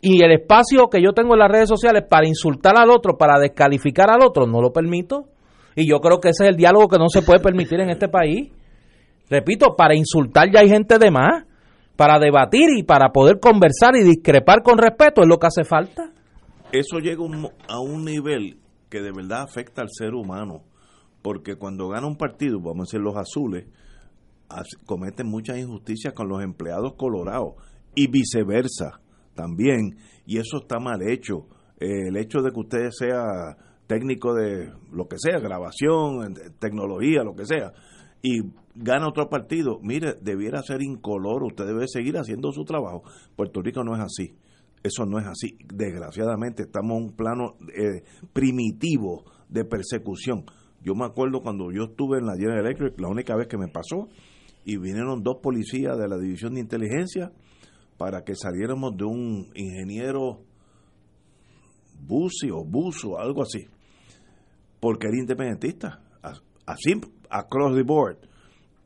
y 0.02 0.24
el 0.24 0.32
espacio 0.32 0.90
que 0.90 1.02
yo 1.02 1.14
tengo 1.14 1.34
en 1.34 1.40
las 1.40 1.52
redes 1.52 1.70
sociales 1.70 2.04
para 2.10 2.28
insultar 2.28 2.76
al 2.78 2.90
otro, 2.90 3.18
para 3.18 3.40
descalificar 3.40 4.10
al 4.10 4.24
otro, 4.24 4.48
no 4.48 4.62
lo 4.62 4.72
permito. 4.72 5.28
Y 5.76 5.90
yo 5.90 6.00
creo 6.00 6.20
que 6.20 6.30
ese 6.30 6.44
es 6.44 6.50
el 6.50 6.56
diálogo 6.58 6.88
que 6.88 6.98
no 6.98 7.08
se 7.10 7.22
puede 7.22 7.40
permitir 7.40 7.80
en 7.80 7.90
este 7.90 8.08
país. 8.08 8.52
Repito, 9.30 9.76
para 9.76 9.96
insultar 9.96 10.50
ya 10.54 10.62
hay 10.62 10.70
gente 10.70 10.98
de 10.98 11.12
más. 11.12 11.46
Para 11.96 12.20
debatir 12.20 12.70
y 12.76 12.84
para 12.84 13.12
poder 13.12 13.40
conversar 13.40 13.96
y 13.96 14.04
discrepar 14.04 14.64
con 14.64 14.78
respeto 14.78 15.22
es 15.22 15.28
lo 15.28 15.38
que 15.38 15.48
hace 15.48 15.64
falta. 15.64 16.12
Eso 16.72 16.98
llega 17.00 17.22
a 17.68 17.80
un 17.80 18.06
nivel 18.06 18.58
que 18.90 19.02
de 19.02 19.12
verdad 19.12 19.44
afecta 19.44 19.82
al 19.82 19.90
ser 19.90 20.14
humano. 20.14 20.64
Porque 21.22 21.56
cuando 21.56 21.90
gana 21.90 22.08
un 22.08 22.18
partido, 22.18 22.60
vamos 22.60 22.80
a 22.80 22.88
decir 22.88 23.02
los 23.02 23.16
azules, 23.16 23.66
cometen 24.86 25.28
muchas 25.28 25.58
injusticias 25.60 26.14
con 26.14 26.28
los 26.28 26.42
empleados 26.42 26.96
colorados 26.96 27.54
y 27.96 28.08
viceversa 28.08 29.00
también. 29.36 29.98
Y 30.26 30.38
eso 30.38 30.58
está 30.62 30.80
mal 30.80 31.02
hecho. 31.02 31.48
Eh, 31.80 32.08
el 32.08 32.18
hecho 32.18 32.42
de 32.42 32.52
que 32.52 32.60
usted 32.60 32.90
sea 32.92 33.56
técnico 33.92 34.34
de 34.34 34.72
lo 34.94 35.10
que 35.10 35.18
sea, 35.20 35.40
grabación, 35.40 36.34
tecnología, 36.60 37.26
lo 37.26 37.36
que 37.36 37.46
sea, 37.46 37.74
y 38.22 38.40
gana 38.74 39.10
otro 39.10 39.28
partido, 39.28 39.80
mire, 39.84 40.16
debiera 40.22 40.62
ser 40.62 40.82
incoloro, 40.82 41.48
usted 41.48 41.66
debe 41.66 41.90
seguir 41.90 42.16
haciendo 42.16 42.54
su 42.54 42.64
trabajo. 42.64 43.04
Puerto 43.36 43.62
Rico 43.62 43.84
no 43.84 43.94
es 43.94 44.00
así, 44.00 44.34
eso 44.82 45.06
no 45.06 45.20
es 45.20 45.28
así. 45.28 45.58
Desgraciadamente 45.66 46.64
estamos 46.64 46.98
en 46.98 47.04
un 47.04 47.16
plano 47.18 47.56
eh, 47.68 48.04
primitivo 48.32 49.26
de 49.50 49.66
persecución. 49.66 50.46
Yo 50.82 50.96
me 50.96 51.04
acuerdo 51.04 51.42
cuando 51.42 51.70
yo 51.74 51.84
estuve 51.90 52.20
en 52.20 52.28
la 52.28 52.38
General 52.38 52.66
Electric, 52.66 52.98
la 52.98 53.10
única 53.10 53.36
vez 53.36 53.50
que 53.50 53.58
me 53.58 53.68
pasó, 53.68 54.08
y 54.64 54.78
vinieron 54.78 55.22
dos 55.22 55.40
policías 55.44 55.98
de 55.98 56.08
la 56.08 56.18
División 56.18 56.54
de 56.54 56.62
Inteligencia 56.62 57.34
para 57.98 58.24
que 58.24 58.36
saliéramos 58.36 58.96
de 58.96 59.04
un 59.04 59.50
ingeniero 59.54 60.46
bucio, 62.08 62.64
buzo, 62.64 63.20
algo 63.20 63.42
así 63.42 63.68
porque 64.82 65.08
era 65.08 65.18
independentista. 65.18 66.02
Así, 66.66 67.00
across 67.30 67.76
the 67.76 67.84
board. 67.84 68.18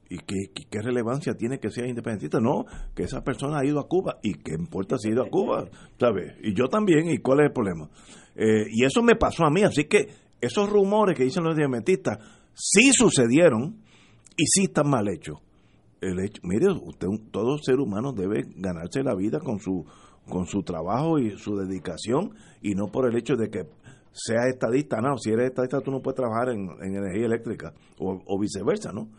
¿Y 0.07 0.17
qué, 0.17 0.81
relevancia 0.83 1.33
tiene 1.33 1.59
que 1.59 1.71
sea 1.71 1.87
independentista? 1.87 2.39
No, 2.39 2.65
que 2.93 3.03
esa 3.03 3.23
persona 3.23 3.59
ha 3.59 3.65
ido 3.65 3.79
a 3.79 3.87
Cuba. 3.87 4.19
¿Y 4.21 4.35
qué 4.35 4.53
importa 4.53 4.97
si 4.99 5.09
ha 5.09 5.13
ido 5.13 5.23
a 5.23 5.29
Cuba? 5.29 5.67
¿Sabes? 5.99 6.33
Y 6.43 6.53
yo 6.53 6.67
también. 6.67 7.09
¿Y 7.09 7.17
cuál 7.17 7.39
es 7.39 7.45
el 7.47 7.53
problema? 7.53 7.89
Eh, 8.35 8.65
y 8.69 8.85
eso 8.85 9.01
me 9.01 9.15
pasó 9.15 9.45
a 9.45 9.49
mí. 9.49 9.63
Así 9.63 9.85
que 9.85 10.09
esos 10.39 10.69
rumores 10.69 11.17
que 11.17 11.23
dicen 11.23 11.43
los 11.43 11.55
independentistas 11.55 12.19
sí 12.53 12.91
sucedieron 12.93 13.81
y 14.37 14.43
sí 14.45 14.65
están 14.65 14.89
mal 14.89 15.07
hechos. 15.07 15.39
El 16.01 16.19
hecho, 16.19 16.41
mire, 16.43 16.67
usted, 16.71 17.07
todo 17.31 17.57
ser 17.57 17.79
humano 17.79 18.11
debe 18.11 18.43
ganarse 18.57 19.01
la 19.01 19.15
vida 19.15 19.39
con 19.39 19.59
su, 19.59 19.85
con 20.29 20.45
su 20.45 20.61
trabajo 20.61 21.17
y 21.17 21.37
su 21.39 21.55
dedicación 21.55 22.35
y 22.61 22.75
no 22.75 22.87
por 22.87 23.09
el 23.09 23.17
hecho 23.17 23.35
de 23.35 23.49
que 23.49 23.63
sea 24.15 24.47
estadista, 24.47 25.01
no, 25.01 25.17
si 25.17 25.31
eres 25.31 25.47
estadista 25.47 25.81
tú 25.81 25.91
no 25.91 26.01
puedes 26.01 26.15
trabajar 26.15 26.49
en, 26.49 26.69
energía 26.81 27.25
eléctrica 27.25 27.73
o, 27.99 28.39
viceversa, 28.39 28.93
¿no? 28.93 29.09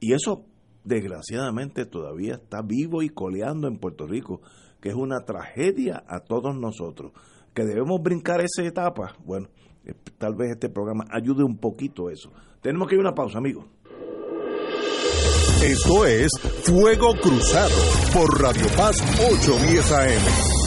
Y 0.00 0.14
eso 0.14 0.46
desgraciadamente 0.84 1.84
todavía 1.84 2.34
está 2.36 2.62
vivo 2.62 3.02
y 3.02 3.10
coleando 3.10 3.68
en 3.68 3.78
Puerto 3.78 4.06
Rico, 4.06 4.40
que 4.80 4.88
es 4.88 4.94
una 4.94 5.20
tragedia 5.20 6.02
a 6.08 6.20
todos 6.20 6.56
nosotros, 6.56 7.12
que 7.52 7.64
debemos 7.64 8.00
brincar 8.02 8.40
esa 8.40 8.62
etapa. 8.62 9.16
Bueno, 9.22 9.48
eh, 9.84 9.92
tal 10.16 10.34
vez 10.34 10.52
este 10.52 10.70
programa 10.70 11.04
ayude 11.10 11.44
un 11.44 11.58
poquito 11.58 12.08
eso. 12.08 12.32
Tenemos 12.62 12.88
que 12.88 12.94
ir 12.94 13.00
a 13.00 13.02
una 13.02 13.14
pausa, 13.14 13.38
amigos. 13.38 13.66
Esto 15.62 16.06
es 16.06 16.30
Fuego 16.62 17.12
Cruzado 17.20 17.74
por 18.14 18.40
Radio 18.40 18.66
Paz 18.76 19.02
810 19.18 19.92
AM. 19.92 20.57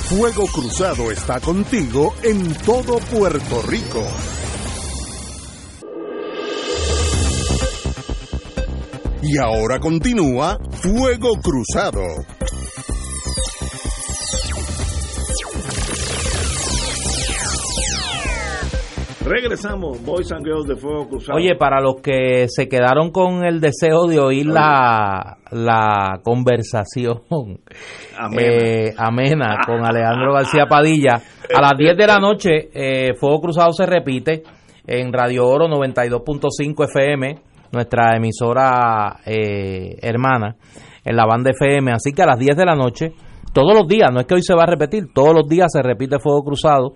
Fuego 0.08 0.46
Cruzado 0.46 1.10
está 1.10 1.40
contigo 1.40 2.14
en 2.22 2.54
todo 2.66 2.98
Puerto 2.98 3.62
Rico. 3.62 4.06
Y 9.22 9.38
ahora 9.38 9.78
continúa 9.78 10.58
Fuego 10.72 11.30
Cruzado. 11.40 12.02
Regresamos, 19.24 20.04
Boys 20.04 20.32
and 20.32 20.44
Girls 20.44 20.66
de 20.66 20.74
Fuego 20.74 21.08
Cruzado. 21.08 21.38
Oye, 21.38 21.54
para 21.54 21.80
los 21.80 22.00
que 22.02 22.46
se 22.48 22.68
quedaron 22.68 23.12
con 23.12 23.44
el 23.44 23.60
deseo 23.60 24.06
de 24.08 24.18
oír 24.18 24.46
la, 24.46 25.38
la 25.52 26.18
conversación 26.24 27.22
Amena. 28.18 28.42
eh, 28.42 28.94
amena 28.98 29.58
con 29.64 29.84
Alejandro 29.86 30.34
García 30.34 30.66
Padilla, 30.66 31.22
a 31.54 31.60
las 31.62 31.78
10 31.78 31.96
de 31.96 32.06
la 32.06 32.18
noche, 32.20 32.70
eh, 32.74 33.14
Fuego 33.14 33.40
Cruzado 33.40 33.72
se 33.72 33.86
repite 33.86 34.42
en 34.88 35.12
Radio 35.12 35.46
Oro 35.46 35.68
92.5 35.68 36.84
FM, 36.90 37.36
nuestra 37.72 38.16
emisora 38.16 39.20
eh, 39.24 39.96
hermana, 40.00 40.56
en 41.04 41.16
la 41.16 41.26
banda 41.26 41.50
FM. 41.50 41.92
Así 41.92 42.12
que 42.12 42.22
a 42.22 42.26
las 42.26 42.38
10 42.38 42.56
de 42.56 42.64
la 42.64 42.74
noche, 42.74 43.12
todos 43.52 43.74
los 43.74 43.86
días, 43.86 44.10
no 44.12 44.20
es 44.20 44.26
que 44.26 44.34
hoy 44.34 44.42
se 44.42 44.54
va 44.54 44.62
a 44.64 44.66
repetir, 44.66 45.12
todos 45.12 45.34
los 45.34 45.48
días 45.48 45.68
se 45.72 45.82
repite 45.82 46.18
Fuego 46.18 46.44
Cruzado 46.44 46.94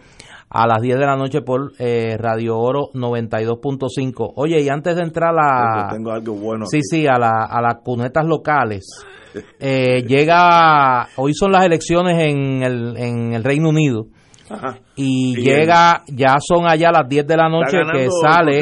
a 0.48 0.66
las 0.66 0.80
10 0.80 0.98
de 0.98 1.06
la 1.06 1.16
noche 1.16 1.42
por 1.42 1.72
eh, 1.78 2.16
Radio 2.18 2.58
Oro 2.58 2.88
92.5. 2.94 4.32
Oye, 4.36 4.60
y 4.60 4.68
antes 4.68 4.96
de 4.96 5.02
entrar 5.02 5.34
a 5.38 5.88
Tengo 5.90 6.12
algo 6.12 6.34
bueno. 6.34 6.66
Sí, 6.66 6.80
sí, 6.82 7.06
a, 7.06 7.18
la, 7.18 7.46
a 7.50 7.60
las 7.60 7.76
cunetas 7.82 8.24
locales. 8.26 8.86
Eh, 9.60 10.02
llega, 10.06 11.08
hoy 11.16 11.34
son 11.34 11.52
las 11.52 11.66
elecciones 11.66 12.18
en 12.18 12.62
el, 12.62 12.96
en 12.96 13.34
el 13.34 13.44
Reino 13.44 13.68
Unido 13.68 14.06
Ajá. 14.48 14.78
y, 14.94 15.38
Y 15.38 15.42
llega, 15.42 16.02
ya 16.06 16.36
son 16.40 16.66
allá 16.68 16.90
las 16.92 17.08
10 17.08 17.26
de 17.26 17.36
la 17.36 17.48
noche 17.48 17.78
que 17.92 18.08
sale, 18.22 18.60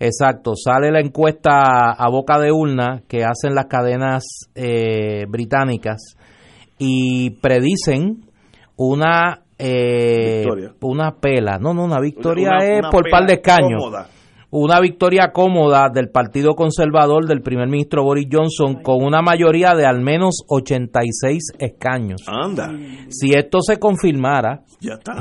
exacto, 0.00 0.52
sale 0.56 0.90
la 0.90 1.00
encuesta 1.00 1.92
a 1.92 2.08
boca 2.10 2.38
de 2.38 2.50
urna 2.52 3.02
que 3.08 3.24
hacen 3.24 3.54
las 3.54 3.66
cadenas 3.66 4.24
eh, 4.54 5.24
británicas 5.28 6.16
y 6.78 7.30
predicen 7.40 8.24
una 8.76 9.40
eh, 9.58 10.44
una 10.80 11.12
pela, 11.20 11.58
no, 11.60 11.72
no, 11.72 11.84
una 11.84 12.00
victoria 12.00 12.48
Una- 12.56 12.64
es 12.64 12.78
una 12.80 12.90
por 12.90 13.08
par 13.08 13.26
de 13.26 13.34
escaños 13.34 13.80
cómoda. 13.80 14.06
Una 14.54 14.80
victoria 14.80 15.32
cómoda 15.32 15.88
del 15.88 16.10
Partido 16.10 16.54
Conservador 16.54 17.26
del 17.26 17.40
primer 17.40 17.68
ministro 17.68 18.04
Boris 18.04 18.28
Johnson 18.30 18.82
con 18.82 19.02
una 19.02 19.22
mayoría 19.22 19.74
de 19.74 19.86
al 19.86 20.02
menos 20.02 20.44
86 20.46 21.52
escaños. 21.58 22.20
Anda, 22.28 22.70
Si 23.08 23.30
esto 23.30 23.62
se 23.62 23.78
confirmara, 23.78 24.60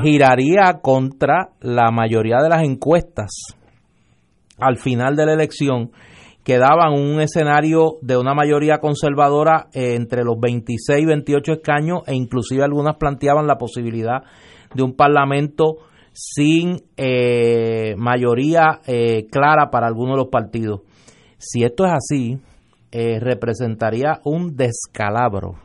giraría 0.04 0.80
contra 0.82 1.52
la 1.62 1.92
mayoría 1.92 2.40
de 2.44 2.50
las 2.50 2.64
encuestas. 2.64 3.32
Al 4.58 4.76
final 4.76 5.16
de 5.16 5.26
la 5.26 5.34
elección 5.34 5.92
que 6.44 6.58
daban 6.58 6.92
un 6.92 7.22
escenario 7.22 8.00
de 8.02 8.18
una 8.18 8.34
mayoría 8.34 8.80
conservadora 8.80 9.68
eh, 9.74 9.96
entre 9.96 10.26
los 10.26 10.38
26 10.42 11.04
y 11.04 11.06
28 11.06 11.54
escaños 11.54 12.00
e 12.06 12.16
inclusive 12.16 12.64
algunas 12.64 12.98
planteaban 12.98 13.48
la 13.48 13.56
posibilidad 13.56 14.24
de 14.74 14.84
un 14.84 14.94
parlamento 14.94 15.78
sin 16.14 16.84
eh, 16.97 17.95
mayoría 17.97 18.82
eh, 18.86 19.28
clara 19.32 19.70
para 19.72 19.88
algunos 19.88 20.16
de 20.16 20.24
los 20.24 20.30
partidos. 20.30 20.82
Si 21.38 21.64
esto 21.64 21.86
es 21.86 21.93
así, 21.93 22.38
eh, 22.91 23.20
representaría 23.20 24.20
un 24.26 24.55
descalabro, 24.55 25.55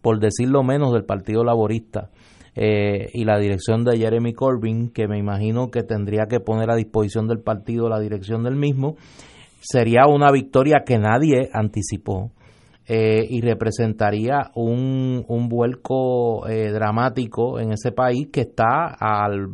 por 0.00 0.18
decirlo 0.18 0.62
menos, 0.62 0.92
del 0.92 1.04
Partido 1.04 1.44
Laborista 1.44 2.10
eh, 2.54 3.08
y 3.12 3.24
la 3.24 3.38
dirección 3.38 3.84
de 3.84 3.98
Jeremy 3.98 4.32
Corbyn, 4.32 4.90
que 4.90 5.08
me 5.08 5.18
imagino 5.18 5.70
que 5.70 5.82
tendría 5.82 6.26
que 6.26 6.40
poner 6.40 6.70
a 6.70 6.76
disposición 6.76 7.28
del 7.28 7.40
partido 7.40 7.88
la 7.88 8.00
dirección 8.00 8.42
del 8.42 8.56
mismo, 8.56 8.96
sería 9.60 10.06
una 10.06 10.30
victoria 10.30 10.82
que 10.84 10.98
nadie 10.98 11.48
anticipó 11.52 12.30
eh, 12.86 13.24
y 13.28 13.40
representaría 13.42 14.50
un, 14.54 15.24
un 15.28 15.48
vuelco 15.48 16.48
eh, 16.48 16.70
dramático 16.72 17.60
en 17.60 17.72
ese 17.72 17.92
país 17.92 18.28
que 18.32 18.40
está 18.40 18.96
al, 18.98 19.48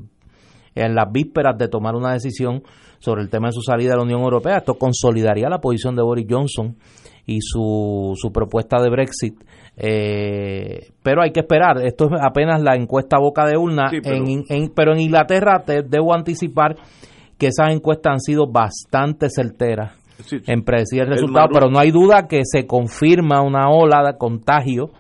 en 0.85 0.95
las 0.95 1.11
vísperas 1.13 1.57
de 1.59 1.69
tomar 1.69 1.95
una 1.95 2.13
decisión 2.13 2.63
sobre 2.99 3.23
el 3.23 3.29
tema 3.31 3.49
de 3.49 3.53
su 3.53 3.61
salida 3.63 3.91
de 3.91 3.97
la 3.99 4.03
Unión 4.03 4.21
Europea. 4.23 4.59
Esto 4.59 4.75
consolidaría 4.75 5.49
la 5.49 5.61
posición 5.61 5.95
de 5.97 6.03
Boris 6.03 6.27
Johnson 6.29 6.77
y 7.27 7.39
su, 7.41 8.15
su 8.17 8.31
propuesta 8.33 8.81
de 8.83 8.91
Brexit. 8.91 9.35
Eh, 9.77 10.91
pero 11.03 11.23
hay 11.23 11.31
que 11.31 11.41
esperar. 11.41 11.85
Esto 11.85 12.07
es 12.07 12.21
apenas 12.23 12.61
la 12.63 12.75
encuesta 12.77 13.19
boca 13.19 13.47
de 13.47 13.57
urna. 13.57 13.89
Sí, 13.91 13.99
pero- 14.03 14.17
en, 14.17 14.45
en- 14.49 14.73
pero 14.75 14.93
en 14.93 15.01
Inglaterra 15.01 15.63
te 15.65 15.83
debo 15.83 16.15
anticipar 16.15 16.77
que 17.39 17.49
esas 17.49 17.71
encuestas 17.73 18.13
han 18.15 18.21
sido 18.21 18.47
bastante 18.51 19.29
certeras 19.31 19.93
Sí, 20.25 20.39
sí. 20.41 20.45
en 20.51 20.65
predecir 20.65 21.03
el 21.03 21.09
resultado, 21.11 21.47
pero 21.53 21.71
no 21.71 21.79
hay 21.79 21.93
duda 21.93 22.27
que 22.27 22.41
se 22.43 22.67
confirma 22.67 23.41
una 23.43 23.71
ola 23.71 24.03
de 24.05 24.19
contagio 24.19 24.91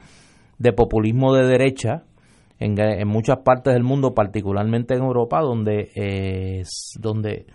de 0.58 0.72
populismo 0.72 1.34
de 1.34 1.46
derecha 1.48 2.04
en, 2.58 2.78
en 2.80 3.08
muchas 3.08 3.38
partes 3.44 3.72
del 3.74 3.82
mundo, 3.84 4.14
particularmente 4.14 4.94
en 4.94 5.02
Europa, 5.02 5.40
donde, 5.40 5.90
eh, 5.94 6.60
es- 6.60 6.94
donde 7.00 7.46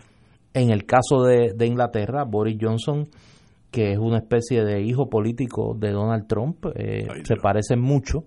en 0.53 0.69
el 0.71 0.85
caso 0.85 1.23
de, 1.23 1.53
de 1.55 1.65
Inglaterra, 1.65 2.23
Boris 2.25 2.57
Johnson, 2.61 3.07
que 3.71 3.91
es 3.91 3.97
una 3.97 4.19
especie 4.19 4.63
de 4.63 4.81
hijo 4.81 5.09
político 5.09 5.75
de 5.77 5.91
Donald 5.91 6.27
Trump, 6.27 6.65
eh, 6.75 7.07
Ay, 7.09 7.21
se 7.23 7.33
Dios. 7.33 7.39
parecen 7.41 7.81
mucho. 7.81 8.25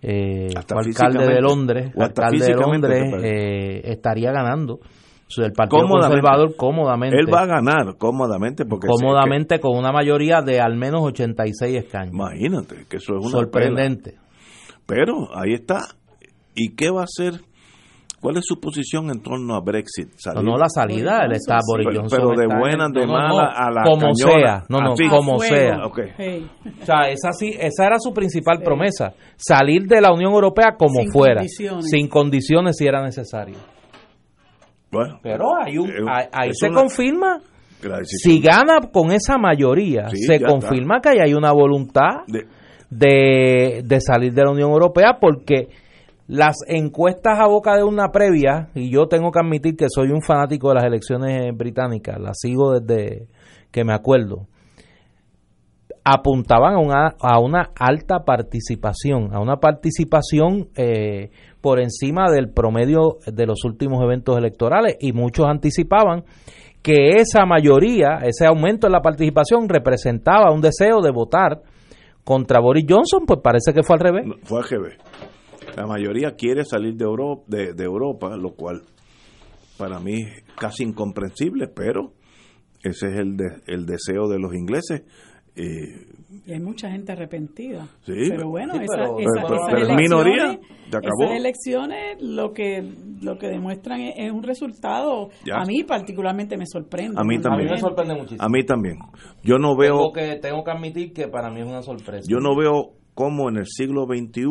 Eh, 0.00 0.48
alcalde 0.56 1.26
de. 1.26 1.40
Londres, 1.40 1.92
O 1.96 2.02
alcalde 2.02 2.38
de 2.46 2.54
Londres, 2.54 3.04
eh, 3.22 3.80
estaría 3.84 4.30
ganando. 4.32 4.74
O 4.74 5.30
sea, 5.30 5.44
el 5.44 5.52
Partido 5.52 5.82
Cómodamente. 5.82 6.22
Conservador 6.22 6.56
cómodamente 6.56 7.16
Él 7.18 7.26
va 7.30 7.42
a 7.42 7.46
ganar 7.46 7.96
cómodamente 7.98 8.64
porque 8.64 8.86
cómodamente 8.86 9.60
con 9.60 9.76
una 9.76 9.92
mayoría 9.92 10.40
de 10.40 10.58
al 10.60 10.74
menos 10.76 11.02
86 11.02 11.72
que- 11.72 11.78
escaños. 11.80 12.14
imagínate 12.14 12.86
que 12.88 12.96
eso 12.96 13.18
es 13.18 13.20
una 13.26 13.30
Sorprendente. 13.30 14.12
pela. 14.12 14.22
Pero 14.86 15.36
ahí 15.36 15.52
está. 15.52 15.80
¿Y 16.58 16.74
qué 16.74 16.90
va 16.90 17.02
a 17.02 17.04
hacer? 17.04 17.40
¿Cuál 18.20 18.36
es 18.38 18.44
su 18.46 18.58
posición 18.58 19.10
en 19.10 19.22
torno 19.22 19.54
a 19.54 19.60
Brexit? 19.60 20.08
No, 20.08 20.14
¿Salir? 20.18 20.42
no, 20.44 20.56
la 20.56 20.68
salida, 20.68 21.20
él 21.24 21.32
está 21.32 21.58
Boris 21.64 21.86
Pero- 21.88 22.00
Johnson. 22.00 22.18
pero 22.18 22.28
de 22.30 22.42
está 22.42 22.54
en- 22.54 22.60
buena, 22.60 22.88
de 22.88 23.00
no, 23.00 23.06
no, 23.06 23.12
mala, 23.12 23.28
no, 23.28 23.38
a 23.38 23.70
la 23.70 23.82
Como 23.84 24.00
cañona. 24.00 24.14
sea, 24.40 24.64
no, 24.68 24.80
no, 24.80 24.92
Así. 24.94 25.08
como 25.08 25.38
sea. 25.38 25.86
Ok. 25.86 26.00
Hey. 26.16 26.50
O 26.82 26.84
sea, 26.84 27.08
esa, 27.10 27.30
sí, 27.32 27.54
esa 27.56 27.86
era 27.86 28.00
su 28.00 28.12
principal 28.12 28.60
promesa, 28.64 29.12
salir 29.36 29.82
de 29.86 30.00
la 30.00 30.12
Unión 30.12 30.32
Europea 30.32 30.74
como 30.76 30.98
Sin 31.00 31.12
fuera, 31.12 31.36
condiciones. 31.36 31.88
sin 31.90 32.08
condiciones 32.08 32.76
si 32.76 32.86
era 32.88 33.04
necesario. 33.04 33.54
Bueno, 34.90 35.20
Pero 35.22 35.44
hay 35.64 35.78
un, 35.78 35.88
eh, 35.88 36.28
ahí, 36.32 36.50
se 36.54 36.70
una- 36.70 36.80
confirma, 36.80 37.38
si 38.04 38.40
gana 38.40 38.80
con 38.92 39.12
esa 39.12 39.36
mayoría, 39.38 40.08
Sí, 40.08 40.22
se 40.22 40.40
confirma 40.40 41.00
que 41.00 41.10
ahí 41.10 41.18
hay 41.24 41.34
una 41.34 41.52
voluntad 41.52 42.22
de- 42.26 42.46
de, 42.90 43.82
de 43.84 44.00
salir 44.00 44.32
de 44.32 44.42
la 44.42 44.50
Unión 44.50 44.70
Europea 44.70 45.18
porque 45.20 45.68
las 46.28 46.56
encuestas 46.66 47.40
a 47.40 47.46
boca 47.46 47.74
de 47.74 47.82
una 47.82 48.10
previa, 48.12 48.68
y 48.74 48.90
yo 48.90 49.08
tengo 49.08 49.32
que 49.32 49.40
admitir 49.40 49.76
que 49.76 49.86
soy 49.88 50.10
un 50.10 50.20
fanático 50.20 50.68
de 50.68 50.74
las 50.74 50.84
elecciones 50.84 51.56
británicas, 51.56 52.20
las 52.20 52.38
sigo 52.38 52.78
desde 52.78 53.28
que 53.72 53.82
me 53.82 53.94
acuerdo, 53.94 54.46
apuntaban 56.04 56.74
a 56.74 57.38
una, 57.38 57.70
alta 57.78 58.24
participación, 58.24 59.34
a 59.34 59.40
una 59.40 59.56
participación 59.56 60.68
eh, 60.76 61.30
por 61.60 61.80
encima 61.80 62.30
del 62.30 62.50
promedio 62.50 63.18
de 63.26 63.46
los 63.46 63.64
últimos 63.64 64.02
eventos 64.02 64.36
electorales 64.36 64.96
y 65.00 65.12
muchos 65.12 65.46
anticipaban 65.46 66.24
que 66.82 67.16
esa 67.16 67.44
mayoría, 67.44 68.20
ese 68.22 68.46
aumento 68.46 68.86
en 68.86 68.92
la 68.92 69.00
participación 69.00 69.68
representaba 69.68 70.52
un 70.52 70.60
deseo 70.60 71.00
de 71.02 71.10
votar 71.10 71.62
contra 72.22 72.60
Boris 72.60 72.84
Johnson, 72.88 73.24
pues 73.26 73.40
parece 73.42 73.72
que 73.72 73.82
fue 73.82 73.96
al 73.96 74.00
revés. 74.00 74.24
fue 74.44 74.58
al 74.60 74.68
revés. 74.68 74.98
La 75.78 75.86
mayoría 75.86 76.32
quiere 76.36 76.64
salir 76.64 76.94
de 76.96 77.04
Europa, 77.04 77.44
de, 77.46 77.72
de 77.72 77.84
Europa, 77.84 78.36
lo 78.36 78.54
cual 78.54 78.82
para 79.76 80.00
mí 80.00 80.22
es 80.22 80.42
casi 80.58 80.82
incomprensible, 80.82 81.68
pero 81.68 82.12
ese 82.82 83.06
es 83.08 83.18
el, 83.18 83.36
de- 83.36 83.62
el 83.66 83.86
deseo 83.86 84.26
de 84.28 84.38
los 84.40 84.54
ingleses. 84.54 85.02
Eh, 85.54 86.06
Y 86.46 86.52
hay 86.52 86.60
mucha 86.60 86.90
gente 86.90 87.12
arrepentida. 87.12 87.86
Sí, 88.04 88.12
pero 88.28 88.48
bueno, 88.48 88.74
sí, 88.74 88.80
esa- 88.84 88.94
pero- 88.96 89.18
esa- 89.18 89.30
pero- 89.34 89.54
esas 89.54 89.66
pero 89.68 89.78
es 89.78 89.88
elecciones- 89.88 90.02
minoría, 90.02 90.60
se 90.90 90.96
acabó. 90.96 91.24
Esas 91.24 91.36
elecciones 91.36 92.22
lo 92.22 92.52
que 92.52 92.82
lo 93.22 93.38
que 93.38 93.46
demuestran 93.48 94.00
es, 94.00 94.14
es 94.16 94.32
un 94.32 94.42
resultado, 94.42 95.30
Ya. 95.44 95.56
a 95.60 95.64
mí 95.64 95.82
particularmente 95.84 96.56
me 96.56 96.64
sorprende. 96.66 97.14
A 97.20 97.24
mí 97.24 97.34
A 97.34 97.38
mí 97.38 97.42
también. 97.42 97.70
me 97.70 97.78
sorprende 97.78 98.14
muchísimo. 98.14 98.42
a 98.42 98.48
mí 98.48 98.64
también. 98.64 98.98
Yo 99.44 99.58
no 99.58 99.76
veo... 99.76 99.96
tengo, 99.98 100.12
que, 100.12 100.36
tengo 100.40 100.64
que 100.64 100.70
admitir 100.70 101.12
que 101.12 101.28
para 101.28 101.50
mí 101.50 101.60
es 101.60 101.66
una 101.66 101.82
sorpresa. 101.82 102.26
Yo 102.28 102.38
no 102.38 102.56
veo 102.56 102.94
cómo 103.14 103.48
en 103.48 103.56
el 103.58 103.66
siglo 103.66 104.06
XXI 104.06 104.44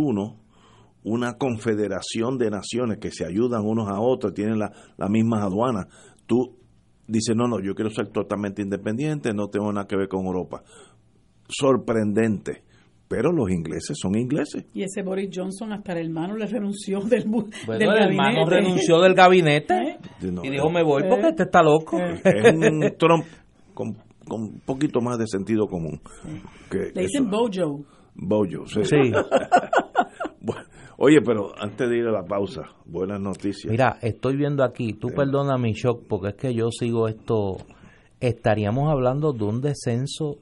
una 1.10 1.34
confederación 1.38 2.38
de 2.38 2.50
naciones 2.50 2.98
que 3.00 3.12
se 3.12 3.26
ayudan 3.26 3.62
unos 3.66 3.88
a 3.90 4.00
otros, 4.00 4.34
tienen 4.34 4.60
la- 4.60 4.72
las 4.98 5.10
mismas 5.10 5.42
aduanas. 5.44 5.86
Tú 6.26 6.58
dices, 7.08 7.36
no, 7.36 7.48
no, 7.48 7.60
yo 7.62 7.74
quiero 7.76 7.90
ser 7.90 8.10
totalmente 8.10 8.62
independiente, 8.62 9.34
no 9.34 9.48
tengo 9.48 9.72
nada 9.72 9.88
que 9.88 9.96
ver 9.96 10.08
con 10.10 10.26
Europa. 10.26 10.64
Sorprendente. 11.48 12.64
Pero 13.10 13.32
los 13.32 13.50
ingleses 13.50 13.96
son 14.02 14.18
ingleses. 14.20 14.66
Y 14.74 14.84
ese 14.84 15.02
Boris 15.02 15.30
Johnson 15.34 15.72
hasta 15.72 15.94
el 15.94 16.08
hermano 16.08 16.36
le 16.36 16.46
renunció 16.46 17.00
del, 17.00 17.24
bu- 17.26 17.50
Bueno, 17.66 17.80
del 17.80 17.90
el 18.04 18.10
hermano 18.10 18.40
gabinete. 18.46 18.56
renunció 18.56 19.00
del 19.00 19.14
gabinete 19.14 19.74
¿Eh? 20.22 20.30
No, 20.30 20.44
y 20.44 20.50
dijo, 20.50 20.70
me 20.70 20.84
voy 20.84 21.04
porque 21.10 21.30
este 21.30 21.44
está 21.44 21.64
loco. 21.64 21.98
Es 21.98 22.54
un 22.54 22.82
Trump 23.00 23.24
con, 23.74 23.94
con 24.28 24.42
un 24.42 24.60
poquito 24.66 25.00
más 25.00 25.18
de 25.18 25.26
sentido 25.28 25.68
común. 25.68 26.02
Que 26.70 26.92
Le 26.94 27.04
dicen 27.04 27.28
eso. 27.30 27.32
Bojo. 27.32 27.86
Bojo, 28.14 28.66
sí. 28.68 28.84
Sí. 28.84 28.98
Oye, 30.98 31.22
pero 31.22 31.52
antes 31.60 31.88
de 31.90 31.98
ir 31.98 32.08
a 32.08 32.12
la 32.12 32.26
pausa, 32.26 32.64
buenas 32.86 33.20
noticias. 33.22 33.70
Mira, 33.72 33.98
estoy 34.02 34.36
viendo 34.36 34.64
aquí, 34.64 34.94
tú 34.94 35.10
perdona 35.10 35.58
mi 35.58 35.74
shock 35.74 36.04
porque 36.08 36.30
es 36.30 36.36
que 36.36 36.54
yo 36.56 36.70
sigo 36.72 37.08
esto, 37.08 37.58
estaríamos 38.20 38.90
hablando 38.92 39.32
de 39.32 39.44
un 39.44 39.62
descenso 39.62 40.38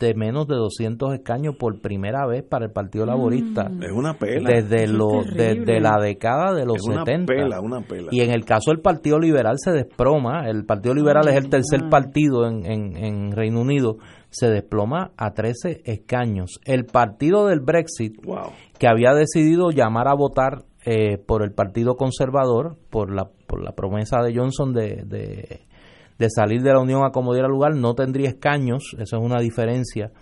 de 0.00 0.14
menos 0.14 0.46
de 0.46 0.54
200 0.54 1.14
escaños 1.14 1.56
por 1.56 1.80
primera 1.80 2.26
vez 2.26 2.44
para 2.44 2.66
el 2.66 2.72
Partido 2.72 3.04
Laborista 3.04 3.70
es 3.82 3.90
una 3.92 4.14
pela. 4.14 4.48
desde 4.48 4.86
lo 4.86 5.22
la 5.22 6.00
década 6.00 6.54
de 6.54 6.64
los 6.64 6.76
es 6.76 6.84
una 6.84 7.04
70. 7.04 7.26
pela, 7.32 7.60
una 7.60 7.80
pela. 7.80 8.08
Y 8.12 8.20
en 8.20 8.30
el 8.30 8.44
caso 8.44 8.70
del 8.70 8.80
Partido 8.80 9.18
Liberal 9.18 9.56
se 9.58 9.72
desploma, 9.72 10.48
el 10.48 10.64
Partido 10.64 10.94
Liberal 10.94 11.28
es 11.28 11.36
el 11.36 11.48
tercer 11.48 11.88
partido 11.90 12.46
en, 12.46 12.64
en, 12.64 12.96
en 12.96 13.32
Reino 13.32 13.60
Unido, 13.60 13.98
se 14.30 14.48
desploma 14.48 15.12
a 15.16 15.32
13 15.32 15.82
escaños. 15.84 16.60
El 16.64 16.84
partido 16.84 17.46
del 17.46 17.60
Brexit, 17.60 18.24
Wow. 18.24 18.52
Que 18.78 18.88
había 18.88 19.12
decidido 19.14 19.70
llamar 19.70 20.08
a 20.08 20.14
votar 20.14 20.64
eh, 20.84 21.18
por 21.18 21.42
el 21.42 21.52
Partido 21.52 21.96
Conservador, 21.96 22.76
por 22.90 23.14
la, 23.14 23.28
por 23.46 23.62
la 23.62 23.72
promesa 23.72 24.22
de 24.22 24.34
Johnson 24.34 24.72
de, 24.72 25.02
de, 25.04 25.62
de 26.18 26.30
salir 26.30 26.62
de 26.62 26.72
la 26.72 26.80
Unión 26.80 27.04
a 27.04 27.10
como 27.10 27.34
diera 27.34 27.48
lugar, 27.48 27.74
no 27.74 27.94
tendría 27.94 28.28
escaños, 28.28 28.94
eso 28.98 29.16
es 29.16 29.22
una 29.22 29.40
diferencia 29.40 30.12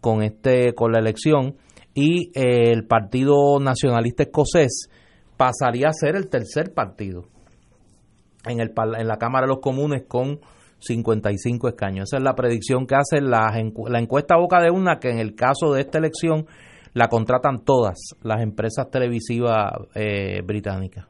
con, 0.00 0.22
este, 0.22 0.74
con 0.74 0.92
la 0.92 0.98
elección, 0.98 1.56
y 1.94 2.30
eh, 2.34 2.70
el 2.72 2.86
Partido 2.86 3.58
Nacionalista 3.60 4.24
Escocés 4.24 4.88
pasaría 5.36 5.88
a 5.88 5.92
ser 5.92 6.16
el 6.16 6.28
tercer 6.28 6.74
partido 6.74 7.24
en, 8.44 8.60
el, 8.60 8.72
en 8.98 9.08
la 9.08 9.16
Cámara 9.16 9.46
de 9.46 9.54
los 9.54 9.60
Comunes 9.60 10.04
con 10.06 10.40
55 10.80 11.68
escaños. 11.68 12.08
Esa 12.08 12.18
es 12.18 12.22
la 12.22 12.34
predicción 12.34 12.86
que 12.86 12.96
hace 12.96 13.20
la, 13.20 13.50
la 13.88 13.98
encuesta 13.98 14.36
Boca 14.36 14.60
de 14.60 14.70
Una, 14.70 14.98
que 14.98 15.10
en 15.10 15.18
el 15.18 15.34
caso 15.34 15.72
de 15.72 15.80
esta 15.80 15.98
elección 15.98 16.46
la 16.94 17.08
contratan 17.08 17.64
todas 17.64 17.98
las 18.22 18.40
empresas 18.40 18.90
televisivas 18.90 19.72
eh, 19.94 20.40
británicas. 20.44 21.06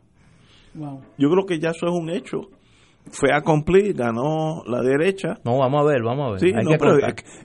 Wow. 0.75 1.01
Yo 1.19 1.31
creo 1.31 1.47
que 1.47 1.61
ya 1.61 1.71
eso 1.71 1.87
es 1.87 1.93
un 1.93 2.11
hecho. 2.11 2.41
Fue 3.11 3.33
a 3.33 3.43
cumplir, 3.43 3.95
ganó 3.95 4.63
la 4.67 4.81
derecha. 4.81 5.35
No, 5.45 5.59
vamos 5.59 5.83
a 5.83 5.85
ver, 5.85 6.03
vamos 6.03 6.27
a 6.27 6.31
ver. 6.33 6.41
Sí, 6.41 6.47
Hay 6.57 6.65
no, 6.65 6.71
que 6.73 6.79
pero 6.79 6.97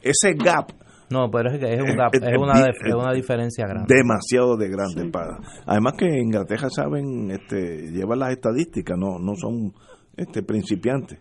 ese 0.02 0.34
gap 0.34 0.72
No, 1.12 1.30
pero 1.30 1.52
es 1.52 1.60
que 1.60 1.74
es, 1.74 1.82
un 1.82 1.98
gap- 1.98 2.14
es- 2.16 2.22
es 2.24 2.30
es 2.30 2.38
una, 2.38 2.66
es 2.66 2.94
una 2.96 3.14
diferencia 3.14 3.68
grande. 3.68 3.94
demasiado 3.94 4.56
de 4.56 4.70
grande 4.70 5.12
para 5.12 5.38
además 5.66 5.94
que 5.98 6.06
Inglaterra 6.08 6.70
saben 6.70 7.30
este 7.32 7.92
llevan 7.92 8.20
las 8.20 8.32
estadísticas 8.32 8.98
no 8.98 9.20
no 9.20 9.34
son 9.36 9.74
este 10.16 10.44
principiantes 10.44 11.20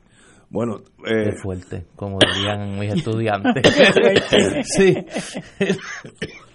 bueno 0.50 0.76
eh, 1.04 1.30
Qué 1.30 1.32
fuerte, 1.42 1.86
como 1.96 2.18
dirían 2.20 2.78
mis 2.78 2.92
estudiantes. 2.94 3.62
sí. 4.62 4.94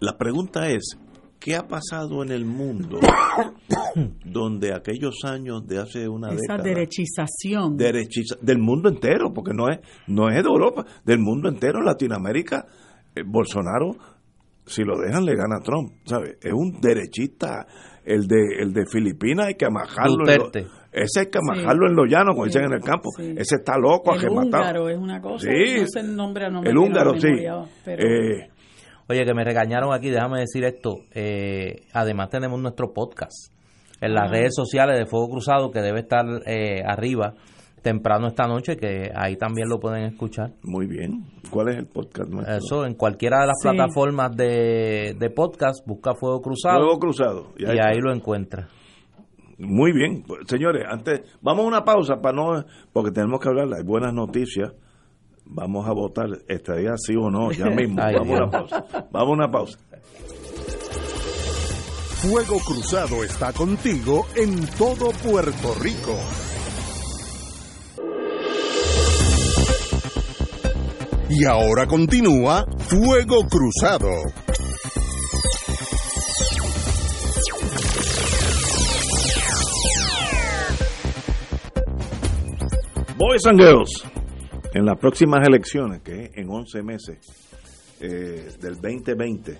la 0.00 0.16
pregunta 0.18 0.68
es 0.68 0.98
qué 1.38 1.54
ha 1.56 1.66
pasado 1.68 2.22
en 2.22 2.30
el 2.30 2.44
mundo 2.44 2.98
donde 4.24 4.74
aquellos 4.74 5.16
años 5.24 5.66
de 5.66 5.78
hace 5.78 6.08
una 6.08 6.28
Esa 6.28 6.54
década 6.54 6.62
derechización. 6.62 7.76
derechiza- 7.78 8.38
del 8.40 8.58
mundo 8.58 8.88
entero, 8.88 9.32
porque 9.32 9.52
no 9.54 9.68
es, 9.70 9.78
no 10.06 10.28
es 10.28 10.42
de 10.42 10.48
Europa, 10.48 10.84
del 11.04 11.18
mundo 11.18 11.48
entero, 11.48 11.80
Latinoamérica, 11.82 12.66
eh, 13.14 13.22
Bolsonaro, 13.26 13.92
si 14.66 14.82
lo 14.82 14.98
dejan, 14.98 15.24
le 15.24 15.36
gana 15.36 15.56
a 15.60 15.62
Trump, 15.62 15.92
¿sabes? 16.04 16.36
Es 16.42 16.52
un 16.52 16.80
derechista, 16.80 17.66
el 18.04 18.26
de, 18.26 18.42
el 18.60 18.72
de 18.72 18.84
Filipinas 18.90 19.46
hay 19.46 19.54
que 19.54 19.66
amajarlo, 19.66 20.28
en 20.28 20.38
lo- 20.38 20.44
Duterte. 20.46 20.66
ese 20.92 21.20
hay 21.20 21.26
que 21.26 21.38
amajarlo 21.38 21.86
en 21.88 21.94
los 21.94 22.06
llanos, 22.10 22.34
como 22.34 22.44
Sí, 22.46 22.48
dicen 22.48 22.64
en 22.64 22.72
el 22.72 22.80
campo, 22.82 23.10
sí. 23.16 23.34
ese 23.36 23.56
está 23.56 23.78
loco, 23.78 24.12
a 24.12 24.18
que 24.18 24.26
matar. 24.28 24.60
húngaro 24.60 24.88
es 24.88 24.98
una 24.98 25.20
cosa. 25.20 25.46
Sí. 25.48 25.80
No 25.80 25.86
sé 25.86 26.00
el 26.00 26.16
nombre, 26.16 26.50
no 26.50 26.62
me 26.62 26.70
el 26.70 26.76
a 26.76 26.80
húngaro, 26.80 27.12
sí. 27.20 27.28
pero- 27.84 28.02
Eh, 28.02 28.50
Oye, 29.08 29.24
que 29.24 29.34
me 29.34 29.44
regañaron 29.44 29.92
aquí, 29.94 30.10
déjame 30.10 30.40
decir 30.40 30.64
esto. 30.64 30.96
eh, 31.14 31.82
además 31.92 32.28
tenemos 32.30 32.60
nuestro 32.60 32.92
podcast 32.92 33.52
en 34.00 34.14
las 34.14 34.24
Ah. 34.28 34.32
redes 34.32 34.54
sociales 34.54 34.98
de 34.98 35.06
Fuego 35.06 35.28
Cruzado 35.28 35.70
que 35.70 35.80
debe 35.80 36.00
estar 36.00 36.24
eh, 36.46 36.82
arriba 36.84 37.34
temprano 37.82 38.26
esta 38.26 38.48
noche, 38.48 38.76
que 38.76 39.12
ahí 39.14 39.36
también 39.36 39.68
lo 39.68 39.78
pueden 39.78 40.04
escuchar. 40.04 40.50
muy 40.64 40.86
bien. 40.88 41.24
¿Cuál 41.50 41.68
es 41.68 41.76
el 41.76 41.86
podcast 41.86 42.28
nuestro? 42.28 42.56
Eso 42.56 42.84
en 42.84 42.94
cualquiera 42.94 43.40
de 43.42 43.46
las 43.46 43.56
Sí. 43.62 43.68
plataformas 43.68 44.36
de, 44.36 45.14
de 45.16 45.30
podcast, 45.30 45.86
busca 45.86 46.14
Fuego 46.14 46.40
Cruzado 46.42 46.80
Fuego 46.80 46.98
cruzado. 46.98 47.52
y 47.56 47.64
ahí 47.66 48.00
lo 48.00 48.12
encuentra. 48.12 48.66
Muy 49.58 49.92
bien, 49.92 50.22
Pues, 50.26 50.40
señores, 50.48 50.82
antes 50.86 51.20
vamos 51.40 51.64
a 51.64 51.68
una 51.68 51.84
pausa 51.84 52.16
para 52.20 52.34
no 52.36 52.64
porque 52.92 53.12
tenemos 53.12 53.40
que 53.40 53.48
hablar, 53.48 53.68
hay 53.74 53.84
buenas 53.84 54.12
noticias. 54.12 54.72
Vamos 55.46 55.88
a 55.88 55.92
votar 55.92 56.26
estaría 56.48 56.94
sí 56.96 57.14
o 57.16 57.30
no, 57.30 57.52
ya 57.52 57.66
mismo. 57.70 58.02
Ay, 58.02 58.14
vamos 58.16 58.38
a 58.38 58.42
una 58.44 58.50
pausa. 58.50 58.84
Vamos 59.10 59.28
a 59.28 59.32
una 59.32 59.50
pausa. 59.50 59.78
Fuego 62.16 62.58
Cruzado 62.58 63.22
está 63.22 63.52
contigo 63.52 64.26
en 64.34 64.66
todo 64.78 65.10
Puerto 65.22 65.74
Rico. 65.80 66.16
Y 71.28 71.44
ahora 71.44 71.86
continúa 71.86 72.64
Fuego 72.78 73.46
Cruzado. 73.48 74.10
Boys 83.16 83.46
and 83.46 83.58
Girls, 83.58 83.90
en 84.76 84.84
las 84.84 84.98
próximas 84.98 85.40
elecciones, 85.48 86.02
que 86.02 86.24
es 86.24 86.30
en 86.36 86.50
11 86.50 86.82
meses 86.82 87.18
eh, 87.98 88.50
del 88.60 88.74
2020, 88.74 89.56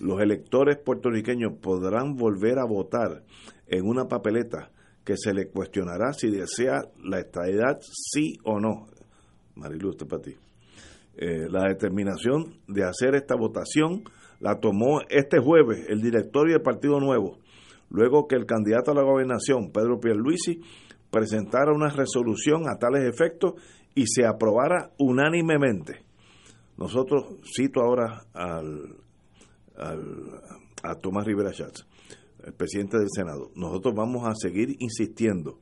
los 0.00 0.18
electores 0.22 0.78
puertorriqueños 0.78 1.52
podrán 1.60 2.16
volver 2.16 2.58
a 2.58 2.64
votar 2.64 3.22
en 3.66 3.86
una 3.86 4.06
papeleta 4.06 4.70
que 5.04 5.18
se 5.18 5.34
le 5.34 5.48
cuestionará 5.48 6.14
si 6.14 6.30
desea 6.30 6.80
la 7.04 7.20
estadidad 7.20 7.78
sí 7.82 8.38
o 8.44 8.58
no. 8.58 8.86
Marilu, 9.54 9.90
esto 9.90 10.04
es 10.04 10.10
para 10.10 10.22
ti. 10.22 10.34
Eh, 11.18 11.46
la 11.50 11.68
determinación 11.68 12.54
de 12.66 12.84
hacer 12.84 13.16
esta 13.16 13.36
votación 13.36 14.02
la 14.40 14.60
tomó 14.60 15.02
este 15.10 15.40
jueves 15.40 15.84
el 15.90 16.00
directorio 16.00 16.54
del 16.54 16.62
Partido 16.62 17.00
Nuevo, 17.00 17.38
luego 17.90 18.26
que 18.26 18.36
el 18.36 18.46
candidato 18.46 18.92
a 18.92 18.94
la 18.94 19.02
gobernación, 19.02 19.70
Pedro 19.72 20.00
Pierluisi, 20.00 20.62
presentara 21.10 21.70
una 21.72 21.90
resolución 21.90 22.62
a 22.68 22.76
tales 22.76 23.04
efectos 23.04 23.54
y 23.94 24.06
se 24.06 24.26
aprobara 24.26 24.90
unánimemente. 24.98 26.02
Nosotros, 26.76 27.24
cito 27.56 27.80
ahora 27.80 28.22
al, 28.32 28.96
al- 29.76 30.40
a 30.82 30.94
Tomás 30.96 31.24
Rivera 31.26 31.52
Schatz, 31.52 31.86
el 32.44 32.52
presidente 32.52 32.98
del 32.98 33.08
Senado, 33.10 33.50
nosotros 33.54 33.94
vamos 33.94 34.26
a 34.26 34.34
seguir 34.34 34.76
insistiendo, 34.80 35.58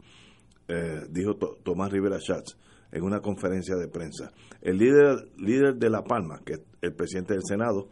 eh, 0.68 1.00
dijo 1.10 1.34
To- 1.34 1.58
Tomás 1.62 1.92
Rivera 1.92 2.18
Schatz 2.18 2.56
en 2.90 3.02
una 3.04 3.20
conferencia 3.20 3.76
de 3.76 3.88
prensa. 3.88 4.32
El 4.60 4.78
líder, 4.78 5.28
líder 5.38 5.76
de 5.76 5.90
La 5.90 6.02
Palma, 6.02 6.40
que 6.44 6.54
es 6.54 6.60
el 6.80 6.94
presidente 6.94 7.34
del 7.34 7.42
Senado, 7.46 7.88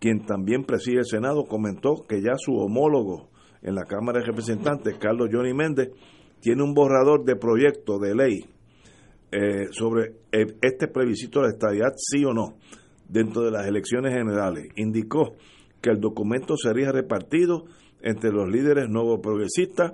quien 0.00 0.24
también 0.24 0.64
preside 0.64 0.98
el 1.00 1.06
Senado, 1.06 1.44
comentó 1.44 2.04
que 2.08 2.22
ya 2.22 2.32
su 2.36 2.52
homólogo 2.56 3.30
en 3.62 3.74
la 3.74 3.84
Cámara 3.84 4.20
de 4.20 4.26
Representantes, 4.26 4.96
Carlos 4.98 5.28
Johnny 5.32 5.52
Méndez, 5.52 5.90
tiene 6.40 6.62
un 6.62 6.72
borrador 6.72 7.24
de 7.24 7.34
proyecto 7.36 7.98
de 7.98 8.14
ley 8.14 8.44
eh, 9.30 9.68
sobre 9.72 10.14
eh, 10.32 10.46
este 10.62 10.88
plebiscito 10.88 11.42
de 11.42 11.48
estadidad, 11.48 11.92
sí 11.96 12.24
o 12.24 12.32
no, 12.32 12.56
dentro 13.08 13.42
de 13.42 13.50
las 13.50 13.66
elecciones 13.66 14.14
generales. 14.14 14.68
Indicó 14.76 15.34
que 15.80 15.90
el 15.90 16.00
documento 16.00 16.56
sería 16.56 16.92
repartido 16.92 17.64
entre 18.00 18.30
los 18.30 18.48
líderes 18.48 18.88
nuevos 18.88 19.20
progresistas 19.20 19.92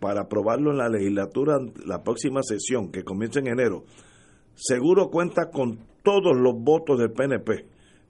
para 0.00 0.22
aprobarlo 0.22 0.70
en 0.70 0.78
la 0.78 0.88
legislatura, 0.88 1.58
la 1.84 2.02
próxima 2.02 2.40
sesión 2.42 2.90
que 2.90 3.02
comienza 3.02 3.40
en 3.40 3.48
enero. 3.48 3.84
seguro 4.54 5.10
cuenta 5.10 5.50
con 5.50 5.78
todos 6.02 6.36
los 6.36 6.54
votos 6.56 6.98
del 6.98 7.12
PNP. 7.12 7.66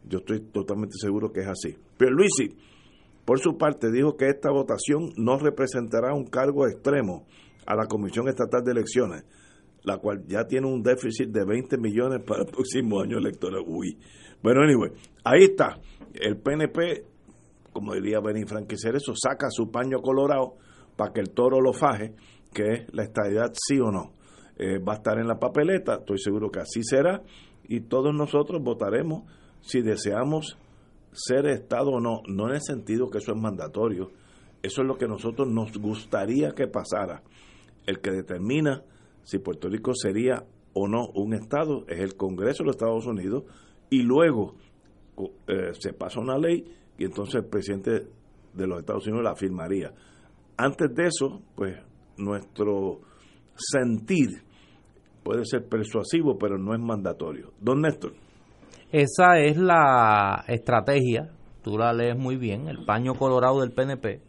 Yo 0.09 0.19
estoy 0.19 0.41
totalmente 0.41 0.95
seguro 0.99 1.33
que 1.33 1.41
es 1.41 1.49
así. 1.49 1.77
Pero 1.97 2.13
Luisi, 2.13 2.57
por 3.25 3.41
su 3.41 3.57
parte, 3.57 3.91
dijo 3.91 4.17
que 4.17 4.29
esta 4.29 4.51
votación 4.51 5.13
no 5.17 5.39
representará 5.39 6.15
un 6.15 6.27
cargo 6.27 6.67
extremo 6.67 7.27
a 7.67 7.75
la 7.75 7.87
Comisión 7.87 8.29
Estatal 8.29 8.63
de 8.63 8.73
Elecciones, 8.73 9.25
la 9.87 9.99
cual 9.99 10.25
ya 10.27 10.45
tiene 10.47 10.67
un 10.67 10.83
déficit 10.83 11.29
de 11.29 11.45
20 11.45 11.79
millones 11.79 12.21
para 12.27 12.43
el 12.43 12.47
próximo 12.47 13.01
año 13.01 13.19
electoral. 13.19 13.63
Uy. 13.65 13.97
Bueno, 14.43 14.63
anyway, 14.63 14.91
ahí 15.25 15.45
está. 15.45 15.79
El 16.13 16.39
PNP, 16.39 17.05
como 17.73 17.95
diría 17.95 18.19
Benny 18.21 18.45
Franquicer, 18.45 18.97
eso 18.97 19.13
saca 19.15 19.47
su 19.49 19.71
paño 19.71 20.01
colorado 20.03 20.57
para 20.97 21.13
que 21.13 21.21
el 21.21 21.31
toro 21.31 21.61
lo 21.61 21.73
faje, 21.73 22.15
que 22.53 22.73
es 22.73 22.95
la 22.95 23.05
estadidad 23.05 23.53
sí 23.55 23.79
o 23.79 23.93
no. 23.93 24.13
Eh, 24.59 24.79
va 24.79 24.95
a 24.95 24.97
estar 24.97 25.19
en 25.19 25.29
la 25.29 25.39
papeleta, 25.39 25.99
estoy 26.01 26.19
seguro 26.19 26.51
que 26.51 26.61
así 26.61 26.83
será, 26.83 27.23
y 27.69 27.83
todos 27.83 28.13
nosotros 28.13 28.61
votaremos 28.63 29.23
si 29.61 29.83
deseamos 29.83 30.59
ser 31.13 31.47
Estado 31.47 31.91
o 31.91 32.01
no, 32.01 32.23
no 32.27 32.49
en 32.49 32.57
el 32.57 32.63
sentido 32.63 33.09
que 33.09 33.19
eso 33.19 33.33
es 33.33 33.41
mandatorio, 33.41 34.11
eso 34.63 34.83
es 34.83 34.89
lo 34.89 34.97
que 34.97 35.07
nosotros 35.07 35.47
nos 35.49 35.79
gustaría 35.79 36.51
que 36.53 36.67
pasara. 36.67 37.23
El 37.87 38.01
que 38.01 38.11
determina 38.11 38.83
si 39.27 39.41
Puerto 39.41 39.69
Rico 39.69 39.93
sería 39.93 40.45
o 40.73 40.87
no 40.87 41.09
un 41.15 41.35
Estado 41.35 41.85
es 41.89 41.99
el 41.99 42.15
Congreso 42.17 42.63
de 42.63 42.67
los 42.67 42.77
Estados 42.77 43.07
Unidos 43.07 43.43
y 43.91 44.03
luego 44.03 44.55
eh, 45.49 45.73
se 45.73 45.93
pasa 45.93 46.21
una 46.21 46.39
ley 46.39 46.65
y 46.97 47.05
entonces 47.05 47.35
el 47.43 47.47
presidente 47.47 48.07
de 48.55 48.67
los 48.69 48.79
Estados 48.79 49.05
Unidos 49.09 49.25
la 49.25 49.35
firmaría. 49.35 49.93
Antes 50.57 50.95
de 50.95 51.07
eso, 51.09 51.43
pues 51.57 51.77
nuestro 52.19 53.01
sentir 53.57 54.29
puede 55.25 55.45
ser 55.45 55.69
persuasivo, 55.69 56.39
pero 56.39 56.57
no 56.57 56.73
es 56.73 56.81
mandatorio. 56.81 57.53
Don 57.61 57.81
Néstor. 57.81 58.13
Esa 58.93 59.41
es 59.41 59.57
la 59.57 60.45
estrategia, 60.47 61.33
tú 61.63 61.77
la 61.77 61.93
lees 61.93 62.17
muy 62.17 62.37
bien, 62.37 62.69
el 62.69 62.85
paño 62.85 63.15
colorado 63.15 63.61
del 63.61 63.73
PNP, 63.73 64.21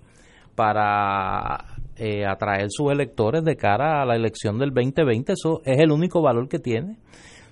para 0.56 1.77
eh, 1.98 2.26
atraer 2.26 2.68
sus 2.70 2.92
electores 2.92 3.44
de 3.44 3.56
cara 3.56 4.02
a 4.02 4.06
la 4.06 4.16
elección 4.16 4.58
del 4.60 4.72
2020. 4.72 5.34
Eso 5.34 5.62
es 5.66 5.80
el 5.80 5.92
único 5.92 6.22
valor 6.22 6.48
que 6.48 6.60
tiene. 6.60 6.98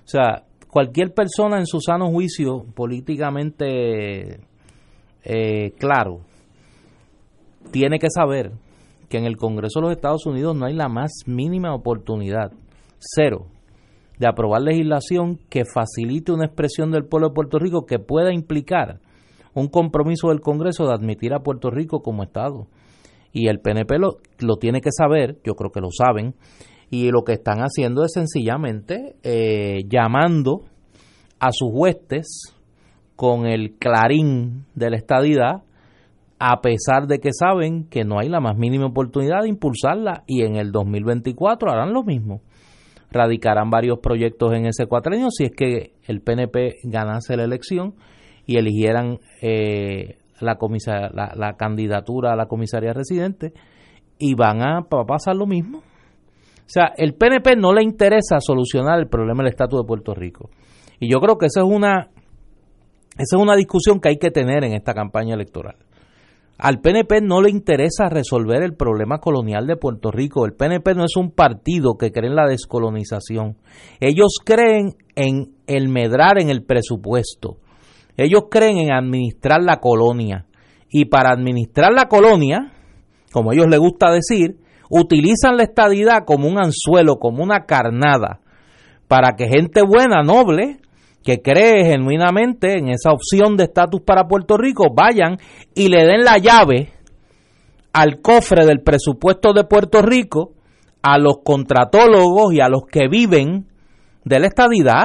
O 0.04 0.08
sea, 0.08 0.44
cualquier 0.68 1.12
persona 1.12 1.58
en 1.58 1.66
su 1.66 1.80
sano 1.80 2.10
juicio 2.10 2.64
políticamente 2.74 4.40
eh, 5.24 5.72
claro 5.78 6.20
tiene 7.70 7.98
que 7.98 8.10
saber 8.10 8.52
que 9.08 9.18
en 9.18 9.24
el 9.24 9.36
Congreso 9.36 9.80
de 9.80 9.86
los 9.86 9.92
Estados 9.92 10.26
Unidos 10.26 10.56
no 10.56 10.66
hay 10.66 10.74
la 10.74 10.88
más 10.88 11.10
mínima 11.26 11.74
oportunidad, 11.74 12.52
cero, 12.98 13.46
de 14.18 14.28
aprobar 14.28 14.62
legislación 14.62 15.38
que 15.48 15.64
facilite 15.64 16.32
una 16.32 16.46
expresión 16.46 16.90
del 16.90 17.04
pueblo 17.04 17.28
de 17.28 17.34
Puerto 17.34 17.58
Rico 17.58 17.86
que 17.86 17.98
pueda 17.98 18.32
implicar 18.32 19.00
un 19.54 19.68
compromiso 19.68 20.28
del 20.28 20.40
Congreso 20.40 20.86
de 20.86 20.94
admitir 20.94 21.32
a 21.32 21.40
Puerto 21.40 21.70
Rico 21.70 22.02
como 22.02 22.22
Estado. 22.22 22.66
Y 23.38 23.48
el 23.48 23.60
PNP 23.60 23.98
lo, 23.98 24.16
lo 24.38 24.56
tiene 24.56 24.80
que 24.80 24.90
saber, 24.90 25.36
yo 25.44 25.56
creo 25.56 25.70
que 25.70 25.82
lo 25.82 25.90
saben, 25.90 26.34
y 26.88 27.10
lo 27.10 27.22
que 27.22 27.34
están 27.34 27.58
haciendo 27.58 28.02
es 28.02 28.12
sencillamente 28.14 29.16
eh, 29.22 29.82
llamando 29.86 30.62
a 31.38 31.48
sus 31.52 31.68
huestes 31.70 32.56
con 33.14 33.44
el 33.44 33.76
clarín 33.76 34.64
de 34.74 34.88
la 34.88 34.96
estadidad, 34.96 35.64
a 36.38 36.62
pesar 36.62 37.06
de 37.08 37.18
que 37.18 37.28
saben 37.38 37.86
que 37.90 38.04
no 38.04 38.20
hay 38.20 38.30
la 38.30 38.40
más 38.40 38.56
mínima 38.56 38.86
oportunidad 38.86 39.42
de 39.42 39.50
impulsarla 39.50 40.24
y 40.26 40.40
en 40.40 40.56
el 40.56 40.72
2024 40.72 41.70
harán 41.70 41.92
lo 41.92 42.04
mismo. 42.04 42.40
Radicarán 43.10 43.68
varios 43.68 43.98
proyectos 43.98 44.54
en 44.54 44.64
ese 44.64 44.86
cuatrenio 44.86 45.30
si 45.30 45.44
es 45.44 45.50
que 45.54 45.92
el 46.06 46.22
PNP 46.22 46.76
ganase 46.84 47.36
la 47.36 47.44
elección 47.44 47.96
y 48.46 48.56
eligieran 48.56 49.18
eh, 49.42 50.16
la, 50.40 50.58
la, 51.34 51.52
candidatura 51.56 52.32
a 52.32 52.36
la 52.36 52.46
comisaría 52.46 52.92
residente 52.92 53.52
y 54.18 54.34
van 54.34 54.62
a, 54.62 54.82
pasar 54.82 55.36
lo 55.36 55.46
mismo. 55.46 55.78
O 55.78 56.68
sea, 56.68 56.92
el 56.96 57.14
PNP 57.14 57.56
no 57.56 57.72
le 57.72 57.82
interesa 57.82 58.40
solucionar 58.40 58.98
el 58.98 59.08
problema 59.08 59.42
del 59.42 59.52
estatus 59.52 59.80
de 59.80 59.86
Puerto 59.86 60.14
Rico. 60.14 60.50
Y 60.98 61.10
yo 61.10 61.20
creo 61.20 61.38
que 61.38 61.46
esa 61.46 61.60
es 61.60 61.66
una 61.66 62.08
esa 63.18 63.36
es 63.36 63.42
una 63.42 63.56
discusión 63.56 64.00
que 64.00 64.10
hay 64.10 64.18
que 64.18 64.30
tener 64.30 64.64
en 64.64 64.74
esta 64.74 64.92
campaña 64.92 65.34
electoral. 65.34 65.76
Al 66.58 66.80
PNP 66.80 67.20
no 67.20 67.42
le 67.42 67.50
interesa 67.50 68.08
resolver 68.08 68.62
el 68.62 68.74
problema 68.74 69.18
colonial 69.18 69.66
de 69.66 69.76
Puerto 69.76 70.10
Rico. 70.10 70.46
El 70.46 70.54
PNP 70.54 70.94
no 70.94 71.04
es 71.04 71.16
un 71.16 71.30
partido 71.30 71.96
que 71.98 72.12
cree 72.12 72.30
en 72.30 72.36
la 72.36 72.46
descolonización. 72.46 73.56
Ellos 74.00 74.38
creen 74.42 74.94
en 75.14 75.54
el 75.66 75.88
medrar 75.88 76.40
en 76.40 76.48
el 76.48 76.62
presupuesto. 76.64 77.58
Ellos 78.16 78.44
creen 78.50 78.78
en 78.78 78.92
administrar 78.92 79.62
la 79.62 79.76
colonia. 79.76 80.46
Y 80.90 81.06
para 81.06 81.30
administrar 81.30 81.92
la 81.92 82.06
colonia, 82.06 82.72
como 83.32 83.50
a 83.50 83.54
ellos 83.54 83.66
les 83.68 83.80
gusta 83.80 84.10
decir, 84.10 84.56
utilizan 84.88 85.56
la 85.56 85.64
estadidad 85.64 86.24
como 86.24 86.48
un 86.48 86.58
anzuelo, 86.58 87.16
como 87.16 87.42
una 87.42 87.66
carnada, 87.66 88.40
para 89.08 89.36
que 89.36 89.48
gente 89.48 89.82
buena, 89.82 90.22
noble, 90.22 90.78
que 91.22 91.42
cree 91.42 91.84
genuinamente 91.84 92.78
en 92.78 92.88
esa 92.88 93.10
opción 93.10 93.56
de 93.56 93.64
estatus 93.64 94.00
para 94.00 94.28
Puerto 94.28 94.56
Rico, 94.56 94.86
vayan 94.94 95.38
y 95.74 95.88
le 95.88 96.04
den 96.04 96.22
la 96.24 96.38
llave 96.38 96.92
al 97.92 98.20
cofre 98.20 98.64
del 98.64 98.82
presupuesto 98.82 99.52
de 99.52 99.64
Puerto 99.64 100.02
Rico 100.02 100.52
a 101.02 101.18
los 101.18 101.38
contratólogos 101.44 102.52
y 102.52 102.60
a 102.60 102.68
los 102.68 102.82
que 102.90 103.08
viven 103.08 103.66
de 104.24 104.40
la 104.40 104.46
estadidad, 104.46 105.04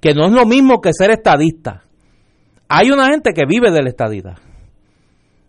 que 0.00 0.14
no 0.14 0.26
es 0.26 0.32
lo 0.32 0.44
mismo 0.44 0.80
que 0.80 0.92
ser 0.92 1.10
estadista. 1.10 1.84
Hay 2.72 2.92
una 2.92 3.08
gente 3.08 3.32
que 3.34 3.46
vive 3.46 3.72
de 3.72 3.82
la 3.82 3.88
estadidad 3.88 4.38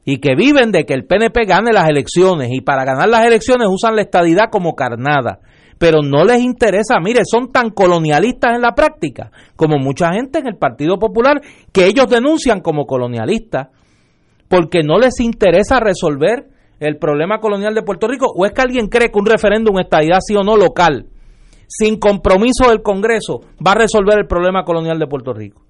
y 0.04 0.18
que 0.18 0.36
viven 0.36 0.72
de 0.72 0.88
que 0.88 0.96
el 0.96 1.06
PNP 1.06 1.46
gane 1.46 1.72
las 1.72 1.88
elecciones 1.88 2.50
y 2.52 2.62
para 2.62 2.84
ganar 2.84 3.08
las 3.08 3.28
elecciones 3.28 3.68
usan 3.70 3.96
la 3.96 4.02
estadidad 4.02 4.46
como 4.52 4.74
carnada 4.76 5.40
pero 5.78 6.04
no 6.04 6.24
les 6.24 6.42
interesa, 6.42 7.00
mire, 7.00 7.22
son 7.26 7.52
tan 7.52 7.72
colonialistas 7.72 8.56
en 8.56 8.62
la 8.62 8.74
práctica 8.74 9.32
como 9.56 9.78
mucha 9.78 10.14
gente 10.14 10.40
en 10.40 10.48
el 10.48 10.56
Partido 10.56 10.98
Popular 10.98 11.42
que 11.72 11.86
ellos 11.86 12.08
denuncian 12.08 12.62
como 12.62 12.86
colonialistas 12.86 13.70
porque 14.48 14.82
no 14.84 14.98
les 14.98 15.20
interesa 15.20 15.80
resolver 15.80 16.48
el 16.80 16.98
problema 16.98 17.40
colonial 17.40 17.76
de 17.76 17.84
Puerto 17.84 18.08
Rico 18.08 18.28
o 18.36 18.48
es 18.48 18.52
que 18.52 18.62
alguien 18.62 18.88
cree 18.88 19.12
que 19.12 19.20
un 19.20 19.28
referéndum 19.28 19.80
estadidad 19.80 20.20
sí 20.22 20.36
o 20.36 20.42
no 20.42 20.58
local 20.58 21.06
sin 21.68 22.00
compromiso 22.00 22.70
del 22.70 22.82
Congreso 22.82 23.42
va 23.66 23.74
a 23.74 23.76
resolver 23.76 24.18
el 24.18 24.28
problema 24.28 24.64
colonial 24.64 24.98
de 24.98 25.08
Puerto 25.08 25.34
Rico. 25.34 25.62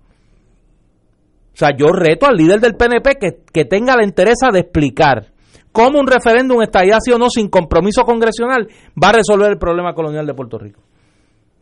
O 1.54 1.58
sea, 1.58 1.70
yo 1.78 1.88
reto 1.88 2.26
al 2.26 2.36
líder 2.36 2.60
del 2.60 2.76
PNP 2.76 3.16
que, 3.20 3.40
que 3.52 3.66
tenga 3.66 3.96
la 3.96 4.04
interés 4.04 4.38
de 4.52 4.60
explicar 4.60 5.32
cómo 5.72 6.00
un 6.00 6.08
referéndum 6.08 6.62
estadía 6.62 6.98
sí 7.00 7.12
o 7.12 7.18
no 7.18 7.30
sin 7.30 7.50
compromiso 7.50 8.04
congresional 8.04 8.68
va 9.02 9.10
a 9.10 9.14
resolver 9.14 9.52
el 9.52 9.58
problema 9.58 9.94
colonial 9.94 10.26
de 10.26 10.34
Puerto 10.34 10.58
Rico. 10.58 10.82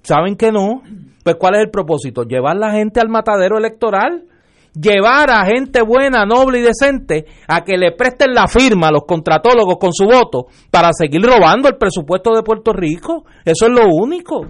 ¿Saben 0.03 0.35
que 0.35 0.51
no? 0.51 0.81
Pues 1.23 1.35
¿cuál 1.37 1.55
es 1.55 1.61
el 1.61 1.69
propósito? 1.69 2.23
Llevar 2.23 2.55
la 2.55 2.71
gente 2.71 2.99
al 2.99 3.09
matadero 3.09 3.57
electoral, 3.57 4.25
llevar 4.73 5.29
a 5.29 5.45
gente 5.45 5.81
buena, 5.81 6.25
noble 6.25 6.59
y 6.59 6.61
decente 6.61 7.25
a 7.47 7.63
que 7.63 7.77
le 7.77 7.91
presten 7.91 8.33
la 8.33 8.47
firma 8.47 8.87
a 8.87 8.91
los 8.91 9.03
contratólogos 9.05 9.77
con 9.77 9.91
su 9.91 10.05
voto 10.05 10.47
para 10.71 10.89
seguir 10.93 11.21
robando 11.21 11.67
el 11.67 11.77
presupuesto 11.77 12.33
de 12.33 12.43
Puerto 12.43 12.71
Rico. 12.73 13.25
Eso 13.43 13.65
es 13.65 13.71
lo 13.71 13.87
único. 13.91 14.45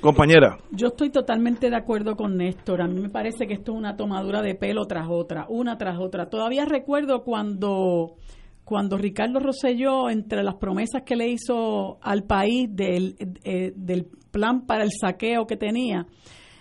Compañera. 0.00 0.56
Yo 0.70 0.88
estoy 0.88 1.10
totalmente 1.10 1.68
de 1.68 1.76
acuerdo 1.76 2.16
con 2.16 2.38
Néstor. 2.38 2.80
A 2.80 2.88
mí 2.88 2.98
me 3.00 3.10
parece 3.10 3.46
que 3.46 3.52
esto 3.52 3.72
es 3.72 3.78
una 3.78 3.96
tomadura 3.96 4.40
de 4.40 4.54
pelo 4.54 4.86
tras 4.86 5.08
otra, 5.10 5.44
una 5.50 5.76
tras 5.76 5.98
otra. 5.98 6.30
Todavía 6.30 6.64
recuerdo 6.64 7.22
cuando, 7.22 8.16
cuando 8.64 8.96
Ricardo 8.96 9.40
Rosselló, 9.40 10.08
entre 10.08 10.42
las 10.42 10.54
promesas 10.54 11.02
que 11.04 11.16
le 11.16 11.28
hizo 11.28 11.98
al 12.00 12.24
país 12.24 12.68
del, 12.70 13.14
eh, 13.44 13.72
del 13.76 14.06
plan 14.30 14.64
para 14.66 14.84
el 14.84 14.90
saqueo 14.90 15.46
que 15.46 15.58
tenía, 15.58 16.06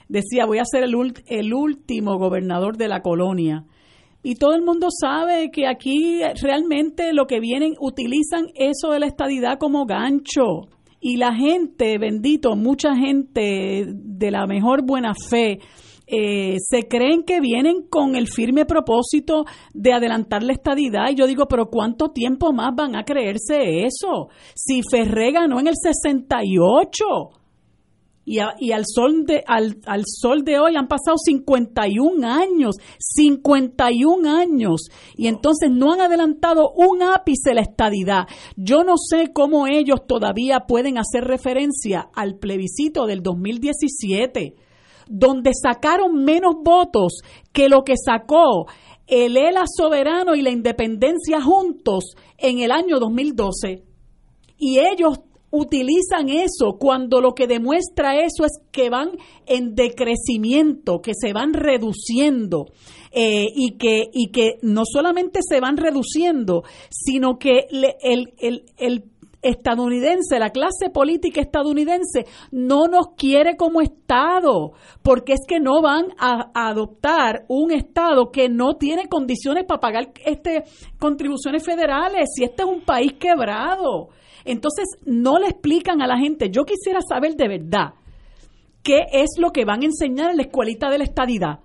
decía, 0.09 0.45
voy 0.45 0.57
a 0.57 0.65
ser 0.65 0.83
el, 0.83 0.93
el 1.27 1.53
último 1.53 2.17
gobernador 2.17 2.75
de 2.75 2.89
la 2.89 3.01
colonia. 3.01 3.63
Y 4.21 4.35
todo 4.35 4.53
el 4.53 4.63
mundo 4.63 4.87
sabe 4.91 5.49
que 5.49 5.65
aquí 5.65 6.19
realmente 6.41 7.13
lo 7.13 7.25
que 7.25 7.39
vienen, 7.39 7.75
utilizan 7.79 8.47
eso 8.53 8.91
de 8.91 8.99
la 8.99 9.05
estadidad 9.05 9.57
como 9.57 9.85
gancho 9.85 10.67
y 10.99 11.17
la 11.17 11.33
gente, 11.33 11.97
bendito, 11.97 12.55
mucha 12.55 12.95
gente 12.95 13.85
de 13.87 14.31
la 14.31 14.45
mejor 14.47 14.85
buena 14.85 15.13
fe, 15.13 15.59
eh, 16.11 16.57
se 16.59 16.87
creen 16.87 17.23
que 17.23 17.39
vienen 17.39 17.83
con 17.87 18.15
el 18.15 18.27
firme 18.27 18.65
propósito 18.65 19.45
de 19.73 19.93
adelantar 19.93 20.41
la 20.41 20.53
estadidad. 20.53 21.09
Y 21.11 21.15
yo 21.15 21.27
digo, 21.27 21.47
pero 21.47 21.69
¿cuánto 21.69 22.09
tiempo 22.09 22.51
más 22.51 22.73
van 22.75 22.95
a 22.95 23.03
creerse 23.03 23.85
eso? 23.85 24.29
Si 24.55 24.81
Ferré 24.81 25.31
ganó 25.31 25.59
en 25.59 25.67
el 25.67 25.75
68 25.75 27.05
y, 28.29 28.71
al, 28.71 28.83
sol 28.85 29.25
de, 29.25 29.43
al, 29.47 29.77
al, 29.87 30.03
sol 30.05 30.43
de 30.43 30.59
hoy 30.59 30.75
han 30.75 30.87
pasado 30.87 31.17
51 31.17 32.27
años, 32.27 32.75
51 32.99 34.29
años, 34.29 34.89
y 35.15 35.25
entonces 35.25 35.71
no 35.71 35.93
han 35.93 36.01
adelantado 36.01 36.69
un 36.75 37.01
ápice 37.01 37.55
la 37.55 37.61
estadidad. 37.61 38.27
Yo 38.55 38.83
no 38.83 38.97
sé 38.97 39.31
cómo 39.33 39.65
ellos 39.65 40.05
todavía 40.07 40.59
pueden 40.67 40.99
hacer 40.99 41.23
referencia 41.23 42.07
al 42.13 42.35
plebiscito 42.35 43.07
del 43.07 43.23
2017, 43.23 44.53
donde 45.07 45.49
sacaron 45.59 46.23
menos 46.23 46.53
votos 46.63 47.21
que 47.51 47.67
lo 47.67 47.83
que 47.83 47.95
sacó 47.97 48.67
el 49.07 49.37
ELA 49.37 49.63
soberano 49.65 50.35
y 50.35 50.43
la 50.43 50.51
independencia 50.51 51.41
juntos 51.41 52.15
en 52.37 52.59
el 52.59 52.71
año 52.71 52.99
2012. 52.99 53.85
Y 54.59 54.77
ellos 54.77 55.19
utilizan 55.51 56.29
eso 56.29 56.77
cuando 56.79 57.21
lo 57.21 57.33
que 57.33 57.47
demuestra 57.47 58.19
eso 58.19 58.45
es 58.45 58.59
que 58.71 58.89
van 58.89 59.11
en 59.45 59.75
decrecimiento, 59.75 61.01
que 61.01 61.13
se 61.19 61.33
van 61.33 61.53
reduciendo 61.53 62.67
eh, 63.11 63.45
y, 63.55 63.77
que, 63.77 64.09
y 64.13 64.31
que 64.31 64.57
no 64.61 64.83
solamente 64.85 65.39
se 65.47 65.59
van 65.59 65.77
reduciendo, 65.77 66.63
sino 66.89 67.39
que 67.39 67.65
el, 67.71 68.33
el, 68.39 68.63
el 68.77 69.03
estadounidense, 69.41 70.39
la 70.39 70.49
clase 70.49 70.89
política 70.93 71.41
estadounidense, 71.41 72.25
no 72.51 72.87
nos 72.87 73.13
quiere 73.15 73.55
como 73.55 73.81
Estado, 73.81 74.73
porque 75.01 75.33
es 75.33 75.41
que 75.47 75.59
no 75.59 75.81
van 75.81 76.07
a, 76.17 76.51
adoptar 76.53 77.45
un 77.47 77.71
Estado 77.71 78.31
que 78.31 78.49
no 78.49 78.75
tiene 78.75 79.07
condiciones 79.07 79.65
para 79.65 79.79
pagar 79.79 80.11
este 80.25 80.63
contribuciones 80.99 81.63
federales, 81.63 82.29
si 82.35 82.43
este 82.43 82.63
es 82.63 82.69
un 82.69 82.81
país 82.81 83.13
quebrado. 83.13 84.09
Entonces, 84.51 84.85
no 85.05 85.37
le 85.37 85.47
explican 85.47 86.01
a 86.01 86.07
la 86.07 86.17
gente. 86.17 86.49
Yo 86.49 86.65
quisiera 86.65 87.01
saber 87.07 87.35
de 87.35 87.47
verdad 87.47 87.93
qué 88.81 89.05
es 89.11 89.37
lo 89.37 89.51
que 89.51 89.63
van 89.63 89.83
a 89.83 89.85
enseñar 89.85 90.31
en 90.31 90.37
la 90.37 90.43
escuelita 90.43 90.89
de 90.89 90.97
la 90.97 91.03
estadidad. 91.03 91.59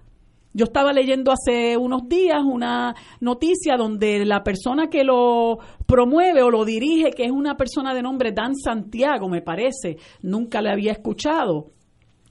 Yo 0.52 0.66
estaba 0.66 0.92
leyendo 0.92 1.32
hace 1.32 1.76
unos 1.76 2.08
días 2.08 2.42
una 2.44 2.94
noticia 3.20 3.76
donde 3.76 4.24
la 4.24 4.44
persona 4.44 4.88
que 4.88 5.02
lo 5.02 5.58
promueve 5.86 6.42
o 6.42 6.50
lo 6.50 6.64
dirige, 6.64 7.10
que 7.10 7.24
es 7.24 7.32
una 7.32 7.56
persona 7.56 7.94
de 7.94 8.02
nombre 8.02 8.32
Dan 8.32 8.54
Santiago, 8.54 9.28
me 9.28 9.42
parece, 9.42 9.96
nunca 10.22 10.60
le 10.60 10.70
había 10.70 10.92
escuchado, 10.92 11.72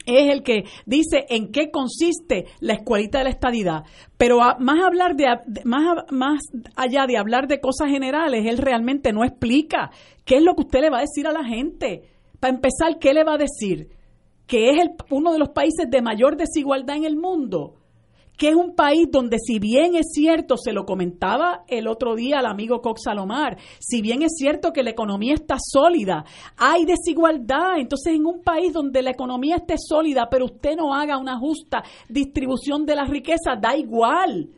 es 0.05 0.31
el 0.31 0.43
que 0.43 0.65
dice 0.85 1.25
en 1.30 1.51
qué 1.51 1.71
consiste 1.71 2.45
la 2.59 2.73
escuelita 2.73 3.19
de 3.19 3.23
la 3.25 3.30
estadidad. 3.30 3.84
Pero 4.17 4.39
más 4.59 4.84
hablar 4.84 5.15
de 5.15 5.25
más, 5.65 6.05
más 6.11 6.41
allá 6.75 7.05
de 7.07 7.17
hablar 7.17 7.47
de 7.47 7.59
cosas 7.59 7.89
generales, 7.89 8.45
él 8.45 8.57
realmente 8.57 9.13
no 9.13 9.23
explica 9.23 9.91
qué 10.25 10.38
es 10.38 10.43
lo 10.43 10.55
que 10.55 10.61
usted 10.61 10.81
le 10.81 10.89
va 10.89 10.97
a 10.99 11.01
decir 11.01 11.27
a 11.27 11.31
la 11.31 11.43
gente. 11.43 12.03
Para 12.39 12.55
empezar, 12.55 12.99
¿qué 12.99 13.13
le 13.13 13.23
va 13.23 13.35
a 13.35 13.38
decir? 13.38 13.89
Que 14.47 14.71
es 14.71 14.81
el, 14.81 14.91
uno 15.09 15.31
de 15.31 15.39
los 15.39 15.49
países 15.49 15.89
de 15.89 16.01
mayor 16.01 16.35
desigualdad 16.35 16.97
en 16.97 17.05
el 17.05 17.15
mundo 17.15 17.75
que 18.38 18.49
es 18.49 18.55
un 18.55 18.76
país 18.76 19.07
donde 19.11 19.38
si 19.39 19.60
bien 19.60 19.95
es 19.95 20.07
cierto, 20.14 20.57
se 20.57 20.73
lo 20.73 20.85
comentaba 20.85 21.64
el 21.68 21.88
otro 21.88 22.15
día 22.15 22.39
al 22.39 22.45
amigo 22.45 22.81
Cox 22.81 23.03
Salomar, 23.03 23.57
si 23.80 24.01
bien 24.01 24.22
es 24.22 24.34
cierto 24.35 24.72
que 24.73 24.84
la 24.84 24.89
economía 24.89 25.35
está 25.35 25.57
sólida, 25.60 26.26
hay 26.57 26.85
desigualdad. 26.85 27.77
Entonces, 27.77 28.14
en 28.14 28.26
un 28.26 28.41
país 28.41 28.73
donde 28.73 29.01
la 29.01 29.11
economía 29.11 29.57
esté 29.57 29.76
sólida, 29.77 30.27
pero 30.30 30.45
usted 30.45 30.76
no 30.76 30.93
haga 30.93 31.18
una 31.18 31.38
justa 31.38 31.84
distribución 32.10 32.85
de 32.85 32.95
la 32.95 33.05
riqueza, 33.05 33.55
da 33.60 33.77
igual. 33.77 34.49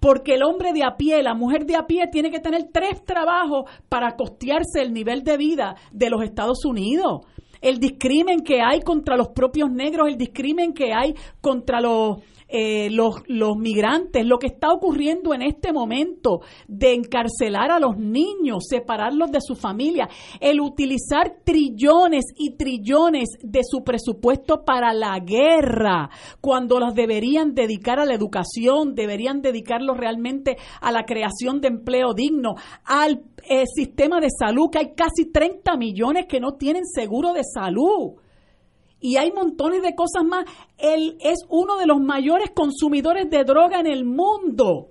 Porque 0.00 0.34
el 0.34 0.42
hombre 0.42 0.72
de 0.72 0.82
a 0.82 0.96
pie, 0.96 1.22
la 1.22 1.34
mujer 1.34 1.66
de 1.66 1.76
a 1.76 1.86
pie, 1.86 2.08
tiene 2.10 2.30
que 2.30 2.40
tener 2.40 2.70
tres 2.72 3.04
trabajos 3.04 3.70
para 3.88 4.16
costearse 4.16 4.80
el 4.80 4.94
nivel 4.94 5.22
de 5.22 5.36
vida 5.36 5.76
de 5.92 6.08
los 6.08 6.22
Estados 6.22 6.64
Unidos 6.64 7.20
el 7.60 7.78
discrimen 7.78 8.40
que 8.40 8.62
hay 8.62 8.80
contra 8.80 9.18
los 9.18 9.28
propios 9.28 9.70
negros, 9.70 10.08
el 10.08 10.16
discrimen 10.16 10.72
que 10.72 10.92
hay 10.94 11.14
contra 11.42 11.80
los 11.80 12.18
eh, 12.52 12.90
los, 12.90 13.22
los 13.26 13.56
migrantes, 13.56 14.26
lo 14.26 14.38
que 14.38 14.48
está 14.48 14.72
ocurriendo 14.72 15.32
en 15.34 15.42
este 15.42 15.72
momento 15.72 16.40
de 16.66 16.94
encarcelar 16.94 17.70
a 17.70 17.78
los 17.78 17.96
niños, 17.96 18.66
separarlos 18.68 19.30
de 19.30 19.40
su 19.40 19.54
familia, 19.54 20.08
el 20.40 20.60
utilizar 20.60 21.36
trillones 21.44 22.24
y 22.36 22.56
trillones 22.56 23.28
de 23.42 23.60
su 23.62 23.84
presupuesto 23.84 24.64
para 24.64 24.92
la 24.92 25.18
guerra, 25.20 26.10
cuando 26.40 26.80
los 26.80 26.94
deberían 26.94 27.54
dedicar 27.54 28.00
a 28.00 28.04
la 28.04 28.14
educación, 28.14 28.94
deberían 28.94 29.42
dedicarlos 29.42 29.96
realmente 29.96 30.56
a 30.80 30.90
la 30.90 31.04
creación 31.04 31.60
de 31.60 31.68
empleo 31.68 32.14
digno, 32.14 32.54
al 32.84 33.22
eh, 33.48 33.64
sistema 33.66 34.20
de 34.20 34.28
salud, 34.30 34.70
que 34.72 34.78
hay 34.78 34.94
casi 34.96 35.30
30 35.30 35.76
millones 35.76 36.26
que 36.28 36.40
no 36.40 36.54
tienen 36.54 36.84
seguro 36.84 37.32
de 37.32 37.42
salud 37.44 38.16
y 39.00 39.16
hay 39.16 39.32
montones 39.32 39.82
de 39.82 39.94
cosas 39.94 40.24
más. 40.24 40.44
Él 40.78 41.16
es 41.20 41.38
uno 41.48 41.78
de 41.78 41.86
los 41.86 42.00
mayores 42.00 42.50
consumidores 42.50 43.28
de 43.30 43.44
droga 43.44 43.80
en 43.80 43.86
el 43.86 44.04
mundo. 44.04 44.88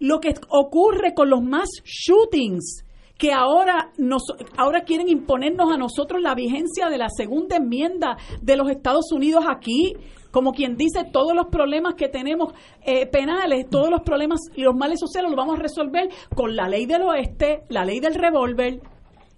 Lo 0.00 0.20
que 0.20 0.34
ocurre 0.48 1.14
con 1.14 1.30
los 1.30 1.42
más 1.42 1.68
shootings, 1.84 2.84
que 3.18 3.32
ahora, 3.32 3.92
nos, 3.96 4.22
ahora 4.56 4.82
quieren 4.82 5.08
imponernos 5.08 5.70
a 5.72 5.76
nosotros 5.76 6.20
la 6.20 6.34
vigencia 6.34 6.88
de 6.88 6.98
la 6.98 7.08
segunda 7.08 7.56
enmienda 7.56 8.16
de 8.42 8.56
los 8.56 8.68
Estados 8.68 9.12
Unidos 9.12 9.44
aquí, 9.48 9.94
como 10.32 10.52
quien 10.52 10.76
dice, 10.76 11.04
todos 11.12 11.32
los 11.32 11.46
problemas 11.46 11.94
que 11.94 12.08
tenemos 12.08 12.52
eh, 12.84 13.06
penales, 13.06 13.70
todos 13.70 13.88
los 13.88 14.02
problemas 14.02 14.40
y 14.56 14.62
los 14.62 14.74
males 14.74 14.98
sociales 14.98 15.30
los 15.30 15.36
vamos 15.36 15.60
a 15.60 15.62
resolver 15.62 16.08
con 16.34 16.56
la 16.56 16.68
ley 16.68 16.86
del 16.86 17.02
oeste, 17.02 17.62
la 17.68 17.84
ley 17.84 18.00
del 18.00 18.14
revólver, 18.14 18.80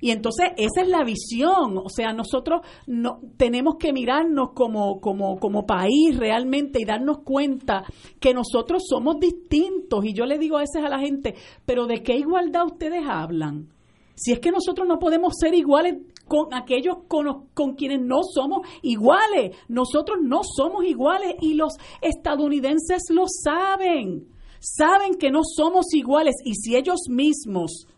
y 0.07 0.13
entonces 0.13 0.51
esa 0.57 0.83
es 0.83 0.89
la 0.89 1.03
visión, 1.03 1.79
o 1.79 1.89
sea, 1.89 2.13
nosotros 2.13 2.61
no, 2.87 3.19
tenemos 3.37 3.75
que 3.77 3.93
mirarnos 3.93 4.51
como, 4.55 5.01
como, 5.01 5.41
como 5.41 5.67
país 5.67 6.17
realmente 6.17 6.81
y 6.81 6.85
darnos 6.85 7.25
cuenta 7.25 7.83
que 8.21 8.33
nosotros 8.33 8.85
somos 8.89 9.19
distintos. 9.19 10.05
Y 10.05 10.13
yo 10.13 10.25
le 10.25 10.39
digo 10.39 10.59
a 10.59 10.61
veces 10.61 10.85
a 10.85 10.89
la 10.89 11.01
gente, 11.01 11.35
pero 11.65 11.87
¿de 11.87 12.05
qué 12.05 12.17
igualdad 12.17 12.67
ustedes 12.67 13.03
hablan? 13.05 13.67
Si 14.15 14.31
es 14.31 14.39
que 14.39 14.53
nosotros 14.53 14.87
no 14.87 15.01
podemos 15.01 15.33
ser 15.41 15.55
iguales 15.55 15.97
con 16.29 16.55
aquellos 16.55 16.99
con, 17.09 17.49
con, 17.53 17.75
quienes 17.75 18.01
no 18.01 18.21
somos 18.23 18.61
iguales. 18.83 19.57
Nosotros 19.67 20.19
no 20.23 20.43
somos 20.45 20.85
iguales 20.85 21.35
y 21.41 21.55
los 21.55 21.73
estadounidenses 22.01 23.03
lo 23.11 23.25
saben. 23.27 24.29
Saben 24.61 25.15
que 25.15 25.33
no 25.33 25.41
somos 25.43 25.93
iguales 25.95 26.37
y 26.45 26.55
si 26.55 26.77
ellos 26.77 27.09
mismos 27.09 27.89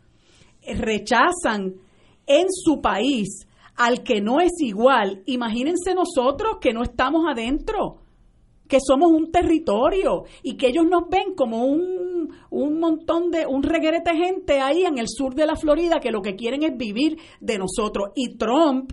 rechazan 0.67 1.75
en 2.29 2.47
su 2.51 2.81
país 2.81 3.47
al 3.75 4.03
que 4.03 4.21
no 4.21 4.41
es 4.41 4.53
igual, 4.61 5.23
imagínense 5.27 5.95
nosotros 5.95 6.59
que 6.61 6.73
no 6.73 6.83
estamos 6.83 7.25
adentro, 7.29 7.99
que 8.67 8.79
somos 8.81 9.11
un 9.11 9.31
territorio 9.31 10.25
y 10.43 10.57
que 10.57 10.69
ellos 10.69 10.85
nos 10.85 11.09
ven 11.09 11.35
como 11.35 11.65
un, 11.65 12.35
un 12.51 12.81
montón 12.81 13.31
de, 13.31 13.47
un 13.47 13.63
gente 13.63 14.61
ahí 14.61 14.85
en 14.85 14.99
el 14.99 15.09
sur 15.09 15.35
de 15.35 15.47
la 15.47 15.57
Florida 15.57 16.01
que 16.01 16.11
lo 16.11 16.23
que 16.23 16.37
quieren 16.37 16.63
es 16.65 16.77
vivir 16.77 17.19
de 17.41 17.57
nosotros. 17.59 18.11
Y 18.15 18.37
Trump 18.37 18.93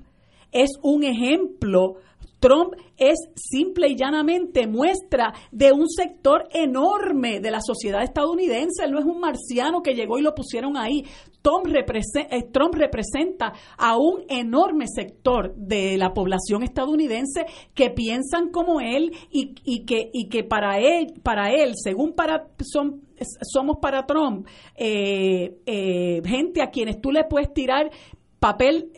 es 0.52 0.70
un 0.82 1.04
ejemplo 1.04 1.98
Trump 2.46 2.74
es 2.98 3.16
simple 3.36 3.88
y 3.90 3.96
llanamente 3.96 4.68
muestra 4.68 5.34
de 5.52 5.72
un 5.72 5.90
sector 5.90 6.48
enorme 6.54 7.40
de 7.40 7.50
la 7.50 7.60
sociedad 7.60 8.04
estadounidense. 8.04 8.84
Él 8.84 8.92
no 8.92 9.00
es 9.00 9.06
un 9.06 9.20
marciano 9.20 9.82
que 9.82 9.96
llegó 9.96 10.20
y 10.20 10.22
lo 10.22 10.36
pusieron 10.36 10.78
ahí. 10.78 11.06
Trump 11.46 11.68
representa, 11.68 12.36
eh, 12.36 12.50
Trump 12.52 12.74
representa 12.74 13.54
a 13.78 13.98
un 13.98 14.24
enorme 14.30 14.86
sector 14.88 15.54
de 15.56 15.96
la 15.96 16.12
población 16.12 16.64
estadounidense 16.64 17.46
que 17.76 17.92
piensan 17.92 18.50
como 18.50 18.82
él 18.82 19.12
y, 19.30 19.86
que, 19.86 20.44
para 20.44 20.80
él, 20.80 21.14
para 21.22 21.52
él 21.52 21.74
según 21.76 22.16
son, 22.62 23.02
somos 23.44 23.78
para 23.80 24.08
Trump, 24.08 24.48
eh, 24.76 25.60
eh, 25.68 26.22
gente 26.26 26.64
a 26.64 26.72
quienes 26.72 27.00
tú 27.00 27.12
le 27.12 27.26
puedes 27.26 27.54
tirar 27.54 27.92
papel, 28.40 28.92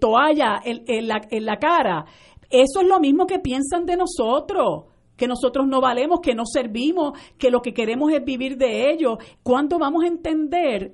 toalla 0.00 0.60
en, 0.64 1.06
la, 1.06 1.20
en 1.30 1.44
la 1.44 1.56
cara 1.56 2.06
eso 2.50 2.80
es 2.80 2.86
lo 2.86 2.98
mismo 2.98 3.26
que 3.26 3.40
piensan 3.40 3.84
de 3.84 3.96
nosotros 3.96 4.84
que 5.18 5.26
nosotros 5.26 5.66
no 5.66 5.80
valemos, 5.80 6.20
que 6.20 6.34
no 6.34 6.44
servimos, 6.46 7.18
que 7.38 7.50
lo 7.50 7.60
que 7.60 7.74
queremos 7.74 8.12
es 8.12 8.24
vivir 8.24 8.56
de 8.56 8.92
ello. 8.92 9.18
¿Cuándo 9.42 9.76
vamos 9.76 10.04
a 10.04 10.06
entender? 10.06 10.92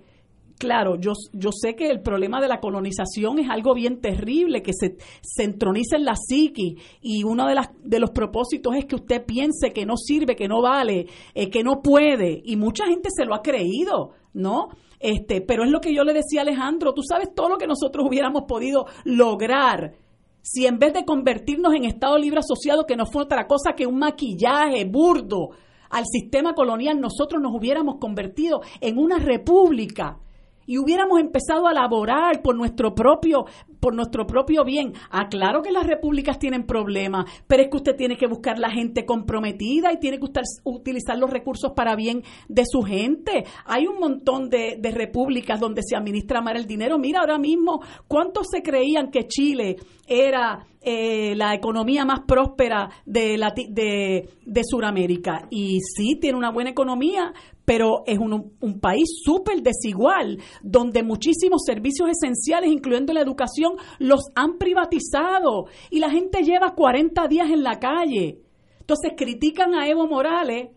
Claro, 0.59 0.97
yo, 0.97 1.13
yo 1.33 1.51
sé 1.53 1.75
que 1.75 1.91
el 1.91 2.01
problema 2.01 2.41
de 2.41 2.47
la 2.47 2.61
colonización 2.61 3.41
es 3.41 3.51
algo 3.51 3.75
bien 3.75 4.01
terrible, 4.01 4.63
que 4.63 4.73
se, 4.73 4.97
se 5.21 5.43
entroniza 5.43 5.97
en 5.97 6.05
la 6.05 6.15
psiqui 6.15 6.77
y 7.03 7.25
uno 7.25 7.47
de, 7.49 7.57
las, 7.57 7.71
de 7.83 7.99
los 7.99 8.11
propósitos 8.11 8.75
es 8.77 8.85
que 8.85 8.95
usted 8.95 9.25
piense 9.25 9.73
que 9.73 9.85
no 9.85 9.97
sirve, 9.97 10.37
que 10.37 10.47
no 10.47 10.63
vale, 10.63 11.07
eh, 11.35 11.51
que 11.51 11.65
no 11.65 11.83
puede 11.83 12.41
y 12.45 12.57
mucha 12.57 12.87
gente 12.87 13.09
se 13.15 13.25
lo 13.25 13.35
ha 13.35 13.43
creído, 13.43 14.13
¿no? 14.33 14.69
Este, 15.01 15.41
pero 15.41 15.65
es 15.65 15.71
lo 15.71 15.81
que 15.81 15.93
yo 15.93 16.05
le 16.05 16.15
decía 16.15 16.41
a 16.41 16.43
Alejandro, 16.43 16.95
tú 16.95 17.03
sabes 17.03 17.35
todo 17.35 17.49
lo 17.49 17.59
que 17.59 17.67
nosotros 17.67 18.07
hubiéramos 18.09 18.45
podido 18.45 18.87
lograr 19.05 19.97
si 20.41 20.67
en 20.67 20.79
vez 20.79 20.93
de 20.93 21.07
convertirnos 21.07 21.75
en 21.75 21.85
Estado 21.85 22.19
Libre 22.19 22.41
Asociado, 22.41 22.85
que 22.87 22.97
no 22.97 23.07
fue 23.07 23.23
otra 23.23 23.47
cosa 23.47 23.73
que 23.75 23.87
un 23.87 23.99
maquillaje 23.99 24.85
burdo 24.85 25.51
al 25.89 26.05
sistema 26.07 26.55
colonial, 26.55 27.01
nosotros 27.01 27.41
nos 27.41 27.53
hubiéramos 27.55 27.97
convertido 27.99 28.61
en 28.81 28.99
una 28.99 29.19
república 29.19 30.21
y 30.67 30.79
hubiéramos 30.79 31.21
empezado 31.21 31.67
a 31.67 31.73
laborar 31.73 32.43
por 32.43 32.57
nuestro 32.57 32.95
propio 32.95 33.47
por 33.85 33.95
nuestro 33.95 34.27
propio 34.27 34.65
bien. 34.65 34.95
Aclaro 35.11 35.61
que 35.61 35.71
las 35.71 35.87
repúblicas 35.87 36.39
tienen 36.39 36.65
problemas, 36.65 37.27
pero 37.47 37.65
es 37.65 37.69
que 37.69 37.77
usted 37.77 37.97
tiene 37.97 38.17
que 38.17 38.27
buscar 38.27 38.59
la 38.59 38.71
gente 38.71 39.05
comprometida 39.05 39.93
y 39.93 39.99
tiene 39.99 40.19
que 40.19 40.25
utilizar 40.65 41.19
los 41.19 41.29
recursos 41.29 41.73
para 41.77 41.95
bien 41.95 42.23
de 42.49 42.63
su 42.65 42.81
gente. 42.81 43.45
Hay 43.67 43.87
un 43.87 44.01
montón 44.01 44.49
de, 44.49 44.79
repúblicas 44.91 45.61
donde 45.61 45.83
se 45.83 45.97
administra 45.97 46.41
mal 46.41 46.57
el 46.57 46.67
dinero. 46.67 46.99
Mira 46.99 47.21
ahora 47.21 47.37
mismo 47.37 47.83
cuántos 48.09 48.47
se 48.51 48.63
creían 48.63 49.11
que 49.11 49.27
Chile 49.27 49.77
era 50.07 50.65
eh, 50.81 51.35
la 51.37 51.55
economía 51.55 52.07
más 52.07 52.21
próspera 52.21 52.89
de, 53.05 53.39
de, 53.69 54.31
de 54.47 54.63
Sudamérica. 54.65 55.47
Y 55.51 55.81
sí, 55.81 56.17
tiene 56.19 56.39
una 56.39 56.51
buena 56.51 56.71
economía, 56.71 57.35
pero 57.65 58.03
es 58.07 58.19
un, 58.19 58.53
un 58.61 58.81
país 58.81 59.09
súper 59.25 59.63
desigual, 59.63 60.39
donde 60.63 61.03
muchísimos 61.03 61.63
servicios 61.65 62.11
esenciales, 62.11 62.71
incluyendo 62.71 63.13
la 63.13 63.23
educación, 63.23 63.75
los 63.99 64.23
han 64.35 64.59
privatizado 64.59 65.67
y 65.91 66.01
la 66.01 66.11
gente 66.11 66.43
lleva 66.43 66.75
40 66.75 67.27
días 67.29 67.51
en 67.51 67.63
la 67.63 67.79
calle. 67.79 68.41
Entonces 68.81 69.13
critican 69.17 69.75
a 69.75 69.89
Evo 69.89 70.07
Morales 70.07 70.69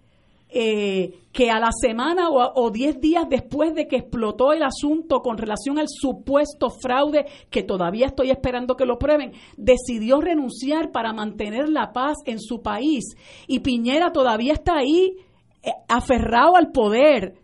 eh, 0.50 1.24
que 1.34 1.52
a 1.52 1.60
la 1.60 1.72
semana 1.72 2.30
o, 2.30 2.72
10 2.72 3.02
días 3.02 3.26
después 3.30 3.76
de 3.76 3.86
que 3.88 3.98
explotó 3.98 4.54
el 4.54 4.64
asunto 4.64 5.20
con 5.22 5.38
relación 5.38 5.78
al 5.78 5.88
supuesto 5.90 6.70
fraude, 6.70 7.26
que 7.50 7.64
todavía 7.64 8.08
estoy 8.08 8.32
esperando 8.32 8.78
que 8.78 8.86
lo 8.86 8.98
prueben, 8.98 9.34
decidió 9.58 10.22
renunciar 10.22 10.92
para 10.92 11.12
mantener 11.12 11.68
la 11.68 11.92
paz 11.92 12.16
en 12.26 12.40
su 12.40 12.62
país. 12.62 13.04
Y 13.46 13.60
Piñera 13.60 14.14
todavía 14.14 14.54
está 14.54 14.78
ahí 14.78 15.18
aferrado 15.88 16.56
al 16.56 16.72
poder 16.72 17.36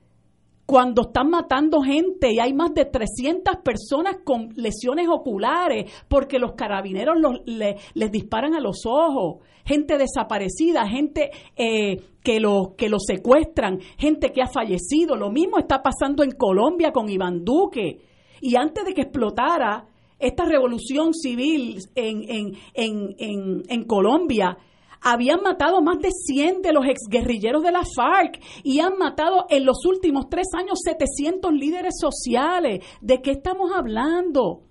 cuando 0.65 1.03
están 1.03 1.29
matando 1.29 1.81
gente 1.81 2.31
y 2.33 2.39
hay 2.39 2.53
más 2.53 2.73
de 2.73 2.85
300 2.85 3.57
personas 3.57 4.17
con 4.23 4.49
lesiones 4.55 5.07
oculares 5.09 5.91
porque 6.07 6.39
los 6.39 6.53
carabineros 6.53 7.17
les 7.45 8.11
disparan 8.11 8.53
a 8.55 8.61
los 8.61 8.85
ojos, 8.85 9.45
gente 9.65 9.97
desaparecida, 9.97 10.87
gente 10.87 11.31
eh, 11.55 11.97
que 12.23 12.39
lo 12.39 12.75
que 12.77 12.87
lo 12.87 12.97
secuestran, 12.99 13.79
gente 13.97 14.31
que 14.31 14.41
ha 14.41 14.47
fallecido. 14.47 15.15
Lo 15.17 15.29
mismo 15.29 15.59
está 15.59 15.81
pasando 15.81 16.23
en 16.23 16.31
Colombia 16.31 16.91
con 16.91 17.09
Iván 17.09 17.43
Duque. 17.43 17.99
Y 18.39 18.55
antes 18.55 18.85
de 18.85 18.93
que 18.93 19.01
explotara 19.01 19.85
esta 20.17 20.45
revolución 20.45 21.13
civil 21.13 21.79
en, 21.95 22.23
en, 22.29 23.15
en, 23.17 23.63
en 23.67 23.83
Colombia, 23.83 24.57
habían 25.03 25.41
matado 25.41 25.81
más 25.81 25.99
de 25.99 26.09
100 26.11 26.61
de 26.61 26.73
los 26.73 26.85
exguerrilleros 26.85 27.61
de 27.61 27.71
la 27.71 27.83
FARC 27.83 28.41
y 28.63 28.79
han 28.79 28.97
matado 28.97 29.45
en 29.49 29.65
los 29.65 29.85
últimos 29.85 30.29
tres 30.29 30.47
años 30.57 30.79
700 30.83 31.51
líderes 31.51 31.95
sociales. 31.99 32.83
¿De 33.01 33.21
qué 33.21 33.31
estamos 33.31 33.71
hablando? 33.75 34.61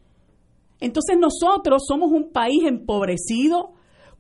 Entonces 0.80 1.16
nosotros 1.18 1.84
somos 1.86 2.10
un 2.10 2.32
país 2.32 2.64
empobrecido, 2.64 3.74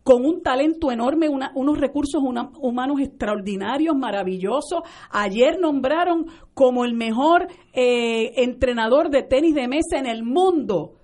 con 0.04 0.24
un 0.26 0.42
talento 0.42 0.90
enorme, 0.90 1.28
unos 1.28 1.78
recursos 1.78 2.20
humanos 2.60 3.00
extraordinarios, 3.00 3.96
maravillosos. 3.96 4.82
Ayer 5.10 5.60
nombraron 5.60 6.26
como 6.54 6.84
el 6.84 6.94
mejor 6.94 7.46
eh, 7.72 8.42
entrenador 8.42 9.10
de 9.10 9.22
tenis 9.22 9.54
de 9.54 9.68
mesa 9.68 9.98
en 9.98 10.06
el 10.06 10.24
mundo 10.24 10.94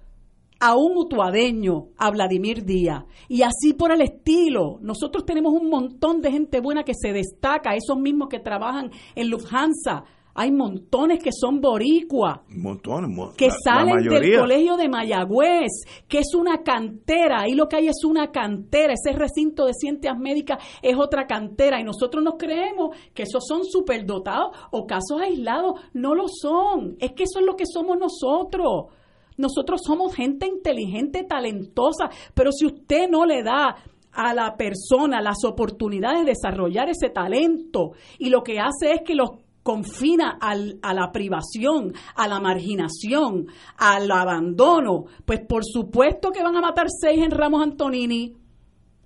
a 0.60 0.76
un 0.76 0.96
utuadeño, 0.96 1.88
a 1.96 2.10
Vladimir 2.10 2.64
Díaz. 2.64 3.04
Y 3.28 3.42
así 3.42 3.74
por 3.74 3.92
el 3.92 4.00
estilo. 4.00 4.78
Nosotros 4.80 5.24
tenemos 5.24 5.52
un 5.52 5.68
montón 5.68 6.20
de 6.20 6.32
gente 6.32 6.60
buena 6.60 6.84
que 6.84 6.94
se 6.94 7.12
destaca, 7.12 7.74
esos 7.74 7.98
mismos 7.98 8.28
que 8.28 8.40
trabajan 8.40 8.90
en 9.14 9.30
Lufthansa. 9.30 10.04
Hay 10.40 10.52
montones 10.52 11.20
que 11.20 11.30
son 11.32 11.60
boricua, 11.60 12.44
montones, 12.50 13.10
que 13.36 13.50
salen 13.50 14.04
del 14.04 14.38
colegio 14.38 14.76
de 14.76 14.88
Mayagüez, 14.88 15.82
que 16.06 16.18
es 16.20 16.32
una 16.32 16.62
cantera. 16.62 17.40
Ahí 17.40 17.54
lo 17.54 17.68
que 17.68 17.74
hay 17.74 17.88
es 17.88 18.04
una 18.04 18.30
cantera. 18.30 18.92
Ese 18.92 19.18
recinto 19.18 19.66
de 19.66 19.72
ciencias 19.74 20.16
médicas 20.16 20.62
es 20.80 20.96
otra 20.96 21.26
cantera. 21.26 21.80
Y 21.80 21.84
nosotros 21.84 22.22
nos 22.22 22.34
creemos 22.38 22.96
que 23.14 23.24
esos 23.24 23.44
son 23.48 23.64
superdotados 23.64 24.56
o 24.70 24.86
casos 24.86 25.20
aislados. 25.20 25.80
No 25.92 26.14
lo 26.14 26.26
son. 26.28 26.94
Es 27.00 27.14
que 27.14 27.24
eso 27.24 27.40
es 27.40 27.44
lo 27.44 27.56
que 27.56 27.66
somos 27.66 27.98
nosotros. 27.98 28.92
Nosotros 29.38 29.80
somos 29.84 30.14
gente 30.14 30.46
inteligente, 30.46 31.24
talentosa, 31.24 32.10
pero 32.34 32.52
si 32.52 32.66
usted 32.66 33.08
no 33.08 33.24
le 33.24 33.42
da 33.42 33.76
a 34.12 34.34
la 34.34 34.56
persona 34.56 35.22
las 35.22 35.44
oportunidades 35.44 36.24
de 36.24 36.32
desarrollar 36.32 36.88
ese 36.88 37.08
talento 37.08 37.92
y 38.18 38.30
lo 38.30 38.42
que 38.42 38.58
hace 38.58 38.92
es 38.92 39.02
que 39.04 39.14
los 39.14 39.30
confina 39.62 40.38
al, 40.40 40.78
a 40.82 40.92
la 40.92 41.12
privación, 41.12 41.92
a 42.16 42.26
la 42.26 42.40
marginación, 42.40 43.46
al 43.76 44.10
abandono, 44.10 45.04
pues 45.24 45.40
por 45.46 45.64
supuesto 45.64 46.30
que 46.32 46.42
van 46.42 46.56
a 46.56 46.60
matar 46.60 46.86
seis 46.88 47.22
en 47.22 47.30
Ramos 47.30 47.62
Antonini, 47.62 48.34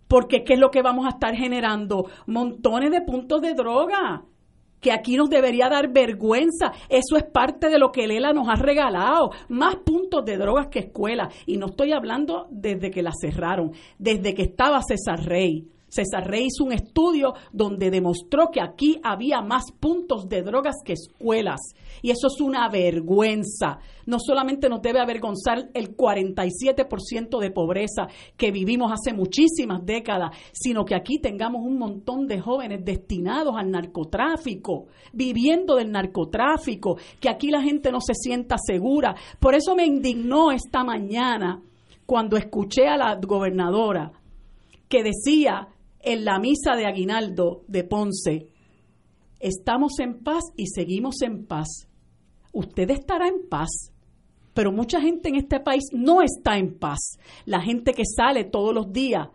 porque 0.09 0.45
¿qué 0.45 0.55
es 0.55 0.61
lo 0.61 0.71
que 0.71 0.81
vamos 0.81 1.05
a 1.05 1.11
estar 1.11 1.35
generando? 1.35 2.07
Montones 2.27 2.91
de 2.91 3.03
puntos 3.03 3.43
de 3.43 3.55
droga 3.55 4.25
que 4.83 4.93
aquí 4.93 5.17
nos 5.17 5.31
debería 5.31 5.71
dar 5.71 5.91
vergüenza. 5.91 6.73
Eso 6.91 7.17
es 7.17 7.25
parte 7.25 7.71
de 7.71 7.79
lo 7.79 7.91
que 7.91 8.07
Lela 8.07 8.35
nos 8.35 8.49
ha 8.49 8.57
regalado. 8.57 9.31
Más 9.49 9.77
puntos 9.77 10.25
de 10.27 10.37
drogas 10.37 10.67
que 10.67 10.81
escuela. 10.81 11.31
Y 11.47 11.57
no 11.57 11.67
estoy 11.67 11.93
hablando 11.93 12.49
desde 12.51 12.91
que 12.91 13.03
la 13.03 13.13
cerraron, 13.19 13.73
desde 13.99 14.35
que 14.35 14.43
estaba 14.43 14.83
César 14.83 15.25
Rey. 15.25 15.72
César 15.93 16.27
Rey 16.27 16.47
hizo 16.47 16.65
un 16.65 16.73
estudio 16.73 17.35
donde 17.53 17.91
demostró 17.91 18.51
que 18.51 18.63
aquí 18.63 18.99
había 19.03 19.43
más 19.43 19.71
puntos 19.79 20.27
de 20.27 20.41
drogas 20.41 20.77
que 20.83 20.95
escuelas. 20.95 21.61
Y 22.01 22.11
eso 22.11 22.29
es 22.29 22.41
una 22.41 22.71
vergüenza. 22.71 23.79
No 24.07 24.17
solamente 24.19 24.71
nos 24.71 24.81
debe 24.81 25.01
avergonzar 25.01 25.69
el 25.75 25.95
47% 25.95 27.39
de 27.39 27.51
pobreza 27.51 28.09
que 28.39 28.51
vivimos 28.51 28.91
hace 28.91 29.15
muchísimas 29.15 29.85
décadas, 29.85 30.35
sino 30.53 30.87
que 30.87 30.95
aquí 30.95 31.19
tengamos 31.19 31.61
un 31.63 31.77
montón 31.79 32.27
de 32.27 32.41
jóvenes 32.41 32.83
destinados 32.83 33.55
al 33.59 33.71
narcotráfico, 33.71 34.87
viviendo 35.13 35.77
del 35.77 35.93
narcotráfico, 35.93 36.97
que 37.21 37.29
aquí 37.29 37.51
la 37.51 37.61
gente 37.61 37.93
no 37.93 38.01
se 38.01 38.15
sienta 38.15 38.57
segura. 38.57 39.15
Por 39.39 39.55
eso 39.55 39.77
me 39.77 39.85
indignó 39.85 40.53
esta 40.53 40.85
mañana 40.85 41.61
cuando 42.07 42.39
escuché 42.39 42.89
a 42.89 42.97
la 42.97 43.15
gobernadora 43.17 44.11
que 44.89 45.03
decía 45.03 45.69
en 46.03 46.25
la 46.25 46.39
misa 46.39 46.75
de 46.77 46.87
Aguinaldo 46.87 47.65
de 47.69 47.85
Ponce, 47.85 48.49
estamos 49.41 49.99
en 50.01 50.23
paz 50.23 50.45
y 50.57 50.67
seguimos 50.67 51.23
en 51.23 51.47
paz. 51.47 51.89
Usted 52.53 52.91
estará 52.91 53.29
en 53.29 53.49
paz, 53.49 53.93
pero 54.53 54.73
mucha 54.73 55.01
gente 55.01 55.29
en 55.29 55.37
este 55.37 55.61
país 55.61 55.85
no 55.93 56.21
está 56.23 56.59
en 56.59 56.79
paz. 56.79 57.19
La 57.47 57.61
gente 57.61 57.95
que 57.95 58.05
sale 58.05 58.45
todos 58.45 58.75
los 58.75 58.93
días 58.93 59.29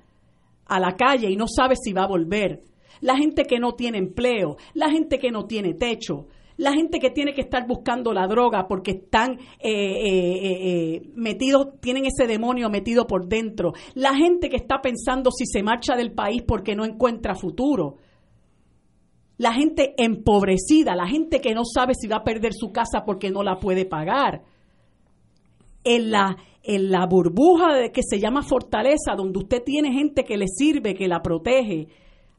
a 0.65 0.79
la 0.79 0.95
calle 0.95 1.29
y 1.29 1.35
no 1.35 1.47
sabe 1.47 1.75
si 1.75 1.93
va 1.93 2.03
a 2.03 2.07
volver. 2.07 2.63
La 3.01 3.15
gente 3.15 3.43
que 3.43 3.59
no 3.59 3.73
tiene 3.73 3.97
empleo, 3.97 4.57
la 4.73 4.89
gente 4.89 5.19
que 5.19 5.31
no 5.31 5.45
tiene 5.45 5.73
techo, 5.73 6.27
la 6.57 6.73
gente 6.73 6.99
que 6.99 7.11
tiene 7.11 7.33
que 7.33 7.41
estar 7.41 7.67
buscando 7.67 8.13
la 8.13 8.27
droga 8.27 8.67
porque 8.67 8.91
están 8.91 9.39
eh, 9.59 9.69
eh, 9.69 10.41
eh, 10.41 11.01
metidos, 11.15 11.79
tienen 11.79 12.05
ese 12.05 12.27
demonio 12.27 12.69
metido 12.69 13.05
por 13.05 13.27
dentro, 13.27 13.73
la 13.93 14.15
gente 14.15 14.49
que 14.49 14.57
está 14.57 14.81
pensando 14.81 15.31
si 15.31 15.45
se 15.45 15.63
marcha 15.63 15.95
del 15.95 16.11
país 16.11 16.43
porque 16.45 16.75
no 16.75 16.83
encuentra 16.83 17.35
futuro, 17.35 17.97
la 19.37 19.53
gente 19.53 19.93
empobrecida, 19.97 20.95
la 20.95 21.07
gente 21.07 21.39
que 21.39 21.53
no 21.53 21.63
sabe 21.63 21.93
si 21.93 22.07
va 22.07 22.17
a 22.17 22.23
perder 22.23 22.53
su 22.53 22.71
casa 22.71 23.03
porque 23.05 23.29
no 23.29 23.43
la 23.43 23.59
puede 23.59 23.85
pagar. 23.85 24.41
En 25.83 26.11
la, 26.11 26.35
en 26.63 26.91
la 26.91 27.05
burbuja 27.05 27.89
que 27.93 28.01
se 28.03 28.19
llama 28.19 28.41
fortaleza, 28.41 29.15
donde 29.15 29.39
usted 29.39 29.61
tiene 29.63 29.93
gente 29.93 30.23
que 30.23 30.37
le 30.37 30.47
sirve, 30.47 30.95
que 30.95 31.07
la 31.07 31.21
protege, 31.21 31.87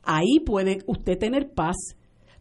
ahí 0.02 0.40
puede 0.44 0.78
usted 0.86 1.16
tener 1.16 1.54
paz. 1.54 1.76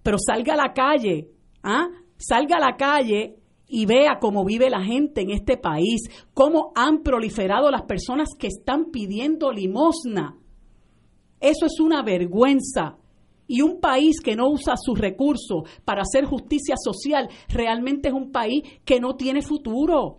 Pero 0.02 0.18
salga 0.20 0.56
a 0.56 0.58
la 0.58 0.74
calle 0.74 1.37
¿Ah? 1.64 1.90
Salga 2.18 2.58
a 2.58 2.60
la 2.60 2.78
calle 2.78 3.36
y 3.68 3.86
vea 3.86 4.20
cómo 4.20 4.46
vive 4.46 4.70
la 4.70 4.82
gente 4.82 5.22
en 5.22 5.32
este 5.32 5.58
país, 5.58 6.02
cómo 6.34 6.72
han 6.76 7.02
proliferado 7.04 7.70
las 7.70 7.84
personas 7.84 8.30
que 8.38 8.48
están 8.48 8.92
pidiendo 8.92 9.52
limosna. 9.52 10.38
Eso 11.40 11.66
es 11.66 11.80
una 11.80 12.02
vergüenza. 12.04 12.98
Y 13.50 13.62
un 13.62 13.80
país 13.80 14.20
que 14.22 14.36
no 14.36 14.50
usa 14.50 14.76
sus 14.76 15.00
recursos 15.00 15.64
para 15.86 16.02
hacer 16.02 16.26
justicia 16.26 16.76
social 16.76 17.30
realmente 17.48 18.10
es 18.10 18.14
un 18.14 18.32
país 18.32 18.62
que 18.84 19.00
no 19.00 19.16
tiene 19.16 19.42
futuro. 19.42 20.18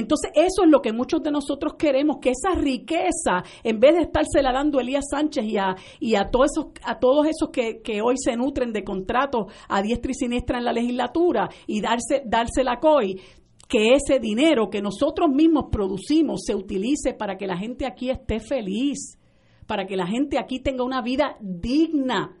Entonces 0.00 0.30
eso 0.34 0.64
es 0.64 0.70
lo 0.70 0.80
que 0.80 0.92
muchos 0.92 1.22
de 1.22 1.30
nosotros 1.30 1.74
queremos, 1.78 2.18
que 2.20 2.30
esa 2.30 2.54
riqueza, 2.54 3.42
en 3.64 3.80
vez 3.80 3.94
de 3.94 4.02
estársela 4.02 4.52
dando 4.52 4.80
Elías 4.80 5.06
Sánchez 5.10 5.44
y 5.44 5.56
a, 5.56 5.74
y 6.00 6.14
a, 6.14 6.30
todos 6.30 6.50
esos, 6.52 6.66
a 6.84 6.98
todos 6.98 7.26
esos 7.26 7.50
que, 7.50 7.80
que 7.82 8.02
hoy 8.02 8.16
se 8.18 8.36
nutren 8.36 8.72
de 8.72 8.84
contratos 8.84 9.52
a 9.68 9.82
diestra 9.82 10.10
y 10.10 10.14
siniestra 10.14 10.58
en 10.58 10.64
la 10.64 10.72
legislatura 10.72 11.48
y 11.66 11.80
darse, 11.80 12.22
darse 12.26 12.62
la 12.62 12.78
COI, 12.78 13.20
que 13.68 13.94
ese 13.94 14.20
dinero 14.20 14.70
que 14.70 14.80
nosotros 14.80 15.28
mismos 15.30 15.66
producimos 15.70 16.42
se 16.44 16.54
utilice 16.54 17.14
para 17.14 17.36
que 17.36 17.46
la 17.46 17.56
gente 17.56 17.86
aquí 17.86 18.10
esté 18.10 18.38
feliz, 18.40 19.18
para 19.66 19.86
que 19.86 19.96
la 19.96 20.06
gente 20.06 20.38
aquí 20.38 20.60
tenga 20.60 20.84
una 20.84 21.02
vida 21.02 21.36
digna 21.40 22.36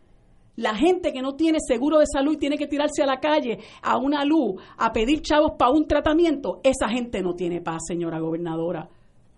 la 0.56 0.74
gente 0.74 1.12
que 1.12 1.22
no 1.22 1.34
tiene 1.34 1.58
seguro 1.66 1.98
de 1.98 2.06
salud 2.06 2.34
y 2.34 2.38
tiene 2.38 2.58
que 2.58 2.66
tirarse 2.66 3.02
a 3.02 3.06
la 3.06 3.20
calle 3.20 3.58
a 3.82 3.96
una 3.98 4.24
luz 4.24 4.60
a 4.78 4.92
pedir 4.92 5.22
chavos 5.22 5.52
para 5.58 5.70
un 5.70 5.86
tratamiento, 5.86 6.60
esa 6.64 6.88
gente 6.88 7.22
no 7.22 7.34
tiene 7.34 7.60
paz, 7.60 7.82
señora 7.86 8.18
gobernadora. 8.18 8.88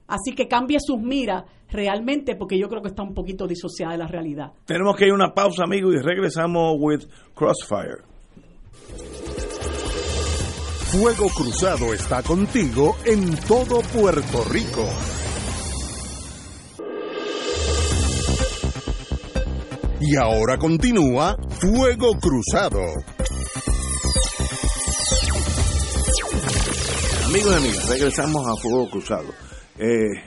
Así 0.06 0.34
que 0.34 0.48
cambie 0.48 0.78
sus 0.80 0.98
miras 0.98 1.44
realmente 1.70 2.34
porque 2.34 2.58
yo 2.58 2.68
creo 2.68 2.80
que 2.80 2.88
está 2.88 3.02
un 3.02 3.12
poquito 3.12 3.46
disociada 3.46 3.92
de 3.92 3.98
la 3.98 4.06
realidad. 4.06 4.52
Tenemos 4.64 4.96
que 4.96 5.04
ir 5.04 5.12
a 5.12 5.14
una 5.14 5.34
pausa, 5.34 5.64
amigos, 5.64 5.94
y 5.94 5.98
regresamos 5.98 6.76
with 6.78 7.04
Crossfire. 7.34 8.02
Fuego 10.90 11.28
Cruzado 11.28 11.92
está 11.92 12.22
contigo 12.22 12.96
en 13.04 13.36
todo 13.46 13.80
Puerto 13.92 14.42
Rico. 14.50 14.88
Y 20.00 20.14
ahora 20.16 20.58
continúa 20.58 21.36
Fuego 21.60 22.12
Cruzado. 22.20 22.78
Amigos 27.26 27.52
y 27.52 27.56
amigas, 27.56 27.88
regresamos 27.90 28.46
a 28.46 28.54
Fuego 28.62 28.88
Cruzado. 28.90 29.28
Eh, 29.76 30.22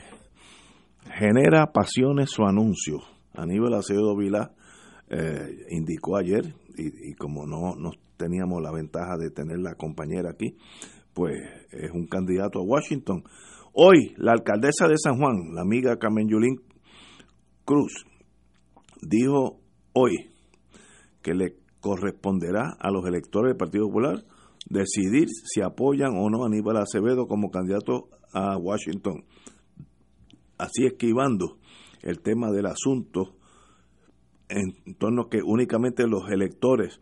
genera 1.18 1.72
pasiones 1.72 2.32
su 2.32 2.44
anuncio. 2.44 3.00
Aníbal 3.34 3.76
Acevedo 3.76 4.18
Vilá 4.18 4.52
eh, 5.10 5.66
indicó 5.70 6.18
ayer, 6.18 6.54
y, 6.78 7.14
como 7.14 7.48
no, 7.48 7.76
no 7.78 7.92
teníamos 8.18 8.62
la 8.62 8.74
ventaja 8.74 9.16
de 9.18 9.30
tener 9.30 9.60
la 9.60 9.76
compañera 9.76 10.32
aquí, 10.32 10.58
pues 11.14 11.34
es 11.72 11.92
un 11.92 12.08
candidato 12.08 12.60
a 12.60 12.64
Washington. 12.64 13.24
Hoy, 13.72 14.16
la 14.18 14.34
alcaldesa 14.34 14.90
de 14.90 14.98
San 15.02 15.18
Juan, 15.18 15.56
la 15.56 15.62
amiga 15.62 15.98
Carmen 15.98 16.28
Yulín 16.28 16.62
Cruz, 17.64 18.06
dijo 19.02 19.61
hoy 19.94 20.30
que 21.22 21.34
le 21.34 21.56
corresponderá 21.80 22.76
a 22.80 22.92
los 22.92 23.06
electores 23.06 23.52
del 23.52 23.58
Partido 23.58 23.88
Popular 23.88 24.24
decidir 24.70 25.28
si 25.30 25.62
apoyan 25.62 26.14
o 26.16 26.30
no 26.30 26.44
a 26.44 26.48
Aníbal 26.48 26.78
Acevedo 26.78 27.28
como 27.28 27.50
candidato 27.50 28.10
a 28.34 28.58
Washington. 28.58 29.26
Así 30.58 30.86
esquivando 30.86 31.58
el 32.02 32.22
tema 32.22 32.52
del 32.52 32.68
asunto 32.68 33.36
en 34.50 34.96
torno 34.98 35.24
a 35.24 35.30
que 35.30 35.40
únicamente 35.44 36.08
los 36.08 36.30
electores 36.30 37.00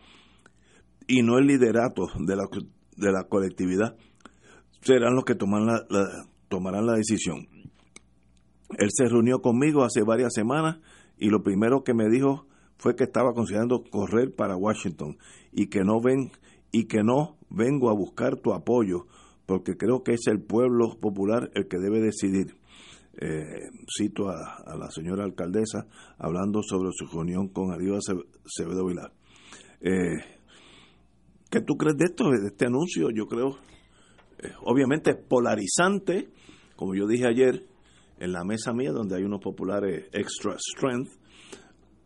y 1.08 1.24
no 1.24 1.38
el 1.38 1.48
liderato 1.48 2.08
de 2.20 2.36
la, 2.36 2.44
de 2.96 3.12
la 3.12 3.24
colectividad 3.28 3.98
serán 4.82 5.16
los 5.16 5.26
que 5.26 5.34
la, 5.34 5.86
tomarán 6.48 6.86
la 6.86 6.94
decisión. 6.94 7.48
Él 8.78 8.90
se 8.92 9.08
reunió 9.08 9.42
conmigo 9.42 9.84
hace 9.84 10.04
varias 10.04 10.34
semanas 10.34 10.78
y 11.18 11.30
lo 11.30 11.42
primero 11.42 11.84
que 11.84 11.94
me 11.94 12.08
dijo 12.08 12.46
fue 12.80 12.96
que 12.96 13.04
estaba 13.04 13.34
considerando 13.34 13.84
correr 13.84 14.34
para 14.34 14.56
Washington 14.56 15.18
y 15.52 15.68
que 15.68 15.84
no 15.84 16.02
ven 16.02 16.32
y 16.72 16.86
que 16.86 17.04
no 17.04 17.38
vengo 17.50 17.90
a 17.90 17.94
buscar 17.94 18.38
tu 18.38 18.54
apoyo 18.54 19.06
porque 19.46 19.78
creo 19.78 20.04
que 20.04 20.14
es 20.14 20.28
el 20.28 20.42
pueblo 20.42 20.98
popular 21.00 21.52
el 21.54 21.68
que 21.68 21.78
debe 21.78 22.00
decidir. 22.00 22.56
Eh, 23.22 23.68
cito 23.98 24.30
a, 24.30 24.78
la 24.78 24.90
señora 24.92 25.26
alcaldesa 25.26 25.88
hablando 26.18 26.62
sobre 26.64 26.92
su 26.94 27.06
reunión 27.06 27.50
con 27.50 27.74
Aníbal 27.74 28.00
Acevedo 28.00 28.86
Vilar. 28.86 29.12
Eh, 29.82 30.24
¿Qué 31.50 31.62
tú 31.62 31.76
crees 31.76 31.98
de 31.98 32.06
esto, 32.06 32.30
de 32.30 32.48
este 32.48 32.68
anuncio? 32.68 33.10
Yo 33.10 33.26
creo, 33.26 33.58
eh, 34.38 34.54
obviamente, 34.64 35.16
polarizante, 35.16 36.30
como 36.78 36.96
yo 36.96 37.08
dije 37.08 37.28
ayer, 37.28 37.66
en 38.20 38.32
la 38.32 38.46
mesa 38.46 38.72
mía 38.72 38.92
donde 38.92 39.18
hay 39.18 39.24
unos 39.24 39.42
populares 39.42 40.06
extra 40.14 40.56
strength, 40.58 41.19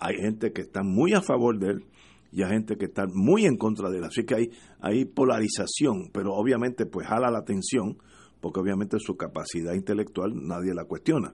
hay 0.04 0.18
gente 0.18 0.52
que 0.52 0.62
está 0.62 0.84
muy 0.84 1.14
a 1.14 1.22
favor 1.22 1.58
de 1.58 1.72
él 1.72 1.86
y 2.32 2.44
hay 2.44 2.50
gente 2.50 2.78
que 2.78 2.86
está 2.86 3.06
muy 3.14 3.46
en 3.46 3.58
contra 3.58 3.90
de 3.90 4.00
él. 4.00 4.04
Así 4.04 4.26
que 4.26 4.36
hay, 4.36 4.50
hay 4.82 5.06
polarización, 5.06 6.10
pero 6.12 6.34
obviamente 6.34 6.86
pues 6.86 7.08
jala 7.08 7.32
la 7.32 7.40
atención, 7.40 7.98
porque 8.42 8.60
obviamente 8.60 8.98
su 9.00 9.16
capacidad 9.16 9.74
intelectual 9.74 10.34
nadie 10.36 10.74
la 10.74 10.86
cuestiona. 10.86 11.34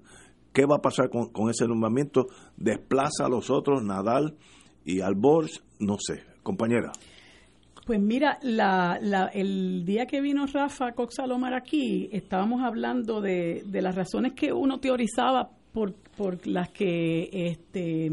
¿Qué 0.54 0.66
va 0.66 0.78
a 0.78 0.82
pasar 0.82 1.10
con, 1.10 1.50
ese 1.50 1.68
nombramiento? 1.68 2.28
¿Desplaza 2.58 3.26
a 3.26 3.30
los 3.30 3.50
otros, 3.50 3.84
Nadal 3.84 4.36
y 4.84 5.02
Albors? 5.02 5.64
No 5.80 5.98
sé, 6.00 6.24
compañera. 6.44 6.92
Pues 7.86 8.00
mira, 8.00 8.38
la, 8.44 9.00
la, 9.02 9.28
el 9.28 9.84
día 9.86 10.06
que 10.06 10.22
vino 10.22 10.46
Rafa 10.46 10.92
Coxalomar 10.92 11.56
aquí, 11.56 12.10
estábamos 12.12 12.62
hablando 12.62 13.20
de, 13.22 13.64
de 13.66 13.82
las 13.82 13.96
razones 13.96 14.34
que 14.34 14.54
uno 14.54 14.80
teorizaba 14.80 15.50
por, 15.74 15.94
por 15.94 16.46
las 16.46 16.70
que 16.70 17.30
este 17.32 18.12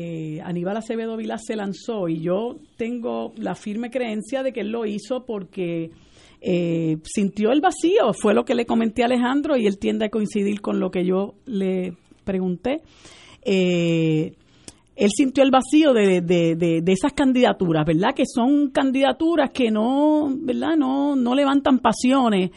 eh, 0.00 0.40
Aníbal 0.44 0.76
Acevedo 0.76 1.16
Vilás 1.16 1.42
se 1.44 1.56
lanzó 1.56 2.08
y 2.08 2.20
yo 2.20 2.56
tengo 2.76 3.32
la 3.36 3.56
firme 3.56 3.90
creencia 3.90 4.44
de 4.44 4.52
que 4.52 4.60
él 4.60 4.70
lo 4.70 4.86
hizo 4.86 5.24
porque 5.26 5.90
eh, 6.40 6.98
sintió 7.02 7.50
el 7.50 7.60
vacío, 7.60 8.12
fue 8.12 8.32
lo 8.32 8.44
que 8.44 8.54
le 8.54 8.64
comenté 8.64 9.02
a 9.02 9.06
Alejandro 9.06 9.56
y 9.56 9.66
él 9.66 9.78
tiende 9.78 10.04
a 10.04 10.08
coincidir 10.08 10.60
con 10.60 10.78
lo 10.78 10.92
que 10.92 11.04
yo 11.04 11.34
le 11.46 11.94
pregunté. 12.22 12.82
Eh, 13.42 14.34
él 14.94 15.10
sintió 15.16 15.42
el 15.42 15.50
vacío 15.50 15.92
de, 15.92 16.20
de, 16.20 16.54
de, 16.56 16.92
esas 16.92 17.12
candidaturas, 17.12 17.84
¿verdad? 17.84 18.14
Que 18.14 18.24
son 18.26 18.70
candidaturas 18.70 19.50
que 19.50 19.70
no, 19.70 20.28
¿verdad? 20.40 20.76
No, 20.76 21.16
no 21.16 21.34
levantan 21.34 21.78
pasiones. 21.80 22.50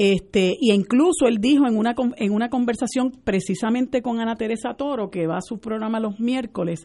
Este, 0.00 0.56
y 0.60 0.72
incluso 0.72 1.26
él 1.26 1.38
dijo 1.40 1.66
en 1.66 1.76
una, 1.76 1.92
en 2.18 2.32
una 2.32 2.48
conversación 2.48 3.10
precisamente 3.24 4.00
con 4.00 4.20
Ana 4.20 4.36
Teresa 4.36 4.74
Toro, 4.74 5.10
que 5.10 5.26
va 5.26 5.38
a 5.38 5.40
su 5.40 5.58
programa 5.58 5.98
los 5.98 6.20
miércoles, 6.20 6.84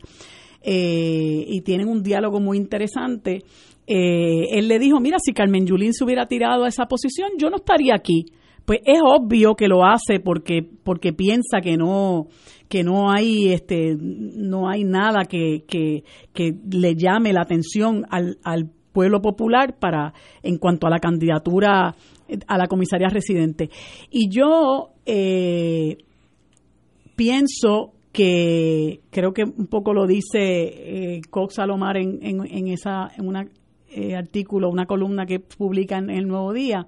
eh, 0.64 1.46
y 1.48 1.62
tienen 1.62 1.90
un 1.90 2.02
diálogo 2.02 2.40
muy 2.40 2.58
interesante, 2.58 3.44
eh, 3.86 4.58
él 4.58 4.68
le 4.68 4.80
dijo, 4.80 5.00
mira, 5.00 5.18
si 5.24 5.32
Carmen 5.32 5.68
Yulín 5.68 5.94
se 5.94 6.04
hubiera 6.04 6.26
tirado 6.26 6.64
a 6.64 6.68
esa 6.68 6.88
posición, 6.88 7.30
yo 7.38 7.52
no 7.52 7.58
estaría 7.58 7.94
aquí. 7.94 8.26
Pues 8.66 8.80
es 8.84 9.00
obvio 9.04 9.54
que 9.54 9.68
lo 9.68 9.86
hace 9.86 10.20
porque, 10.20 10.68
porque 10.84 11.14
piensa 11.14 11.62
que 11.62 11.78
no, 11.78 12.30
que 12.68 12.84
no 12.84 13.12
hay 13.12 13.50
este 13.50 13.96
no 14.00 14.70
hay 14.70 14.86
nada 14.86 15.26
que, 15.26 15.66
que, 15.68 16.04
le 16.72 16.96
llame 16.96 17.32
la 17.34 17.42
atención 17.42 18.06
al, 18.10 18.40
al 18.44 18.72
pueblo 18.94 19.22
popular 19.22 19.78
para 19.78 20.14
en 20.44 20.58
cuanto 20.58 20.88
a 20.88 20.90
la 20.90 21.00
candidatura 21.00 21.94
a 22.48 22.58
la 22.58 22.68
comisaría 22.68 23.10
residente. 23.10 23.70
Y 24.10 24.30
yo 24.30 24.90
eh, 25.06 25.98
pienso 27.16 27.94
que 28.12 29.02
creo 29.10 29.34
que 29.34 29.44
un 29.44 29.68
poco 29.68 29.94
lo 29.94 30.06
dice 30.06 30.38
eh, 30.40 31.22
Cox 31.30 31.56
Salomar 31.56 31.98
en, 31.98 32.20
en, 32.22 32.68
esa 32.68 33.10
en 33.18 33.28
un 33.28 33.50
eh, 33.90 34.16
artículo 34.16 34.70
una 34.70 34.86
columna 34.86 35.26
que 35.26 35.40
publica 35.40 35.98
en 35.98 36.10
el 36.10 36.28
Nuevo 36.28 36.54
Día. 36.54 36.88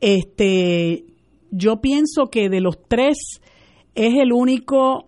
Este 0.00 1.04
yo 1.50 1.80
pienso 1.80 2.26
que 2.30 2.48
de 2.48 2.60
los 2.60 2.78
tres 2.88 3.40
es 3.94 4.14
el 4.14 4.32
único 4.32 5.06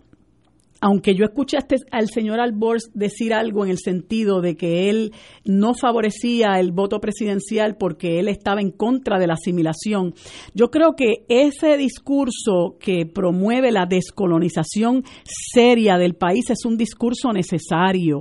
aunque 0.80 1.14
yo 1.14 1.24
escuchaste 1.24 1.76
al 1.90 2.08
señor 2.08 2.40
Albors 2.40 2.90
decir 2.94 3.34
algo 3.34 3.64
en 3.64 3.70
el 3.70 3.78
sentido 3.78 4.40
de 4.40 4.56
que 4.56 4.88
él 4.90 5.12
no 5.44 5.74
favorecía 5.74 6.58
el 6.58 6.72
voto 6.72 7.00
presidencial 7.00 7.76
porque 7.76 8.20
él 8.20 8.28
estaba 8.28 8.60
en 8.60 8.70
contra 8.70 9.18
de 9.18 9.26
la 9.26 9.34
asimilación, 9.34 10.14
yo 10.54 10.70
creo 10.70 10.94
que 10.96 11.24
ese 11.28 11.76
discurso 11.76 12.76
que 12.78 13.06
promueve 13.06 13.72
la 13.72 13.86
descolonización 13.86 15.04
seria 15.24 15.96
del 15.98 16.14
país 16.14 16.50
es 16.50 16.64
un 16.64 16.76
discurso 16.76 17.32
necesario. 17.32 18.20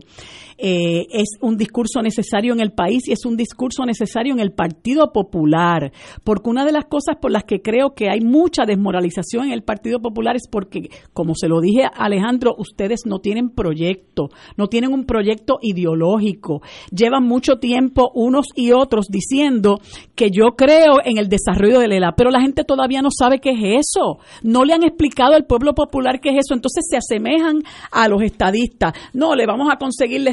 Eh, 0.60 1.06
es 1.12 1.38
un 1.40 1.56
discurso 1.56 2.02
necesario 2.02 2.52
en 2.52 2.60
el 2.60 2.72
país 2.72 3.08
y 3.08 3.12
es 3.12 3.26
un 3.26 3.38
discurso 3.38 3.86
necesario 3.86 4.34
en 4.34 4.40
el 4.40 4.52
Partido 4.52 5.12
Popular, 5.14 5.92
porque 6.24 6.50
una 6.50 6.66
de 6.66 6.72
las 6.72 6.86
cosas 6.86 7.18
por 7.22 7.32
las 7.32 7.44
que 7.44 7.62
creo 7.62 7.94
que 7.94 8.10
hay 8.10 8.22
mucha 8.22 8.66
desmoralización 8.66 9.46
en 9.46 9.52
el 9.52 9.62
Partido 9.62 10.00
Popular 10.00 10.36
es 10.36 10.48
porque, 10.50 10.90
como 11.14 11.36
se 11.36 11.48
lo 11.48 11.62
dije 11.62 11.84
a 11.84 12.06
Alejandro, 12.06 12.47
ustedes 12.58 13.02
no 13.06 13.20
tienen 13.20 13.50
proyecto, 13.50 14.30
no 14.56 14.68
tienen 14.68 14.94
un 14.94 15.06
proyecto 15.06 15.60
ideológico, 15.62 16.62
llevan 16.92 17.24
mucho 17.24 17.58
tiempo 17.58 18.12
unos 18.14 18.48
y 18.56 18.72
otros 18.72 19.08
diciendo 19.10 19.80
que 20.16 20.32
yo 20.32 20.56
creo 20.56 20.98
en 21.04 21.18
el 21.18 21.28
desarrollo 21.28 21.80
de 21.80 21.86
ELA, 21.86 22.16
pero 22.16 22.32
la 22.32 22.42
gente 22.42 22.64
todavía 22.64 23.02
no 23.02 23.10
sabe 23.12 23.40
qué 23.40 23.52
es 23.52 23.86
eso, 23.88 24.20
no 24.44 24.64
le 24.64 24.74
han 24.74 24.84
explicado 24.84 25.34
al 25.34 25.46
pueblo 25.46 25.74
popular 25.74 26.20
qué 26.22 26.30
es 26.30 26.46
eso, 26.46 26.54
entonces 26.54 26.86
se 26.90 26.98
asemejan 26.98 27.64
a 27.92 28.08
los 28.08 28.22
estadistas, 28.22 28.94
no, 29.14 29.36
le 29.36 29.46
vamos 29.46 29.68
a 29.72 29.78
conseguir 29.78 30.22
la 30.22 30.32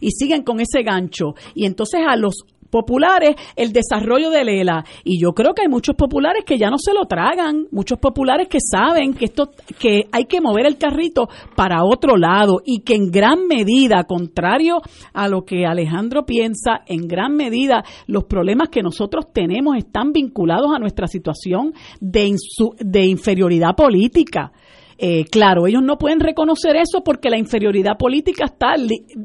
y 0.00 0.10
siguen 0.10 0.42
con 0.42 0.60
ese 0.60 0.82
gancho. 0.82 1.34
Y 1.54 1.66
entonces 1.66 2.00
a 2.06 2.16
los 2.16 2.44
populares 2.70 3.36
el 3.56 3.72
desarrollo 3.72 4.30
de 4.30 4.44
Lela. 4.44 4.84
Y 5.04 5.20
yo 5.20 5.32
creo 5.32 5.54
que 5.54 5.62
hay 5.62 5.68
muchos 5.68 5.96
populares 5.96 6.44
que 6.44 6.58
ya 6.58 6.70
no 6.70 6.78
se 6.78 6.92
lo 6.92 7.06
tragan, 7.06 7.66
muchos 7.70 7.98
populares 7.98 8.48
que 8.48 8.58
saben 8.60 9.14
que 9.14 9.26
esto 9.26 9.50
que 9.78 10.06
hay 10.12 10.24
que 10.24 10.40
mover 10.40 10.66
el 10.66 10.78
carrito 10.78 11.28
para 11.54 11.84
otro 11.84 12.16
lado 12.16 12.60
y 12.64 12.80
que 12.80 12.94
en 12.94 13.10
gran 13.10 13.46
medida, 13.46 14.04
contrario 14.04 14.80
a 15.12 15.28
lo 15.28 15.44
que 15.44 15.66
Alejandro 15.66 16.24
piensa, 16.24 16.82
en 16.86 17.06
gran 17.06 17.34
medida 17.34 17.84
los 18.06 18.24
problemas 18.24 18.68
que 18.68 18.82
nosotros 18.82 19.26
tenemos 19.32 19.76
están 19.76 20.12
vinculados 20.12 20.72
a 20.74 20.78
nuestra 20.78 21.06
situación 21.06 21.72
de, 22.00 22.34
de 22.80 23.06
inferioridad 23.06 23.74
política 23.76 24.52
Eh, 24.98 25.24
claro, 25.26 25.66
ellos 25.66 25.82
no 25.82 25.98
pueden 25.98 26.20
reconocer 26.20 26.76
eso 26.76 27.02
porque 27.04 27.28
la 27.28 27.38
inferioridad 27.38 27.98
política 27.98 28.46
está 28.46 28.74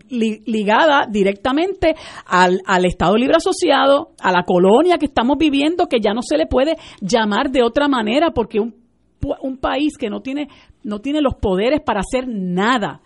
ligada 0.09 1.07
directamente 1.09 1.95
al, 2.25 2.61
al 2.65 2.85
Estado 2.85 3.15
Libre 3.15 3.37
Asociado, 3.37 4.11
a 4.19 4.31
la 4.31 4.43
colonia 4.43 4.97
que 4.97 5.05
estamos 5.05 5.37
viviendo, 5.37 5.87
que 5.87 6.01
ya 6.01 6.13
no 6.13 6.21
se 6.21 6.37
le 6.37 6.45
puede 6.45 6.75
llamar 6.99 7.51
de 7.51 7.63
otra 7.63 7.87
manera 7.87 8.31
porque 8.31 8.59
un, 8.59 8.75
un 9.41 9.57
país 9.57 9.97
que 9.97 10.09
no 10.09 10.21
tiene, 10.21 10.49
no 10.83 10.99
tiene 10.99 11.21
los 11.21 11.35
poderes 11.35 11.79
para 11.85 12.01
hacer 12.01 12.25
nada, 12.27 13.01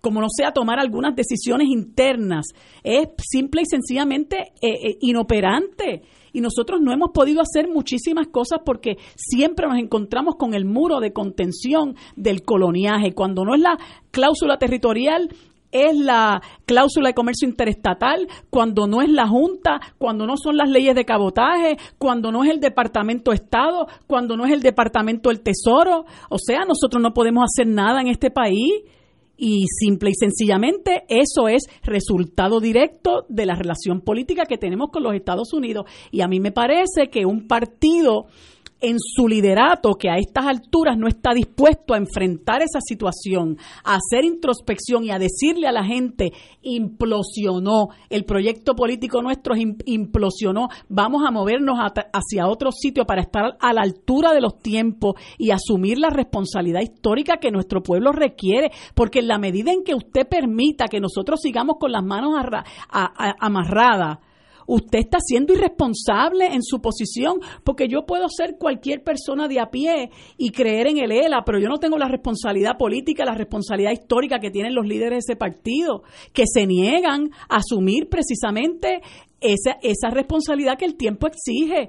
como 0.00 0.20
no 0.20 0.28
sea 0.34 0.52
tomar 0.52 0.78
algunas 0.78 1.14
decisiones 1.14 1.68
internas, 1.68 2.46
es 2.82 3.08
simple 3.18 3.62
y 3.62 3.66
sencillamente 3.66 4.52
eh, 4.60 4.68
eh, 4.72 4.96
inoperante. 5.00 6.02
Y 6.32 6.40
nosotros 6.40 6.80
no 6.80 6.92
hemos 6.92 7.10
podido 7.10 7.42
hacer 7.42 7.68
muchísimas 7.68 8.28
cosas 8.28 8.60
porque 8.64 8.96
siempre 9.16 9.66
nos 9.66 9.78
encontramos 9.78 10.36
con 10.36 10.54
el 10.54 10.64
muro 10.64 11.00
de 11.00 11.12
contención 11.12 11.96
del 12.16 12.42
coloniaje. 12.42 13.14
Cuando 13.14 13.44
no 13.44 13.54
es 13.54 13.60
la 13.60 13.78
cláusula 14.10 14.58
territorial, 14.58 15.28
es 15.72 15.96
la 15.96 16.42
cláusula 16.66 17.08
de 17.08 17.14
comercio 17.14 17.48
interestatal, 17.48 18.28
cuando 18.50 18.86
no 18.86 19.00
es 19.00 19.08
la 19.08 19.26
Junta, 19.26 19.80
cuando 19.98 20.26
no 20.26 20.36
son 20.36 20.56
las 20.56 20.68
leyes 20.68 20.94
de 20.94 21.04
cabotaje, 21.04 21.78
cuando 21.98 22.30
no 22.30 22.44
es 22.44 22.50
el 22.50 22.60
Departamento 22.60 23.30
de 23.30 23.36
Estado, 23.36 23.86
cuando 24.06 24.36
no 24.36 24.44
es 24.44 24.52
el 24.52 24.60
Departamento 24.60 25.30
del 25.30 25.40
Tesoro. 25.40 26.04
O 26.28 26.38
sea, 26.38 26.64
nosotros 26.66 27.02
no 27.02 27.14
podemos 27.14 27.44
hacer 27.44 27.66
nada 27.66 28.02
en 28.02 28.08
este 28.08 28.30
país 28.30 28.84
y 29.44 29.66
simple 29.66 30.10
y 30.10 30.14
sencillamente 30.14 31.02
eso 31.08 31.48
es 31.48 31.64
resultado 31.82 32.60
directo 32.60 33.26
de 33.28 33.44
la 33.44 33.56
relación 33.56 34.00
política 34.00 34.44
que 34.46 34.56
tenemos 34.56 34.90
con 34.92 35.02
los 35.02 35.16
Estados 35.16 35.52
Unidos. 35.52 35.86
Y 36.12 36.20
a 36.20 36.28
mí 36.28 36.38
me 36.38 36.52
parece 36.52 37.08
que 37.10 37.26
un 37.26 37.48
partido 37.48 38.26
en 38.82 38.96
su 38.98 39.28
liderato 39.28 39.94
que 39.94 40.10
a 40.10 40.16
estas 40.18 40.46
alturas 40.46 40.98
no 40.98 41.06
está 41.06 41.32
dispuesto 41.32 41.94
a 41.94 41.98
enfrentar 41.98 42.62
esa 42.62 42.80
situación, 42.80 43.56
a 43.84 43.94
hacer 43.94 44.24
introspección 44.24 45.04
y 45.04 45.10
a 45.10 45.18
decirle 45.18 45.68
a 45.68 45.72
la 45.72 45.84
gente, 45.84 46.32
implosionó, 46.62 47.88
el 48.10 48.24
proyecto 48.24 48.74
político 48.74 49.22
nuestro 49.22 49.54
implosionó, 49.86 50.68
vamos 50.88 51.22
a 51.26 51.30
movernos 51.30 51.78
hacia 51.78 52.48
otro 52.48 52.72
sitio 52.72 53.04
para 53.04 53.22
estar 53.22 53.56
a 53.60 53.72
la 53.72 53.82
altura 53.82 54.32
de 54.32 54.40
los 54.40 54.58
tiempos 54.58 55.14
y 55.38 55.50
asumir 55.50 55.98
la 55.98 56.10
responsabilidad 56.10 56.80
histórica 56.80 57.36
que 57.36 57.52
nuestro 57.52 57.82
pueblo 57.82 58.12
requiere, 58.12 58.72
porque 58.94 59.20
en 59.20 59.28
la 59.28 59.38
medida 59.38 59.72
en 59.72 59.84
que 59.84 59.94
usted 59.94 60.26
permita 60.28 60.88
que 60.88 61.00
nosotros 61.00 61.40
sigamos 61.40 61.76
con 61.78 61.92
las 61.92 62.04
manos 62.04 62.34
amarradas, 62.90 64.18
usted 64.66 64.98
está 64.98 65.18
siendo 65.20 65.52
irresponsable 65.52 66.46
en 66.46 66.62
su 66.62 66.80
posición, 66.80 67.40
porque 67.64 67.88
yo 67.88 68.04
puedo 68.06 68.28
ser 68.28 68.56
cualquier 68.58 69.02
persona 69.02 69.48
de 69.48 69.60
a 69.60 69.70
pie 69.70 70.10
y 70.36 70.50
creer 70.50 70.88
en 70.88 70.98
el 70.98 71.12
ELA, 71.12 71.42
pero 71.44 71.58
yo 71.58 71.68
no 71.68 71.78
tengo 71.78 71.98
la 71.98 72.08
responsabilidad 72.08 72.76
política, 72.78 73.24
la 73.24 73.34
responsabilidad 73.34 73.92
histórica 73.92 74.38
que 74.38 74.50
tienen 74.50 74.74
los 74.74 74.86
líderes 74.86 75.24
de 75.26 75.32
ese 75.32 75.36
partido, 75.36 76.02
que 76.32 76.44
se 76.46 76.66
niegan 76.66 77.30
a 77.48 77.56
asumir 77.56 78.08
precisamente 78.08 79.00
esa, 79.42 79.78
esa 79.82 80.10
responsabilidad 80.10 80.78
que 80.78 80.84
el 80.84 80.96
tiempo 80.96 81.26
exige. 81.26 81.88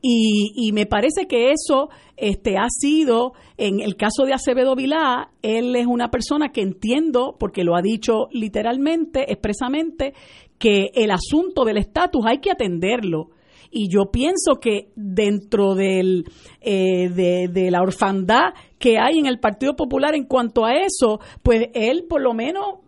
Y, 0.00 0.52
y, 0.56 0.72
me 0.72 0.86
parece 0.86 1.26
que 1.28 1.52
eso 1.52 1.88
este, 2.16 2.56
ha 2.56 2.66
sido, 2.68 3.34
en 3.56 3.80
el 3.80 3.94
caso 3.96 4.24
de 4.24 4.32
Acevedo 4.32 4.74
Vilá, 4.74 5.30
él 5.42 5.76
es 5.76 5.86
una 5.86 6.10
persona 6.10 6.50
que 6.50 6.60
entiendo, 6.60 7.36
porque 7.38 7.62
lo 7.62 7.76
ha 7.76 7.82
dicho 7.82 8.26
literalmente, 8.32 9.30
expresamente, 9.30 10.14
que 10.62 10.92
el 10.94 11.10
asunto 11.10 11.64
del 11.64 11.78
estatus 11.78 12.24
hay 12.24 12.38
que 12.38 12.52
atenderlo. 12.52 13.30
Y 13.68 13.88
yo 13.88 14.12
pienso 14.12 14.60
que 14.60 14.92
dentro 14.94 15.74
del, 15.74 16.24
eh, 16.60 17.08
de, 17.08 17.70
la 17.72 17.82
orfandad 17.82 18.54
que 18.78 18.96
hay 18.96 19.18
en 19.18 19.26
el 19.26 19.40
Partido 19.40 19.74
Popular 19.74 20.14
en 20.14 20.24
cuanto 20.24 20.64
a 20.64 20.74
eso, 20.74 21.18
pues 21.42 21.66
él 21.74 22.04
por 22.08 22.20
lo 22.20 22.32
menos 22.32 22.78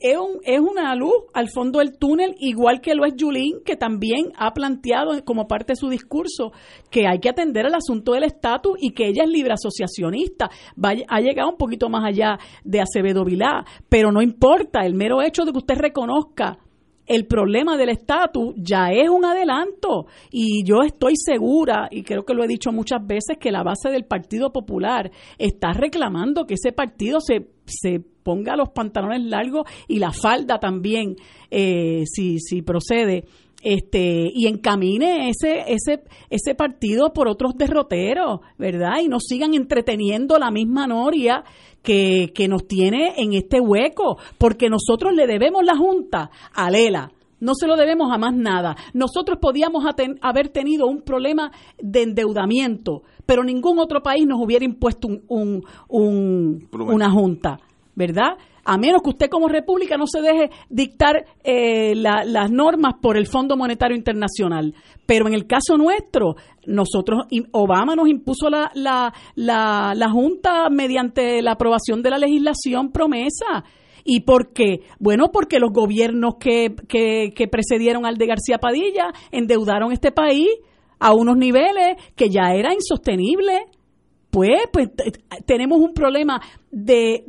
es, 0.00 0.16
un, 0.16 0.38
es, 0.44 0.60
una 0.60 0.94
luz 0.94 1.24
al 1.32 1.48
fondo 1.48 1.80
del 1.80 1.98
túnel, 1.98 2.36
igual 2.38 2.80
que 2.80 2.94
lo 2.94 3.04
es 3.04 3.14
Yulín, 3.16 3.64
que 3.64 3.74
también 3.74 4.30
ha 4.36 4.52
planteado 4.52 5.24
como 5.24 5.48
parte 5.48 5.72
de 5.72 5.76
su 5.76 5.88
discurso 5.88 6.52
que 6.88 7.08
hay 7.08 7.18
que 7.18 7.30
atender 7.30 7.66
el 7.66 7.74
asunto 7.74 8.12
del 8.12 8.22
estatus 8.22 8.76
y 8.80 8.90
que 8.90 9.08
ella 9.08 9.24
es 9.24 9.30
libre 9.30 9.54
asociacionista. 9.54 10.50
ha 11.08 11.20
llegado 11.20 11.50
un 11.50 11.56
poquito 11.56 11.88
más 11.88 12.04
allá 12.04 12.38
de 12.62 12.80
Acevedo 12.80 13.24
Vilá, 13.24 13.64
pero 13.88 14.12
no 14.12 14.22
importa, 14.22 14.86
el 14.86 14.94
mero 14.94 15.20
hecho 15.20 15.44
de 15.44 15.50
que 15.50 15.58
usted 15.58 15.78
reconozca 15.78 16.58
el 17.06 17.26
problema 17.26 17.76
del 17.76 17.90
estatus 17.90 18.54
ya 18.56 18.90
es 18.90 19.08
un 19.08 19.24
adelanto. 19.24 20.06
Y 20.30 20.64
yo 20.64 20.82
estoy 20.84 21.14
segura, 21.16 21.88
y 21.90 22.02
creo 22.02 22.24
que 22.24 22.34
lo 22.34 22.44
he 22.44 22.48
dicho 22.48 22.72
muchas 22.72 23.06
veces, 23.06 23.38
que 23.38 23.52
la 23.52 23.62
base 23.62 23.90
del 23.90 24.04
Partido 24.04 24.52
Popular 24.52 25.10
está 25.38 25.72
reclamando 25.72 26.46
que 26.46 26.54
ese 26.54 26.72
partido 26.72 27.20
se, 27.20 27.48
se 27.66 28.00
ponga 28.22 28.56
los 28.56 28.70
pantalones 28.70 29.22
largos 29.22 29.68
y 29.86 29.98
la 29.98 30.10
falda 30.10 30.58
también, 30.58 31.16
eh, 31.50 32.04
si, 32.06 32.38
si 32.40 32.62
procede, 32.62 33.24
este 33.64 34.30
y 34.32 34.46
encamine 34.46 35.30
ese 35.30 35.64
ese 35.66 36.04
ese 36.30 36.54
partido 36.54 37.12
por 37.12 37.28
otros 37.28 37.54
derroteros, 37.56 38.40
¿verdad? 38.58 39.00
Y 39.02 39.08
no 39.08 39.18
sigan 39.18 39.54
entreteniendo 39.54 40.38
la 40.38 40.50
misma 40.50 40.86
noria 40.86 41.44
que, 41.82 42.32
que 42.34 42.46
nos 42.46 42.66
tiene 42.66 43.14
en 43.16 43.32
este 43.32 43.60
hueco, 43.60 44.18
porque 44.38 44.68
nosotros 44.68 45.14
le 45.14 45.26
debemos 45.26 45.64
la 45.64 45.76
Junta 45.76 46.30
a 46.52 46.70
Lela. 46.70 47.12
No 47.40 47.54
se 47.54 47.66
lo 47.66 47.76
debemos 47.76 48.10
a 48.10 48.16
más 48.16 48.34
nada. 48.34 48.74
Nosotros 48.94 49.38
podíamos 49.40 49.84
haber 50.22 50.48
tenido 50.48 50.86
un 50.86 51.02
problema 51.02 51.52
de 51.78 52.02
endeudamiento, 52.02 53.02
pero 53.26 53.44
ningún 53.44 53.78
otro 53.78 54.02
país 54.02 54.26
nos 54.26 54.40
hubiera 54.40 54.64
impuesto 54.64 55.08
un, 55.28 55.62
un, 55.88 56.68
una 56.70 57.10
junta, 57.10 57.58
¿verdad? 57.94 58.38
A 58.64 58.78
menos 58.78 59.02
que 59.02 59.10
usted 59.10 59.28
como 59.28 59.48
república 59.48 59.96
no 59.96 60.06
se 60.06 60.20
deje 60.20 60.50
dictar 60.68 61.24
eh, 61.42 61.94
las 61.94 62.50
normas 62.50 62.94
por 63.00 63.16
el 63.16 63.26
Fondo 63.26 63.56
Monetario 63.56 63.96
Internacional. 63.96 64.74
Pero 65.06 65.28
en 65.28 65.34
el 65.34 65.46
caso 65.46 65.76
nuestro, 65.76 66.36
nosotros, 66.66 67.26
Obama 67.52 67.94
nos 67.94 68.08
impuso 68.08 68.48
la, 68.48 68.70
la, 68.74 69.12
la, 69.36 70.10
Junta 70.10 70.68
mediante 70.70 71.42
la 71.42 71.52
aprobación 71.52 72.02
de 72.02 72.10
la 72.10 72.18
legislación 72.18 72.90
promesa. 72.90 73.64
¿Y 74.04 74.20
por 74.20 74.52
qué? 74.52 74.80
Bueno, 74.98 75.30
porque 75.32 75.58
los 75.58 75.72
gobiernos 75.72 76.34
que, 76.38 76.74
que, 76.88 77.32
que 77.34 77.48
precedieron 77.48 78.06
al 78.06 78.16
de 78.16 78.26
García 78.26 78.58
Padilla 78.58 79.12
endeudaron 79.30 79.92
este 79.92 80.12
país 80.12 80.48
a 80.98 81.12
unos 81.12 81.36
niveles 81.36 81.96
que 82.14 82.28
ya 82.30 82.54
era 82.54 82.72
insostenible 82.72 83.66
pues, 84.34 84.62
pues 84.72 84.88
tenemos 85.46 85.78
un 85.78 85.94
problema 85.94 86.40
de, 86.72 87.24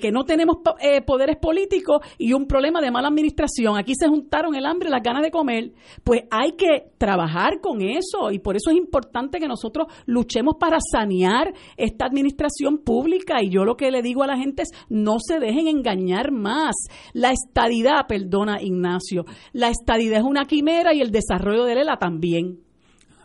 que 0.00 0.12
no 0.12 0.22
tenemos 0.22 0.58
eh, 0.80 1.02
poderes 1.02 1.38
políticos 1.38 2.02
y 2.18 2.34
un 2.34 2.46
problema 2.46 2.80
de 2.80 2.92
mala 2.92 3.08
administración. 3.08 3.76
Aquí 3.76 3.94
se 3.98 4.06
juntaron 4.06 4.54
el 4.54 4.64
hambre 4.64 4.90
y 4.90 4.92
las 4.92 5.02
ganas 5.02 5.24
de 5.24 5.32
comer. 5.32 5.72
Pues 6.04 6.22
hay 6.30 6.52
que 6.52 6.92
trabajar 6.98 7.60
con 7.60 7.82
eso 7.82 8.30
y 8.30 8.38
por 8.38 8.54
eso 8.54 8.70
es 8.70 8.76
importante 8.76 9.40
que 9.40 9.48
nosotros 9.48 9.88
luchemos 10.06 10.54
para 10.60 10.78
sanear 10.80 11.52
esta 11.76 12.06
administración 12.06 12.78
pública. 12.78 13.42
Y 13.42 13.50
yo 13.50 13.64
lo 13.64 13.76
que 13.76 13.90
le 13.90 14.00
digo 14.00 14.22
a 14.22 14.28
la 14.28 14.36
gente 14.36 14.62
es 14.62 14.70
no 14.88 15.16
se 15.18 15.40
dejen 15.40 15.66
engañar 15.66 16.30
más. 16.30 16.76
La 17.12 17.32
estadidad, 17.32 18.06
perdona 18.06 18.62
Ignacio, 18.62 19.24
la 19.52 19.70
estadidad 19.70 20.20
es 20.20 20.24
una 20.24 20.44
quimera 20.44 20.94
y 20.94 21.00
el 21.00 21.10
desarrollo 21.10 21.64
de 21.64 21.72
ELA 21.72 21.96
también. 21.96 22.60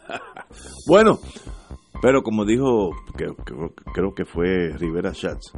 bueno, 0.88 1.20
pero 2.04 2.22
como 2.22 2.44
dijo, 2.44 2.92
que, 3.18 3.28
creo 3.94 4.14
que 4.14 4.26
fue 4.26 4.74
Rivera 4.78 5.14
Schatz, 5.14 5.54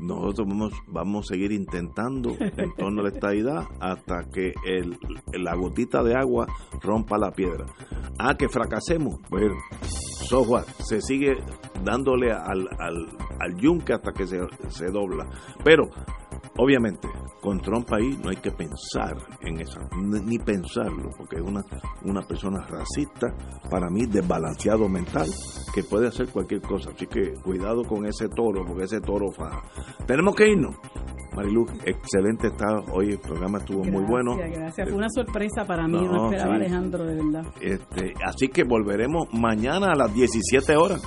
nosotros 0.00 0.48
vamos, 0.48 0.72
vamos 0.86 1.26
a 1.26 1.34
seguir 1.34 1.52
intentando 1.52 2.34
en 2.40 2.74
torno 2.74 3.02
a 3.02 3.04
la 3.04 3.10
estadidad 3.10 3.64
hasta 3.80 4.24
que 4.32 4.54
el, 4.64 4.98
la 5.34 5.54
gotita 5.54 6.02
de 6.02 6.14
agua 6.14 6.46
rompa 6.80 7.18
la 7.18 7.32
piedra. 7.32 7.66
Ah, 8.18 8.34
que 8.34 8.48
fracasemos. 8.48 9.20
Bueno, 9.28 9.56
software 9.82 10.64
se 10.78 11.02
sigue 11.02 11.36
dándole 11.84 12.32
al, 12.32 12.66
al, 12.78 13.06
al 13.38 13.56
yunque 13.56 13.92
hasta 13.92 14.12
que 14.12 14.26
se, 14.26 14.38
se 14.70 14.86
dobla. 14.86 15.26
Pero 15.62 15.90
Obviamente, 16.62 17.08
con 17.40 17.58
Trump 17.58 17.90
ahí 17.90 18.18
no 18.22 18.28
hay 18.28 18.36
que 18.36 18.50
pensar 18.50 19.16
en 19.40 19.60
eso, 19.60 19.80
ni 19.96 20.38
pensarlo, 20.38 21.08
porque 21.16 21.36
es 21.36 21.42
una, 21.42 21.62
una 22.04 22.20
persona 22.20 22.66
racista, 22.68 23.34
para 23.70 23.88
mí 23.88 24.04
desbalanceado 24.04 24.86
mental, 24.86 25.26
que 25.74 25.82
puede 25.82 26.08
hacer 26.08 26.28
cualquier 26.28 26.60
cosa. 26.60 26.90
Así 26.94 27.06
que 27.06 27.32
cuidado 27.42 27.82
con 27.84 28.04
ese 28.04 28.28
toro, 28.28 28.62
porque 28.66 28.84
ese 28.84 29.00
toro 29.00 29.32
fa. 29.32 29.62
Tenemos 30.06 30.34
que 30.34 30.50
irnos. 30.50 30.76
Marilu, 31.34 31.64
excelente 31.86 32.48
está 32.48 32.66
hoy, 32.92 33.12
el 33.12 33.20
programa 33.20 33.56
estuvo 33.56 33.82
muy 33.82 34.04
bueno. 34.04 34.36
Gracias, 34.36 34.86
fue 34.86 34.98
una 34.98 35.08
sorpresa 35.08 35.64
para 35.64 35.88
mí, 35.88 35.98
no, 35.98 36.26
esperaba 36.26 36.56
Alejandro, 36.56 37.06
de 37.06 37.14
verdad. 37.14 37.44
Este, 37.58 38.12
así 38.22 38.48
que 38.48 38.64
volveremos 38.64 39.28
mañana 39.32 39.92
a 39.92 39.96
las 39.96 40.12
17 40.12 40.76
horas. 40.76 41.00